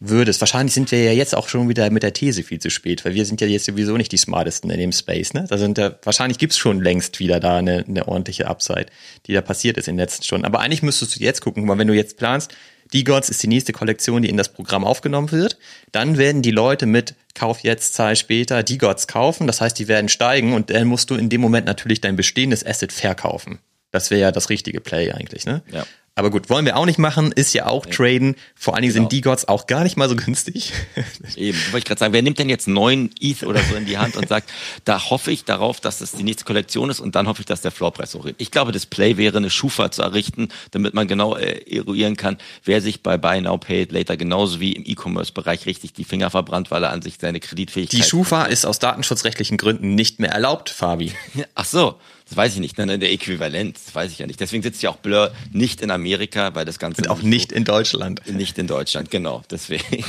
würdest, 0.00 0.40
wahrscheinlich 0.40 0.74
sind 0.74 0.90
wir 0.90 1.04
ja 1.04 1.12
jetzt 1.12 1.34
auch 1.34 1.48
schon 1.48 1.68
wieder 1.68 1.88
mit 1.90 2.02
der 2.02 2.14
These 2.14 2.42
viel 2.42 2.58
zu 2.58 2.70
spät, 2.70 3.04
weil 3.04 3.14
wir 3.14 3.26
sind 3.26 3.40
ja 3.42 3.46
jetzt 3.46 3.66
sowieso 3.66 3.96
nicht 3.98 4.10
die 4.10 4.16
smartesten 4.16 4.70
in 4.70 4.80
dem 4.80 4.92
Space, 4.92 5.34
ne? 5.34 5.44
Da 5.48 5.58
sind 5.58 5.76
ja, 5.76 5.94
wahrscheinlich 6.02 6.38
gibt's 6.38 6.56
schon 6.56 6.80
längst 6.80 7.20
wieder 7.20 7.38
da 7.38 7.58
eine, 7.58 7.84
eine 7.86 8.08
ordentliche 8.08 8.48
Upside, 8.48 8.86
die 9.26 9.34
da 9.34 9.42
passiert 9.42 9.76
ist 9.76 9.88
in 9.88 9.96
den 9.96 10.00
letzten 10.00 10.24
Stunden. 10.24 10.46
Aber 10.46 10.60
eigentlich 10.60 10.82
müsstest 10.82 11.16
du 11.16 11.20
jetzt 11.20 11.42
gucken, 11.42 11.68
weil 11.68 11.78
wenn 11.78 11.88
du 11.88 11.94
jetzt 11.94 12.16
planst, 12.16 12.52
die 12.92 13.04
Gods 13.04 13.28
ist 13.28 13.42
die 13.42 13.46
nächste 13.46 13.72
Kollektion, 13.72 14.22
die 14.22 14.28
in 14.28 14.36
das 14.36 14.52
Programm 14.52 14.84
aufgenommen 14.84 15.30
wird. 15.30 15.58
Dann 15.92 16.18
werden 16.18 16.42
die 16.42 16.50
Leute 16.50 16.86
mit 16.86 17.14
Kauf 17.34 17.60
jetzt, 17.60 17.94
Zahl 17.94 18.16
später 18.16 18.62
die 18.62 18.78
Gods 18.78 19.06
kaufen. 19.06 19.46
Das 19.46 19.60
heißt, 19.60 19.78
die 19.78 19.86
werden 19.86 20.08
steigen 20.08 20.54
und 20.54 20.70
dann 20.70 20.88
musst 20.88 21.10
du 21.10 21.14
in 21.14 21.28
dem 21.28 21.40
Moment 21.40 21.66
natürlich 21.66 22.00
dein 22.00 22.16
bestehendes 22.16 22.66
Asset 22.66 22.92
verkaufen. 22.92 23.60
Das 23.92 24.10
wäre 24.10 24.20
ja 24.20 24.32
das 24.32 24.50
richtige 24.50 24.80
Play 24.80 25.12
eigentlich, 25.12 25.46
ne? 25.46 25.62
Ja. 25.70 25.84
Aber 26.16 26.30
gut, 26.30 26.50
wollen 26.50 26.66
wir 26.66 26.76
auch 26.76 26.86
nicht 26.86 26.98
machen, 26.98 27.32
ist 27.32 27.54
ja 27.54 27.66
auch 27.66 27.86
Traden. 27.86 28.34
Vor 28.54 28.74
allen 28.74 28.82
Dingen 28.82 28.92
Genau. 28.92 29.04
sind 29.04 29.12
die 29.12 29.20
Gods 29.20 29.46
auch 29.48 29.66
gar 29.66 29.84
nicht 29.84 29.96
mal 29.96 30.08
so 30.08 30.16
günstig. 30.16 30.72
Eben, 31.36 31.56
wollte 31.70 31.78
ich 31.78 31.84
gerade 31.84 31.98
sagen, 32.00 32.12
wer 32.12 32.20
nimmt 32.20 32.38
denn 32.38 32.50
jetzt 32.50 32.68
neun 32.68 33.10
ETH 33.20 33.44
oder 33.44 33.62
so 33.62 33.76
in 33.76 33.86
die 33.86 33.96
Hand 33.96 34.16
und 34.16 34.28
sagt, 34.28 34.50
da 34.84 35.08
hoffe 35.08 35.30
ich 35.30 35.44
darauf, 35.44 35.80
dass 35.80 35.98
das 36.00 36.12
die 36.12 36.24
nächste 36.24 36.44
Kollektion 36.44 36.90
ist 36.90 37.00
und 37.00 37.14
dann 37.14 37.26
hoffe 37.28 37.40
ich, 37.40 37.46
dass 37.46 37.60
der 37.62 37.70
Floorpreis 37.70 38.14
hochgeht. 38.14 38.34
Ich 38.38 38.50
glaube, 38.50 38.72
das 38.72 38.86
Play 38.86 39.16
wäre 39.16 39.38
eine 39.38 39.50
Schufa 39.50 39.90
zu 39.92 40.02
errichten, 40.02 40.48
damit 40.72 40.94
man 40.94 41.06
genau 41.06 41.36
äh, 41.36 41.60
eruieren 41.74 42.16
kann, 42.16 42.36
wer 42.64 42.82
sich 42.82 43.02
bei 43.02 43.16
Buy 43.16 43.40
Now 43.40 43.56
Pay 43.56 43.82
It 43.82 43.92
Later 43.92 44.16
genauso 44.16 44.60
wie 44.60 44.72
im 44.72 44.82
E-Commerce-Bereich 44.84 45.64
richtig 45.66 45.92
die 45.94 46.04
Finger 46.04 46.28
verbrannt, 46.30 46.70
weil 46.70 46.82
er 46.82 46.90
an 46.90 47.02
sich 47.02 47.14
seine 47.20 47.40
Kreditfähigkeit... 47.40 47.98
Die 47.98 48.02
Schufa 48.06 48.44
ist 48.44 48.66
aus 48.66 48.78
datenschutzrechtlichen 48.78 49.56
Gründen 49.56 49.94
nicht 49.94 50.18
mehr 50.18 50.32
erlaubt, 50.32 50.70
Fabi. 50.70 51.12
Ach 51.54 51.64
so, 51.64 51.98
Das 52.30 52.36
weiß 52.36 52.54
ich 52.54 52.60
nicht, 52.60 52.78
ne, 52.78 52.96
der 52.96 53.10
Äquivalent, 53.10 53.76
das 53.76 53.92
weiß 53.92 54.12
ich 54.12 54.20
ja 54.20 54.26
nicht. 54.28 54.38
Deswegen 54.38 54.62
sitzt 54.62 54.80
ja 54.82 54.90
auch 54.90 54.98
Blur 54.98 55.32
nicht 55.50 55.80
in 55.80 55.90
Amerika, 55.90 56.54
weil 56.54 56.64
das 56.64 56.78
Ganze. 56.78 57.02
Und 57.02 57.08
auch 57.08 57.22
nicht 57.22 57.50
so, 57.50 57.56
in 57.56 57.64
Deutschland. 57.64 58.22
Nicht 58.32 58.56
in 58.56 58.68
Deutschland, 58.68 59.10
genau. 59.10 59.42
Deswegen 59.50 59.82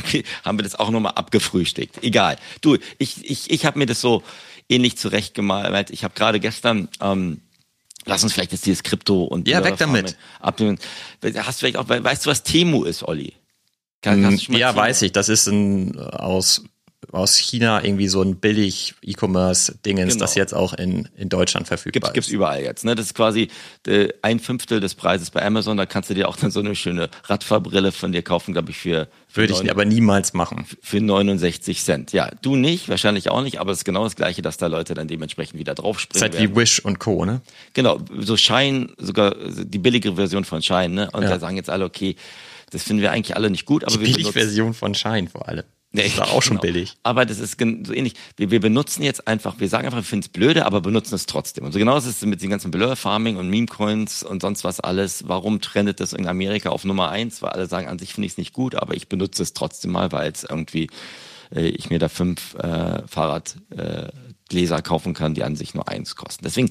haben 0.45 0.59
wir 0.59 0.63
das 0.63 0.75
auch 0.75 0.91
nochmal 0.91 1.13
abgefrühstückt. 1.13 2.03
Egal. 2.03 2.37
Du, 2.61 2.77
ich, 2.99 3.27
ich, 3.27 3.49
ich 3.49 3.65
habe 3.65 3.79
mir 3.79 3.87
das 3.87 4.01
so 4.01 4.21
ähnlich 4.69 4.99
zurechtgemalt. 4.99 5.89
Ich 5.89 6.03
habe 6.03 6.13
gerade 6.13 6.39
gestern. 6.39 6.89
Ähm, 7.01 7.41
Lass 8.05 8.23
uns 8.23 8.33
vielleicht 8.33 8.51
jetzt 8.51 8.65
dieses 8.65 8.83
Krypto 8.83 9.23
und 9.23 9.47
ja 9.47 9.63
weg 9.63 9.77
damit. 9.77 10.15
Abnehmen. 10.39 10.79
Hast 11.23 11.57
du 11.57 11.59
vielleicht 11.59 11.77
auch, 11.77 11.87
weißt 11.87 12.25
du 12.25 12.29
was 12.29 12.43
Temu 12.43 12.83
ist, 12.83 13.03
Olli? 13.03 13.33
Kann, 14.01 14.39
ja, 14.49 14.75
weiß 14.75 15.03
ich. 15.03 15.11
Das 15.11 15.29
ist 15.29 15.47
ein 15.47 15.99
aus 15.99 16.63
aus 17.11 17.37
China 17.37 17.83
irgendwie 17.83 18.07
so 18.07 18.21
ein 18.21 18.35
billig 18.35 18.93
E-Commerce-Dingens, 19.01 20.13
genau. 20.13 20.23
das 20.23 20.35
jetzt 20.35 20.53
auch 20.53 20.73
in, 20.73 21.09
in 21.17 21.29
Deutschland 21.29 21.67
verfügbar 21.67 21.91
gibt's, 21.93 22.09
ist. 22.09 22.13
Gibt's 22.13 22.29
überall 22.29 22.61
jetzt. 22.61 22.85
Ne? 22.85 22.95
Das 22.95 23.07
ist 23.07 23.15
quasi 23.15 23.49
äh, 23.87 24.09
ein 24.21 24.39
Fünftel 24.39 24.79
des 24.79 24.95
Preises 24.95 25.31
bei 25.31 25.43
Amazon. 25.43 25.77
Da 25.77 25.85
kannst 25.85 26.09
du 26.09 26.13
dir 26.13 26.29
auch 26.29 26.37
dann 26.37 26.51
so 26.51 26.59
eine 26.59 26.75
schöne 26.75 27.09
Radfahrbrille 27.23 27.91
von 27.91 28.11
dir 28.11 28.21
kaufen, 28.21 28.53
glaube 28.53 28.71
ich, 28.71 28.77
für, 28.77 29.07
für 29.27 29.41
Würde 29.41 29.53
9, 29.53 29.65
ich 29.65 29.71
aber 29.71 29.85
niemals 29.85 30.33
machen. 30.33 30.65
Für 30.81 31.01
69 31.01 31.83
Cent. 31.83 32.13
Ja, 32.13 32.29
du 32.41 32.55
nicht, 32.55 32.87
wahrscheinlich 32.87 33.29
auch 33.29 33.41
nicht, 33.41 33.59
aber 33.59 33.71
es 33.71 33.79
ist 33.79 33.85
genau 33.85 34.03
das 34.03 34.15
Gleiche, 34.15 34.41
dass 34.41 34.57
da 34.57 34.67
Leute 34.67 34.93
dann 34.93 35.07
dementsprechend 35.07 35.59
wieder 35.59 35.73
draufspringen. 35.73 36.31
Ist 36.31 36.39
halt 36.39 36.49
wie 36.49 36.55
Wish 36.55 36.79
und 36.79 36.99
Co., 36.99 37.25
ne? 37.25 37.41
Genau, 37.73 37.99
so 38.19 38.37
Shine, 38.37 38.89
sogar 38.97 39.35
die 39.35 39.79
billige 39.79 40.15
Version 40.15 40.45
von 40.45 40.61
Shine, 40.61 40.89
ne? 40.89 41.09
Und 41.11 41.23
ja. 41.23 41.29
da 41.29 41.39
sagen 41.39 41.57
jetzt 41.57 41.69
alle, 41.69 41.85
okay, 41.85 42.15
das 42.69 42.83
finden 42.83 43.01
wir 43.01 43.11
eigentlich 43.11 43.35
alle 43.35 43.49
nicht 43.49 43.65
gut, 43.65 43.83
aber 43.83 43.93
die 43.93 44.01
wir 44.01 44.13
billige 44.13 44.31
Version 44.31 44.73
von 44.73 44.93
Shine 44.93 45.27
vor 45.29 45.47
allem. 45.49 45.63
Nee, 45.93 46.03
das 46.03 46.17
war 46.17 46.31
auch 46.31 46.41
schon 46.41 46.57
genau. 46.57 46.73
billig. 46.73 46.97
Aber 47.03 47.25
das 47.25 47.39
ist 47.39 47.59
so 47.59 47.93
ähnlich. 47.93 48.13
Wir, 48.37 48.49
wir 48.49 48.61
benutzen 48.61 49.03
jetzt 49.03 49.27
einfach, 49.27 49.59
wir 49.59 49.67
sagen 49.67 49.85
einfach, 49.85 49.97
wir 49.97 50.03
finden 50.03 50.23
es 50.23 50.29
blöde, 50.29 50.65
aber 50.65 50.79
benutzen 50.79 51.15
es 51.15 51.25
trotzdem. 51.25 51.65
Und 51.65 51.73
so 51.73 51.79
genau 51.79 51.97
ist 51.97 52.05
es 52.05 52.21
mit 52.21 52.41
den 52.41 52.49
ganzen 52.49 52.71
Blur-Farming 52.71 53.35
und 53.35 53.49
Meme-Coins 53.49 54.23
und 54.23 54.41
sonst 54.41 54.63
was 54.63 54.79
alles. 54.79 55.27
Warum 55.27 55.59
trendet 55.59 55.99
das 55.99 56.13
in 56.13 56.27
Amerika 56.27 56.69
auf 56.69 56.85
Nummer 56.85 57.09
eins? 57.09 57.41
Weil 57.41 57.49
alle 57.51 57.67
sagen, 57.67 57.89
an 57.89 57.99
sich 57.99 58.13
finde 58.13 58.27
ich 58.27 58.33
es 58.33 58.37
nicht 58.37 58.53
gut, 58.53 58.75
aber 58.75 58.95
ich 58.95 59.09
benutze 59.09 59.43
es 59.43 59.53
trotzdem 59.53 59.91
mal, 59.91 60.13
weil 60.13 60.31
es 60.31 60.45
irgendwie 60.45 60.87
äh, 61.53 61.67
ich 61.67 61.89
mir 61.89 61.99
da 61.99 62.07
fünf 62.07 62.55
äh, 62.55 63.05
Fahrradgläser 63.05 64.77
äh, 64.77 64.81
kaufen 64.81 65.13
kann, 65.13 65.33
die 65.33 65.43
an 65.43 65.57
sich 65.57 65.73
nur 65.73 65.89
eins 65.89 66.15
kosten. 66.15 66.45
Deswegen 66.45 66.69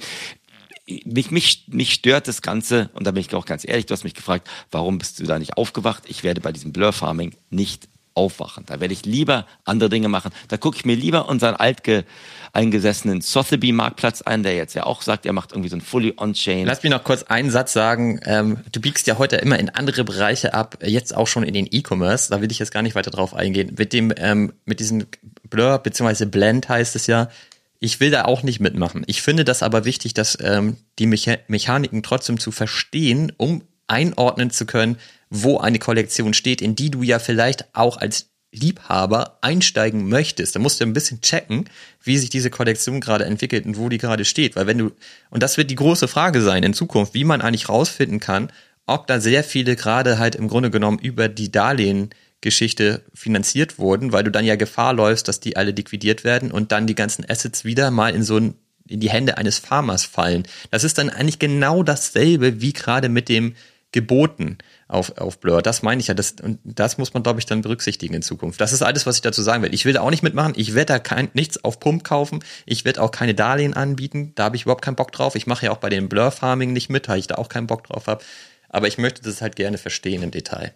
mich, 1.04 1.30
mich, 1.30 1.66
mich 1.68 1.92
stört 1.92 2.26
das 2.26 2.42
Ganze, 2.42 2.90
und 2.94 3.06
da 3.06 3.10
bin 3.12 3.20
ich 3.20 3.32
auch 3.34 3.46
ganz 3.46 3.68
ehrlich, 3.68 3.86
du 3.86 3.92
hast 3.92 4.02
mich 4.02 4.14
gefragt, 4.14 4.48
warum 4.70 4.98
bist 4.98 5.20
du 5.20 5.24
da 5.24 5.38
nicht 5.38 5.56
aufgewacht? 5.56 6.04
Ich 6.08 6.24
werde 6.24 6.40
bei 6.40 6.52
diesem 6.52 6.72
Blur 6.72 6.92
Farming 6.92 7.36
nicht 7.50 7.88
aufwachen. 8.20 8.64
Da 8.66 8.80
werde 8.80 8.92
ich 8.92 9.06
lieber 9.06 9.46
andere 9.64 9.88
Dinge 9.88 10.08
machen. 10.08 10.30
Da 10.48 10.58
gucke 10.58 10.76
ich 10.76 10.84
mir 10.84 10.94
lieber 10.94 11.28
unseren 11.28 11.56
alteingesessenen 11.56 13.22
Sotheby-Marktplatz 13.22 14.20
ein, 14.20 14.42
der 14.42 14.54
jetzt 14.54 14.74
ja 14.74 14.84
auch 14.84 15.00
sagt, 15.00 15.24
er 15.24 15.32
macht 15.32 15.52
irgendwie 15.52 15.70
so 15.70 15.76
ein 15.76 15.80
Fully 15.80 16.14
On-Chain. 16.18 16.66
Lass 16.66 16.82
mich 16.82 16.92
noch 16.92 17.02
kurz 17.02 17.22
einen 17.22 17.50
Satz 17.50 17.72
sagen. 17.72 18.20
Ähm, 18.24 18.58
du 18.70 18.80
biegst 18.80 19.06
ja 19.06 19.16
heute 19.16 19.36
immer 19.36 19.58
in 19.58 19.70
andere 19.70 20.04
Bereiche 20.04 20.52
ab, 20.52 20.78
jetzt 20.84 21.16
auch 21.16 21.26
schon 21.26 21.44
in 21.44 21.54
den 21.54 21.66
E-Commerce. 21.70 22.30
Da 22.30 22.42
will 22.42 22.52
ich 22.52 22.58
jetzt 22.58 22.72
gar 22.72 22.82
nicht 22.82 22.94
weiter 22.94 23.10
drauf 23.10 23.34
eingehen. 23.34 23.74
Mit 23.78 23.94
dem, 23.94 24.12
ähm, 24.18 24.52
mit 24.66 24.80
diesem 24.80 25.06
Blur 25.48 25.78
bzw. 25.78 26.26
Blend 26.26 26.68
heißt 26.68 26.94
es 26.94 27.06
ja, 27.06 27.30
ich 27.78 27.98
will 27.98 28.10
da 28.10 28.26
auch 28.26 28.42
nicht 28.42 28.60
mitmachen. 28.60 29.04
Ich 29.06 29.22
finde 29.22 29.44
das 29.44 29.62
aber 29.62 29.86
wichtig, 29.86 30.12
dass 30.12 30.36
ähm, 30.42 30.76
die 30.98 31.06
Mecha 31.06 31.38
Mechaniken 31.48 32.02
trotzdem 32.02 32.38
zu 32.38 32.52
verstehen, 32.52 33.32
um 33.38 33.62
einordnen 33.90 34.50
zu 34.50 34.66
können, 34.66 34.96
wo 35.30 35.58
eine 35.58 35.78
Kollektion 35.78 36.34
steht, 36.34 36.62
in 36.62 36.74
die 36.74 36.90
du 36.90 37.02
ja 37.02 37.18
vielleicht 37.18 37.74
auch 37.74 37.96
als 37.96 38.30
Liebhaber 38.52 39.38
einsteigen 39.42 40.08
möchtest, 40.08 40.54
dann 40.54 40.62
musst 40.62 40.80
du 40.80 40.84
ein 40.84 40.92
bisschen 40.92 41.20
checken, 41.20 41.66
wie 42.02 42.18
sich 42.18 42.30
diese 42.30 42.50
Kollektion 42.50 43.00
gerade 43.00 43.24
entwickelt 43.24 43.64
und 43.64 43.78
wo 43.78 43.88
die 43.88 43.98
gerade 43.98 44.24
steht. 44.24 44.56
Weil 44.56 44.66
wenn 44.66 44.78
du, 44.78 44.90
und 45.30 45.42
das 45.42 45.56
wird 45.56 45.70
die 45.70 45.76
große 45.76 46.08
Frage 46.08 46.42
sein 46.42 46.64
in 46.64 46.74
Zukunft, 46.74 47.14
wie 47.14 47.24
man 47.24 47.42
eigentlich 47.42 47.68
rausfinden 47.68 48.18
kann, 48.18 48.50
ob 48.86 49.06
da 49.06 49.20
sehr 49.20 49.44
viele 49.44 49.76
gerade 49.76 50.18
halt 50.18 50.34
im 50.34 50.48
Grunde 50.48 50.70
genommen 50.70 50.98
über 50.98 51.28
die 51.28 51.52
Darlehen-Geschichte 51.52 53.02
finanziert 53.14 53.78
wurden, 53.78 54.10
weil 54.10 54.24
du 54.24 54.32
dann 54.32 54.44
ja 54.44 54.56
Gefahr 54.56 54.94
läufst, 54.94 55.28
dass 55.28 55.38
die 55.38 55.56
alle 55.56 55.70
liquidiert 55.70 56.24
werden 56.24 56.50
und 56.50 56.72
dann 56.72 56.88
die 56.88 56.96
ganzen 56.96 57.24
Assets 57.28 57.64
wieder 57.64 57.92
mal 57.92 58.12
in 58.12 58.24
so 58.24 58.38
ein, 58.38 58.54
in 58.88 58.98
die 58.98 59.10
Hände 59.10 59.38
eines 59.38 59.60
Farmers 59.60 60.04
fallen. 60.04 60.42
Das 60.72 60.82
ist 60.82 60.98
dann 60.98 61.08
eigentlich 61.08 61.38
genau 61.38 61.84
dasselbe 61.84 62.60
wie 62.60 62.72
gerade 62.72 63.08
mit 63.08 63.28
dem 63.28 63.54
Geboten 63.92 64.58
auf, 64.86 65.18
auf 65.18 65.40
Blur. 65.40 65.62
Das 65.62 65.82
meine 65.82 66.00
ich 66.00 66.06
ja. 66.06 66.14
Das, 66.14 66.36
und 66.42 66.58
das 66.64 66.96
muss 66.98 67.12
man, 67.12 67.22
glaube 67.22 67.40
ich, 67.40 67.46
dann 67.46 67.62
berücksichtigen 67.62 68.14
in 68.14 68.22
Zukunft. 68.22 68.60
Das 68.60 68.72
ist 68.72 68.82
alles, 68.82 69.06
was 69.06 69.16
ich 69.16 69.22
dazu 69.22 69.42
sagen 69.42 69.62
will. 69.62 69.74
Ich 69.74 69.84
will 69.84 69.94
da 69.94 70.00
auch 70.02 70.10
nicht 70.10 70.22
mitmachen. 70.22 70.52
Ich 70.56 70.74
werde 70.74 70.94
da 70.94 70.98
kein, 70.98 71.28
nichts 71.34 71.64
auf 71.64 71.80
Pump 71.80 72.04
kaufen. 72.04 72.44
Ich 72.66 72.84
werde 72.84 73.02
auch 73.02 73.10
keine 73.10 73.34
Darlehen 73.34 73.74
anbieten. 73.74 74.32
Da 74.36 74.44
habe 74.44 74.56
ich 74.56 74.62
überhaupt 74.62 74.84
keinen 74.84 74.96
Bock 74.96 75.10
drauf. 75.12 75.34
Ich 75.34 75.46
mache 75.46 75.66
ja 75.66 75.72
auch 75.72 75.78
bei 75.78 75.88
dem 75.88 76.08
Blur 76.08 76.30
Farming 76.30 76.72
nicht 76.72 76.88
mit, 76.88 77.08
weil 77.08 77.18
ich 77.18 77.26
da 77.26 77.36
auch 77.36 77.48
keinen 77.48 77.66
Bock 77.66 77.84
drauf 77.84 78.06
habe. 78.06 78.24
Aber 78.68 78.86
ich 78.86 78.98
möchte 78.98 79.22
das 79.22 79.42
halt 79.42 79.56
gerne 79.56 79.78
verstehen 79.78 80.22
im 80.22 80.30
Detail. 80.30 80.72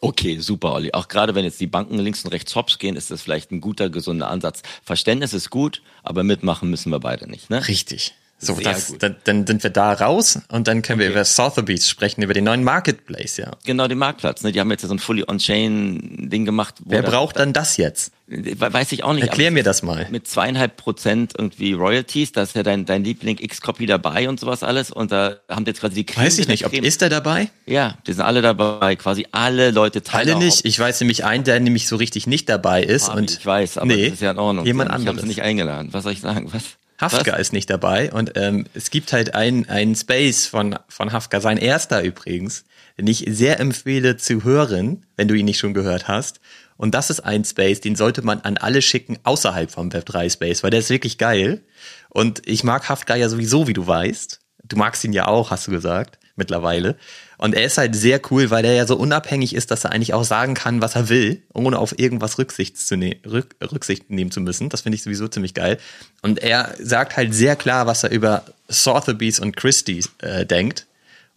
Okay, 0.00 0.38
super, 0.40 0.72
Olli. 0.72 0.92
Auch 0.92 1.08
gerade 1.08 1.34
wenn 1.34 1.44
jetzt 1.44 1.60
die 1.60 1.66
Banken 1.66 1.98
links 1.98 2.24
und 2.24 2.32
rechts 2.32 2.54
hops 2.54 2.78
gehen, 2.78 2.96
ist 2.96 3.10
das 3.10 3.22
vielleicht 3.22 3.50
ein 3.50 3.60
guter, 3.60 3.88
gesunder 3.88 4.28
Ansatz. 4.28 4.62
Verständnis 4.82 5.32
ist 5.32 5.50
gut, 5.50 5.82
aber 6.02 6.22
mitmachen 6.22 6.68
müssen 6.68 6.90
wir 6.90 7.00
beide 7.00 7.28
nicht, 7.28 7.50
ne? 7.50 7.66
Richtig. 7.66 8.14
So, 8.38 8.58
das, 8.60 8.98
dann, 8.98 9.16
dann 9.24 9.46
sind 9.46 9.62
wir 9.62 9.70
da 9.70 9.94
raus 9.94 10.38
und 10.48 10.68
dann 10.68 10.82
können 10.82 11.00
okay. 11.00 11.08
wir 11.08 11.14
über 11.14 11.24
Sotheby's 11.24 11.88
sprechen, 11.88 12.22
über 12.22 12.34
den 12.34 12.44
neuen 12.44 12.64
Marketplace, 12.64 13.38
ja. 13.38 13.52
Genau, 13.64 13.88
den 13.88 13.96
Marktplatz. 13.96 14.42
Ne? 14.42 14.52
Die 14.52 14.60
haben 14.60 14.70
jetzt 14.70 14.82
so 14.82 14.92
ein 14.92 14.98
Fully 14.98 15.24
On-Chain-Ding 15.26 16.44
gemacht. 16.44 16.74
Wer 16.84 17.02
braucht 17.02 17.38
dann 17.38 17.54
das 17.54 17.78
jetzt? 17.78 18.12
Weiß 18.28 18.92
ich 18.92 19.04
auch 19.04 19.14
nicht. 19.14 19.22
Erklär 19.22 19.50
mir 19.52 19.62
das 19.62 19.82
mal. 19.82 20.06
Mit 20.10 20.28
zweieinhalb 20.28 20.76
Prozent 20.76 21.32
irgendwie 21.38 21.72
Royalties, 21.72 22.32
da 22.32 22.42
ist 22.42 22.56
ja 22.56 22.62
dein, 22.62 22.84
dein 22.84 23.04
Liebling 23.04 23.38
X-Copy 23.38 23.86
dabei 23.86 24.28
und 24.28 24.38
sowas 24.38 24.62
alles. 24.62 24.90
Und 24.90 25.12
da 25.12 25.36
haben 25.48 25.64
jetzt 25.64 25.80
quasi 25.80 25.94
die 25.94 26.04
Creme 26.04 26.26
Weiß 26.26 26.38
ich 26.38 26.48
nicht, 26.48 26.66
ob 26.66 26.74
ist 26.74 27.00
der 27.00 27.08
dabei? 27.08 27.50
Ja, 27.64 27.96
die 28.06 28.12
sind 28.12 28.24
alle 28.24 28.42
dabei, 28.42 28.96
quasi 28.96 29.26
alle 29.30 29.70
Leute 29.70 30.02
teilen. 30.02 30.34
Alle 30.34 30.44
nicht. 30.44 30.64
Ich 30.64 30.78
weiß 30.78 31.00
nämlich 31.00 31.24
einen, 31.24 31.44
der 31.44 31.58
nämlich 31.60 31.88
so 31.88 31.96
richtig 31.96 32.26
nicht 32.26 32.48
dabei 32.48 32.82
ist. 32.82 33.06
Fabi, 33.06 33.18
und 33.18 33.30
ich 33.30 33.46
weiß, 33.46 33.78
aber 33.78 33.86
nee, 33.86 34.06
das 34.06 34.14
ist 34.14 34.22
ja 34.22 34.32
in 34.32 34.38
Ordnung. 34.38 34.66
Jemand 34.66 34.90
anderes. 34.90 35.14
Ich 35.14 35.18
habe 35.20 35.28
nicht 35.28 35.42
eingeladen. 35.42 35.88
Was 35.92 36.02
soll 36.02 36.12
ich 36.12 36.20
sagen? 36.20 36.52
Was? 36.52 36.64
Hafka 36.98 37.32
Was? 37.32 37.40
ist 37.40 37.52
nicht 37.52 37.68
dabei 37.68 38.10
und 38.12 38.32
ähm, 38.36 38.66
es 38.74 38.90
gibt 38.90 39.12
halt 39.12 39.34
einen, 39.34 39.68
einen 39.68 39.94
Space 39.94 40.46
von, 40.46 40.78
von 40.88 41.12
Hafka, 41.12 41.40
sein 41.40 41.58
erster 41.58 42.02
übrigens, 42.02 42.64
den 42.98 43.06
ich 43.06 43.24
sehr 43.28 43.60
empfehle 43.60 44.16
zu 44.16 44.44
hören, 44.44 45.04
wenn 45.16 45.28
du 45.28 45.34
ihn 45.34 45.44
nicht 45.44 45.58
schon 45.58 45.74
gehört 45.74 46.08
hast. 46.08 46.40
Und 46.78 46.94
das 46.94 47.10
ist 47.10 47.20
ein 47.20 47.44
Space, 47.44 47.80
den 47.80 47.96
sollte 47.96 48.22
man 48.22 48.40
an 48.40 48.58
alle 48.58 48.82
schicken 48.82 49.18
außerhalb 49.22 49.70
vom 49.70 49.88
Web3 49.88 50.30
Space, 50.30 50.62
weil 50.62 50.70
der 50.70 50.80
ist 50.80 50.90
wirklich 50.90 51.18
geil. 51.18 51.62
Und 52.10 52.46
ich 52.46 52.64
mag 52.64 52.88
Hafka 52.88 53.16
ja 53.16 53.28
sowieso, 53.28 53.66
wie 53.66 53.72
du 53.72 53.86
weißt. 53.86 54.40
Du 54.64 54.76
magst 54.76 55.04
ihn 55.04 55.12
ja 55.12 55.26
auch, 55.26 55.50
hast 55.50 55.66
du 55.66 55.70
gesagt, 55.70 56.18
mittlerweile. 56.36 56.96
Und 57.38 57.54
er 57.54 57.64
ist 57.64 57.78
halt 57.78 57.94
sehr 57.94 58.20
cool, 58.30 58.50
weil 58.50 58.64
er 58.64 58.74
ja 58.74 58.86
so 58.86 58.96
unabhängig 58.96 59.54
ist, 59.54 59.70
dass 59.70 59.84
er 59.84 59.92
eigentlich 59.92 60.14
auch 60.14 60.24
sagen 60.24 60.54
kann, 60.54 60.80
was 60.80 60.94
er 60.94 61.08
will, 61.08 61.42
ohne 61.52 61.78
auf 61.78 61.98
irgendwas 61.98 62.38
Rücksicht, 62.38 62.78
zu 62.78 62.96
ne 62.96 63.16
Rück 63.26 63.56
Rücksicht 63.60 64.10
nehmen 64.10 64.30
zu 64.30 64.40
müssen. 64.40 64.68
Das 64.68 64.82
finde 64.82 64.96
ich 64.96 65.02
sowieso 65.02 65.28
ziemlich 65.28 65.54
geil. 65.54 65.78
Und 66.22 66.38
er 66.38 66.74
sagt 66.78 67.16
halt 67.16 67.34
sehr 67.34 67.56
klar, 67.56 67.86
was 67.86 68.04
er 68.04 68.10
über 68.10 68.44
Sotheby's 68.68 69.40
und 69.40 69.56
Christie 69.56 70.04
äh, 70.18 70.46
denkt. 70.46 70.86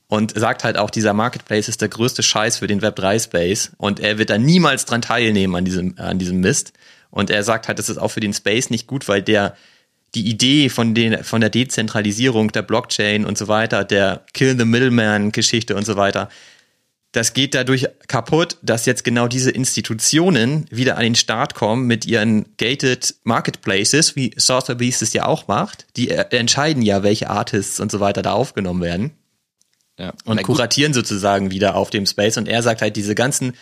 Und 0.08 0.38
sagt 0.40 0.64
halt 0.64 0.76
auch, 0.78 0.90
dieser 0.90 1.14
Marketplace 1.14 1.68
ist 1.68 1.82
der 1.82 1.90
größte 1.90 2.24
Scheiß 2.24 2.58
für 2.58 2.66
den 2.66 2.82
Web3-Space. 2.82 3.74
Und 3.78 4.00
er 4.00 4.18
wird 4.18 4.32
da 4.32 4.40
niemals 4.40 4.86
dran 4.86 5.04
teilnehmen 5.04 5.56
an 5.56 5.66
diesem, 5.66 5.94
an 6.00 6.18
diesem 6.18 6.40
Mist. 6.40 6.74
Und 7.12 7.30
er 7.30 7.44
sagt 7.44 7.68
halt, 7.68 7.78
das 7.78 7.90
ist 7.90 7.98
auch 7.98 8.10
für 8.10 8.20
den 8.20 8.34
Space 8.34 8.72
nicht 8.72 8.88
gut, 8.88 9.08
weil 9.08 9.22
der 9.22 9.56
die 10.16 10.28
Idee 10.28 10.70
von, 10.70 10.96
den, 10.96 11.24
von 11.24 11.42
der 11.42 11.50
Dezentralisierung 11.50 12.52
der 12.52 12.62
Blockchain 12.62 13.26
und 13.26 13.38
so 13.38 13.48
weiter, 13.48 13.84
der 13.84 14.26
Kill 14.34 14.58
the 14.58 14.66
Middleman-Geschichte 14.66 15.76
und 15.76 15.86
so 15.86 15.96
weiter, 15.96 16.30
das 17.12 17.34
geht 17.34 17.56
dadurch 17.56 17.88
kaputt, 18.08 18.58
dass 18.62 18.86
jetzt 18.86 19.04
genau 19.04 19.28
diese 19.28 19.50
Institutionen 19.50 20.66
wieder 20.70 20.96
an 20.98 21.04
den 21.04 21.16
Start 21.16 21.56
kommen 21.56 21.88
mit 21.88 22.06
ihren 22.06 22.46
gated 22.58 23.16
Marketplaces, 23.24 24.16
wie 24.16 24.32
Sotheby's 24.38 25.02
es 25.02 25.14
ja 25.14 25.26
auch 25.26 25.48
macht. 25.48 25.88
Die 25.96 26.10
entscheiden 26.10 26.84
ja, 26.84 27.02
welche 27.02 27.30
Artists 27.30 27.80
und 27.80 27.92
so 27.92 28.00
weiter 28.00 28.22
da 28.22 28.34
aufgenommen 28.34 28.82
werden. 28.84 29.12
Ja, 29.98 30.14
und 30.24 30.42
kuratieren 30.44 30.94
sozusagen 30.94 31.52
wieder 31.52 31.76
auf 31.76 31.90
dem 31.90 32.06
Space. 32.06 32.38
Und 32.38 32.48
er 32.48 32.62
sagt 32.62 32.82
halt, 32.82 32.96
diese 32.96 33.16
ganzen 33.16 33.54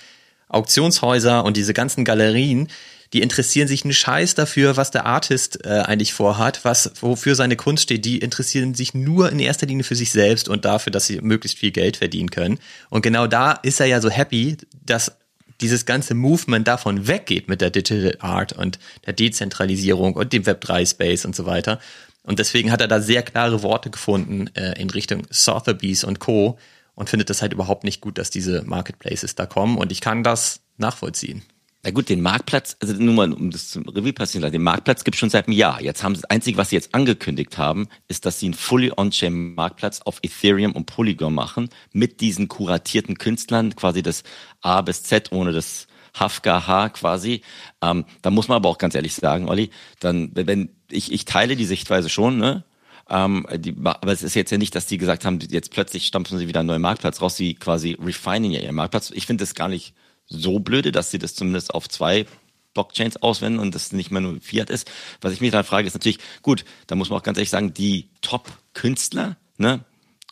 Auktionshäuser 0.49 1.43
und 1.43 1.57
diese 1.57 1.73
ganzen 1.73 2.03
Galerien, 2.03 2.67
die 3.13 3.21
interessieren 3.21 3.67
sich 3.67 3.83
einen 3.83 3.93
Scheiß 3.93 4.35
dafür, 4.35 4.75
was 4.75 4.91
der 4.91 5.05
Artist 5.05 5.65
äh, 5.65 5.69
eigentlich 5.69 6.13
vorhat, 6.13 6.65
was 6.65 6.91
wofür 6.99 7.35
seine 7.35 7.55
Kunst 7.55 7.83
steht. 7.83 8.03
Die 8.03 8.17
interessieren 8.17 8.73
sich 8.73 8.93
nur 8.93 9.31
in 9.31 9.39
erster 9.39 9.65
Linie 9.65 9.83
für 9.83 9.95
sich 9.95 10.11
selbst 10.11 10.49
und 10.49 10.65
dafür, 10.65 10.91
dass 10.91 11.07
sie 11.07 11.21
möglichst 11.21 11.57
viel 11.57 11.71
Geld 11.71 11.97
verdienen 11.97 12.31
können. 12.31 12.59
Und 12.89 13.01
genau 13.01 13.27
da 13.27 13.53
ist 13.53 13.79
er 13.79 13.85
ja 13.85 14.01
so 14.01 14.09
happy, 14.09 14.57
dass 14.85 15.13
dieses 15.61 15.85
ganze 15.85 16.13
Movement 16.13 16.67
davon 16.67 17.07
weggeht 17.07 17.47
mit 17.47 17.61
der 17.61 17.69
Digital 17.69 18.17
Art 18.19 18.53
und 18.53 18.77
der 19.05 19.13
Dezentralisierung 19.13 20.13
und 20.13 20.33
dem 20.33 20.43
Web3 20.43 20.87
Space 20.87 21.25
und 21.25 21.35
so 21.35 21.45
weiter. 21.45 21.79
Und 22.23 22.39
deswegen 22.39 22.71
hat 22.71 22.81
er 22.81 22.89
da 22.89 22.99
sehr 22.99 23.23
klare 23.23 23.63
Worte 23.63 23.89
gefunden 23.89 24.49
äh, 24.55 24.79
in 24.79 24.89
Richtung 24.89 25.25
Sotheby's 25.29 26.03
und 26.03 26.19
Co. 26.19 26.59
und 26.93 27.09
findet 27.09 27.29
das 27.29 27.41
halt 27.41 27.53
überhaupt 27.53 27.85
nicht 27.85 28.01
gut, 28.01 28.17
dass 28.17 28.29
diese 28.29 28.63
Marketplaces 28.63 29.35
da 29.35 29.45
kommen. 29.45 29.77
Und 29.77 29.93
ich 29.93 30.01
kann 30.01 30.23
das 30.23 30.59
nachvollziehen. 30.77 31.41
Na 31.87 31.93
gut, 31.93 32.09
den 32.09 32.21
Marktplatz, 32.21 32.75
also 32.81 32.93
nur 32.95 33.13
mal, 33.13 33.31
um 33.31 33.49
das 33.49 33.69
zum 33.69 33.87
Revue 33.87 34.11
passieren 34.11 34.41
zu 34.41 34.47
lassen, 34.47 34.51
den 34.51 34.61
Marktplatz 34.61 35.05
gibt 35.05 35.15
es 35.15 35.19
schon 35.21 35.29
seit 35.29 35.47
einem 35.47 35.55
Jahr. 35.55 35.81
Jetzt 35.81 36.03
haben 36.03 36.15
sie, 36.15 36.21
das 36.21 36.29
Einzige, 36.29 36.57
was 36.57 36.69
sie 36.69 36.75
jetzt 36.75 36.93
angekündigt 36.93 37.57
haben, 37.57 37.87
ist, 38.09 38.25
dass 38.25 38.41
sie 38.41 38.47
einen 38.47 38.55
fully 38.55 38.91
on-chain 38.97 39.55
Marktplatz 39.55 40.01
auf 40.01 40.19
Ethereum 40.21 40.73
und 40.73 40.85
Polygon 40.85 41.33
machen, 41.33 41.69
mit 41.93 42.19
diesen 42.19 42.49
kuratierten 42.49 43.17
Künstlern, 43.17 43.73
quasi 43.77 44.03
das 44.03 44.23
A 44.59 44.81
bis 44.81 45.03
Z 45.03 45.31
ohne 45.31 45.53
das 45.53 45.87
Hafka 46.13 46.67
H 46.67 46.89
quasi. 46.89 47.39
Ähm, 47.81 48.03
da 48.21 48.31
muss 48.31 48.49
man 48.49 48.57
aber 48.57 48.67
auch 48.67 48.79
ganz 48.79 48.93
ehrlich 48.93 49.15
sagen, 49.15 49.47
Olli, 49.47 49.69
dann, 50.01 50.31
wenn, 50.33 50.75
ich, 50.91 51.13
ich 51.13 51.23
teile 51.23 51.55
die 51.55 51.63
Sichtweise 51.63 52.09
schon, 52.09 52.37
ne? 52.37 52.65
Ähm, 53.09 53.47
die, 53.59 53.73
aber 53.81 54.11
es 54.11 54.23
ist 54.23 54.35
jetzt 54.35 54.51
ja 54.51 54.57
nicht, 54.57 54.75
dass 54.75 54.87
die 54.87 54.97
gesagt 54.97 55.23
haben, 55.23 55.39
jetzt 55.39 55.71
plötzlich 55.71 56.05
stampfen 56.05 56.37
sie 56.37 56.49
wieder 56.49 56.59
einen 56.59 56.67
neuen 56.67 56.81
Marktplatz 56.81 57.21
raus, 57.21 57.37
sie 57.37 57.53
quasi 57.53 57.97
refinen 57.97 58.51
ja 58.51 58.59
ihren 58.59 58.75
Marktplatz. 58.75 59.09
Ich 59.11 59.25
finde 59.25 59.43
das 59.43 59.55
gar 59.55 59.69
nicht 59.69 59.93
so 60.27 60.59
blöde, 60.59 60.91
dass 60.91 61.11
sie 61.11 61.19
das 61.19 61.35
zumindest 61.35 61.73
auf 61.73 61.89
zwei 61.89 62.25
Blockchains 62.73 63.17
auswenden 63.17 63.59
und 63.59 63.73
das 63.73 63.91
nicht 63.91 64.11
mehr 64.11 64.21
nur 64.21 64.39
Fiat 64.39 64.69
ist. 64.69 64.89
Was 65.21 65.33
ich 65.33 65.41
mich 65.41 65.51
dann 65.51 65.63
frage, 65.63 65.87
ist 65.87 65.95
natürlich, 65.95 66.19
gut, 66.43 66.63
da 66.85 66.95
muss 66.95 67.09
man 67.09 67.19
auch 67.19 67.23
ganz 67.23 67.37
ehrlich 67.37 67.49
sagen, 67.49 67.73
die 67.73 68.07
Top-Künstler, 68.21 69.35
ne, 69.57 69.79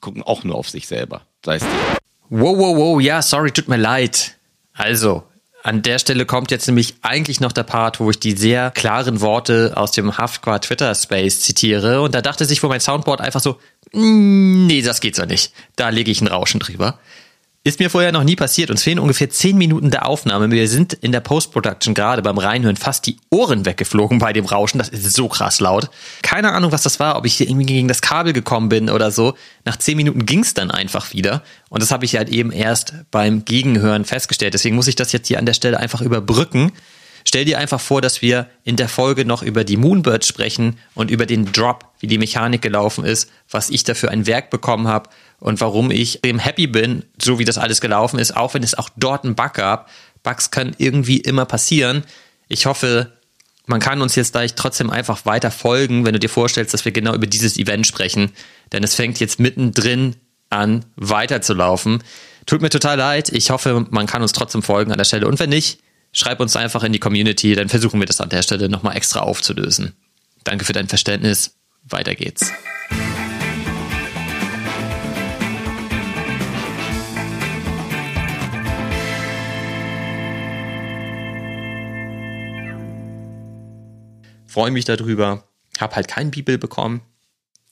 gucken 0.01 0.21
auch 0.21 0.43
nur 0.43 0.55
auf 0.55 0.69
sich 0.69 0.87
selber. 0.87 1.21
Sei 1.43 1.55
es. 1.55 1.63
Wow, 2.29 2.57
wow, 2.57 2.77
wow, 2.77 3.01
ja, 3.01 3.21
sorry, 3.21 3.51
tut 3.51 3.67
mir 3.67 3.77
leid. 3.77 4.37
Also, 4.73 5.23
an 5.63 5.81
der 5.81 5.97
Stelle 5.97 6.27
kommt 6.27 6.51
jetzt 6.51 6.67
nämlich 6.67 6.95
eigentlich 7.01 7.39
noch 7.39 7.51
der 7.51 7.63
Part, 7.63 7.99
wo 7.99 8.11
ich 8.11 8.19
die 8.19 8.33
sehr 8.33 8.69
klaren 8.69 9.21
Worte 9.21 9.73
aus 9.75 9.91
dem 9.91 10.15
Haftquad 10.15 10.65
Twitter 10.65 10.93
Space 10.93 11.41
zitiere. 11.41 12.01
Und 12.03 12.13
da 12.13 12.21
dachte 12.21 12.45
sich 12.45 12.61
wohl 12.61 12.69
mein 12.69 12.81
Soundboard 12.81 13.21
einfach 13.21 13.39
so, 13.39 13.59
"Mm, 13.91 14.67
nee, 14.67 14.83
das 14.83 15.01
geht 15.01 15.15
so 15.15 15.25
nicht. 15.25 15.53
Da 15.75 15.89
lege 15.89 16.11
ich 16.11 16.21
ein 16.21 16.27
Rauschen 16.27 16.59
drüber. 16.59 16.99
Ist 17.67 17.79
mir 17.79 17.89
vorher 17.89 18.11
noch 18.11 18.23
nie 18.23 18.35
passiert. 18.35 18.69
Uns 18.69 18.83
fehlen 18.83 18.99
ungefähr 18.99 19.27
10 19.27 19.57
Minuten 19.57 19.89
der 19.89 20.07
Aufnahme. 20.07 20.51
Wir 20.51 20.67
sind 20.67 20.93
in 20.93 21.11
der 21.11 21.19
Post-Production 21.19 21.95
gerade 21.95 22.21
beim 22.21 22.37
Reinhören 22.37 22.77
fast 22.77 23.07
die 23.07 23.17
Ohren 23.31 23.65
weggeflogen 23.65 24.19
bei 24.19 24.33
dem 24.33 24.45
Rauschen. 24.45 24.77
Das 24.77 24.89
ist 24.89 25.15
so 25.15 25.27
krass 25.27 25.59
laut. 25.59 25.89
Keine 26.21 26.51
Ahnung, 26.53 26.71
was 26.71 26.83
das 26.83 26.99
war, 26.99 27.17
ob 27.17 27.25
ich 27.25 27.33
hier 27.33 27.49
irgendwie 27.49 27.65
gegen 27.65 27.87
das 27.87 28.03
Kabel 28.03 28.33
gekommen 28.33 28.69
bin 28.69 28.91
oder 28.91 29.09
so. 29.09 29.33
Nach 29.63 29.77
10 29.77 29.97
Minuten 29.97 30.27
ging's 30.27 30.53
dann 30.53 30.69
einfach 30.69 31.11
wieder. 31.11 31.41
Und 31.69 31.81
das 31.81 31.89
habe 31.89 32.05
ich 32.05 32.15
halt 32.17 32.29
eben 32.29 32.51
erst 32.51 32.93
beim 33.09 33.45
Gegenhören 33.45 34.05
festgestellt. 34.05 34.53
Deswegen 34.53 34.75
muss 34.75 34.87
ich 34.87 34.95
das 34.95 35.11
jetzt 35.11 35.27
hier 35.27 35.39
an 35.39 35.47
der 35.47 35.53
Stelle 35.53 35.79
einfach 35.79 36.01
überbrücken. 36.01 36.71
Stell 37.27 37.45
dir 37.45 37.57
einfach 37.57 37.81
vor, 37.81 38.01
dass 38.01 38.21
wir 38.21 38.47
in 38.63 38.75
der 38.75 38.87
Folge 38.87 39.25
noch 39.25 39.41
über 39.41 39.63
die 39.63 39.77
Moonbird 39.77 40.25
sprechen 40.25 40.77
und 40.93 41.09
über 41.09 41.25
den 41.25 41.51
Drop, 41.51 41.85
wie 41.99 42.07
die 42.07 42.19
Mechanik 42.19 42.61
gelaufen 42.61 43.03
ist, 43.03 43.31
was 43.49 43.69
ich 43.69 43.83
dafür 43.83 44.11
ein 44.11 44.27
Werk 44.27 44.51
bekommen 44.51 44.87
habe 44.87 45.09
und 45.39 45.59
warum 45.59 45.89
ich 45.89 46.23
eben 46.23 46.39
happy 46.39 46.67
bin, 46.67 47.03
so 47.19 47.39
wie 47.39 47.45
das 47.45 47.57
alles 47.57 47.81
gelaufen 47.81 48.19
ist, 48.19 48.37
auch 48.37 48.53
wenn 48.53 48.63
es 48.63 48.75
auch 48.75 48.89
dort 48.95 49.25
einen 49.25 49.35
Bug 49.35 49.53
gab. 49.55 49.89
Bugs 50.21 50.51
können 50.51 50.75
irgendwie 50.77 51.17
immer 51.17 51.45
passieren. 51.45 52.03
Ich 52.47 52.67
hoffe, 52.67 53.11
man 53.65 53.79
kann 53.79 54.01
uns 54.01 54.15
jetzt 54.15 54.33
gleich 54.33 54.53
trotzdem 54.53 54.91
einfach 54.91 55.25
weiter 55.25 55.49
folgen, 55.49 56.05
wenn 56.05 56.13
du 56.13 56.19
dir 56.19 56.29
vorstellst, 56.29 56.73
dass 56.73 56.85
wir 56.85 56.91
genau 56.91 57.15
über 57.15 57.27
dieses 57.27 57.57
Event 57.57 57.87
sprechen. 57.87 58.31
Denn 58.71 58.83
es 58.83 58.93
fängt 58.93 59.19
jetzt 59.19 59.39
mittendrin 59.39 60.15
an, 60.51 60.85
weiterzulaufen. 60.95 62.03
Tut 62.45 62.61
mir 62.61 62.69
total 62.69 62.97
leid. 62.97 63.29
Ich 63.29 63.49
hoffe, 63.49 63.87
man 63.89 64.05
kann 64.05 64.21
uns 64.21 64.33
trotzdem 64.33 64.61
folgen 64.61 64.91
an 64.91 64.99
der 64.99 65.05
Stelle. 65.05 65.27
Und 65.27 65.39
wenn 65.39 65.49
nicht, 65.49 65.79
schreib 66.15 66.39
uns 66.39 66.55
einfach 66.55 66.83
in 66.83 66.93
die 66.93 66.99
Community, 66.99 67.55
dann 67.55 67.69
versuchen 67.69 67.99
wir 67.99 68.07
das 68.07 68.21
an 68.21 68.29
der 68.29 68.41
Stelle 68.41 68.69
nochmal 68.69 68.95
extra 68.95 69.19
aufzulösen. 69.19 69.93
Danke 70.43 70.63
für 70.65 70.73
dein 70.73 70.87
Verständnis. 70.87 71.57
Weiter 71.83 72.15
geht's. 72.15 72.51
Freue 84.47 84.71
mich 84.71 84.85
darüber. 84.85 85.43
Hab 85.77 85.97
halt 85.97 86.07
kein 86.07 86.31
Bibel 86.31 86.57
bekommen. 86.57 87.01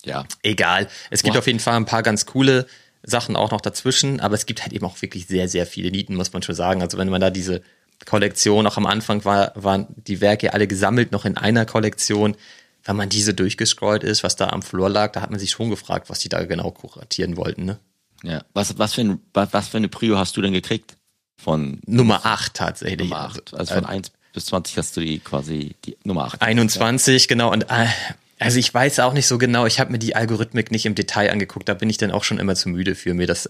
Ja. 0.03 0.25
Egal. 0.41 0.89
Es 1.09 1.23
gibt 1.23 1.35
Boah. 1.35 1.39
auf 1.39 1.47
jeden 1.47 1.61
Fall 1.61 1.77
ein 1.77 1.85
paar 1.85 2.03
ganz 2.03 2.25
coole 2.25 2.67
Sachen 3.03 3.37
auch 3.37 3.51
noch 3.51 3.61
dazwischen, 3.61 4.19
aber 4.19 4.35
es 4.35 4.45
gibt 4.45 4.63
halt 4.63 4.73
eben 4.73 4.85
auch 4.85 5.01
wirklich 5.01 5.27
sehr, 5.27 5.47
sehr 5.47 5.65
viele 5.65 5.91
Nieten, 5.91 6.15
muss 6.15 6.33
man 6.33 6.43
schon 6.43 6.55
sagen. 6.55 6.81
Also 6.81 6.97
wenn 6.97 7.07
man 7.07 7.21
da 7.21 7.29
diese 7.29 7.61
Kollektion, 8.05 8.67
auch 8.67 8.77
am 8.77 8.85
Anfang 8.85 9.25
war, 9.25 9.51
waren 9.55 9.87
die 9.95 10.21
Werke 10.21 10.53
alle 10.53 10.67
gesammelt 10.67 11.11
noch 11.11 11.25
in 11.25 11.37
einer 11.37 11.65
Kollektion. 11.65 12.35
Wenn 12.83 12.97
man 12.97 13.09
diese 13.09 13.33
durchgescrollt 13.33 14.03
ist, 14.03 14.23
was 14.23 14.35
da 14.35 14.49
am 14.49 14.61
Floor 14.61 14.89
lag, 14.89 15.13
da 15.13 15.21
hat 15.21 15.31
man 15.31 15.39
sich 15.39 15.51
schon 15.51 15.69
gefragt, 15.69 16.09
was 16.09 16.19
die 16.19 16.29
da 16.29 16.43
genau 16.43 16.71
kuratieren 16.71 17.37
wollten. 17.37 17.65
Ne? 17.65 17.79
Ja. 18.23 18.43
Was, 18.53 18.77
was, 18.77 18.93
für 18.93 19.01
ein, 19.01 19.21
was, 19.33 19.67
für 19.69 19.77
eine 19.77 19.87
Prio 19.87 20.17
hast 20.17 20.35
du 20.35 20.41
denn 20.41 20.53
gekriegt? 20.53 20.97
Von 21.37 21.79
Nummer 21.85 22.25
8 22.25 22.53
tatsächlich. 22.53 23.09
Nummer 23.09 23.21
8. 23.21 23.53
Also 23.53 23.73
von 23.75 23.85
1 23.85 24.11
bis 24.33 24.45
20 24.45 24.77
hast 24.77 24.97
du 24.97 25.01
die 25.01 25.19
quasi 25.19 25.75
die 25.85 25.97
Nummer 26.03 26.25
8. 26.25 26.41
21, 26.41 27.27
genau. 27.27 27.51
Und 27.51 27.63
äh, 27.69 27.87
also 28.43 28.59
ich 28.59 28.73
weiß 28.73 28.99
auch 28.99 29.13
nicht 29.13 29.25
so 29.25 29.37
genau, 29.37 29.65
ich 29.65 29.79
habe 29.79 29.91
mir 29.91 29.99
die 29.99 30.15
Algorithmik 30.15 30.69
nicht 30.69 30.85
im 30.85 30.95
Detail 30.95 31.31
angeguckt, 31.31 31.69
da 31.69 31.73
bin 31.73 31.89
ich 31.89 31.97
dann 31.97 32.11
auch 32.11 32.25
schon 32.25 32.39
immer 32.39 32.55
zu 32.55 32.67
müde 32.67 32.93
für 32.93 33.13
mir. 33.13 33.25
Das, 33.25 33.49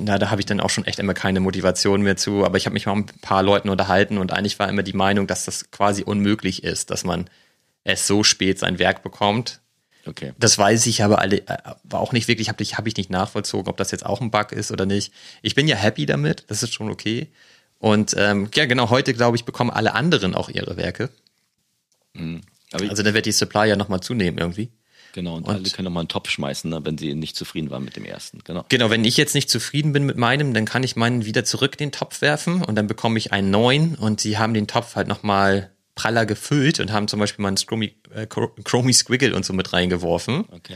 na, 0.00 0.18
da 0.18 0.30
habe 0.30 0.40
ich 0.40 0.46
dann 0.46 0.60
auch 0.60 0.70
schon 0.70 0.84
echt 0.84 0.98
immer 0.98 1.14
keine 1.14 1.38
Motivation 1.38 2.02
mehr 2.02 2.16
zu. 2.16 2.44
Aber 2.44 2.56
ich 2.56 2.66
habe 2.66 2.74
mich 2.74 2.86
mal 2.86 2.96
mit 2.96 3.14
ein 3.14 3.20
paar 3.20 3.44
Leuten 3.44 3.68
unterhalten 3.68 4.18
und 4.18 4.32
eigentlich 4.32 4.58
war 4.58 4.68
immer 4.68 4.82
die 4.82 4.92
Meinung, 4.92 5.28
dass 5.28 5.44
das 5.44 5.70
quasi 5.70 6.02
unmöglich 6.02 6.64
ist, 6.64 6.90
dass 6.90 7.04
man 7.04 7.30
es 7.84 8.06
so 8.06 8.24
spät 8.24 8.58
sein 8.58 8.78
Werk 8.80 9.02
bekommt. 9.02 9.60
Okay. 10.06 10.32
Das 10.38 10.58
weiß 10.58 10.86
ich 10.86 11.04
aber 11.04 11.20
alle, 11.20 11.46
äh, 11.46 11.56
war 11.84 12.00
auch 12.00 12.12
nicht 12.12 12.26
wirklich, 12.26 12.48
habe 12.48 12.62
ich, 12.62 12.76
hab 12.76 12.86
ich 12.86 12.96
nicht 12.96 13.10
nachvollzogen, 13.10 13.68
ob 13.70 13.76
das 13.76 13.90
jetzt 13.92 14.04
auch 14.04 14.20
ein 14.20 14.30
Bug 14.30 14.52
ist 14.52 14.72
oder 14.72 14.84
nicht. 14.84 15.12
Ich 15.42 15.54
bin 15.54 15.68
ja 15.68 15.76
happy 15.76 16.06
damit, 16.06 16.44
das 16.48 16.62
ist 16.62 16.74
schon 16.74 16.90
okay. 16.90 17.28
Und 17.78 18.14
ähm, 18.18 18.48
ja, 18.54 18.66
genau, 18.66 18.90
heute, 18.90 19.14
glaube 19.14 19.36
ich, 19.36 19.44
bekommen 19.44 19.70
alle 19.70 19.94
anderen 19.94 20.34
auch 20.34 20.48
ihre 20.48 20.76
Werke. 20.76 21.10
Aber 22.74 22.88
Also 22.90 23.02
dann 23.02 23.14
wird 23.14 23.26
die 23.26 23.32
Supply 23.32 23.68
ja 23.68 23.76
nochmal 23.76 24.00
zunehmen 24.00 24.38
irgendwie. 24.38 24.70
genau, 25.12 25.36
und, 25.36 25.44
und- 25.46 25.54
alle 25.54 25.70
können 25.70 25.84
nochmal 25.86 26.02
einen 26.02 26.08
Topf 26.08 26.28
schmeißen, 26.28 26.68
ne, 26.70 26.80
wenn 26.84 26.98
sie 26.98 27.14
nicht 27.14 27.36
zufrieden 27.36 27.70
waren 27.70 27.84
mit 27.84 27.96
dem 27.96 28.04
ersten. 28.04 28.40
Genau. 28.44 28.64
Genau, 28.68 28.90
wenn 28.90 29.04
ich 29.04 29.16
jetzt 29.16 29.34
nicht 29.34 29.48
zufrieden 29.48 29.92
bin 29.92 30.04
mit 30.04 30.16
meinem, 30.16 30.52
dann 30.54 30.64
kann 30.64 30.82
ich 30.82 30.96
meinen 30.96 31.24
wieder 31.24 31.44
zurück 31.44 31.72
in 31.74 31.86
den 31.86 31.92
Topf 31.92 32.20
werfen 32.20 32.62
und 32.62 32.74
dann 32.76 32.86
bekomme 32.88 33.16
ich 33.18 33.32
einen 33.32 33.50
neuen 33.50 33.94
und 33.94 34.20
sie 34.20 34.38
haben 34.38 34.54
den 34.54 34.66
Topf 34.66 34.96
halt 34.96 35.06
nochmal 35.08 35.70
praller 35.94 36.26
gefüllt 36.26 36.80
und 36.80 36.92
haben 36.92 37.06
zum 37.06 37.20
Beispiel 37.20 37.42
mal 37.44 37.48
einen 37.48 37.56
Chromie, 37.56 37.94
äh, 38.12 38.26
Chromie 38.26 38.92
Squiggle 38.92 39.34
und 39.36 39.44
so 39.44 39.52
mit 39.52 39.72
reingeworfen. 39.72 40.44
Okay. 40.50 40.74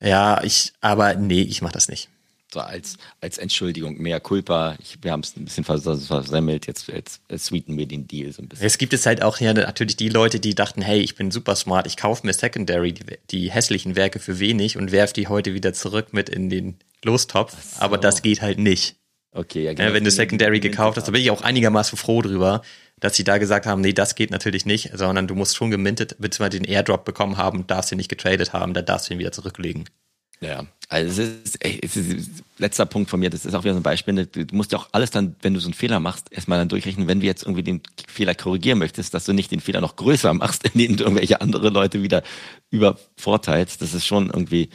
Ja, 0.00 0.44
ich, 0.44 0.74
aber 0.82 1.14
nee, 1.14 1.40
ich 1.40 1.62
mach 1.62 1.72
das 1.72 1.88
nicht. 1.88 2.10
So 2.54 2.60
als, 2.60 2.98
als 3.20 3.38
Entschuldigung, 3.38 4.00
mehr 4.00 4.20
Culpa. 4.20 4.76
Ich, 4.78 4.98
wir 5.02 5.10
haben 5.10 5.20
es 5.20 5.36
ein 5.36 5.44
bisschen 5.44 5.64
vers 5.64 5.82
versemmelt, 5.82 6.68
jetzt, 6.68 6.86
jetzt 6.86 7.20
äh, 7.28 7.36
sweeten 7.36 7.76
wir 7.76 7.86
den 7.86 8.06
Deal 8.06 8.32
so 8.32 8.42
ein 8.42 8.48
bisschen. 8.48 8.64
Es 8.64 8.78
gibt 8.78 8.92
es 8.92 9.06
halt 9.06 9.22
auch 9.22 9.40
ja 9.40 9.52
natürlich 9.52 9.96
die 9.96 10.08
Leute, 10.08 10.38
die 10.38 10.54
dachten, 10.54 10.80
hey, 10.80 11.00
ich 11.00 11.16
bin 11.16 11.32
super 11.32 11.56
smart, 11.56 11.88
ich 11.88 11.96
kaufe 11.96 12.24
mir 12.24 12.32
Secondary, 12.32 12.92
die, 12.92 13.04
die 13.32 13.50
hässlichen 13.50 13.96
Werke 13.96 14.20
für 14.20 14.38
wenig 14.38 14.76
und 14.76 14.92
werf 14.92 15.12
die 15.12 15.26
heute 15.26 15.52
wieder 15.52 15.72
zurück 15.72 16.12
mit 16.12 16.28
in 16.28 16.48
den 16.48 16.76
Lostopf. 17.02 17.56
Aber 17.80 17.98
das 17.98 18.22
geht 18.22 18.40
halt 18.40 18.60
nicht. 18.60 18.94
Okay, 19.32 19.64
ja, 19.64 19.74
genau. 19.74 19.92
Wenn 19.92 20.04
du 20.04 20.12
Secondary 20.12 20.60
gekauft 20.60 20.96
hast, 20.96 21.08
da 21.08 21.10
bin 21.12 21.22
ich 21.22 21.32
auch 21.32 21.42
einigermaßen 21.42 21.98
froh 21.98 22.22
drüber, 22.22 22.62
dass 23.00 23.16
sie 23.16 23.24
da 23.24 23.38
gesagt 23.38 23.66
haben, 23.66 23.80
nee, 23.80 23.92
das 23.92 24.14
geht 24.14 24.30
natürlich 24.30 24.64
nicht, 24.64 24.92
sondern 24.94 25.26
du 25.26 25.34
musst 25.34 25.56
schon 25.56 25.72
gemintet, 25.72 26.14
beziehungsweise 26.20 26.60
den 26.60 26.70
Airdrop 26.70 27.04
bekommen 27.04 27.36
haben 27.36 27.66
darfst 27.66 27.90
ihn 27.90 27.96
nicht 27.96 28.08
getradet 28.08 28.52
haben, 28.52 28.74
da 28.74 28.82
darfst 28.82 29.10
du 29.10 29.14
ihn 29.14 29.18
wieder 29.18 29.32
zurücklegen. 29.32 29.86
Ja, 30.44 30.66
also 30.88 31.22
es 31.22 31.28
ist, 31.28 31.64
es 31.64 31.96
ist 31.96 32.30
letzter 32.58 32.86
Punkt 32.86 33.08
von 33.08 33.18
mir, 33.18 33.30
das 33.30 33.44
ist 33.44 33.54
auch 33.54 33.64
wieder 33.64 33.72
so 33.72 33.80
ein 33.80 33.84
Beispiel. 33.84 34.14
ne, 34.14 34.26
Du 34.26 34.54
musst 34.54 34.72
ja 34.72 34.78
auch 34.78 34.88
alles 34.92 35.10
dann, 35.10 35.34
wenn 35.42 35.54
du 35.54 35.60
so 35.60 35.66
einen 35.66 35.74
Fehler 35.74 36.00
machst, 36.00 36.30
erstmal 36.30 36.58
dann 36.58 36.68
durchrechnen, 36.68 37.08
wenn 37.08 37.20
du 37.20 37.26
jetzt 37.26 37.42
irgendwie 37.42 37.62
den 37.62 37.80
Fehler 38.06 38.34
korrigieren 38.34 38.78
möchtest, 38.78 39.14
dass 39.14 39.24
du 39.24 39.32
nicht 39.32 39.50
den 39.50 39.60
Fehler 39.60 39.80
noch 39.80 39.96
größer 39.96 40.34
machst, 40.34 40.64
indem 40.72 40.96
du 40.96 41.04
irgendwelche 41.04 41.40
andere 41.40 41.70
Leute 41.70 42.02
wieder 42.02 42.22
übervorteilst. 42.70 43.80
Das 43.80 43.94
ist 43.94 44.06
schon 44.06 44.26
irgendwie 44.26 44.68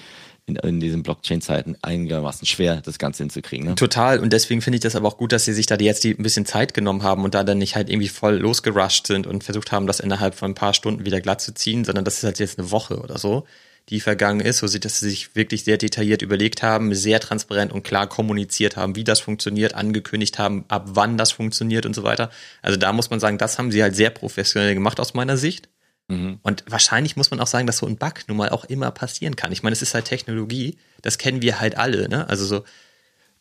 in, 0.48 0.56
in 0.56 0.80
diesen 0.80 1.04
Blockchain-Zeiten 1.04 1.78
einigermaßen 1.82 2.48
schwer, 2.48 2.82
das 2.82 2.98
Ganze 2.98 3.24
hinzukriegen. 3.24 3.68
Ne? 3.68 3.76
Total. 3.76 4.20
Und 4.20 4.34
deswegen 4.34 4.62
finde 4.62 4.78
ich 4.78 4.82
das 4.82 4.96
aber 4.96 5.08
auch 5.08 5.18
gut, 5.18 5.32
dass 5.32 5.46
sie 5.46 5.54
sich 5.54 5.68
da 5.68 5.76
jetzt 5.76 6.04
die 6.04 6.12
ein 6.12 6.24
bisschen 6.24 6.46
Zeit 6.46 6.74
genommen 6.74 7.04
haben 7.04 7.24
und 7.24 7.36
da 7.36 7.44
dann 7.44 7.60
nicht 7.60 7.76
halt 7.76 7.90
irgendwie 7.90 8.10
voll 8.10 8.38
losgerusht 8.38 9.06
sind 9.06 9.28
und 9.28 9.44
versucht 9.44 9.72
haben, 9.72 9.86
das 9.86 10.00
innerhalb 10.00 10.34
von 10.34 10.52
ein 10.52 10.56
paar 10.56 10.74
Stunden 10.74 11.06
wieder 11.06 11.22
glatt 11.22 11.40
zu 11.40 11.54
ziehen, 11.54 11.86
sondern 11.86 12.04
das 12.04 12.18
ist 12.18 12.24
halt 12.24 12.40
jetzt 12.40 12.58
eine 12.58 12.72
Woche 12.72 13.00
oder 13.00 13.20
so, 13.20 13.46
die 13.90 14.00
vergangen 14.00 14.40
ist, 14.40 14.62
wo 14.62 14.68
sie 14.68 14.80
das 14.80 15.00
sich 15.00 15.36
wirklich 15.36 15.64
sehr 15.64 15.78
detailliert 15.78 16.22
überlegt 16.22 16.62
haben, 16.64 16.94
sehr 16.94 17.20
transparent 17.20 17.72
und 17.72 17.84
klar 17.84 18.08
kommuniziert 18.08 18.78
haben, 18.78 18.96
wie 18.96 19.04
das 19.04 19.20
funktioniert, 19.20 19.74
angekündigt 19.74 20.40
haben, 20.40 20.66
ab 20.68 20.86
wann 20.90 21.18
das 21.18 21.32
funktioniert 21.32 21.86
und 21.86 21.96
so 21.96 22.04
weiter. 22.04 22.30
Also 22.62 22.78
da 22.78 22.94
muss 22.94 23.10
man 23.10 23.20
sagen, 23.20 23.38
das 23.38 23.58
haben 23.58 23.72
sie 23.72 23.82
halt 23.82 23.96
sehr 23.96 24.10
professionell 24.10 24.74
gemacht 24.74 25.00
aus 25.00 25.14
meiner 25.14 25.38
Sicht. 25.38 25.70
Und 26.12 26.64
wahrscheinlich 26.66 27.18
muss 27.18 27.30
man 27.30 27.40
auch 27.40 27.46
sagen, 27.46 27.68
dass 27.68 27.78
so 27.78 27.86
ein 27.86 27.98
Bug 27.98 28.14
nun 28.28 28.38
mal 28.38 28.50
auch 28.50 28.66
immer 28.66 28.90
passieren 28.90 29.36
kann. 29.36 29.52
Ich 29.52 29.62
meine, 29.62 29.74
es 29.74 29.84
ist 29.84 29.94
halt 29.94 30.06
Technologie, 30.06 30.80
das 31.04 31.20
kennen 31.20 31.44
wir 31.44 31.60
halt 31.60 31.78
alle, 31.78 32.10
ne? 32.10 32.28
Also 32.28 32.46
so 32.46 32.64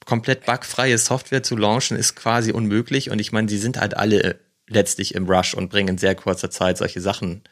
komplett 0.05 0.45
bugfreie 0.45 0.99
Software 0.99 1.43
zu 1.43 1.57
launchen 1.57 1.97
ist 1.97 2.15
quasi 2.15 2.53
unmöglich 2.53 3.11
und 3.11 3.21
ich 3.21 3.33
meine, 3.33 3.49
sie 3.49 3.57
sind 3.57 3.81
halt 3.81 3.97
alle 3.97 4.39
letztlich 4.67 5.15
im 5.15 5.27
Rush 5.27 5.55
und 5.55 5.71
bringen 5.71 5.89
in 5.89 5.99
sehr 5.99 6.15
kurzer 6.15 6.51
Zeit 6.51 6.77
solche 6.77 7.01
Sachen. 7.01 7.43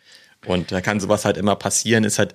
Und 0.45 0.71
da 0.71 0.83
kann 0.83 1.01
sowas 1.01 1.25
halt 1.25 1.39
immer 1.39 1.57
passieren, 1.57 2.05
ist 2.05 2.19
halt 2.19 2.35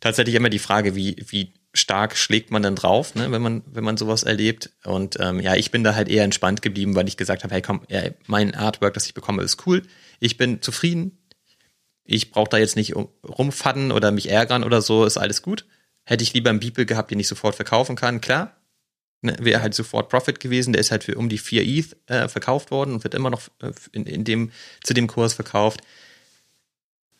tatsächlich 0.00 0.34
immer 0.34 0.50
die 0.50 0.58
Frage, 0.58 0.94
wie, 0.94 1.16
wie 1.28 1.54
stark 1.72 2.16
schlägt 2.16 2.50
man 2.50 2.62
dann 2.62 2.76
drauf, 2.76 3.14
ne, 3.14 3.30
wenn 3.30 3.42
man, 3.42 3.62
wenn 3.66 3.84
man 3.84 3.96
sowas 3.96 4.22
erlebt. 4.22 4.70
Und 4.84 5.18
ähm, 5.20 5.40
ja, 5.40 5.54
ich 5.54 5.70
bin 5.70 5.84
da 5.84 5.94
halt 5.94 6.08
eher 6.08 6.24
entspannt 6.24 6.62
geblieben, 6.62 6.94
weil 6.94 7.08
ich 7.08 7.16
gesagt 7.16 7.44
habe, 7.44 7.54
hey 7.54 7.62
komm, 7.62 7.82
ja, 7.88 8.02
mein 8.26 8.54
Artwork, 8.54 8.94
das 8.94 9.06
ich 9.06 9.14
bekomme, 9.14 9.42
ist 9.42 9.66
cool. 9.66 9.82
Ich 10.18 10.36
bin 10.36 10.62
zufrieden. 10.62 11.18
Ich 12.04 12.30
brauche 12.30 12.48
da 12.48 12.58
jetzt 12.58 12.76
nicht 12.76 12.94
rumfadden 12.94 13.92
oder 13.92 14.12
mich 14.12 14.30
ärgern 14.30 14.64
oder 14.64 14.80
so, 14.80 15.04
ist 15.04 15.16
alles 15.16 15.42
gut. 15.42 15.66
Hätte 16.04 16.22
ich 16.22 16.32
lieber 16.32 16.50
einen 16.50 16.60
Beeple 16.60 16.86
gehabt, 16.86 17.10
den 17.10 17.18
ich 17.18 17.28
sofort 17.28 17.56
verkaufen 17.56 17.96
kann, 17.96 18.20
klar. 18.20 18.56
Ne, 19.22 19.36
Wäre 19.40 19.60
halt 19.60 19.74
sofort 19.74 20.08
Profit 20.08 20.40
gewesen. 20.40 20.72
Der 20.72 20.80
ist 20.80 20.90
halt 20.90 21.04
für 21.04 21.16
um 21.16 21.28
die 21.28 21.38
4 21.38 21.66
ETH 21.66 21.96
äh, 22.06 22.28
verkauft 22.28 22.70
worden 22.70 22.94
und 22.94 23.04
wird 23.04 23.14
immer 23.14 23.30
noch 23.30 23.48
äh, 23.60 23.72
in, 23.92 24.06
in 24.06 24.24
dem, 24.24 24.52
zu 24.82 24.94
dem 24.94 25.08
Kurs 25.08 25.34
verkauft. 25.34 25.80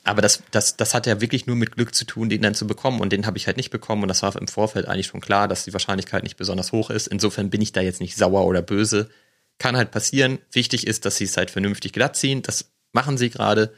Aber 0.06 0.22
das, 0.22 0.44
das, 0.52 0.76
das 0.76 0.94
hat 0.94 1.06
ja 1.06 1.20
wirklich 1.20 1.46
nur 1.46 1.56
mit 1.56 1.72
Glück 1.72 1.92
zu 1.92 2.04
tun, 2.04 2.28
den 2.28 2.40
dann 2.40 2.54
zu 2.54 2.66
bekommen. 2.66 3.00
Und 3.00 3.12
den 3.12 3.26
habe 3.26 3.38
ich 3.38 3.48
halt 3.48 3.56
nicht 3.56 3.70
bekommen. 3.70 4.02
Und 4.02 4.08
das 4.08 4.22
war 4.22 4.36
im 4.36 4.46
Vorfeld 4.46 4.86
eigentlich 4.86 5.08
schon 5.08 5.20
klar, 5.20 5.48
dass 5.48 5.64
die 5.64 5.72
Wahrscheinlichkeit 5.72 6.22
nicht 6.22 6.36
besonders 6.36 6.70
hoch 6.70 6.90
ist. 6.90 7.08
Insofern 7.08 7.50
bin 7.50 7.60
ich 7.60 7.72
da 7.72 7.80
jetzt 7.80 8.00
nicht 8.00 8.16
sauer 8.16 8.46
oder 8.46 8.62
böse. 8.62 9.10
Kann 9.58 9.76
halt 9.76 9.90
passieren. 9.90 10.38
Wichtig 10.52 10.86
ist, 10.86 11.06
dass 11.06 11.16
sie 11.16 11.24
es 11.24 11.36
halt 11.36 11.50
vernünftig 11.50 11.92
glatt 11.92 12.14
ziehen. 12.14 12.42
Das 12.42 12.70
machen 12.92 13.18
sie 13.18 13.30
gerade. 13.30 13.74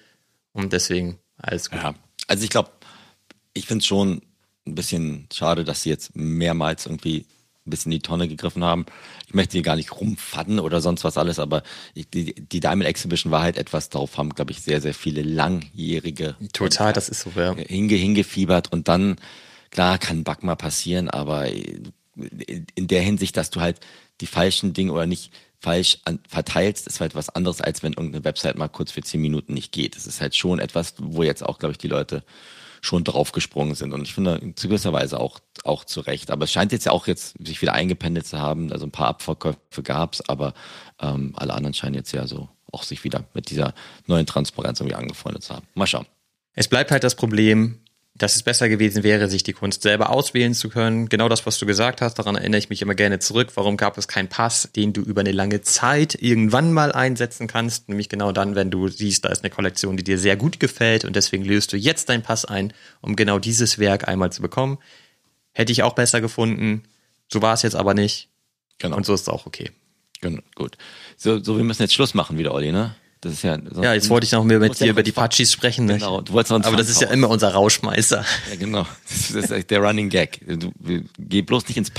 Und 0.53 0.74
deswegen 0.74 1.18
alles 1.39 1.70
gut. 1.70 1.81
Ja, 1.81 1.95
also 2.26 2.45
ich 2.45 2.51
glaube, 2.51 2.72
ich 3.55 3.66
finde 3.66 3.81
es 3.81 3.87
schon 3.87 4.20
ein 4.66 4.74
bisschen 4.74 5.29
schade, 5.33 5.64
dass 5.64 5.83
sie 5.83 5.89
jetzt 5.89 6.14
mehrmals 6.14 6.85
irgendwie 6.85 7.24
ein 7.68 7.70
bisschen 7.70 7.92
in 7.92 7.98
die 7.98 8.02
Tonne 8.02 8.28
gegriffen 8.28 8.64
haben. 8.64 8.86
Ich 9.26 9.34
möchte 9.34 9.52
hier 9.52 9.62
gar 9.62 9.76
nicht 9.76 9.92
rumfadden 9.92 10.58
oder 10.58 10.80
sonst 10.80 11.04
was 11.04 11.16
alles, 11.16 11.38
aber 11.38 11.62
die, 11.94 12.34
die 12.34 12.60
Diamond 12.60 12.88
Exhibition 12.88 13.30
war 13.30 13.42
halt 13.42 13.56
etwas, 13.56 13.90
darauf 13.90 14.18
haben, 14.18 14.34
glaube 14.34 14.50
ich, 14.50 14.60
sehr, 14.60 14.80
sehr 14.80 14.94
viele 14.94 15.22
langjährige 15.22 16.36
Total, 16.52 16.92
das 16.92 17.08
ist 17.08 17.20
so, 17.20 17.30
ja. 17.36 17.54
Hinge, 17.54 17.94
hingefiebert 17.94 18.72
und 18.72 18.88
dann, 18.88 19.16
klar, 19.70 19.98
kann 19.98 20.24
Bug 20.24 20.42
mal 20.42 20.56
passieren, 20.56 21.08
aber 21.08 21.46
in 21.48 22.66
der 22.88 23.02
Hinsicht, 23.02 23.36
dass 23.36 23.50
du 23.50 23.60
halt 23.60 23.80
die 24.20 24.26
falschen 24.26 24.72
Dinge 24.72 24.92
oder 24.92 25.06
nicht 25.06 25.30
falsch 25.60 25.98
an, 26.04 26.20
verteilst, 26.28 26.86
ist 26.86 27.00
halt 27.00 27.14
was 27.14 27.28
anderes, 27.28 27.60
als 27.60 27.82
wenn 27.82 27.92
irgendeine 27.92 28.24
Website 28.24 28.56
mal 28.56 28.68
kurz 28.68 28.92
für 28.92 29.02
zehn 29.02 29.20
Minuten 29.20 29.54
nicht 29.54 29.72
geht. 29.72 29.96
Es 29.96 30.06
ist 30.06 30.20
halt 30.20 30.34
schon 30.34 30.58
etwas, 30.58 30.94
wo 30.98 31.22
jetzt 31.22 31.44
auch, 31.44 31.58
glaube 31.58 31.72
ich, 31.72 31.78
die 31.78 31.88
Leute 31.88 32.22
schon 32.81 33.05
draufgesprungen 33.05 33.74
sind. 33.74 33.93
Und 33.93 34.03
ich 34.03 34.14
finde 34.14 34.55
zu 34.55 34.68
gewisser 34.68 34.93
Weise 34.93 35.20
auch, 35.20 35.41
auch 35.64 35.85
zu 35.85 36.01
Recht. 36.01 36.31
Aber 36.31 36.45
es 36.45 36.53
scheint 36.53 36.72
jetzt 36.72 36.87
ja 36.87 36.93
auch 36.93 37.07
jetzt 37.07 37.37
sich 37.45 37.61
wieder 37.62 37.72
eingependelt 37.72 38.26
zu 38.26 38.39
haben. 38.39 38.72
Also 38.72 38.87
ein 38.87 38.91
paar 38.91 39.09
Abverkäufe 39.09 39.83
gab 39.83 40.14
es, 40.14 40.29
aber 40.29 40.55
ähm, 41.01 41.33
alle 41.37 41.55
anderen 41.55 41.74
scheinen 41.74 41.95
jetzt 41.95 42.12
ja 42.12 42.26
so 42.26 42.49
auch 42.72 42.83
sich 42.83 43.05
wieder 43.05 43.24
mit 43.35 43.51
dieser 43.51 43.74
neuen 44.07 44.26
Transparenz 44.26 44.81
irgendwie 44.81 44.97
angefreundet 44.97 45.43
zu 45.43 45.55
haben. 45.55 45.66
Mal 45.74 45.87
schauen. 45.87 46.07
Es 46.55 46.68
bleibt 46.68 46.91
halt 46.91 47.05
das 47.05 47.14
Problem, 47.14 47.81
dass 48.18 48.34
es 48.34 48.42
besser 48.42 48.68
gewesen 48.68 49.04
wäre, 49.04 49.28
sich 49.28 49.44
die 49.44 49.52
Kunst 49.52 49.82
selber 49.82 50.10
auswählen 50.10 50.52
zu 50.52 50.68
können. 50.68 51.08
Genau 51.08 51.28
das, 51.28 51.46
was 51.46 51.58
du 51.58 51.66
gesagt 51.66 52.02
hast, 52.02 52.18
daran 52.18 52.34
erinnere 52.34 52.58
ich 52.58 52.68
mich 52.68 52.82
immer 52.82 52.96
gerne 52.96 53.20
zurück. 53.20 53.50
Warum 53.54 53.76
gab 53.76 53.96
es 53.96 54.08
keinen 54.08 54.28
Pass, 54.28 54.70
den 54.74 54.92
du 54.92 55.02
über 55.02 55.20
eine 55.20 55.32
lange 55.32 55.62
Zeit 55.62 56.20
irgendwann 56.20 56.72
mal 56.72 56.90
einsetzen 56.90 57.46
kannst? 57.46 57.88
Nämlich 57.88 58.08
genau 58.08 58.32
dann, 58.32 58.56
wenn 58.56 58.70
du 58.70 58.88
siehst, 58.88 59.24
da 59.24 59.28
ist 59.28 59.44
eine 59.44 59.50
Kollektion, 59.50 59.96
die 59.96 60.04
dir 60.04 60.18
sehr 60.18 60.36
gut 60.36 60.58
gefällt 60.58 61.04
und 61.04 61.14
deswegen 61.14 61.44
löst 61.44 61.72
du 61.72 61.76
jetzt 61.76 62.08
deinen 62.08 62.22
Pass 62.22 62.44
ein, 62.44 62.72
um 63.00 63.14
genau 63.14 63.38
dieses 63.38 63.78
Werk 63.78 64.08
einmal 64.08 64.32
zu 64.32 64.42
bekommen. 64.42 64.78
Hätte 65.52 65.70
ich 65.70 65.84
auch 65.84 65.94
besser 65.94 66.20
gefunden. 66.20 66.82
So 67.32 67.40
war 67.40 67.54
es 67.54 67.62
jetzt 67.62 67.76
aber 67.76 67.94
nicht. 67.94 68.28
Genau. 68.78 68.96
Und 68.96 69.06
so 69.06 69.14
ist 69.14 69.22
es 69.22 69.28
auch 69.28 69.46
okay. 69.46 69.70
Genau, 70.20 70.42
gut. 70.56 70.76
So, 71.16 71.42
so, 71.42 71.56
wir 71.56 71.64
müssen 71.64 71.82
jetzt 71.82 71.94
Schluss 71.94 72.14
machen 72.14 72.38
wieder, 72.38 72.52
Olli, 72.52 72.72
ne? 72.72 72.96
Das 73.20 73.32
ist 73.32 73.42
ja. 73.42 73.58
ja, 73.82 73.94
jetzt 73.94 74.10
wollte 74.10 74.26
ich 74.26 74.32
noch 74.32 74.44
mehr 74.44 74.60
mit 74.60 74.78
dir 74.78 74.90
über 74.90 75.02
die 75.02 75.10
Pachis 75.10 75.52
sprechen. 75.52 75.86
Ne? 75.86 75.94
Genau, 75.94 76.20
du 76.20 76.32
wolltest 76.32 76.52
noch 76.52 76.64
Aber 76.64 76.76
das 76.76 76.88
ist 76.88 77.00
ja 77.00 77.08
immer 77.08 77.28
unser 77.28 77.52
Rauschmeißer. 77.52 78.24
Ja, 78.50 78.56
genau. 78.56 78.86
Das 79.08 79.50
ist 79.50 79.70
der 79.70 79.80
Running 79.80 80.08
Gag. 80.08 80.40
Du, 80.46 80.72
geh 81.18 81.42
bloß 81.42 81.66
nicht 81.66 81.76
ins, 81.76 81.90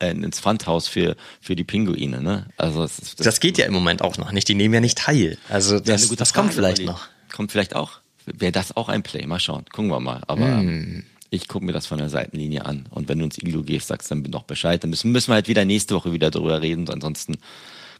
äh, 0.00 0.10
ins 0.10 0.40
Pfandhaus 0.40 0.88
für, 0.88 1.16
für 1.42 1.56
die 1.56 1.64
Pinguine, 1.64 2.22
ne? 2.22 2.46
Also 2.56 2.82
das, 2.82 2.96
das, 2.96 3.16
das 3.16 3.40
geht 3.40 3.58
ja 3.58 3.66
im 3.66 3.74
Moment 3.74 4.00
auch 4.00 4.16
noch 4.16 4.32
nicht. 4.32 4.48
Die 4.48 4.54
nehmen 4.54 4.72
ja 4.72 4.80
nicht 4.80 4.96
teil. 4.96 5.36
Also 5.50 5.78
das, 5.78 6.08
das 6.08 6.30
Frage, 6.30 6.40
kommt 6.40 6.54
vielleicht 6.54 6.84
noch. 6.84 7.08
Kommt 7.34 7.52
vielleicht 7.52 7.76
auch. 7.76 8.00
Wäre 8.24 8.52
das 8.52 8.74
auch 8.74 8.88
ein 8.88 9.02
Play? 9.02 9.26
Mal 9.26 9.40
schauen. 9.40 9.66
Gucken 9.70 9.90
wir 9.90 10.00
mal. 10.00 10.22
Aber 10.26 10.46
mm. 10.46 11.04
ich 11.28 11.48
gucke 11.48 11.66
mir 11.66 11.72
das 11.72 11.86
von 11.86 11.98
der 11.98 12.08
Seitenlinie 12.08 12.64
an. 12.64 12.86
Und 12.88 13.10
wenn 13.10 13.18
du 13.18 13.26
ins 13.26 13.36
Iglu 13.36 13.62
gehst, 13.62 13.88
sagst 13.88 14.10
dann 14.10 14.22
noch 14.22 14.44
Bescheid. 14.44 14.82
Dann 14.82 14.90
müssen, 14.90 15.12
müssen 15.12 15.30
wir 15.30 15.34
halt 15.34 15.48
wieder 15.48 15.66
nächste 15.66 15.94
Woche 15.94 16.12
wieder 16.12 16.30
drüber 16.30 16.62
reden. 16.62 16.88
Ansonsten 16.88 17.36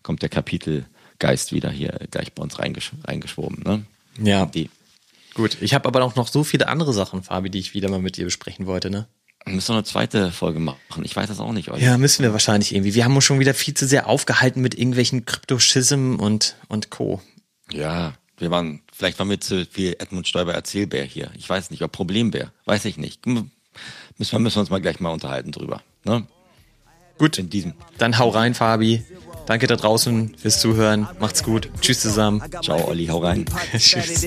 kommt 0.03 0.23
der 0.23 0.31
Kapitel 0.31 0.87
Geist 1.23 1.53
wieder 1.53 1.71
hier 1.71 2.01
gleich 2.11 2.33
bei 2.33 2.43
uns 2.43 2.59
reingesch 2.59 2.91
reingeschwoben. 3.05 3.63
Ne? 3.65 3.85
Ja. 4.21 4.47
Die. 4.47 4.71
Gut, 5.35 5.57
ich 5.61 5.73
habe 5.73 5.87
aber 5.87 6.03
auch 6.03 6.17
noch 6.17 6.27
so 6.27 6.43
viele 6.43 6.67
andere 6.67 6.93
Sachen, 6.93 7.23
Fabi, 7.23 7.49
die 7.49 7.61
ich 7.61 7.75
wieder 7.75 7.89
mal 7.89 8.01
mit 8.01 8.17
dir 8.17 8.25
besprechen 8.25 8.67
wollte, 8.67 8.91
ne? 8.91 9.07
Wir 9.45 9.55
müssen 9.55 9.71
noch 9.71 9.79
eine 9.79 9.85
zweite 9.85 10.33
Folge 10.33 10.59
machen. 10.59 11.05
Ich 11.05 11.15
weiß 11.15 11.29
das 11.29 11.39
auch 11.39 11.53
nicht. 11.53 11.69
Oder? 11.71 11.79
Ja, 11.79 11.97
müssen 11.97 12.25
wir 12.25 12.33
wahrscheinlich 12.33 12.75
irgendwie. 12.75 12.95
Wir 12.95 13.05
haben 13.05 13.15
uns 13.15 13.25
schon 13.25 13.39
wieder 13.39 13.55
viel 13.55 13.75
zu 13.75 13.87
sehr 13.87 14.09
aufgehalten 14.09 14.61
mit 14.63 14.75
irgendwelchen 14.75 15.25
Kryptoschism 15.25 16.17
und, 16.17 16.57
und 16.69 16.91
Co. 16.91 17.23
Ja, 17.73 18.15
wir 18.39 18.51
waren, 18.51 18.83
vielleicht 18.93 19.21
waren 19.21 19.31
wir 19.31 19.41
zu 19.41 19.65
viel 19.67 19.95
Edmund 20.01 20.27
Stoiber 20.27 20.55
Erzählbär 20.55 21.05
hier. 21.05 21.31
Ich 21.37 21.49
weiß 21.49 21.71
nicht, 21.71 21.81
oder 21.83 21.89
Problembär. 21.89 22.53
Weiß 22.65 22.85
ich 22.85 22.97
nicht. 22.97 23.27
Müssen 23.27 23.53
wir, 24.19 24.39
müssen 24.41 24.57
wir 24.57 24.61
uns 24.61 24.71
mal 24.71 24.81
gleich 24.81 24.99
mal 24.99 25.11
unterhalten 25.11 25.53
drüber. 25.53 25.83
Ne? 26.05 26.27
Gut. 27.19 27.39
In 27.39 27.49
diesem. 27.49 27.75
Dann 27.99 28.19
hau 28.19 28.29
rein, 28.29 28.55
Fabi. 28.55 29.05
Danke 29.47 29.67
da 29.67 29.77
draußen 29.77 30.35
fürs 30.37 30.61
Zuhören. 30.61 31.07
Macht's 31.21 31.43
gut. 31.43 31.69
Tschüss 31.81 32.01
zusammen. 32.01 32.43
Ciao, 32.63 32.89
Olli. 32.89 33.07
Hau 33.07 33.19
rein. 33.19 33.45
Tschüss. 33.77 34.23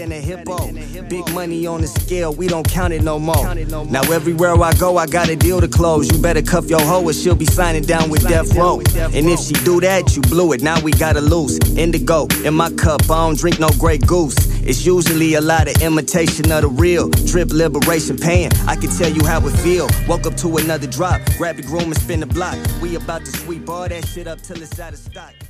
Big 1.10 1.34
money 1.34 1.68
on 1.68 1.82
the 1.82 1.88
scale, 1.88 2.34
we 2.36 2.48
don't 2.48 2.68
count 2.68 2.94
it 2.94 3.04
no 3.04 3.20
more. 3.20 3.56
Now 3.90 4.02
everywhere 4.12 4.54
I 4.56 4.74
go, 4.74 4.98
I 4.98 5.06
got 5.06 5.30
a 5.30 5.36
deal 5.36 5.62
to 5.62 5.68
close. 5.68 6.12
You 6.12 6.22
better 6.22 6.42
cuff 6.42 6.70
your 6.70 6.82
hoe 6.82 7.04
or 7.04 7.14
she'll 7.14 7.36
be 7.36 7.46
signing 7.46 7.84
down 7.84 8.10
with 8.10 8.28
Death 8.28 8.56
Row. 8.56 8.82
And 9.14 9.30
if 9.30 9.40
she 9.40 9.54
do 9.64 9.80
that, 9.82 10.16
you 10.16 10.22
blew 10.24 10.54
it. 10.54 10.62
Now 10.62 10.80
we 10.82 10.92
gotta 10.92 11.22
lose. 11.22 11.60
Indigo 11.78 12.28
in 12.44 12.54
my 12.54 12.70
cup, 12.72 13.04
I 13.04 13.26
don't 13.28 13.38
drink 13.38 13.60
no 13.60 13.70
Grey 13.80 13.98
Goose. 13.98 14.36
It's 14.68 14.84
usually 14.84 15.36
a 15.36 15.42
lot 15.42 15.68
of 15.68 15.80
imitation 15.82 16.52
of 16.52 16.64
the 16.64 16.68
real. 16.68 17.10
Drip 17.10 17.52
liberation 17.52 18.18
pain. 18.18 18.50
I 18.68 18.76
can 18.76 18.90
tell 18.90 19.12
you 19.12 19.24
how 19.26 19.46
it 19.46 19.52
feel. 19.58 19.88
Woke 20.08 20.26
up 20.26 20.36
to 20.38 20.58
another 20.58 20.88
drop. 20.88 21.22
Grab 21.38 21.58
the 21.58 21.62
groom 21.62 21.84
and 21.84 21.98
spin 21.98 22.20
the 22.22 22.26
block. 22.26 22.58
We 22.82 22.96
about 22.96 23.26
to 23.26 23.32
sweep 23.32 23.70
all 23.70 23.88
that 23.88 24.08
shit 24.08 24.26
up 24.28 24.42
till 24.42 24.60
it's 24.62 24.80
out 24.80 24.94
of 24.94 25.00
that. 25.16 25.45